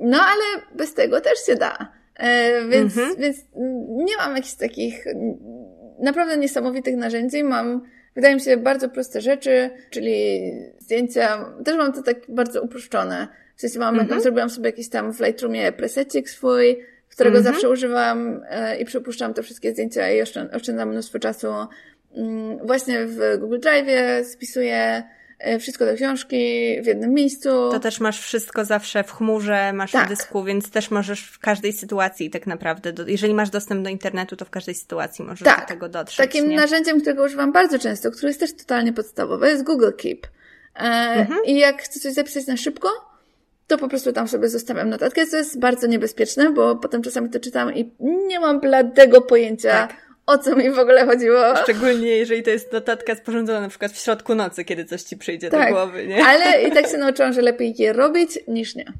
No 0.00 0.18
ale 0.22 0.64
bez 0.74 0.94
tego 0.94 1.20
też 1.20 1.38
się 1.46 1.54
da. 1.54 1.97
E, 2.18 2.68
więc, 2.68 2.98
mhm. 2.98 3.16
więc 3.16 3.36
nie 3.88 4.16
mam 4.16 4.36
jakichś 4.36 4.54
takich 4.54 5.04
naprawdę 5.98 6.36
niesamowitych 6.36 6.96
narzędzi. 6.96 7.44
Mam, 7.44 7.82
wydaje 8.14 8.34
mi 8.34 8.40
się, 8.40 8.56
bardzo 8.56 8.88
proste 8.88 9.20
rzeczy, 9.20 9.70
czyli 9.90 10.40
zdjęcia. 10.78 11.54
Też 11.64 11.76
mam 11.76 11.92
to 11.92 12.02
tak 12.02 12.16
bardzo 12.28 12.62
uproszczone. 12.62 13.28
W 13.56 13.60
sensie 13.60 13.78
mam, 13.78 14.00
mhm. 14.00 14.20
zrobiłam 14.20 14.50
sobie 14.50 14.68
jakiś 14.68 14.88
tam 14.88 15.12
w 15.12 15.20
Lightroomie 15.20 15.72
presecik 15.72 16.30
swój, 16.30 16.78
którego 17.10 17.38
mhm. 17.38 17.54
zawsze 17.54 17.70
używam 17.70 18.40
e, 18.50 18.80
i 18.80 18.84
przypuszczam 18.84 19.34
te 19.34 19.42
wszystkie 19.42 19.72
zdjęcia 19.72 20.10
i 20.10 20.22
oszczędzam 20.52 20.88
mnóstwo 20.88 21.18
czasu. 21.18 21.46
Mm, 22.16 22.66
właśnie 22.66 23.06
w 23.06 23.38
Google 23.38 23.58
Drive 23.58 24.26
spisuję 24.26 25.02
wszystko 25.60 25.86
do 25.86 25.94
książki 25.94 26.36
w 26.82 26.86
jednym 26.86 27.14
miejscu. 27.14 27.48
To 27.48 27.80
też 27.80 28.00
masz 28.00 28.20
wszystko 28.20 28.64
zawsze 28.64 29.04
w 29.04 29.12
chmurze, 29.12 29.72
masz 29.72 29.92
tak. 29.92 30.06
w 30.06 30.08
dysku, 30.08 30.44
więc 30.44 30.70
też 30.70 30.90
możesz 30.90 31.24
w 31.24 31.38
każdej 31.38 31.72
sytuacji 31.72 32.30
tak 32.30 32.46
naprawdę, 32.46 32.92
do, 32.92 33.06
jeżeli 33.06 33.34
masz 33.34 33.50
dostęp 33.50 33.84
do 33.84 33.90
internetu, 33.90 34.36
to 34.36 34.44
w 34.44 34.50
każdej 34.50 34.74
sytuacji 34.74 35.24
możesz 35.24 35.44
tak. 35.44 35.60
do 35.60 35.66
tego 35.66 35.88
dotrzeć. 35.88 36.16
Takim 36.16 36.48
nie? 36.48 36.56
narzędziem, 36.56 37.00
którego 37.00 37.24
używam 37.24 37.52
bardzo 37.52 37.78
często, 37.78 38.10
które 38.10 38.28
jest 38.28 38.40
też 38.40 38.56
totalnie 38.56 38.92
podstawowe, 38.92 39.50
jest 39.50 39.64
Google 39.64 39.92
Keep. 39.96 40.26
E, 40.76 40.80
mhm. 40.80 41.40
I 41.44 41.56
jak 41.58 41.82
chcę 41.82 42.00
coś 42.00 42.12
zapisać 42.12 42.46
na 42.46 42.56
szybko, 42.56 42.88
to 43.66 43.78
po 43.78 43.88
prostu 43.88 44.12
tam 44.12 44.28
sobie 44.28 44.48
zostawiam 44.48 44.88
notatkę. 44.88 45.26
To 45.26 45.36
jest 45.36 45.58
bardzo 45.58 45.86
niebezpieczne, 45.86 46.50
bo 46.50 46.76
potem 46.76 47.02
czasami 47.02 47.30
to 47.30 47.40
czytam 47.40 47.74
i 47.74 47.90
nie 48.00 48.40
mam 48.40 48.60
bladego 48.60 49.20
pojęcia, 49.20 49.70
tak 49.70 50.07
o 50.28 50.38
co 50.38 50.56
mi 50.56 50.70
w 50.70 50.78
ogóle 50.78 51.06
chodziło. 51.06 51.56
Szczególnie 51.62 52.08
jeżeli 52.08 52.42
to 52.42 52.50
jest 52.50 52.72
notatka 52.72 53.14
sporządzona 53.14 53.60
na 53.60 53.68
przykład 53.68 53.92
w 53.92 53.98
środku 53.98 54.34
nocy, 54.34 54.64
kiedy 54.64 54.84
coś 54.84 55.02
ci 55.02 55.16
przyjdzie 55.16 55.50
tak, 55.50 55.68
do 55.68 55.74
głowy, 55.74 56.06
nie? 56.06 56.24
Ale 56.24 56.62
i 56.62 56.72
tak 56.72 56.86
się 56.86 56.98
nauczyłam, 56.98 57.32
że 57.32 57.42
lepiej 57.42 57.74
je 57.78 57.92
robić 57.92 58.38
niż 58.48 58.74
nie. 58.74 58.92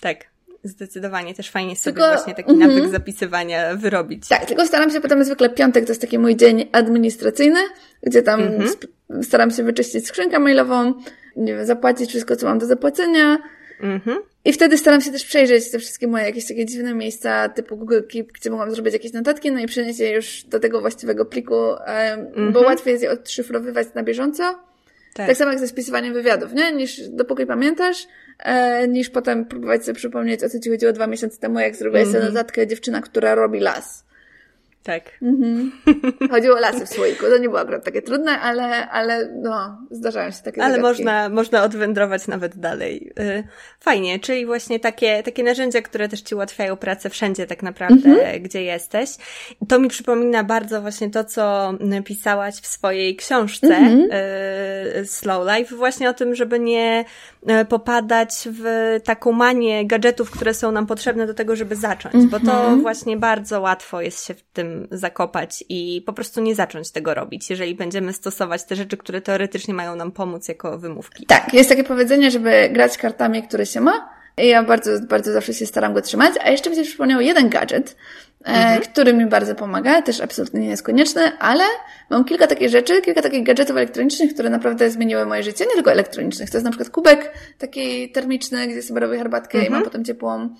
Tak. 0.00 0.16
Zdecydowanie 0.64 1.34
też 1.34 1.50
fajnie 1.50 1.76
sobie 1.76 1.94
tylko, 1.94 2.12
właśnie 2.12 2.34
taki 2.34 2.52
nawyk 2.52 2.76
mm 2.76 2.88
-hmm. 2.88 2.92
zapisywania 2.92 3.74
wyrobić. 3.76 4.28
Tak, 4.28 4.46
tylko 4.46 4.66
staram 4.66 4.90
się 4.90 5.00
potem 5.00 5.24
zwykle 5.24 5.50
piątek, 5.50 5.84
to 5.84 5.90
jest 5.90 6.00
taki 6.00 6.18
mój 6.18 6.36
dzień 6.36 6.68
administracyjny, 6.72 7.60
gdzie 8.02 8.22
tam 8.22 8.40
mm 8.40 8.60
-hmm. 8.60 9.22
staram 9.22 9.50
się 9.50 9.62
wyczyścić 9.62 10.06
skrzynkę 10.06 10.38
mailową, 10.38 10.94
nie 11.36 11.54
wiem, 11.54 11.66
zapłacić 11.66 12.08
wszystko, 12.08 12.36
co 12.36 12.46
mam 12.46 12.58
do 12.58 12.66
zapłacenia, 12.66 13.38
Mhm. 13.82 14.18
I 14.44 14.52
wtedy 14.52 14.78
staram 14.78 15.00
się 15.00 15.12
też 15.12 15.24
przejrzeć 15.24 15.70
te 15.70 15.78
wszystkie 15.78 16.06
moje 16.06 16.24
jakieś 16.24 16.46
takie 16.46 16.66
dziwne 16.66 16.94
miejsca 16.94 17.48
typu 17.48 17.76
Google 17.76 18.00
Keep, 18.12 18.32
gdzie 18.32 18.50
mogłam 18.50 18.70
zrobić 18.70 18.92
jakieś 18.92 19.12
notatki, 19.12 19.52
no 19.52 19.60
i 19.60 19.66
przenieść 19.66 19.98
je 19.98 20.10
już 20.10 20.44
do 20.44 20.60
tego 20.60 20.80
właściwego 20.80 21.24
pliku, 21.24 21.72
mhm. 21.72 22.52
bo 22.52 22.60
łatwiej 22.60 22.92
jest 22.92 23.04
je 23.04 23.10
odszyfrowywać 23.10 23.88
na 23.94 24.02
bieżąco. 24.02 24.42
Tak. 25.14 25.26
tak 25.26 25.36
samo 25.36 25.50
jak 25.50 25.60
ze 25.60 25.68
spisywaniem 25.68 26.14
wywiadów, 26.14 26.52
nie? 26.52 26.72
Niż 26.72 27.08
dopóki 27.08 27.46
pamiętasz, 27.46 28.06
e, 28.38 28.88
niż 28.88 29.10
potem 29.10 29.44
próbować 29.44 29.84
sobie 29.84 29.96
przypomnieć, 29.96 30.44
o 30.44 30.48
co 30.48 30.60
ci 30.60 30.70
chodziło 30.70 30.92
dwa 30.92 31.06
miesiące 31.06 31.38
temu, 31.38 31.58
jak 31.58 31.76
zrobiłaś 31.76 32.06
mhm. 32.06 32.22
sobie 32.22 32.34
notatkę 32.34 32.66
dziewczyna, 32.66 33.00
która 33.00 33.34
robi 33.34 33.60
las. 33.60 34.04
Tak. 34.82 35.02
Mhm. 35.22 35.72
Chodziło 36.30 36.56
o 36.56 36.60
lasy 36.60 36.86
w 36.86 36.88
słoiku. 36.88 37.26
To 37.26 37.38
nie 37.38 37.48
było 37.48 37.60
akurat 37.60 37.84
takie 37.84 38.02
trudne, 38.02 38.40
ale, 38.40 38.90
ale 38.90 39.32
no, 39.42 39.78
zdarzają 39.90 40.30
się 40.30 40.42
takie 40.44 40.62
Ale 40.62 40.78
można, 40.78 41.28
można 41.28 41.62
odwędrować 41.62 42.26
nawet 42.26 42.56
dalej. 42.56 43.12
Y, 43.20 43.44
fajnie, 43.80 44.18
czyli 44.18 44.46
właśnie 44.46 44.80
takie, 44.80 45.22
takie 45.22 45.42
narzędzia, 45.42 45.82
które 45.82 46.08
też 46.08 46.20
Ci 46.20 46.34
ułatwiają 46.34 46.76
pracę 46.76 47.10
wszędzie 47.10 47.46
tak 47.46 47.62
naprawdę, 47.62 48.10
mhm. 48.10 48.42
gdzie 48.42 48.62
jesteś. 48.62 49.10
To 49.68 49.78
mi 49.78 49.88
przypomina 49.88 50.44
bardzo 50.44 50.80
właśnie 50.80 51.10
to, 51.10 51.24
co 51.24 51.74
pisałaś 52.04 52.54
w 52.54 52.66
swojej 52.66 53.16
książce 53.16 53.66
mhm. 53.66 54.08
Y, 55.02 55.06
Slow 55.06 55.48
Life, 55.56 55.76
właśnie 55.76 56.10
o 56.10 56.14
tym, 56.14 56.34
żeby 56.34 56.58
nie 56.58 57.04
y, 57.60 57.64
popadać 57.64 58.48
w 58.52 58.64
taką 59.04 59.32
manię 59.32 59.86
gadżetów, 59.86 60.30
które 60.30 60.54
są 60.54 60.72
nam 60.72 60.86
potrzebne 60.86 61.26
do 61.26 61.34
tego, 61.34 61.56
żeby 61.56 61.76
zacząć, 61.76 62.26
bo 62.26 62.40
to 62.40 62.52
mhm. 62.52 62.82
właśnie 62.82 63.16
bardzo 63.16 63.60
łatwo 63.60 64.00
jest 64.00 64.26
się 64.26 64.34
w 64.34 64.42
tym 64.42 64.71
zakopać 64.90 65.64
i 65.68 66.02
po 66.06 66.12
prostu 66.12 66.40
nie 66.40 66.54
zacząć 66.54 66.90
tego 66.90 67.14
robić, 67.14 67.50
jeżeli 67.50 67.74
będziemy 67.74 68.12
stosować 68.12 68.64
te 68.64 68.76
rzeczy, 68.76 68.96
które 68.96 69.20
teoretycznie 69.20 69.74
mają 69.74 69.96
nam 69.96 70.12
pomóc 70.12 70.48
jako 70.48 70.78
wymówki. 70.78 71.26
Tak, 71.26 71.54
jest 71.54 71.68
takie 71.68 71.84
powiedzenie, 71.84 72.30
żeby 72.30 72.70
grać 72.72 72.98
kartami, 72.98 73.42
które 73.42 73.66
się 73.66 73.80
ma. 73.80 74.21
I 74.38 74.48
ja 74.48 74.62
bardzo, 74.62 74.90
bardzo 75.00 75.32
zawsze 75.32 75.54
się 75.54 75.66
staram 75.66 75.94
go 75.94 76.02
trzymać. 76.02 76.34
A 76.44 76.50
jeszcze 76.50 76.70
mi 76.70 76.76
się 76.76 76.82
przypomniał 76.82 77.20
jeden 77.20 77.48
gadżet, 77.48 77.96
e, 78.44 78.48
mhm. 78.48 78.80
który 78.80 79.14
mi 79.14 79.26
bardzo 79.26 79.54
pomaga, 79.54 80.02
też 80.02 80.20
absolutnie 80.20 80.60
nie 80.60 80.68
jest 80.68 80.82
konieczny, 80.82 81.38
ale 81.38 81.64
mam 82.10 82.24
kilka 82.24 82.46
takich 82.46 82.68
rzeczy, 82.68 83.02
kilka 83.02 83.22
takich 83.22 83.42
gadżetów 83.42 83.76
elektronicznych, 83.76 84.34
które 84.34 84.50
naprawdę 84.50 84.90
zmieniły 84.90 85.26
moje 85.26 85.42
życie, 85.42 85.64
nie 85.64 85.74
tylko 85.74 85.92
elektronicznych. 85.92 86.50
To 86.50 86.56
jest 86.56 86.64
na 86.64 86.70
przykład 86.70 86.90
kubek 86.90 87.32
taki 87.58 88.12
termiczny, 88.12 88.68
gdzie 88.68 88.82
sobie 88.82 89.00
robię 89.00 89.18
herbatkę 89.18 89.58
mhm. 89.58 89.66
i 89.66 89.70
mam 89.70 89.78
mhm. 89.78 89.90
potem 89.90 90.04
ciepłą 90.04 90.54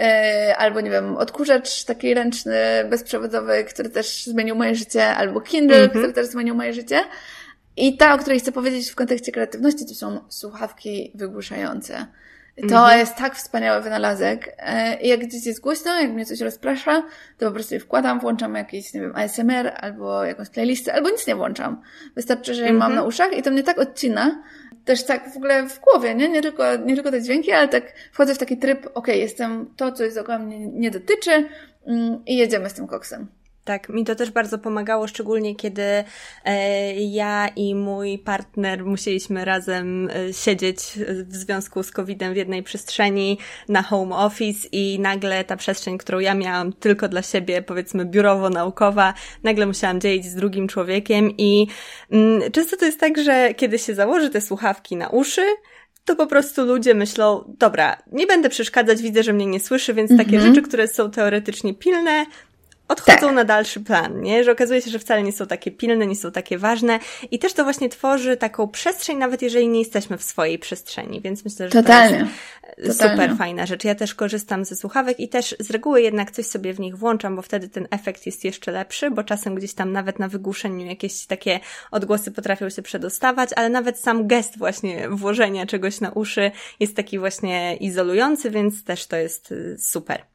E, 0.00 0.56
albo 0.56 0.80
nie 0.80 0.90
wiem, 0.90 1.16
odkurzacz 1.16 1.84
taki 1.84 2.14
ręczny, 2.14 2.56
bezprzewodowy, 2.90 3.64
który 3.64 3.90
też 3.90 4.24
zmienił 4.24 4.56
moje 4.56 4.74
życie, 4.74 5.06
albo 5.06 5.40
Kindle, 5.40 5.76
mm 5.76 5.88
-hmm. 5.88 5.92
który 5.92 6.12
też 6.12 6.26
zmienił 6.26 6.54
moje 6.54 6.72
życie. 6.72 7.00
I 7.76 7.96
ta, 7.96 8.14
o 8.14 8.18
której 8.18 8.40
chcę 8.40 8.52
powiedzieć 8.52 8.90
w 8.90 8.94
kontekście 8.94 9.32
kreatywności, 9.32 9.86
to 9.86 9.94
są 9.94 10.20
słuchawki 10.28 11.12
wygłuszające. 11.14 12.06
To 12.60 12.66
-hmm. 12.66 12.96
jest 12.96 13.16
tak 13.16 13.36
wspaniały 13.36 13.82
wynalazek. 13.82 14.56
E, 14.58 15.00
I 15.00 15.08
jak 15.08 15.20
gdzieś 15.20 15.46
jest 15.46 15.60
głośno, 15.60 16.00
jak 16.00 16.10
mnie 16.10 16.26
coś 16.26 16.40
rozprasza, 16.40 17.02
to 17.38 17.46
po 17.46 17.52
prostu 17.52 17.74
je 17.74 17.80
wkładam, 17.80 18.20
włączam 18.20 18.54
jakiś, 18.54 18.94
nie 18.94 19.00
wiem, 19.00 19.12
ASMR 19.16 19.72
albo 19.76 20.24
jakąś 20.24 20.48
playlistę, 20.48 20.94
albo 20.94 21.10
nic 21.10 21.26
nie 21.26 21.36
włączam. 21.36 21.82
Wystarczy, 22.14 22.54
że 22.54 22.62
je 22.62 22.68
-hmm. 22.68 22.78
mam 22.78 22.92
mhm. 22.92 22.94
na 22.94 23.02
uszach 23.02 23.32
i 23.32 23.42
to 23.42 23.50
mnie 23.50 23.62
tak 23.62 23.78
odcina, 23.78 24.42
też 24.84 25.04
tak 25.04 25.32
w 25.32 25.36
ogóle 25.36 25.68
w 25.68 25.80
głowie, 25.80 26.14
nie? 26.14 26.28
Nie 26.28 26.42
tylko, 26.42 26.76
nie 26.76 26.94
tylko 26.94 27.10
te 27.10 27.22
dźwięki, 27.22 27.52
ale 27.52 27.68
tak 27.68 27.92
wchodzę 28.12 28.34
w 28.34 28.38
taki 28.38 28.56
tryb, 28.56 28.86
ok, 28.94 29.08
jestem, 29.08 29.74
to 29.76 29.92
coś 29.92 30.14
dookoła 30.14 30.38
mnie 30.38 30.66
nie 30.66 30.90
dotyczy 30.90 31.48
mm, 31.86 32.24
i 32.26 32.36
jedziemy 32.36 32.70
z 32.70 32.74
tym 32.74 32.86
koksem. 32.86 33.26
Tak, 33.64 33.88
mi 33.88 34.04
to 34.04 34.14
też 34.14 34.30
bardzo 34.30 34.58
pomagało, 34.58 35.06
szczególnie 35.06 35.56
kiedy 35.56 36.04
e, 36.44 36.94
ja 36.94 37.48
i 37.48 37.74
mój 37.74 38.18
partner 38.18 38.84
musieliśmy 38.84 39.44
razem 39.44 40.08
e, 40.10 40.32
siedzieć 40.32 40.78
w 41.08 41.36
związku 41.36 41.82
z 41.82 41.90
COVID-em 41.90 42.34
w 42.34 42.36
jednej 42.36 42.62
przestrzeni 42.62 43.38
na 43.68 43.82
home 43.82 44.16
office 44.16 44.68
i 44.72 44.98
nagle 45.00 45.44
ta 45.44 45.56
przestrzeń, 45.56 45.98
którą 45.98 46.18
ja 46.18 46.34
miałam 46.34 46.72
tylko 46.72 47.08
dla 47.08 47.22
siebie, 47.22 47.62
powiedzmy 47.62 48.04
biurowo-naukowa, 48.04 49.12
nagle 49.42 49.66
musiałam 49.66 50.00
dzielić 50.00 50.24
z 50.24 50.34
drugim 50.34 50.68
człowiekiem 50.68 51.30
i 51.38 51.66
mm, 52.10 52.52
często 52.52 52.76
to 52.76 52.84
jest 52.84 53.00
tak, 53.00 53.18
że 53.18 53.54
kiedy 53.54 53.78
się 53.78 53.94
założy 53.94 54.30
te 54.30 54.40
słuchawki 54.40 54.96
na 54.96 55.08
uszy, 55.08 55.46
to 56.04 56.16
po 56.16 56.26
prostu 56.26 56.64
ludzie 56.64 56.94
myślą, 56.94 57.54
dobra, 57.58 58.02
nie 58.12 58.26
będę 58.26 58.48
przeszkadzać, 58.48 59.02
widzę, 59.02 59.22
że 59.22 59.32
mnie 59.32 59.46
nie 59.46 59.60
słyszy, 59.60 59.94
więc 59.94 60.16
takie 60.16 60.36
mhm. 60.36 60.54
rzeczy, 60.54 60.68
które 60.68 60.88
są 60.88 61.10
teoretycznie 61.10 61.74
pilne, 61.74 62.26
odchodzą 62.88 63.26
tak. 63.26 63.34
na 63.34 63.44
dalszy 63.44 63.80
plan, 63.80 64.20
nie? 64.20 64.44
Że 64.44 64.52
okazuje 64.52 64.82
się, 64.82 64.90
że 64.90 64.98
wcale 64.98 65.22
nie 65.22 65.32
są 65.32 65.46
takie 65.46 65.70
pilne, 65.70 66.06
nie 66.06 66.16
są 66.16 66.32
takie 66.32 66.58
ważne 66.58 66.98
i 67.30 67.38
też 67.38 67.52
to 67.52 67.64
właśnie 67.64 67.88
tworzy 67.88 68.36
taką 68.36 68.68
przestrzeń, 68.68 69.16
nawet 69.18 69.42
jeżeli 69.42 69.68
nie 69.68 69.78
jesteśmy 69.78 70.18
w 70.18 70.22
swojej 70.22 70.58
przestrzeni, 70.58 71.20
więc 71.20 71.44
myślę, 71.44 71.66
że 71.66 71.82
Totalnie. 71.82 72.18
to 72.18 72.82
jest 72.82 72.98
Totalnie. 72.98 73.22
super 73.22 73.38
fajna 73.38 73.66
rzecz. 73.66 73.84
Ja 73.84 73.94
też 73.94 74.14
korzystam 74.14 74.64
ze 74.64 74.76
słuchawek 74.76 75.20
i 75.20 75.28
też 75.28 75.54
z 75.58 75.70
reguły 75.70 76.02
jednak 76.02 76.30
coś 76.30 76.46
sobie 76.46 76.74
w 76.74 76.80
nich 76.80 76.98
włączam, 76.98 77.36
bo 77.36 77.42
wtedy 77.42 77.68
ten 77.68 77.88
efekt 77.90 78.26
jest 78.26 78.44
jeszcze 78.44 78.72
lepszy, 78.72 79.10
bo 79.10 79.22
czasem 79.22 79.54
gdzieś 79.54 79.74
tam 79.74 79.92
nawet 79.92 80.18
na 80.18 80.28
wygłuszeniu 80.28 80.86
jakieś 80.86 81.26
takie 81.26 81.60
odgłosy 81.90 82.30
potrafią 82.30 82.70
się 82.70 82.82
przedostawać, 82.82 83.50
ale 83.56 83.68
nawet 83.68 83.98
sam 83.98 84.26
gest 84.26 84.58
właśnie 84.58 85.08
włożenia 85.08 85.66
czegoś 85.66 86.00
na 86.00 86.10
uszy 86.10 86.50
jest 86.80 86.96
taki 86.96 87.18
właśnie 87.18 87.76
izolujący, 87.76 88.50
więc 88.50 88.84
też 88.84 89.06
to 89.06 89.16
jest 89.16 89.52
y, 89.52 89.76
super. 89.78 90.33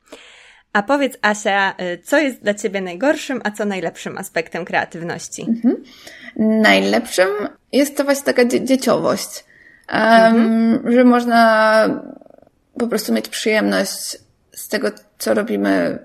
A 0.74 0.84
powiedz, 0.84 1.18
Asia, 1.22 1.74
y, 1.82 1.98
co 2.04 2.18
jest 2.18 2.42
dla 2.42 2.54
Ciebie 2.54 2.82
najgorszym, 2.82 3.42
a 3.44 3.52
co 3.52 3.66
najlepszym 3.66 4.18
aspektem 4.18 4.66
kreatywności? 4.66 5.46
Mhm. 5.50 5.84
Najlepszym 6.62 7.28
jest 7.72 7.98
to 7.98 8.04
właśnie 8.04 8.26
taka 8.26 8.46
dzie 8.46 8.66
dzieciowość, 8.66 9.46
um, 9.94 10.02
mhm. 10.02 10.92
że 10.94 11.04
można 11.04 11.86
po 12.80 12.88
prostu 12.88 13.14
mieć 13.14 13.30
przyjemność 13.30 14.18
z 14.52 14.68
tego, 14.68 14.92
co 15.18 15.34
robimy 15.34 16.00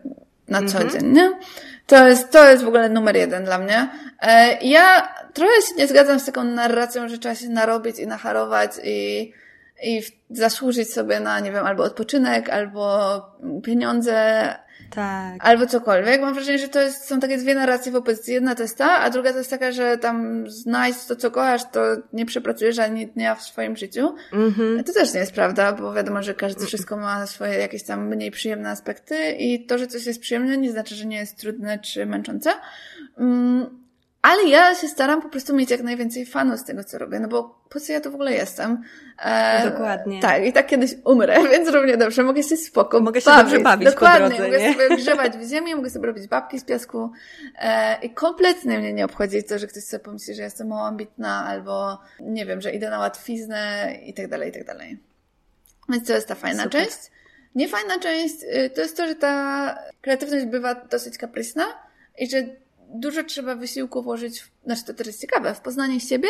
na 0.48 0.58
co 0.58 0.78
mhm. 0.78 0.90
dzień, 0.90 1.12
nie? 1.12 1.32
To 1.86 2.08
jest, 2.08 2.30
to 2.30 2.50
jest 2.50 2.64
w 2.64 2.68
ogóle 2.68 2.88
numer 2.88 3.16
jeden 3.16 3.44
dla 3.44 3.58
mnie. 3.58 3.88
E, 4.22 4.58
ja 4.62 5.08
trochę 5.32 5.52
się 5.52 5.74
nie 5.78 5.86
zgadzam 5.86 6.20
z 6.20 6.24
taką 6.24 6.44
narracją, 6.44 7.08
że 7.08 7.18
trzeba 7.18 7.34
się 7.34 7.48
narobić 7.48 7.98
i 7.98 8.06
nacharować 8.06 8.70
i 8.84 9.32
i 9.82 10.02
zasłużyć 10.30 10.92
sobie 10.92 11.20
na, 11.20 11.40
nie 11.40 11.52
wiem, 11.52 11.66
albo 11.66 11.84
odpoczynek, 11.84 12.50
albo 12.50 13.20
pieniądze. 13.62 14.48
Tak. 14.90 15.34
Albo 15.40 15.66
cokolwiek. 15.66 16.20
Mam 16.20 16.34
wrażenie, 16.34 16.58
że 16.58 16.68
to 16.68 16.80
jest, 16.80 17.04
są 17.04 17.20
takie 17.20 17.38
dwie 17.38 17.54
narracje 17.54 17.92
w 17.92 17.96
opozycji. 17.96 18.34
Jedna 18.34 18.54
to 18.54 18.62
jest 18.62 18.78
ta, 18.78 18.98
a 18.98 19.10
druga 19.10 19.32
to 19.32 19.38
jest 19.38 19.50
taka, 19.50 19.72
że 19.72 19.98
tam 19.98 20.44
znajdź 20.50 21.04
to, 21.08 21.16
co 21.16 21.30
kochasz, 21.30 21.62
to 21.72 21.80
nie 22.12 22.26
przepracujesz 22.26 22.78
ani 22.78 23.06
dnia 23.06 23.34
w 23.34 23.42
swoim 23.42 23.76
życiu. 23.76 24.14
Mm-hmm. 24.32 24.84
To 24.84 24.92
też 24.92 25.14
nie 25.14 25.20
jest 25.20 25.32
prawda, 25.32 25.72
bo 25.72 25.92
wiadomo, 25.92 26.22
że 26.22 26.34
każdy 26.34 26.66
wszystko 26.66 26.96
ma 26.96 27.26
swoje 27.26 27.58
jakieś 27.58 27.82
tam 27.82 28.08
mniej 28.08 28.30
przyjemne 28.30 28.70
aspekty 28.70 29.32
i 29.38 29.66
to, 29.66 29.78
że 29.78 29.86
coś 29.86 30.06
jest 30.06 30.20
przyjemne, 30.20 30.58
nie 30.58 30.72
znaczy, 30.72 30.94
że 30.94 31.06
nie 31.06 31.16
jest 31.16 31.38
trudne 31.38 31.78
czy 31.78 32.06
męczące. 32.06 32.50
Mm, 33.18 33.83
ale 34.24 34.48
ja 34.48 34.74
się 34.74 34.88
staram 34.88 35.22
po 35.22 35.28
prostu 35.28 35.56
mieć 35.56 35.70
jak 35.70 35.82
najwięcej 35.82 36.26
fanów 36.26 36.60
z 36.60 36.64
tego, 36.64 36.84
co 36.84 36.98
robię, 36.98 37.20
no 37.20 37.28
bo 37.28 37.58
po 37.68 37.80
co 37.80 37.92
ja 37.92 38.00
tu 38.00 38.10
w 38.10 38.14
ogóle 38.14 38.32
jestem? 38.32 38.82
E, 39.22 39.70
Dokładnie. 39.70 40.20
Tak, 40.20 40.44
i 40.46 40.52
tak 40.52 40.66
kiedyś 40.66 40.90
umrę, 41.04 41.42
więc 41.52 41.68
równie 41.68 41.96
dobrze, 41.96 42.22
mogę 42.22 42.42
się 42.42 42.56
spoko 42.56 43.00
Mogę 43.00 43.20
się 43.20 43.30
bawić. 43.30 43.44
dobrze 43.44 43.62
bawić 43.64 43.88
Dokładnie, 43.88 44.20
po 44.20 44.28
drodze, 44.28 44.44
mogę 44.44 44.58
nie? 44.58 44.72
sobie 44.72 44.96
grzewać 45.02 45.36
w 45.36 45.50
ziemi, 45.50 45.74
mogę 45.74 45.90
sobie 45.90 46.06
robić 46.06 46.26
babki 46.28 46.58
z 46.58 46.64
piasku 46.64 47.10
e, 47.58 47.98
i 48.02 48.10
kompletnie 48.10 48.78
mnie 48.78 48.92
nie 48.92 49.04
obchodzi 49.04 49.44
to, 49.44 49.58
że 49.58 49.66
ktoś 49.66 49.84
sobie 49.84 50.04
pomyśli, 50.04 50.34
że 50.34 50.42
jestem 50.42 50.68
mało 50.68 50.86
ambitna 50.86 51.44
albo, 51.46 51.98
nie 52.20 52.46
wiem, 52.46 52.60
że 52.60 52.72
idę 52.72 52.90
na 52.90 52.98
łatwiznę 52.98 53.92
i 54.04 54.14
tak 54.14 54.28
dalej, 54.28 54.50
i 54.50 54.52
tak 54.52 54.64
dalej. 54.64 54.98
Więc 55.88 56.06
to 56.06 56.12
jest 56.12 56.28
ta 56.28 56.34
fajna 56.34 56.62
Super. 56.62 56.82
część. 56.82 56.98
Niefajna 57.54 57.98
część 57.98 58.34
y, 58.42 58.70
to 58.70 58.80
jest 58.80 58.96
to, 58.96 59.06
że 59.06 59.14
ta 59.14 59.78
kreatywność 60.00 60.46
bywa 60.46 60.74
dosyć 60.74 61.18
kaprysna 61.18 61.64
i 62.18 62.30
że 62.30 62.63
dużo 62.94 63.24
trzeba 63.24 63.54
wysiłku 63.54 64.02
włożyć, 64.02 64.40
w, 64.40 64.50
znaczy 64.64 64.84
to 64.84 64.94
też 64.94 65.06
jest 65.06 65.20
ciekawe, 65.20 65.54
w 65.54 65.60
poznanie 65.60 66.00
siebie, 66.00 66.28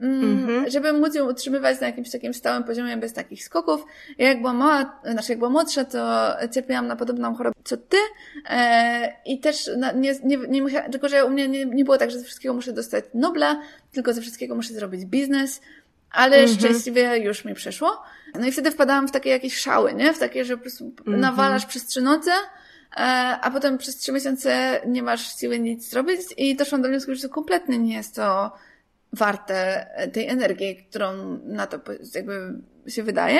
mm, 0.00 0.46
mm-hmm. 0.46 0.70
żeby 0.70 0.92
móc 0.92 1.14
ją 1.14 1.30
utrzymywać 1.30 1.80
na 1.80 1.86
jakimś 1.86 2.10
takim 2.10 2.34
stałym 2.34 2.64
poziomie 2.64 2.96
bez 2.96 3.12
takich 3.12 3.44
skoków. 3.44 3.84
Ja 4.18 4.28
jak 4.28 4.40
byłam 4.40 4.56
mała, 4.56 5.00
znaczy 5.04 5.32
jak 5.32 5.38
byłam 5.38 5.52
młodsza, 5.52 5.84
to 5.84 6.30
cierpiałam 6.52 6.86
na 6.86 6.96
podobną 6.96 7.34
chorobę 7.34 7.54
co 7.64 7.76
ty 7.76 7.96
e, 8.50 9.12
i 9.26 9.40
też 9.40 9.70
na, 9.76 9.92
nie, 9.92 10.14
nie, 10.24 10.36
nie 10.36 10.62
musiała, 10.62 10.88
tylko 10.88 11.08
że 11.08 11.24
u 11.24 11.30
mnie 11.30 11.48
nie, 11.48 11.66
nie 11.66 11.84
było 11.84 11.98
tak, 11.98 12.10
że 12.10 12.18
ze 12.18 12.24
wszystkiego 12.24 12.54
muszę 12.54 12.72
dostać 12.72 13.04
Nobla, 13.14 13.60
tylko 13.92 14.12
ze 14.12 14.20
wszystkiego 14.20 14.54
muszę 14.54 14.74
zrobić 14.74 15.04
biznes, 15.04 15.60
ale 16.10 16.44
mm-hmm. 16.44 16.58
szczęśliwie 16.58 17.18
już 17.18 17.44
mi 17.44 17.54
przeszło. 17.54 18.02
No 18.34 18.46
i 18.46 18.52
wtedy 18.52 18.70
wpadałam 18.70 19.08
w 19.08 19.10
takie 19.10 19.30
jakieś 19.30 19.56
szały, 19.56 19.94
nie? 19.94 20.14
W 20.14 20.18
takie, 20.18 20.44
że 20.44 20.56
po 20.56 20.62
prostu 20.62 20.84
mm-hmm. 20.84 21.18
nawalasz 21.18 21.66
przez 21.66 21.86
trzy 21.86 22.02
noce, 22.02 22.30
a 23.40 23.50
potem 23.52 23.78
przez 23.78 23.96
trzy 23.96 24.12
miesiące 24.12 24.80
nie 24.86 25.02
masz 25.02 25.36
siły 25.36 25.58
nic 25.58 25.90
zrobić 25.90 26.20
i 26.36 26.56
doszłam 26.56 26.82
do 26.82 26.88
wniosku, 26.88 27.14
że 27.14 27.28
kompletnie 27.28 27.78
nie 27.78 27.94
jest 27.94 28.14
to 28.14 28.52
warte 29.12 29.86
tej 30.12 30.28
energii, 30.28 30.86
którą 30.90 31.38
na 31.44 31.66
to 31.66 31.80
jakby 32.14 32.54
się 32.86 33.02
wydaje. 33.02 33.38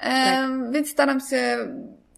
E, 0.00 0.10
tak. 0.10 0.72
Więc 0.72 0.90
staram 0.90 1.20
się 1.20 1.58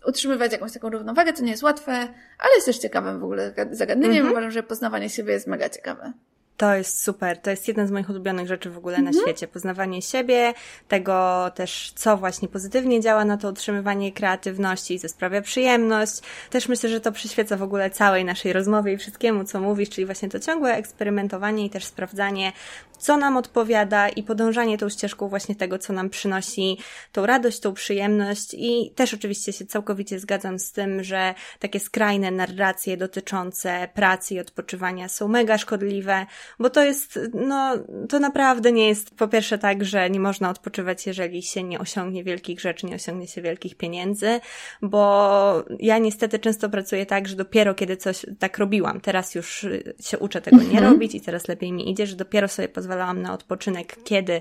utrzymywać 0.06 0.52
jakąś 0.52 0.72
taką 0.72 0.90
równowagę, 0.90 1.32
to 1.32 1.42
nie 1.42 1.50
jest 1.50 1.62
łatwe, 1.62 1.92
ale 2.38 2.54
jest 2.54 2.66
też 2.66 2.78
ciekawym 2.78 3.20
w 3.20 3.24
ogóle 3.24 3.54
zagadnieniem. 3.70 4.16
Mhm. 4.16 4.32
Uważam, 4.32 4.50
że 4.50 4.62
poznawanie 4.62 5.08
siebie 5.08 5.32
jest 5.32 5.46
mega 5.46 5.68
ciekawe. 5.68 6.12
To 6.56 6.74
jest 6.74 7.02
super. 7.02 7.38
To 7.38 7.50
jest 7.50 7.68
jedna 7.68 7.86
z 7.86 7.90
moich 7.90 8.10
ulubionych 8.10 8.48
rzeczy 8.48 8.70
w 8.70 8.78
ogóle 8.78 8.98
na 8.98 9.10
mhm. 9.10 9.24
świecie. 9.24 9.48
Poznawanie 9.48 10.02
siebie, 10.02 10.54
tego 10.88 11.46
też, 11.54 11.92
co 11.94 12.16
właśnie 12.16 12.48
pozytywnie 12.48 13.00
działa 13.00 13.24
na 13.24 13.36
to 13.36 13.48
utrzymywanie 13.48 14.12
kreatywności 14.12 14.94
i 14.94 15.00
co 15.00 15.08
sprawia 15.08 15.42
przyjemność. 15.42 16.20
Też 16.50 16.68
myślę, 16.68 16.90
że 16.90 17.00
to 17.00 17.12
przyświeca 17.12 17.56
w 17.56 17.62
ogóle 17.62 17.90
całej 17.90 18.24
naszej 18.24 18.52
rozmowie 18.52 18.92
i 18.92 18.96
wszystkiemu, 18.96 19.44
co 19.44 19.60
mówisz, 19.60 19.88
czyli 19.88 20.06
właśnie 20.06 20.28
to 20.28 20.40
ciągłe 20.40 20.74
eksperymentowanie 20.74 21.66
i 21.66 21.70
też 21.70 21.84
sprawdzanie, 21.84 22.52
co 22.98 23.16
nam 23.16 23.36
odpowiada 23.36 24.08
i 24.08 24.22
podążanie 24.22 24.78
tą 24.78 24.88
ścieżką 24.88 25.28
właśnie 25.28 25.54
tego, 25.54 25.78
co 25.78 25.92
nam 25.92 26.10
przynosi 26.10 26.78
tą 27.12 27.26
radość, 27.26 27.60
tą 27.60 27.74
przyjemność 27.74 28.54
i 28.54 28.92
też 28.94 29.14
oczywiście 29.14 29.52
się 29.52 29.66
całkowicie 29.66 30.18
zgadzam 30.18 30.58
z 30.58 30.72
tym, 30.72 31.04
że 31.04 31.34
takie 31.58 31.80
skrajne 31.80 32.30
narracje 32.30 32.96
dotyczące 32.96 33.88
pracy 33.94 34.34
i 34.34 34.40
odpoczywania 34.40 35.08
są 35.08 35.28
mega 35.28 35.58
szkodliwe, 35.58 36.26
bo 36.58 36.70
to 36.70 36.84
jest, 36.84 37.20
no, 37.34 37.74
to 38.08 38.18
naprawdę 38.18 38.72
nie 38.72 38.88
jest 38.88 39.16
po 39.16 39.28
pierwsze 39.28 39.58
tak, 39.58 39.84
że 39.84 40.10
nie 40.10 40.20
można 40.20 40.50
odpoczywać, 40.50 41.06
jeżeli 41.06 41.42
się 41.42 41.62
nie 41.62 41.78
osiągnie 41.78 42.24
wielkich 42.24 42.60
rzeczy, 42.60 42.86
nie 42.86 42.94
osiągnie 42.94 43.28
się 43.28 43.42
wielkich 43.42 43.76
pieniędzy, 43.76 44.40
bo 44.82 45.64
ja 45.80 45.98
niestety 45.98 46.38
często 46.38 46.68
pracuję 46.68 47.06
tak, 47.06 47.28
że 47.28 47.36
dopiero 47.36 47.74
kiedy 47.74 47.96
coś 47.96 48.26
tak 48.38 48.58
robiłam, 48.58 49.00
teraz 49.00 49.34
już 49.34 49.66
się 50.00 50.18
uczę 50.18 50.40
tego 50.40 50.56
nie 50.56 50.62
mhm. 50.62 50.92
robić 50.92 51.14
i 51.14 51.20
teraz 51.20 51.48
lepiej 51.48 51.72
mi 51.72 51.90
idzie, 51.90 52.06
że 52.06 52.16
dopiero 52.16 52.48
sobie 52.48 52.68
pozwalałam 52.68 53.22
na 53.22 53.32
odpoczynek, 53.32 53.96
kiedy 54.04 54.40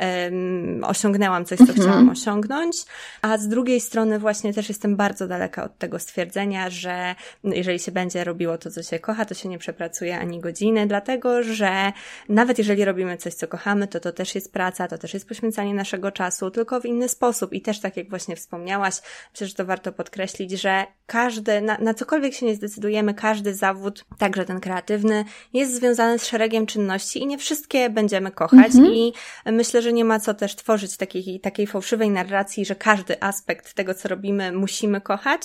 um, 0.00 0.84
osiągnęłam 0.84 1.44
coś, 1.44 1.58
co 1.58 1.64
mhm. 1.64 1.80
chciałam 1.80 2.08
osiągnąć, 2.10 2.76
a 3.22 3.38
z 3.38 3.48
drugiej 3.48 3.80
strony 3.80 4.18
właśnie 4.18 4.54
też 4.54 4.68
jestem 4.68 4.96
bardzo 4.96 5.28
daleka 5.28 5.64
od 5.64 5.78
tego 5.78 5.98
stwierdzenia, 5.98 6.70
że 6.70 7.14
jeżeli 7.44 7.78
się 7.78 7.92
będzie 7.92 8.24
robiło 8.24 8.58
to, 8.58 8.70
co 8.70 8.82
się 8.82 8.98
kocha, 8.98 9.24
to 9.24 9.34
się 9.34 9.48
nie 9.48 9.58
przepracuje 9.58 10.18
ani 10.18 10.40
godziny, 10.40 10.86
dlatego, 10.86 11.42
że 11.46 11.92
nawet 12.28 12.58
jeżeli 12.58 12.84
robimy 12.84 13.16
coś, 13.16 13.34
co 13.34 13.48
kochamy, 13.48 13.88
to 13.88 14.00
to 14.00 14.12
też 14.12 14.34
jest 14.34 14.52
praca, 14.52 14.88
to 14.88 14.98
też 14.98 15.14
jest 15.14 15.28
poświęcanie 15.28 15.74
naszego 15.74 16.10
czasu, 16.10 16.50
tylko 16.50 16.80
w 16.80 16.84
inny 16.84 17.08
sposób. 17.08 17.52
I 17.52 17.60
też 17.60 17.80
tak 17.80 17.96
jak 17.96 18.10
właśnie 18.10 18.36
wspomniałaś, 18.36 18.94
myślę, 19.32 19.46
że 19.46 19.54
to 19.54 19.64
warto 19.64 19.92
podkreślić, 19.92 20.50
że 20.50 20.84
każdy, 21.06 21.60
na, 21.60 21.78
na 21.78 21.94
cokolwiek 21.94 22.34
się 22.34 22.46
nie 22.46 22.54
zdecydujemy, 22.54 23.14
każdy 23.14 23.54
zawód, 23.54 24.04
także 24.18 24.44
ten 24.44 24.60
kreatywny, 24.60 25.24
jest 25.52 25.74
związany 25.74 26.18
z 26.18 26.26
szeregiem 26.26 26.66
czynności 26.66 27.22
i 27.22 27.26
nie 27.26 27.38
wszystkie 27.38 27.90
będziemy 27.90 28.30
kochać. 28.30 28.74
Mhm. 28.74 28.94
I 28.94 29.12
myślę, 29.46 29.82
że 29.82 29.92
nie 29.92 30.04
ma 30.04 30.20
co 30.20 30.34
też 30.34 30.56
tworzyć 30.56 30.96
takiej, 30.96 31.40
takiej 31.40 31.66
fałszywej 31.66 32.10
narracji, 32.10 32.64
że 32.64 32.74
każdy 32.74 33.22
aspekt 33.22 33.74
tego, 33.74 33.94
co 33.94 34.08
robimy, 34.08 34.52
musimy 34.52 35.00
kochać, 35.00 35.42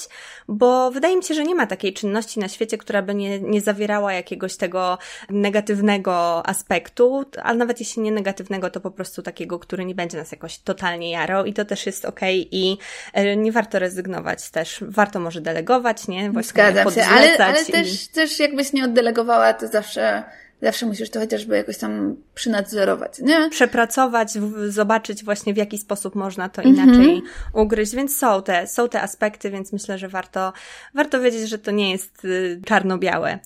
bo 0.48 0.92
wydaje 0.92 1.18
mi 1.18 1.24
się, 1.24 1.34
że 1.34 1.44
nie 1.44 1.56
ma 1.56 1.68
takiej 1.68 1.94
czynności 1.94 2.40
na 2.40 2.48
świecie, 2.48 2.78
która 2.78 3.02
by 3.02 3.16
nie, 3.16 3.40
nie 3.40 3.62
zawierała 3.62 4.14
jakiegoś 4.14 4.58
tego 4.58 4.98
negatywnego 5.30 5.91
negatywnego 5.92 6.48
aspektu, 6.48 7.26
a 7.44 7.54
nawet 7.54 7.80
jeśli 7.80 8.02
nie 8.02 8.12
negatywnego, 8.12 8.70
to 8.70 8.80
po 8.80 8.92
prostu 8.92 9.22
takiego, 9.22 9.60
który 9.60 9.86
nie 9.86 9.96
będzie 9.96 10.18
nas 10.18 10.32
jakoś 10.32 10.60
totalnie 10.60 11.12
jarał 11.12 11.46
i 11.46 11.54
to 11.54 11.66
też 11.66 11.86
jest 11.86 12.06
okej 12.06 12.42
okay 12.42 12.50
i 12.52 12.78
e, 13.14 13.36
nie 13.36 13.52
warto 13.52 13.80
rezygnować 13.80 14.50
też. 14.50 14.84
Warto 14.88 15.20
może 15.20 15.42
delegować, 15.42 16.08
nie? 16.08 16.32
Właśnie 16.32 16.50
Zgadzam 16.50 16.92
się, 16.92 17.04
ale, 17.04 17.38
ale 17.38 17.62
i... 17.62 17.72
też, 17.72 18.08
też 18.08 18.40
jakbyś 18.40 18.74
nie 18.74 18.86
oddelegowała, 18.86 19.54
to 19.54 19.68
zawsze 19.68 20.24
zawsze 20.62 20.86
musisz 20.86 21.10
to 21.10 21.20
chociażby 21.20 21.58
jakoś 21.58 21.78
tam 21.78 22.16
przynadzorować, 22.36 23.20
nie? 23.20 23.50
Przepracować, 23.50 24.32
zobaczyć 24.68 25.24
właśnie 25.24 25.54
w 25.54 25.58
jaki 25.58 25.78
sposób 25.78 26.16
można 26.16 26.50
to 26.50 26.62
inaczej 26.62 27.10
mm 27.10 27.22
-hmm. 27.22 27.62
ugryźć, 27.62 27.96
więc 27.96 28.18
są 28.18 28.44
te, 28.44 28.68
są 28.68 28.90
te 28.90 29.02
aspekty, 29.02 29.52
więc 29.52 29.74
myślę, 29.74 29.98
że 29.98 30.08
warto, 30.08 30.54
warto 30.94 31.22
wiedzieć, 31.22 31.50
że 31.50 31.58
to 31.58 31.72
nie 31.72 31.92
jest 31.92 32.26
y, 32.26 32.62
czarno-białe. 32.66 33.40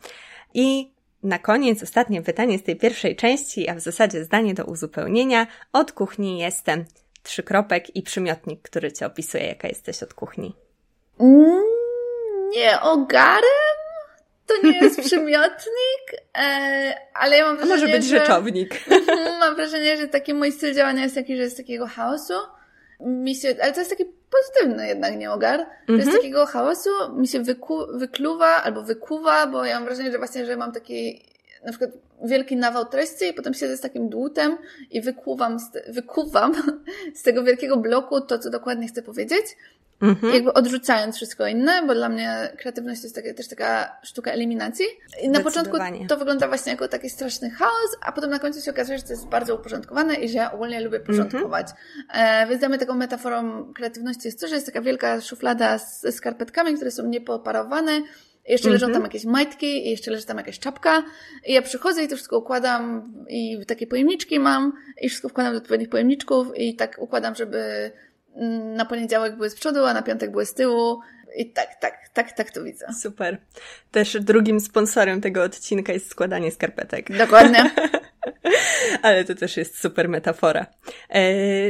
I 0.53 0.94
na 1.25 1.39
koniec 1.39 1.83
ostatnie 1.83 2.21
pytanie 2.21 2.59
z 2.59 2.63
tej 2.63 2.75
pierwszej 2.75 3.15
części, 3.15 3.69
a 3.69 3.75
w 3.75 3.79
zasadzie 3.79 4.23
zdanie 4.23 4.53
do 4.53 4.65
uzupełnienia. 4.65 5.47
Od 5.73 5.91
kuchni 5.91 6.39
jestem. 6.39 6.85
Trzy 7.23 7.43
kropek 7.43 7.95
i 7.95 8.03
przymiotnik, 8.03 8.61
który 8.61 8.91
Cię 8.91 9.05
opisuje, 9.05 9.47
jaka 9.47 9.67
jesteś 9.67 10.03
od 10.03 10.13
kuchni. 10.13 10.55
Mm, 11.19 11.63
nie 12.55 12.81
ogarem? 12.81 13.75
To 14.47 14.53
nie 14.67 14.79
jest 14.79 15.01
przymiotnik, 15.07 16.21
e, 16.37 16.95
ale 17.13 17.37
ja 17.37 17.45
mam 17.45 17.57
wrażenie, 17.57 17.73
A 17.73 17.77
może 17.77 17.97
być 17.97 18.05
że, 18.05 18.19
rzeczownik. 18.19 18.81
Mam 19.39 19.55
wrażenie, 19.55 19.97
że 19.97 20.07
taki 20.07 20.33
mój 20.33 20.51
styl 20.51 20.73
działania 20.73 21.03
jest 21.03 21.15
taki, 21.15 21.37
że 21.37 21.43
jest 21.43 21.57
takiego 21.57 21.87
chaosu. 21.87 22.33
Mi 22.99 23.35
się, 23.35 23.55
ale 23.61 23.73
to 23.73 23.79
jest 23.79 23.91
taki 23.91 24.05
pozytywny 24.05 24.87
jednak 24.87 25.17
nieogar. 25.17 25.59
Mm 25.59 25.71
-hmm. 25.71 25.85
To 25.87 25.93
jest 25.93 26.07
mhm. 26.07 26.17
takiego 26.17 26.45
chaosu, 26.45 26.89
mi 27.15 27.27
się 27.27 27.43
wyku, 27.43 27.77
wykluwa 27.93 28.63
albo 28.63 28.83
wykuwa, 28.83 29.47
bo 29.47 29.65
ja 29.65 29.75
mam 29.75 29.85
wrażenie, 29.85 30.11
że 30.11 30.17
właśnie, 30.17 30.45
że 30.45 30.57
mam 30.57 30.71
taki 30.71 31.21
na 31.65 31.71
przykład 31.71 31.91
wielki 32.23 32.55
nawał 32.55 32.85
treści 32.85 33.25
i 33.25 33.33
potem 33.33 33.53
siedzę 33.53 33.77
z 33.77 33.81
takim 33.81 34.09
dłutem 34.09 34.57
i 34.91 35.01
wykuwam, 35.01 35.57
wykuwam 35.87 36.53
z 37.19 37.23
tego 37.23 37.43
wielkiego 37.43 37.77
bloku 37.77 38.21
to, 38.21 38.39
co 38.39 38.49
dokładnie 38.49 38.87
chcę 38.87 39.01
powiedzieć. 39.01 39.45
Mhm. 40.01 40.33
Jakby 40.33 40.53
odrzucając 40.53 41.15
wszystko 41.15 41.47
inne, 41.47 41.83
bo 41.87 41.93
dla 41.93 42.09
mnie 42.09 42.53
kreatywność 42.57 43.01
to 43.01 43.05
jest 43.05 43.15
taka, 43.15 43.33
też 43.33 43.47
taka 43.47 43.97
sztuka 44.03 44.31
eliminacji. 44.31 44.85
I 45.21 45.29
na 45.29 45.39
początku 45.39 45.77
to 46.07 46.17
wygląda 46.17 46.47
właśnie 46.47 46.71
jako 46.71 46.87
taki 46.87 47.09
straszny 47.09 47.49
chaos, 47.49 47.97
a 48.01 48.11
potem 48.11 48.29
na 48.29 48.39
końcu 48.39 48.61
się 48.61 48.71
okazuje, 48.71 48.97
że 48.97 49.03
to 49.03 49.13
jest 49.13 49.27
bardzo 49.27 49.55
uporządkowane 49.55 50.15
i 50.15 50.29
że 50.29 50.37
ja 50.37 50.51
ogólnie 50.51 50.81
lubię 50.81 50.97
mhm. 50.97 51.05
porządkować. 51.05 51.67
Mhm. 52.09 52.45
E, 52.45 52.49
więc 52.49 52.59
dla 52.59 52.69
mnie 52.69 52.77
taką 52.77 52.95
metaforą 52.95 53.73
kreatywności 53.73 54.27
jest 54.27 54.41
to, 54.41 54.47
że 54.47 54.55
jest 54.55 54.65
taka 54.65 54.81
wielka 54.81 55.21
szuflada 55.21 55.77
ze 55.77 56.11
skarpetkami, 56.11 56.75
które 56.75 56.91
są 56.91 57.05
niepoparowane 57.07 58.01
jeszcze 58.47 58.69
leżą 58.69 58.85
tam 58.85 58.95
mhm. 58.95 59.03
jakieś 59.03 59.25
majtki 59.25 59.87
i 59.87 59.91
jeszcze 59.91 60.11
leży 60.11 60.25
tam 60.25 60.37
jakaś 60.37 60.59
czapka. 60.59 61.03
I 61.45 61.53
ja 61.53 61.61
przychodzę 61.61 62.03
i 62.03 62.07
to 62.07 62.15
wszystko 62.15 62.37
układam 62.37 63.13
i 63.29 63.65
takie 63.67 63.87
pojemniczki 63.87 64.39
mam 64.39 64.73
i 65.01 65.09
wszystko 65.09 65.29
wkładam 65.29 65.53
do 65.53 65.57
odpowiednich 65.57 65.89
pojemniczków 65.89 66.47
i 66.55 66.75
tak 66.75 66.95
układam, 66.99 67.35
żeby 67.35 67.91
na 68.75 68.85
poniedziałek 68.85 69.35
były 69.35 69.49
z 69.49 69.55
przodu, 69.55 69.85
a 69.85 69.93
na 69.93 70.01
piątek 70.01 70.31
były 70.31 70.45
z 70.45 70.53
tyłu. 70.53 70.99
I 71.37 71.51
tak, 71.51 71.75
tak, 71.79 72.09
tak, 72.13 72.31
tak 72.31 72.51
to 72.51 72.63
widzę. 72.63 72.85
Super. 73.01 73.37
Też 73.91 74.17
drugim 74.19 74.59
sponsorem 74.59 75.21
tego 75.21 75.43
odcinka 75.43 75.93
jest 75.93 76.09
składanie 76.09 76.51
skarpetek. 76.51 77.17
Dokładnie. 77.17 77.71
Ale 79.01 79.23
to 79.23 79.35
też 79.35 79.57
jest 79.57 79.79
super 79.79 80.09
metafora. 80.09 80.65
E, 81.09 81.23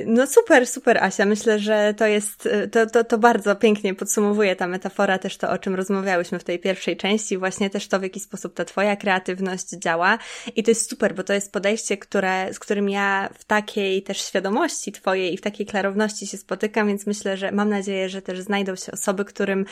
no 0.05 0.27
super, 0.27 0.67
super 0.67 1.03
Asia. 1.03 1.25
Myślę, 1.25 1.59
że 1.59 1.93
to 1.97 2.07
jest, 2.07 2.49
to, 2.71 2.85
to, 2.85 3.03
to 3.03 3.17
bardzo 3.17 3.55
pięknie 3.55 3.93
podsumowuje 3.93 4.55
ta 4.55 4.67
metafora 4.67 5.17
też 5.17 5.37
to, 5.37 5.49
o 5.49 5.57
czym 5.57 5.75
rozmawiałyśmy 5.75 6.39
w 6.39 6.43
tej 6.43 6.59
pierwszej 6.59 6.97
części, 6.97 7.37
właśnie 7.37 7.69
też 7.69 7.87
to, 7.87 7.99
w 7.99 8.03
jaki 8.03 8.19
sposób 8.19 8.53
ta 8.53 8.65
twoja 8.65 8.95
kreatywność 8.95 9.69
działa. 9.69 10.17
I 10.55 10.63
to 10.63 10.71
jest 10.71 10.89
super, 10.89 11.15
bo 11.15 11.23
to 11.23 11.33
jest 11.33 11.51
podejście, 11.51 11.97
które, 11.97 12.53
z 12.53 12.59
którym 12.59 12.89
ja 12.89 13.29
w 13.39 13.43
takiej 13.43 14.03
też 14.03 14.21
świadomości 14.21 14.91
twojej 14.91 15.33
i 15.33 15.37
w 15.37 15.41
takiej 15.41 15.65
klarowności 15.65 16.27
się 16.27 16.37
spotykam, 16.37 16.87
więc 16.87 17.07
myślę, 17.07 17.37
że 17.37 17.51
mam 17.51 17.69
nadzieję, 17.69 18.09
że 18.09 18.21
też 18.21 18.39
znajdą 18.39 18.75
się 18.75 18.91
osoby, 18.91 19.25
którym 19.25 19.65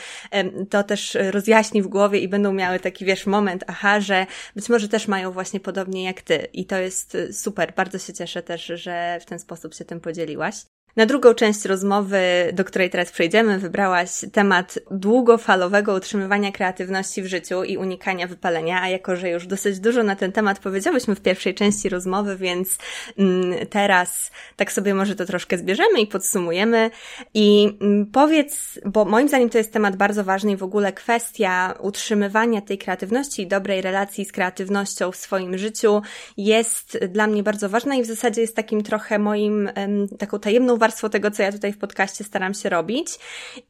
to 0.70 0.82
też 0.82 1.16
rozjaśni 1.30 1.82
w 1.82 1.86
głowie 1.86 2.18
i 2.18 2.28
będą 2.28 2.52
miały 2.52 2.80
taki, 2.80 3.04
wiesz, 3.04 3.26
moment, 3.26 3.64
aha, 3.66 4.00
że 4.00 4.26
być 4.56 4.68
może 4.68 4.88
też 4.88 5.08
mają 5.08 5.30
właśnie 5.30 5.60
podobnie 5.60 6.04
jak 6.04 6.22
ty. 6.22 6.48
I 6.52 6.66
to 6.66 6.78
jest 6.78 7.16
super. 7.34 7.74
Bardzo 7.76 7.98
się 7.98 8.12
cieszę 8.12 8.42
też, 8.42 8.66
że 8.66 9.18
w 9.20 9.24
ten 9.24 9.38
sposób 9.38 9.74
się 9.74 9.84
tym 9.84 10.00
podzieliłaś. 10.00 10.54
Na 10.96 11.06
drugą 11.06 11.34
część 11.34 11.64
rozmowy, 11.64 12.20
do 12.52 12.64
której 12.64 12.90
teraz 12.90 13.10
przejdziemy, 13.10 13.58
wybrałaś 13.58 14.10
temat 14.32 14.78
długofalowego 14.90 15.94
utrzymywania 15.94 16.52
kreatywności 16.52 17.22
w 17.22 17.26
życiu 17.26 17.64
i 17.64 17.76
unikania 17.76 18.26
wypalenia, 18.26 18.82
a 18.82 18.88
jako, 18.88 19.16
że 19.16 19.30
już 19.30 19.46
dosyć 19.46 19.80
dużo 19.80 20.02
na 20.02 20.16
ten 20.16 20.32
temat 20.32 20.58
powiedziałyśmy 20.58 21.14
w 21.14 21.20
pierwszej 21.20 21.54
części 21.54 21.88
rozmowy, 21.88 22.36
więc 22.36 22.78
mm, 23.18 23.66
teraz 23.66 24.30
tak 24.56 24.72
sobie 24.72 24.94
może 24.94 25.14
to 25.14 25.24
troszkę 25.24 25.58
zbierzemy 25.58 26.00
i 26.00 26.06
podsumujemy. 26.06 26.90
I 27.34 27.76
mm, 27.80 28.06
powiedz, 28.06 28.80
bo 28.84 29.04
moim 29.04 29.28
zdaniem 29.28 29.50
to 29.50 29.58
jest 29.58 29.72
temat 29.72 29.96
bardzo 29.96 30.24
ważny 30.24 30.52
i 30.52 30.56
w 30.56 30.62
ogóle 30.62 30.92
kwestia 30.92 31.74
utrzymywania 31.80 32.60
tej 32.60 32.78
kreatywności 32.78 33.42
i 33.42 33.46
dobrej 33.46 33.82
relacji 33.82 34.24
z 34.24 34.32
kreatywnością 34.32 35.12
w 35.12 35.16
swoim 35.16 35.58
życiu 35.58 36.02
jest 36.36 36.98
dla 37.08 37.26
mnie 37.26 37.42
bardzo 37.42 37.68
ważna 37.68 37.94
i 37.94 38.02
w 38.02 38.06
zasadzie 38.06 38.40
jest 38.40 38.56
takim 38.56 38.82
trochę 38.82 39.18
moim, 39.18 39.70
taką 40.18 40.38
tajemną 40.38 40.76
warstwą 40.84 41.10
tego, 41.10 41.30
co 41.30 41.42
ja 41.42 41.52
tutaj 41.52 41.72
w 41.72 41.78
podcaście 41.78 42.24
staram 42.24 42.54
się 42.54 42.68
robić 42.68 43.08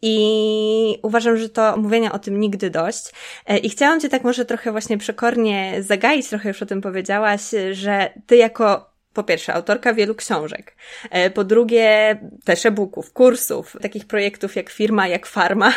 i 0.02 0.98
uważam, 1.02 1.36
że 1.36 1.48
to 1.48 1.76
mówienia 1.76 2.12
o 2.12 2.18
tym 2.18 2.40
nigdy 2.40 2.70
dość. 2.70 3.12
E, 3.46 3.58
I 3.58 3.70
chciałam 3.70 4.00
Cię 4.00 4.08
tak 4.08 4.24
może 4.24 4.44
trochę 4.44 4.72
właśnie 4.72 4.98
przekornie 4.98 5.76
zagaić, 5.80 6.28
trochę 6.28 6.48
już 6.48 6.62
o 6.62 6.66
tym 6.66 6.80
powiedziałaś, 6.80 7.42
że 7.72 8.12
Ty 8.26 8.36
jako 8.36 8.94
po 9.12 9.22
pierwsze, 9.22 9.54
autorka 9.54 9.94
wielu 9.94 10.14
książek. 10.14 10.76
E, 11.10 11.30
po 11.30 11.44
drugie, 11.44 12.18
też 12.44 12.66
e-booków, 12.66 13.12
kursów, 13.12 13.76
takich 13.82 14.06
projektów 14.06 14.56
jak 14.56 14.70
firma, 14.70 15.08
jak 15.08 15.26
farma. 15.26 15.72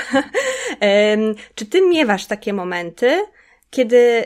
Czy 1.55 1.65
ty 1.65 1.81
miewasz 1.81 2.25
takie 2.25 2.53
momenty, 2.53 3.21
kiedy 3.69 4.25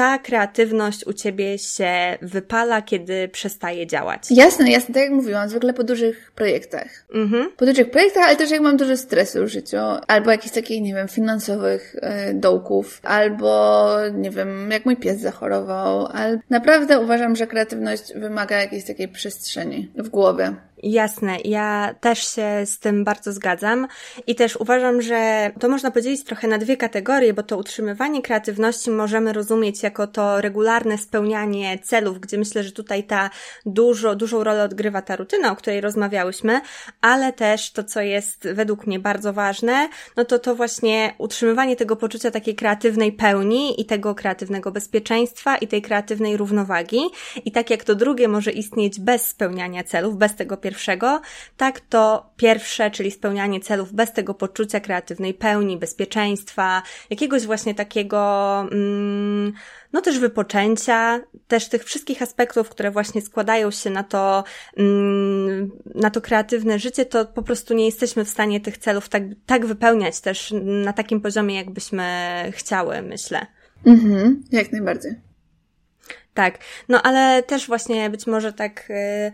ta 0.00 0.18
kreatywność 0.18 1.06
u 1.06 1.12
ciebie 1.12 1.58
się 1.58 2.18
wypala, 2.22 2.82
kiedy 2.82 3.28
przestaje 3.28 3.86
działać. 3.86 4.30
Jasne, 4.30 4.70
jasne, 4.70 4.94
tak 4.94 5.02
jak 5.02 5.12
mówiłam, 5.12 5.48
zwykle 5.48 5.72
po 5.72 5.84
dużych 5.84 6.32
projektach. 6.34 6.88
Mhm. 7.14 7.50
Po 7.56 7.66
dużych 7.66 7.90
projektach, 7.90 8.24
ale 8.24 8.36
też 8.36 8.50
jak 8.50 8.60
mam 8.60 8.76
dużo 8.76 8.96
stresu 8.96 9.44
w 9.44 9.48
życiu, 9.48 9.76
albo 10.08 10.30
jakichś 10.30 10.54
takich, 10.54 10.82
nie 10.82 10.94
wiem, 10.94 11.08
finansowych 11.08 11.94
y, 12.30 12.34
dołków, 12.34 13.00
albo, 13.02 13.88
nie 14.14 14.30
wiem, 14.30 14.70
jak 14.70 14.84
mój 14.84 14.96
pies 14.96 15.20
zachorował, 15.20 16.06
ale 16.06 16.40
naprawdę 16.50 17.00
uważam, 17.00 17.36
że 17.36 17.46
kreatywność 17.46 18.14
wymaga 18.14 18.60
jakiejś 18.60 18.84
takiej 18.84 19.08
przestrzeni 19.08 19.92
w 19.96 20.08
głowie. 20.08 20.54
Jasne, 20.82 21.36
ja 21.44 21.94
też 22.00 22.34
się 22.34 22.66
z 22.66 22.78
tym 22.78 23.04
bardzo 23.04 23.32
zgadzam 23.32 23.86
i 24.26 24.34
też 24.34 24.56
uważam, 24.56 25.02
że 25.02 25.50
to 25.60 25.68
można 25.68 25.90
podzielić 25.90 26.24
trochę 26.24 26.48
na 26.48 26.58
dwie 26.58 26.76
kategorie, 26.76 27.34
bo 27.34 27.42
to 27.42 27.56
utrzymywanie 27.56 28.22
kreatywności 28.22 28.90
możemy 28.90 29.32
rozumieć 29.32 29.82
jako 29.82 30.06
to 30.06 30.40
regularne 30.40 30.98
spełnianie 30.98 31.78
celów, 31.78 32.20
gdzie 32.20 32.38
myślę, 32.38 32.62
że 32.62 32.72
tutaj 32.72 33.04
ta 33.04 33.30
dużo, 33.66 34.14
dużą 34.14 34.44
rolę 34.44 34.64
odgrywa 34.64 35.02
ta 35.02 35.16
rutyna, 35.16 35.52
o 35.52 35.56
której 35.56 35.80
rozmawiałyśmy, 35.80 36.60
ale 37.00 37.32
też 37.32 37.72
to, 37.72 37.84
co 37.84 38.00
jest 38.00 38.48
według 38.54 38.86
mnie 38.86 38.98
bardzo 38.98 39.32
ważne, 39.32 39.88
no 40.16 40.24
to 40.24 40.38
to 40.38 40.54
właśnie 40.54 41.14
utrzymywanie 41.18 41.76
tego 41.76 41.96
poczucia 41.96 42.30
takiej 42.30 42.54
kreatywnej 42.54 43.12
pełni 43.12 43.80
i 43.80 43.84
tego 43.84 44.14
kreatywnego 44.14 44.70
bezpieczeństwa 44.70 45.56
i 45.56 45.68
tej 45.68 45.82
kreatywnej 45.82 46.36
równowagi. 46.36 47.00
I 47.44 47.52
tak 47.52 47.70
jak 47.70 47.84
to 47.84 47.94
drugie 47.94 48.28
może 48.28 48.50
istnieć 48.50 49.00
bez 49.00 49.26
spełniania 49.26 49.84
celów, 49.84 50.16
bez 50.16 50.34
tego 50.34 50.56
pierwszego, 50.56 50.69
tak 51.56 51.80
to 51.80 52.30
pierwsze, 52.36 52.90
czyli 52.90 53.10
spełnianie 53.10 53.60
celów 53.60 53.92
bez 53.92 54.12
tego 54.12 54.34
poczucia 54.34 54.80
kreatywnej 54.80 55.34
pełni, 55.34 55.76
bezpieczeństwa, 55.76 56.82
jakiegoś 57.10 57.46
właśnie 57.46 57.74
takiego, 57.74 58.60
mm, 58.72 59.52
no 59.92 60.00
też 60.00 60.18
wypoczęcia, 60.18 61.20
też 61.48 61.68
tych 61.68 61.84
wszystkich 61.84 62.22
aspektów, 62.22 62.68
które 62.68 62.90
właśnie 62.90 63.22
składają 63.22 63.70
się 63.70 63.90
na 63.90 64.04
to, 64.04 64.44
mm, 64.76 65.70
na 65.94 66.10
to 66.10 66.20
kreatywne 66.20 66.78
życie, 66.78 67.06
to 67.06 67.24
po 67.24 67.42
prostu 67.42 67.74
nie 67.74 67.86
jesteśmy 67.86 68.24
w 68.24 68.28
stanie 68.28 68.60
tych 68.60 68.78
celów 68.78 69.08
tak, 69.08 69.22
tak 69.46 69.66
wypełniać 69.66 70.20
też 70.20 70.54
na 70.62 70.92
takim 70.92 71.20
poziomie, 71.20 71.56
jakbyśmy 71.56 72.04
chciały, 72.52 73.02
myślę. 73.02 73.46
Mhm, 73.86 74.42
jak 74.52 74.72
najbardziej. 74.72 75.29
Tak, 76.34 76.58
no 76.88 77.02
ale 77.02 77.42
też 77.42 77.66
właśnie 77.66 78.10
być 78.10 78.26
może 78.26 78.52
tak 78.52 78.90
y, 78.90 79.32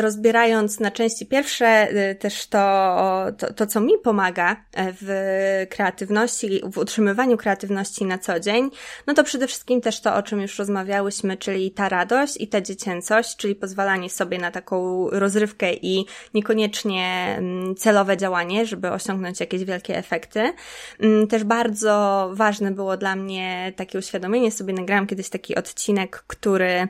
rozbierając 0.00 0.80
na 0.80 0.90
części 0.90 1.26
pierwsze 1.26 1.88
y, 2.10 2.14
też 2.14 2.46
to, 2.46 3.26
to, 3.38 3.52
to, 3.52 3.66
co 3.66 3.80
mi 3.80 3.92
pomaga 4.04 4.52
e, 4.52 4.92
w 5.00 5.66
kreatywności, 5.70 6.60
w 6.72 6.78
utrzymywaniu 6.78 7.36
kreatywności 7.36 8.04
na 8.04 8.18
co 8.18 8.40
dzień, 8.40 8.70
no 9.06 9.14
to 9.14 9.24
przede 9.24 9.46
wszystkim 9.46 9.80
też 9.80 10.00
to, 10.00 10.14
o 10.14 10.22
czym 10.22 10.40
już 10.40 10.58
rozmawiałyśmy, 10.58 11.36
czyli 11.36 11.70
ta 11.70 11.88
radość 11.88 12.40
i 12.40 12.48
ta 12.48 12.60
dziecięcość, 12.60 13.36
czyli 13.36 13.54
pozwalanie 13.54 14.10
sobie 14.10 14.38
na 14.38 14.50
taką 14.50 15.06
rozrywkę 15.10 15.72
i 15.72 16.06
niekoniecznie 16.34 17.36
mm, 17.38 17.74
celowe 17.76 18.16
działanie, 18.16 18.66
żeby 18.66 18.90
osiągnąć 18.90 19.40
jakieś 19.40 19.64
wielkie 19.64 19.96
efekty. 19.96 20.52
Mm, 21.00 21.26
też 21.26 21.44
bardzo 21.44 22.30
ważne 22.34 22.70
było 22.70 22.96
dla 22.96 23.16
mnie 23.16 23.72
takie 23.76 23.98
uświadomienie 23.98 24.50
sobie, 24.50 24.72
nagrałam 24.72 25.06
kiedyś 25.06 25.28
taki 25.28 25.54
odcinek, 25.54 26.22
który 26.30 26.88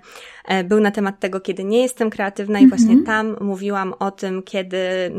był 0.64 0.80
na 0.80 0.90
temat 0.90 1.20
tego, 1.20 1.40
kiedy 1.40 1.64
nie 1.64 1.82
jestem 1.82 2.10
kreatywna 2.10 2.60
i 2.60 2.68
właśnie 2.68 2.94
mhm. 2.94 3.06
tam 3.06 3.46
mówiłam 3.46 3.94
o 3.98 4.10
tym, 4.10 4.42
kiedy, 4.42 4.78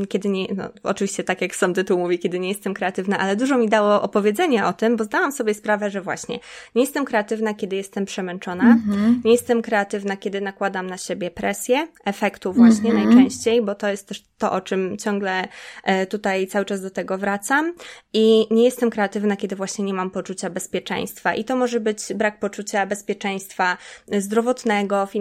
kiedy 0.09 0.29
nie, 0.29 0.47
no, 0.55 0.69
oczywiście 0.83 1.23
tak 1.23 1.41
jak 1.41 1.55
sam 1.55 1.73
tytuł 1.73 1.99
mówi, 1.99 2.19
kiedy 2.19 2.39
nie 2.39 2.49
jestem 2.49 2.73
kreatywna, 2.73 3.17
ale 3.17 3.35
dużo 3.35 3.57
mi 3.57 3.69
dało 3.69 4.01
opowiedzenia 4.01 4.67
o 4.67 4.73
tym, 4.73 4.97
bo 4.97 5.03
zdałam 5.03 5.31
sobie 5.31 5.53
sprawę, 5.53 5.89
że 5.89 6.01
właśnie 6.01 6.39
nie 6.75 6.81
jestem 6.81 7.05
kreatywna, 7.05 7.53
kiedy 7.53 7.75
jestem 7.75 8.05
przemęczona, 8.05 8.63
mhm. 8.63 9.21
nie 9.25 9.31
jestem 9.31 9.61
kreatywna, 9.61 10.17
kiedy 10.17 10.41
nakładam 10.41 10.87
na 10.87 10.97
siebie 10.97 11.31
presję, 11.31 11.87
efektu 12.05 12.53
właśnie 12.53 12.91
mhm. 12.91 13.09
najczęściej, 13.09 13.61
bo 13.61 13.75
to 13.75 13.87
jest 13.87 14.07
też 14.07 14.23
to, 14.37 14.51
o 14.51 14.61
czym 14.61 14.97
ciągle 14.97 15.47
e, 15.83 16.05
tutaj 16.05 16.47
cały 16.47 16.65
czas 16.65 16.81
do 16.81 16.89
tego 16.89 17.17
wracam 17.17 17.73
i 18.13 18.47
nie 18.51 18.63
jestem 18.63 18.89
kreatywna, 18.89 19.35
kiedy 19.35 19.55
właśnie 19.55 19.85
nie 19.85 19.93
mam 19.93 20.09
poczucia 20.09 20.49
bezpieczeństwa 20.49 21.35
i 21.35 21.43
to 21.43 21.55
może 21.55 21.79
być 21.79 21.99
brak 22.15 22.39
poczucia 22.39 22.85
bezpieczeństwa 22.85 23.77
zdrowotnego, 24.17 25.05
finansowego, 25.05 25.20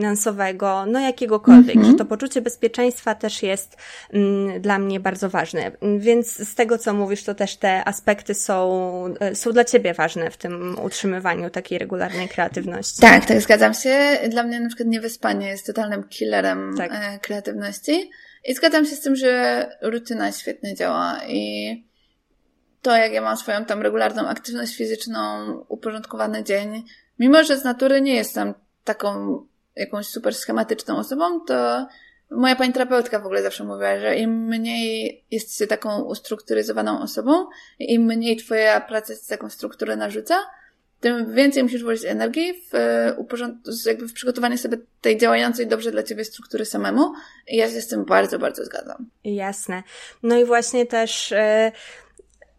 no 0.87 1.01
jakiegokolwiek, 1.01 1.77
-hmm. 1.77 1.91
że 1.91 1.95
to 1.95 2.05
poczucie 2.05 2.41
bezpieczeństwa 2.43 3.15
też 3.15 3.43
jest 3.43 3.77
mm, 4.13 4.61
dla 4.61 4.79
mnie 4.79 5.01
bardzo 5.01 5.31
ważne. 5.31 5.73
Więc 5.99 6.49
z 6.49 6.55
tego, 6.55 6.79
co 6.79 6.95
mówisz, 6.95 7.25
to 7.25 7.35
też 7.35 7.57
te 7.57 7.89
aspekty 7.89 8.35
są, 8.35 9.15
e, 9.21 9.35
są 9.35 9.53
dla 9.53 9.65
Ciebie 9.65 9.95
ważne 9.95 10.31
w 10.31 10.37
tym 10.37 10.77
utrzymywaniu 10.83 11.51
takiej 11.51 11.79
regularnej 11.79 12.29
kreatywności. 12.29 13.01
Tak, 13.01 13.27
tak, 13.27 13.41
zgadzam 13.41 13.75
się. 13.75 14.19
Dla 14.29 14.43
mnie 14.43 14.61
na 14.61 14.69
przykład 14.69 14.89
niewyspanie 14.89 15.49
jest 15.49 15.67
totalnym 15.67 16.05
killerem 16.05 16.75
tak. 16.77 16.91
E, 16.95 17.19
kreatywności. 17.19 18.11
I 18.45 18.55
zgadzam 18.55 18.87
się 18.87 18.97
z 18.97 19.01
tym, 19.01 19.17
że 19.17 19.67
rutyna 19.83 20.33
świetnie 20.33 20.75
działa 20.75 21.21
i 21.29 21.91
to, 22.83 22.97
jak 22.97 23.13
ja 23.13 23.23
mam 23.23 23.37
swoją 23.37 23.65
tam 23.65 23.83
regularną 23.83 24.29
aktywność 24.29 24.77
fizyczną, 24.77 25.53
uporządkowany 25.69 26.45
dzień, 26.45 26.85
mimo 27.19 27.45
że 27.45 27.57
z 27.57 27.65
natury 27.65 28.01
nie 28.01 28.15
jestem 28.15 28.55
taką 28.85 29.41
jakąś 29.77 30.07
super 30.07 30.35
schematyczną 30.35 30.97
osobą, 30.97 31.41
to 31.41 31.87
moja 32.31 32.57
pani 32.57 32.73
terapeutka 32.73 33.19
w 33.19 33.25
ogóle 33.25 33.43
zawsze 33.43 33.65
mówiła, 33.65 33.99
że 33.99 34.17
im 34.17 34.45
mniej 34.45 35.25
jesteś 35.31 35.69
taką 35.69 36.03
ustrukturyzowaną 36.03 37.01
osobą, 37.01 37.47
im 37.79 38.03
mniej 38.03 38.37
twoja 38.37 38.81
praca 38.81 39.15
z 39.15 39.27
taką 39.27 39.51
strukturę 39.51 39.97
narzuca, 39.97 40.35
tym 41.01 41.35
więcej 41.35 41.63
musisz 41.63 41.83
włożyć 41.83 42.05
energii 42.05 42.55
w, 42.71 42.75
e, 42.75 43.17
jakby 43.87 44.09
w 44.09 44.13
przygotowanie 44.13 44.59
sobie 44.59 44.79
tej 45.01 45.19
działającej 45.19 45.67
dobrze 45.67 45.93
dla 45.93 46.03
ciebie 46.03 46.25
struktury 46.25 46.65
samemu. 46.65 47.13
I 47.49 47.57
ja 47.57 47.71
się 47.71 47.81
z 47.81 47.89
tym 47.89 48.05
bardzo, 48.05 48.39
bardzo 48.39 48.65
zgadzam. 48.65 49.07
Jasne. 49.25 49.83
No 50.23 50.39
i 50.39 50.45
właśnie 50.45 50.87
też. 50.87 51.35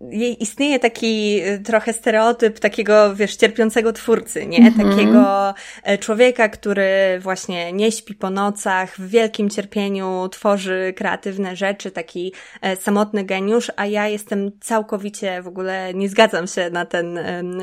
Yy 0.09 0.31
istnieje 0.31 0.79
taki 0.79 1.41
y, 1.47 1.59
trochę 1.59 1.93
stereotyp 1.93 2.59
takiego, 2.59 3.15
wiesz, 3.15 3.35
cierpiącego 3.35 3.93
twórcy, 3.93 4.47
nie? 4.47 4.57
Mm 4.57 4.73
-hmm. 4.73 4.89
Takiego 4.89 5.53
e, 5.83 5.97
człowieka, 5.97 6.49
który 6.49 7.19
właśnie 7.19 7.73
nie 7.73 7.91
śpi 7.91 8.15
po 8.15 8.29
nocach, 8.29 8.95
w 8.95 9.09
wielkim 9.09 9.49
cierpieniu 9.49 10.29
tworzy 10.31 10.93
kreatywne 10.95 11.55
rzeczy, 11.55 11.91
taki 11.91 12.33
e, 12.61 12.75
samotny 12.75 13.23
geniusz, 13.23 13.71
a 13.75 13.85
ja 13.85 14.07
jestem 14.07 14.51
całkowicie 14.59 15.41
w 15.41 15.47
ogóle 15.47 15.93
nie 15.93 16.09
zgadzam 16.09 16.47
się 16.47 16.69
na 16.69 16.85
ten, 16.85 17.19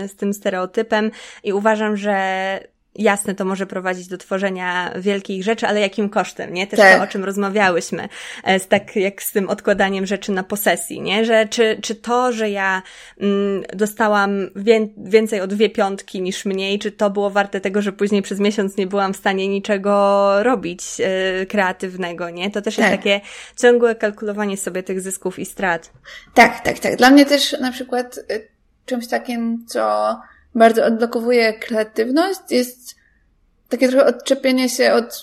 z 0.09 0.17
tym 0.17 0.33
stereotypem 0.33 1.11
i 1.45 1.53
uważam, 1.53 1.97
że 1.97 2.19
jasne, 2.99 3.35
to 3.35 3.45
może 3.45 3.67
prowadzić 3.67 4.09
do 4.09 4.19
tworzenia 4.19 4.93
wielkich 4.97 5.45
rzeczy, 5.45 5.67
ale 5.67 5.81
jakim 5.81 6.09
kosztem, 6.09 6.55
nie? 6.55 6.67
Też 6.67 6.81
tak. 6.81 6.97
to, 6.97 7.05
o 7.05 7.07
czym 7.07 7.25
rozmawiałyśmy, 7.25 8.09
e, 8.45 8.61
z 8.61 8.69
tak 8.69 8.97
jak 8.97 9.23
z 9.23 9.33
tym 9.33 9.49
odkładaniem 9.49 10.07
rzeczy 10.07 10.33
na 10.33 10.43
posesji, 10.43 11.01
nie? 11.01 11.25
Że 11.25 11.47
czy, 11.47 11.79
czy 11.83 11.95
to, 11.95 12.33
że 12.33 12.51
ja 12.51 12.83
mm, 13.21 13.63
dostałam 13.75 14.51
wie, 14.57 14.89
więcej 14.97 15.41
o 15.41 15.47
dwie 15.47 15.71
piątki 15.71 16.23
niż 16.23 16.45
mniej, 16.45 16.79
czy 16.79 16.93
to 16.93 17.11
było 17.11 17.31
warte 17.31 17.61
tego, 17.61 17.83
że 17.83 17.93
później 17.93 18.23
przez 18.23 18.41
miesiąc 18.41 18.77
nie 18.77 18.87
byłam 18.87 19.13
w 19.13 19.17
stanie 19.17 19.49
niczego 19.49 20.33
robić 20.43 20.83
e, 21.01 21.47
kreatywnego, 21.47 22.31
nie? 22.31 22.51
To 22.51 22.63
też 22.63 22.77
tak. 22.77 22.85
jest 22.85 22.97
takie 22.97 23.21
ciągłe 23.57 23.95
kalkulowanie 23.95 24.57
sobie 24.57 24.83
tych 24.83 25.01
zysków 25.01 25.39
i 25.39 25.47
strat. 25.47 25.91
Tak, 26.35 26.61
tak, 26.61 26.79
tak. 26.79 26.97
Dla 26.97 27.11
mnie 27.11 27.27
też 27.27 27.57
na 27.61 27.73
przykład 27.73 28.19
y, 28.19 28.49
czymś 28.87 29.09
takim, 29.09 29.67
co 29.67 30.17
bardzo 30.55 30.85
odblokowuje 30.85 31.53
kreatywność, 31.53 32.41
jest 32.51 32.95
takie 33.69 33.89
trochę 33.89 34.07
odczepienie 34.07 34.69
się 34.69 34.93
od 34.93 35.21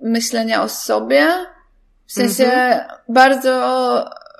myślenia 0.00 0.62
o 0.62 0.68
sobie. 0.68 1.26
W 2.06 2.12
sensie 2.12 2.44
mm-hmm. 2.44 2.84
bardzo 3.08 3.54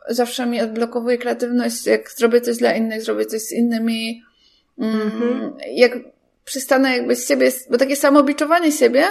zawsze 0.09 0.47
mi 0.47 0.61
odblokowuje 0.61 1.19
kreatywność, 1.19 1.87
jak 1.87 2.11
zrobię 2.11 2.41
coś 2.41 2.57
dla 2.57 2.75
innych, 2.75 3.03
zrobię 3.03 3.27
coś 3.27 3.43
z 3.43 3.53
innymi. 3.53 4.23
Mm-hmm. 4.79 5.53
Jak 5.73 5.93
przestanę 6.45 6.97
jakby 6.97 7.17
z 7.17 7.29
siebie, 7.29 7.53
bo 7.71 7.79
takie 7.79 7.97
samobiczowanie 7.97 8.73
siebie, 8.73 9.05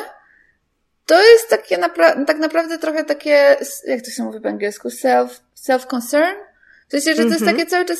to 1.05 1.23
jest 1.23 1.49
takie 1.49 1.77
napra- 1.77 2.25
tak 2.25 2.37
naprawdę 2.37 2.77
trochę 2.77 3.03
takie, 3.03 3.57
jak 3.87 4.01
to 4.01 4.11
się 4.11 4.23
mówi 4.23 4.41
po 4.41 4.49
angielsku, 4.49 4.89
self, 4.89 5.41
self-concern. 5.55 6.35
W 6.87 6.91
sensie, 6.91 7.15
że 7.15 7.23
to 7.23 7.29
jest 7.29 7.41
mhm. 7.41 7.57
takie 7.57 7.69
cały 7.69 7.85
czas, 7.85 7.99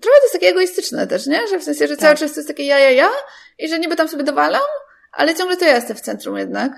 trochę 0.00 0.18
to 0.18 0.24
jest 0.24 0.32
takie 0.32 0.48
egoistyczne 0.48 1.06
też, 1.06 1.26
nie? 1.26 1.48
Że 1.48 1.58
w 1.58 1.64
sensie, 1.64 1.86
że 1.86 1.96
tak. 1.96 1.98
cały 1.98 2.16
czas 2.16 2.32
to 2.32 2.40
jest 2.40 2.48
takie 2.48 2.64
ja, 2.64 2.78
ja, 2.78 2.90
ja 2.90 3.08
i 3.58 3.68
że 3.68 3.78
niby 3.78 3.96
tam 3.96 4.08
sobie 4.08 4.24
dowalam, 4.24 4.62
ale 5.12 5.34
ciągle 5.34 5.56
to 5.56 5.64
ja 5.64 5.74
jestem 5.74 5.96
w 5.96 6.00
centrum 6.00 6.38
jednak. 6.38 6.72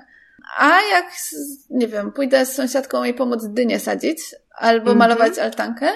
A 0.57 0.81
jak, 0.81 1.05
nie 1.69 1.87
wiem, 1.87 2.11
pójdę 2.11 2.45
z 2.45 2.55
sąsiadką 2.55 3.03
jej 3.03 3.13
pomóc 3.13 3.41
dynię 3.47 3.79
sadzić, 3.79 4.19
albo 4.55 4.91
mm 4.91 4.95
-hmm. 4.95 4.99
malować 4.99 5.39
altankę, 5.39 5.87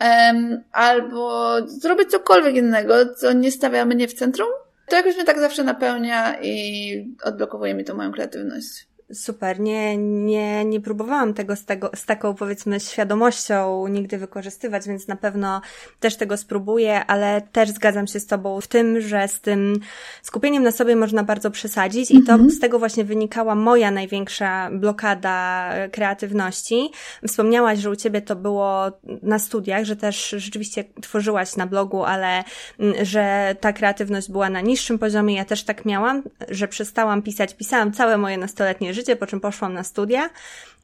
um, 0.00 0.64
albo 0.72 1.56
zrobić 1.66 2.10
cokolwiek 2.10 2.54
innego, 2.54 3.14
co 3.14 3.32
nie 3.32 3.52
stawia 3.52 3.84
mnie 3.84 4.08
w 4.08 4.14
centrum, 4.14 4.48
to 4.88 4.96
jakoś 4.96 5.14
mnie 5.14 5.24
tak 5.24 5.40
zawsze 5.40 5.64
napełnia 5.64 6.40
i 6.42 7.16
odblokowuje 7.22 7.74
mi 7.74 7.84
to 7.84 7.94
moją 7.94 8.12
kreatywność. 8.12 8.86
Super, 9.12 9.60
nie, 9.60 9.96
nie, 9.96 10.64
nie 10.64 10.80
próbowałam 10.80 11.34
tego 11.34 11.56
z, 11.56 11.64
tego 11.64 11.90
z 11.94 12.04
taką 12.04 12.34
powiedzmy 12.34 12.80
świadomością 12.80 13.88
nigdy 13.88 14.18
wykorzystywać, 14.18 14.88
więc 14.88 15.08
na 15.08 15.16
pewno 15.16 15.60
też 16.00 16.16
tego 16.16 16.36
spróbuję, 16.36 17.04
ale 17.04 17.42
też 17.52 17.70
zgadzam 17.70 18.06
się 18.06 18.20
z 18.20 18.26
Tobą 18.26 18.60
w 18.60 18.66
tym, 18.66 19.00
że 19.00 19.28
z 19.28 19.40
tym 19.40 19.80
skupieniem 20.22 20.62
na 20.62 20.70
sobie 20.70 20.96
można 20.96 21.24
bardzo 21.24 21.50
przesadzić 21.50 22.10
i 22.10 22.22
to 22.22 22.32
-hmm. 22.32 22.50
z 22.50 22.60
tego 22.60 22.78
właśnie 22.78 23.04
wynikała 23.04 23.54
moja 23.54 23.90
największa 23.90 24.70
blokada 24.72 25.70
kreatywności. 25.92 26.90
Wspomniałaś, 27.28 27.78
że 27.78 27.90
u 27.90 27.96
Ciebie 27.96 28.22
to 28.22 28.36
było 28.36 28.90
na 29.22 29.38
studiach, 29.38 29.84
że 29.84 29.96
też 29.96 30.34
rzeczywiście 30.38 30.84
tworzyłaś 31.02 31.56
na 31.56 31.66
blogu, 31.66 32.04
ale 32.04 32.44
mm, 32.78 33.04
że 33.04 33.56
ta 33.60 33.72
kreatywność 33.72 34.30
była 34.30 34.50
na 34.50 34.60
niższym 34.60 34.98
poziomie. 34.98 35.34
Ja 35.34 35.44
też 35.44 35.64
tak 35.64 35.84
miałam, 35.84 36.22
że 36.48 36.68
przestałam 36.68 37.22
pisać, 37.22 37.54
pisałam 37.54 37.92
całe 37.92 38.18
moje 38.18 38.38
nastoletnie 38.38 38.95
życie, 38.96 39.16
po 39.16 39.26
czym 39.26 39.40
poszłam 39.40 39.74
na 39.74 39.84
studia 39.84 40.30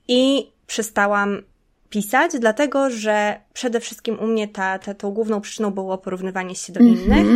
i 0.09 0.53
przestałam 0.67 1.43
pisać, 1.91 2.33
dlatego 2.39 2.91
że 2.91 3.41
przede 3.53 3.81
wszystkim 3.81 4.19
u 4.19 4.27
mnie 4.27 4.49
ta, 4.49 4.79
ta, 4.79 4.95
tą 4.95 5.11
główną 5.11 5.41
przyczyną 5.41 5.71
było 5.71 5.99
porównywanie 5.99 6.55
się 6.55 6.73
do 6.73 6.81
mm 6.81 6.95
-hmm. 6.95 7.05
innych. 7.05 7.27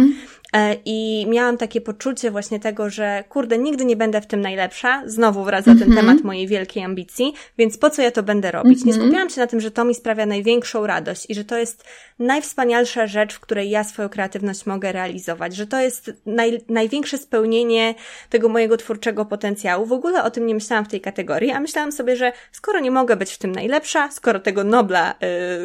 E, 0.53 0.77
I 0.85 1.27
miałam 1.29 1.57
takie 1.57 1.81
poczucie 1.81 2.31
właśnie 2.31 2.61
tego, 2.61 2.91
że 2.91 3.25
kurde, 3.29 3.59
nigdy 3.59 3.85
nie 3.85 3.97
będę 3.97 4.21
w 4.21 4.27
tym 4.27 4.41
najlepsza. 4.41 5.03
Znowu 5.07 5.45
wraca 5.45 5.71
mm 5.71 5.77
-hmm. 5.77 5.81
ten 5.81 5.93
mhm. 5.93 6.07
temat 6.07 6.25
mojej 6.25 6.49
wielkiej 6.49 6.85
ambicji, 6.85 7.35
więc 7.59 7.79
po 7.79 7.91
co 7.91 8.03
ja 8.03 8.11
to 8.11 8.23
będę 8.23 8.51
robić? 8.51 8.85
Nie 8.85 8.93
mhm. 8.93 9.09
skupiałam 9.09 9.31
się 9.31 9.41
na 9.41 9.47
tym, 9.47 9.61
że 9.61 9.71
to 9.71 9.85
mi 9.85 9.95
sprawia 9.95 10.27
największą 10.27 10.87
radość 10.87 11.31
i 11.31 11.35
że 11.35 11.45
to 11.45 11.59
jest 11.59 11.85
najwspanialsza 12.19 13.07
rzecz, 13.07 13.35
w 13.35 13.41
której 13.41 13.71
ja 13.71 13.85
swoją 13.85 14.09
kreatywność 14.09 14.67
mogę 14.67 14.93
realizować, 14.93 15.57
że 15.57 15.67
to 15.67 15.81
jest 15.81 16.13
naj, 16.27 16.61
największe 16.69 17.19
spełnienie 17.19 17.95
tego 18.31 18.49
mojego 18.49 18.77
twórczego 18.77 19.25
potencjału. 19.25 19.87
W 19.87 19.93
ogóle 19.93 20.25
o 20.25 20.31
tym 20.31 20.47
nie 20.47 20.55
myślałam 20.55 20.85
w 20.85 20.89
tej 20.89 21.01
kategorii, 21.01 21.51
a 21.51 21.61
myślałam 21.61 21.93
sobie, 21.93 22.17
że 22.17 22.33
skoro 22.53 22.81
nie 22.81 22.91
mogę 22.91 23.17
być 23.17 23.33
w 23.33 23.39
tym 23.39 23.53
najlepsza, 23.53 24.11
skoro 24.11 24.41
tego 24.41 24.65
Nobla, 24.65 25.15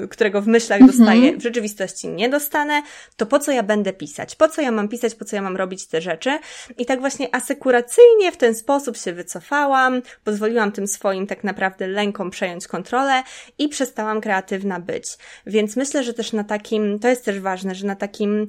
yy, 0.02 0.08
którego 0.08 0.41
w 0.42 0.48
myślach 0.48 0.82
mm 0.82 0.90
-hmm. 0.90 0.98
dostaję, 0.98 1.38
w 1.38 1.42
rzeczywistości 1.44 2.08
nie 2.08 2.30
dostanę, 2.30 2.82
to 3.18 3.26
po 3.26 3.40
co 3.40 3.52
ja 3.52 3.64
będę 3.64 3.94
pisać? 3.94 4.36
Po 4.36 4.48
co 4.48 4.62
ja 4.62 4.72
mam 4.72 4.88
pisać, 4.88 5.16
po 5.16 5.26
co 5.26 5.36
ja 5.36 5.42
mam 5.42 5.58
robić 5.58 5.88
te 5.88 6.02
rzeczy? 6.02 6.40
I 6.78 6.86
tak 6.86 7.00
właśnie 7.00 7.36
asekuracyjnie 7.36 8.32
w 8.32 8.38
ten 8.38 8.56
sposób 8.56 8.98
się 8.98 9.14
wycofałam, 9.14 10.02
pozwoliłam 10.24 10.72
tym 10.72 10.88
swoim 10.88 11.28
tak 11.28 11.44
naprawdę 11.44 11.88
lękom 11.88 12.30
przejąć 12.30 12.68
kontrolę 12.68 13.24
i 13.58 13.70
przestałam 13.70 14.22
kreatywna 14.22 14.80
być. 14.80 15.18
Więc 15.46 15.76
myślę, 15.76 16.04
że 16.04 16.14
też 16.14 16.34
na 16.34 16.44
takim, 16.44 17.00
to 17.00 17.08
jest 17.08 17.26
też 17.26 17.40
ważne, 17.40 17.76
że 17.76 17.88
na 17.88 17.96
takim 17.96 18.48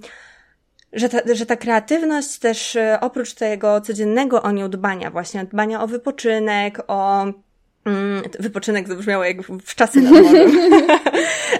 że 0.93 1.09
ta, 1.09 1.35
że 1.35 1.47
ta 1.47 1.57
kreatywność 1.57 2.39
też 2.39 2.77
e, 2.77 2.99
oprócz 3.01 3.35
tego 3.35 3.81
codziennego 3.81 4.43
o 4.43 4.51
nią 4.51 4.71
dbania, 4.71 5.11
właśnie 5.11 5.45
dbania 5.45 5.83
o 5.83 5.87
wypoczynek, 5.87 6.83
o 6.89 7.27
wypoczynek 8.41 8.89
zabrzmiało 8.89 9.25
jak 9.25 9.43
w 9.43 9.75
czasy 9.75 10.01
nad 10.01 10.13
morzem. 10.13 10.53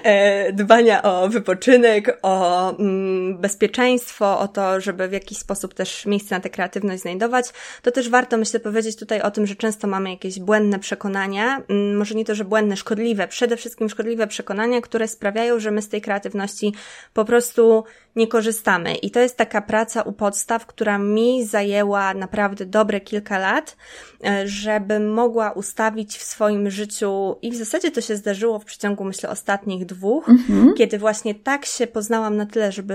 E, 0.03 0.53
dbania 0.53 1.03
o 1.03 1.29
wypoczynek, 1.29 2.19
o 2.23 2.71
mm, 2.79 3.39
bezpieczeństwo, 3.39 4.39
o 4.39 4.49
to, 4.49 4.81
żeby 4.81 5.09
w 5.09 5.13
jakiś 5.13 5.39
sposób 5.39 5.75
też 5.75 6.07
miejsce 6.07 6.35
na 6.35 6.41
tę 6.41 6.51
kreatywność 6.51 7.03
znajdować. 7.03 7.47
To 7.83 7.91
też 7.91 8.09
warto, 8.09 8.39
myślę, 8.39 8.61
powiedzieć 8.61 8.97
tutaj 8.97 9.21
o 9.21 9.31
tym, 9.31 9.47
że 9.47 9.55
często 9.55 9.89
mamy 9.89 10.11
jakieś 10.11 10.41
błędne 10.41 10.79
przekonania, 10.79 11.63
mm, 11.69 11.97
może 11.97 12.15
nie 12.15 12.25
to, 12.25 12.35
że 12.35 12.45
błędne, 12.45 12.77
szkodliwe, 12.77 13.29
przede 13.29 13.57
wszystkim 13.57 13.89
szkodliwe 13.89 14.27
przekonania, 14.27 14.81
które 14.81 15.09
sprawiają, 15.09 15.61
że 15.61 15.71
my 15.71 15.83
z 15.83 15.89
tej 15.89 16.01
kreatywności 16.01 16.75
po 17.15 17.25
prostu 17.25 17.85
nie 18.17 18.27
korzystamy. 18.27 18.95
I 18.95 19.11
to 19.11 19.21
jest 19.21 19.37
taka 19.37 19.63
praca 19.63 20.03
u 20.03 20.13
podstaw, 20.13 20.67
która 20.67 20.99
mi 20.99 21.45
zajęła 21.45 22.15
naprawdę 22.15 22.67
dobre 22.67 23.01
kilka 23.01 23.39
lat, 23.39 23.77
e, 24.25 24.49
żeby 24.49 25.01
mogła 25.01 25.53
ustawić 25.53 26.19
w 26.19 26.23
swoim 26.23 26.71
życiu, 26.71 27.37
i 27.43 27.51
w 27.51 27.57
zasadzie 27.57 27.91
to 27.91 28.01
się 28.01 28.17
zdarzyło 28.17 28.59
w 28.59 28.65
przeciągu, 28.65 29.05
myślę, 29.05 29.29
ostatnich 29.29 29.87
dwóch, 29.87 30.29
mhm. 30.29 30.75
kiedy 30.75 30.99
właśnie 30.99 31.35
tak 31.35 31.67
się 31.67 31.87
poznałam 31.87 32.37
na 32.37 32.47
tyle, 32.47 32.73
żeby 32.73 32.95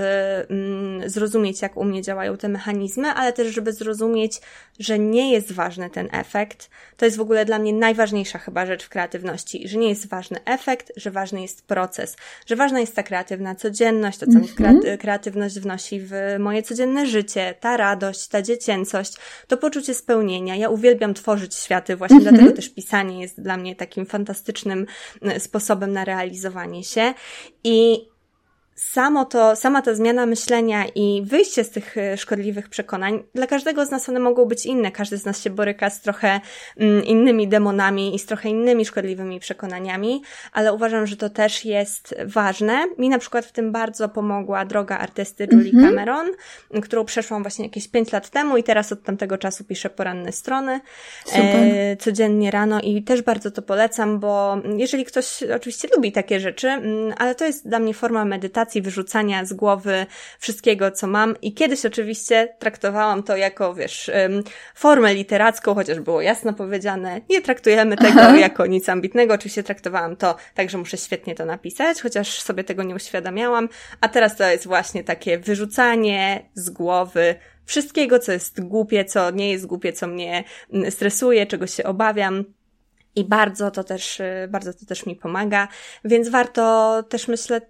mm, 0.50 1.10
zrozumieć, 1.10 1.62
jak 1.62 1.76
u 1.76 1.84
mnie 1.84 2.02
działają 2.02 2.36
te 2.36 2.48
mechanizmy, 2.48 3.08
ale 3.08 3.32
też, 3.32 3.54
żeby 3.54 3.72
zrozumieć, 3.72 4.40
że 4.78 4.98
nie 4.98 5.32
jest 5.32 5.52
ważny 5.52 5.90
ten 5.90 6.08
efekt. 6.12 6.70
To 6.96 7.04
jest 7.04 7.16
w 7.16 7.20
ogóle 7.20 7.44
dla 7.44 7.58
mnie 7.58 7.72
najważniejsza 7.72 8.38
chyba 8.38 8.66
rzecz 8.66 8.84
w 8.84 8.88
kreatywności, 8.88 9.68
że 9.68 9.78
nie 9.78 9.88
jest 9.88 10.08
ważny 10.08 10.44
efekt, 10.44 10.92
że 10.96 11.10
ważny 11.10 11.42
jest 11.42 11.66
proces, 11.66 12.16
że 12.46 12.56
ważna 12.56 12.80
jest 12.80 12.96
ta 12.96 13.02
kreatywna 13.02 13.54
codzienność, 13.54 14.18
to 14.18 14.26
co 14.26 14.38
mhm. 14.38 14.42
mi 14.42 14.48
kreatywność 15.08 15.60
wnosi 15.60 16.00
w 16.00 16.12
moje 16.38 16.62
codzienne 16.62 17.06
życie, 17.06 17.54
ta 17.60 17.76
radość, 17.76 18.28
ta 18.28 18.42
dziecięcość, 18.42 19.14
to 19.46 19.56
poczucie 19.56 19.94
spełnienia. 19.94 20.56
Ja 20.56 20.68
uwielbiam 20.68 21.14
tworzyć 21.14 21.54
światy, 21.54 21.96
właśnie 21.96 22.16
mhm. 22.16 22.34
dlatego 22.36 22.56
też 22.56 22.68
pisanie 22.68 23.20
jest 23.20 23.42
dla 23.42 23.56
mnie 23.56 23.76
takim 23.76 24.06
fantastycznym 24.06 24.86
e, 25.22 25.40
sposobem 25.40 25.92
na 25.92 26.04
realizowanie 26.04 26.84
się. 26.84 27.14
I 27.64 28.08
samo 28.78 29.24
to, 29.24 29.56
sama 29.56 29.82
ta 29.82 29.94
zmiana 29.94 30.26
myślenia 30.26 30.84
i 30.94 31.22
wyjście 31.26 31.64
z 31.64 31.70
tych 31.70 31.98
e, 31.98 32.16
szkodliwych 32.16 32.68
przekonań, 32.68 33.22
dla 33.34 33.46
każdego 33.46 33.86
z 33.86 33.90
nas 33.90 34.08
one 34.08 34.20
mogą 34.20 34.44
być 34.44 34.66
inne. 34.66 34.90
Każdy 34.90 35.16
z 35.16 35.24
nas 35.24 35.42
się 35.42 35.50
boryka 35.50 35.90
z 35.90 36.00
trochę 36.00 36.40
mm, 36.76 37.04
innymi 37.04 37.48
demonami 37.48 38.14
i 38.14 38.18
z 38.18 38.26
trochę 38.26 38.48
innymi 38.48 38.84
szkodliwymi 38.84 39.40
przekonaniami, 39.40 40.22
ale 40.52 40.72
uważam, 40.72 41.06
że 41.06 41.16
to 41.16 41.30
też 41.30 41.64
jest 41.64 42.14
ważne. 42.24 42.86
Mi 42.98 43.08
na 43.08 43.18
przykład 43.18 43.46
w 43.46 43.52
tym 43.52 43.72
bardzo 43.72 44.08
pomogła 44.08 44.64
droga 44.64 44.98
artysty 44.98 45.48
Julie 45.52 45.72
-hmm. 45.72 45.88
Cameron, 45.88 46.26
którą 46.82 47.04
przeszłam 47.04 47.42
właśnie 47.42 47.64
jakieś 47.64 47.88
5 47.88 48.12
lat 48.12 48.30
temu 48.30 48.56
i 48.56 48.62
teraz 48.62 48.92
od 48.92 49.02
tamtego 49.02 49.38
czasu 49.38 49.64
piszę 49.64 49.90
poranne 49.90 50.32
strony 50.32 50.80
e, 51.32 51.96
codziennie 51.96 52.50
rano 52.50 52.80
i 52.80 53.02
też 53.02 53.22
bardzo 53.22 53.50
to 53.50 53.62
polecam, 53.62 54.20
bo 54.20 54.56
jeżeli 54.76 55.04
ktoś 55.04 55.42
oczywiście 55.56 55.88
lubi 55.96 56.12
takie 56.12 56.40
rzeczy, 56.40 56.68
mm, 56.68 57.14
ale 57.18 57.34
to 57.34 57.44
jest 57.44 57.68
dla 57.68 57.78
mnie 57.78 57.94
forma 57.94 58.24
medytacji, 58.24 58.67
medytacji, 58.68 58.82
wyrzucania 58.82 59.44
z 59.44 59.52
głowy 59.52 60.06
wszystkiego, 60.38 60.90
co 60.90 61.06
mam. 61.06 61.34
I 61.42 61.54
kiedyś 61.54 61.86
oczywiście 61.86 62.56
traktowałam 62.58 63.22
to 63.22 63.36
jako, 63.36 63.74
wiesz, 63.74 64.10
formę 64.74 65.14
literacką, 65.14 65.74
chociaż 65.74 66.00
było 66.00 66.22
jasno 66.22 66.52
powiedziane, 66.52 67.20
nie 67.30 67.40
traktujemy 67.40 67.96
tego 67.96 68.20
Aha. 68.20 68.36
jako 68.36 68.66
nic 68.66 68.88
ambitnego. 68.88 69.34
Oczywiście 69.34 69.62
traktowałam 69.62 70.16
to 70.16 70.36
tak, 70.54 70.70
że 70.70 70.78
muszę 70.78 70.96
świetnie 70.96 71.34
to 71.34 71.44
napisać, 71.44 72.02
chociaż 72.02 72.42
sobie 72.42 72.64
tego 72.64 72.82
nie 72.82 72.94
uświadamiałam. 72.94 73.68
A 74.00 74.08
teraz 74.08 74.36
to 74.36 74.44
jest 74.44 74.66
właśnie 74.66 75.04
takie 75.04 75.38
wyrzucanie 75.38 76.48
z 76.54 76.70
głowy 76.70 77.34
wszystkiego, 77.64 78.18
co 78.18 78.32
jest 78.32 78.60
głupie, 78.60 79.04
co 79.04 79.30
nie 79.30 79.50
jest 79.50 79.66
głupie, 79.66 79.92
co 79.92 80.06
mnie 80.06 80.44
mm, 80.72 80.90
stresuje, 80.90 81.46
czego 81.46 81.66
się 81.66 81.84
obawiam. 81.84 82.44
I 83.18 83.24
bardzo 83.24 83.70
to 83.70 83.84
też, 83.84 84.20
y, 84.20 84.48
bardzo 84.50 84.74
to 84.74 84.86
też 84.86 85.06
mi 85.06 85.16
pomaga, 85.16 85.68
więc 86.04 86.28
warto 86.28 87.02
też 87.08 87.28
myślę, 87.28 87.60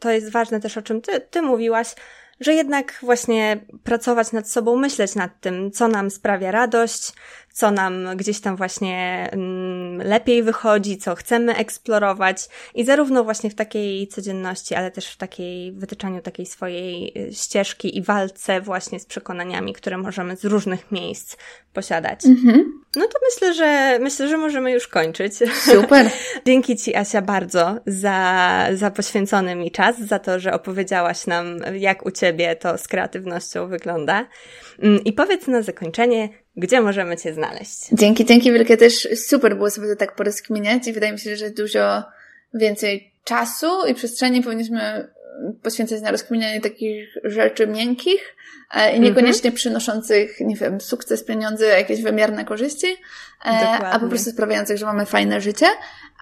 to 0.00 0.10
jest 0.10 0.30
ważne 0.30 0.60
też 0.60 0.76
o 0.76 0.82
czym 0.82 1.00
ty, 1.00 1.20
ty 1.20 1.42
mówiłaś, 1.42 1.94
że 2.40 2.54
jednak 2.54 2.98
właśnie 3.02 3.60
pracować 3.84 4.32
nad 4.32 4.48
sobą, 4.48 4.76
myśleć 4.76 5.14
nad 5.14 5.40
tym, 5.40 5.70
co 5.70 5.88
nam 5.88 6.10
sprawia 6.10 6.50
radość, 6.50 7.12
co 7.52 7.70
nam 7.70 8.16
gdzieś 8.16 8.40
tam 8.40 8.56
właśnie 8.56 9.28
mm, 9.32 9.73
lepiej 9.98 10.42
wychodzi, 10.42 10.98
co 10.98 11.14
chcemy 11.14 11.56
eksplorować 11.56 12.48
i 12.74 12.84
zarówno 12.84 13.24
właśnie 13.24 13.50
w 13.50 13.54
takiej 13.54 14.08
codzienności, 14.08 14.74
ale 14.74 14.90
też 14.90 15.06
w 15.06 15.16
takiej 15.16 15.72
wytyczaniu 15.72 16.22
takiej 16.22 16.46
swojej 16.46 17.12
y, 17.28 17.34
ścieżki 17.34 17.98
i 17.98 18.02
walce 18.02 18.60
właśnie 18.60 19.00
z 19.00 19.06
przekonaniami, 19.06 19.72
które 19.72 19.98
możemy 19.98 20.36
z 20.36 20.44
różnych 20.44 20.92
miejsc 20.92 21.36
posiadać. 21.72 22.26
Mhm. 22.26 22.84
No 22.96 23.06
to 23.06 23.18
myślę, 23.30 23.54
że 23.54 23.98
myślę, 23.98 24.28
że 24.28 24.36
możemy 24.36 24.72
już 24.72 24.88
kończyć. 24.88 25.34
Super. 25.54 26.10
Dzięki 26.46 26.76
Ci, 26.76 26.96
Asia, 26.96 27.22
bardzo 27.22 27.76
za, 27.86 28.68
za 28.74 28.90
poświęcony 28.90 29.54
mi 29.54 29.70
czas, 29.70 29.98
za 29.98 30.18
to, 30.18 30.40
że 30.40 30.52
opowiedziałaś 30.52 31.26
nam, 31.26 31.58
jak 31.74 32.06
u 32.06 32.10
Ciebie 32.10 32.56
to 32.56 32.78
z 32.78 32.88
kreatywnością 32.88 33.68
wygląda. 33.68 34.26
Mm, 34.78 35.04
I 35.04 35.12
powiedz 35.12 35.46
na 35.46 35.62
zakończenie, 35.62 36.28
gdzie 36.56 36.80
możemy 36.80 37.16
Cię 37.16 37.34
znaleźć? 37.34 37.88
Dzięki, 37.92 38.24
dzięki 38.24 38.52
wielkie. 38.52 38.76
Też 38.76 39.08
super 39.16 39.56
było 39.56 39.70
sobie 39.70 39.88
to 39.88 39.96
tak 39.96 40.14
porozkminiać 40.14 40.88
i 40.88 40.92
wydaje 40.92 41.12
mi 41.12 41.18
się, 41.18 41.36
że 41.36 41.50
dużo 41.50 42.02
więcej 42.54 43.12
czasu 43.24 43.86
i 43.86 43.94
przestrzeni 43.94 44.42
powinniśmy 44.42 45.08
poświęcać 45.62 46.02
na 46.02 46.10
rozkminianie 46.10 46.60
takich 46.60 47.08
rzeczy 47.24 47.66
miękkich 47.66 48.36
e, 48.74 48.96
i 48.96 49.00
niekoniecznie 49.00 49.50
mm-hmm. 49.50 49.54
przynoszących, 49.54 50.40
nie 50.40 50.56
wiem, 50.56 50.80
sukces, 50.80 51.24
pieniądze, 51.24 51.66
jakieś 51.66 52.02
wymierne 52.02 52.44
korzyści, 52.44 52.86
e, 53.44 53.48
a 53.68 53.98
po 53.98 54.08
prostu 54.08 54.30
sprawiających, 54.30 54.78
że 54.78 54.86
mamy 54.86 55.06
fajne 55.06 55.40
życie. 55.40 55.66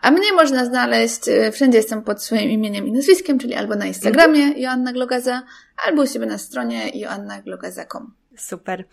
A 0.03 0.11
mnie 0.11 0.33
można 0.33 0.65
znaleźć, 0.65 1.29
e, 1.29 1.53
wszędzie 1.53 1.79
jestem 1.79 2.03
pod 2.03 2.23
swoim 2.23 2.51
imieniem 2.51 2.87
i 2.87 2.93
nazwiskiem, 2.93 3.39
czyli 3.39 3.55
albo 3.55 3.75
na 3.75 3.87
Instagramie 3.87 4.47
mm-hmm. 4.47 4.59
Joanna 4.59 4.93
Glogaza, 4.93 5.43
albo 5.87 6.03
u 6.03 6.07
siebie 6.07 6.27
na 6.27 6.39
stronie 6.39 6.91
joannaglogaza.com. 6.95 8.15
Super. 8.37 8.85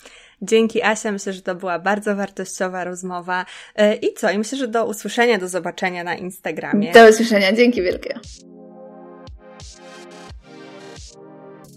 Dzięki 0.41 0.83
Asia, 0.83 1.11
myślę, 1.11 1.33
że 1.33 1.41
to 1.41 1.55
była 1.55 1.79
bardzo 1.79 2.15
wartościowa 2.15 2.83
rozmowa. 2.83 3.45
E, 3.75 3.95
I 3.95 4.13
co? 4.13 4.31
I 4.31 4.37
myślę, 4.37 4.57
że 4.57 4.67
do 4.67 4.85
usłyszenia, 4.85 5.37
do 5.37 5.47
zobaczenia 5.47 6.03
na 6.03 6.15
Instagramie. 6.15 6.91
Do 6.91 7.09
usłyszenia, 7.09 7.53
dzięki 7.53 7.81
wielkie. 7.81 8.19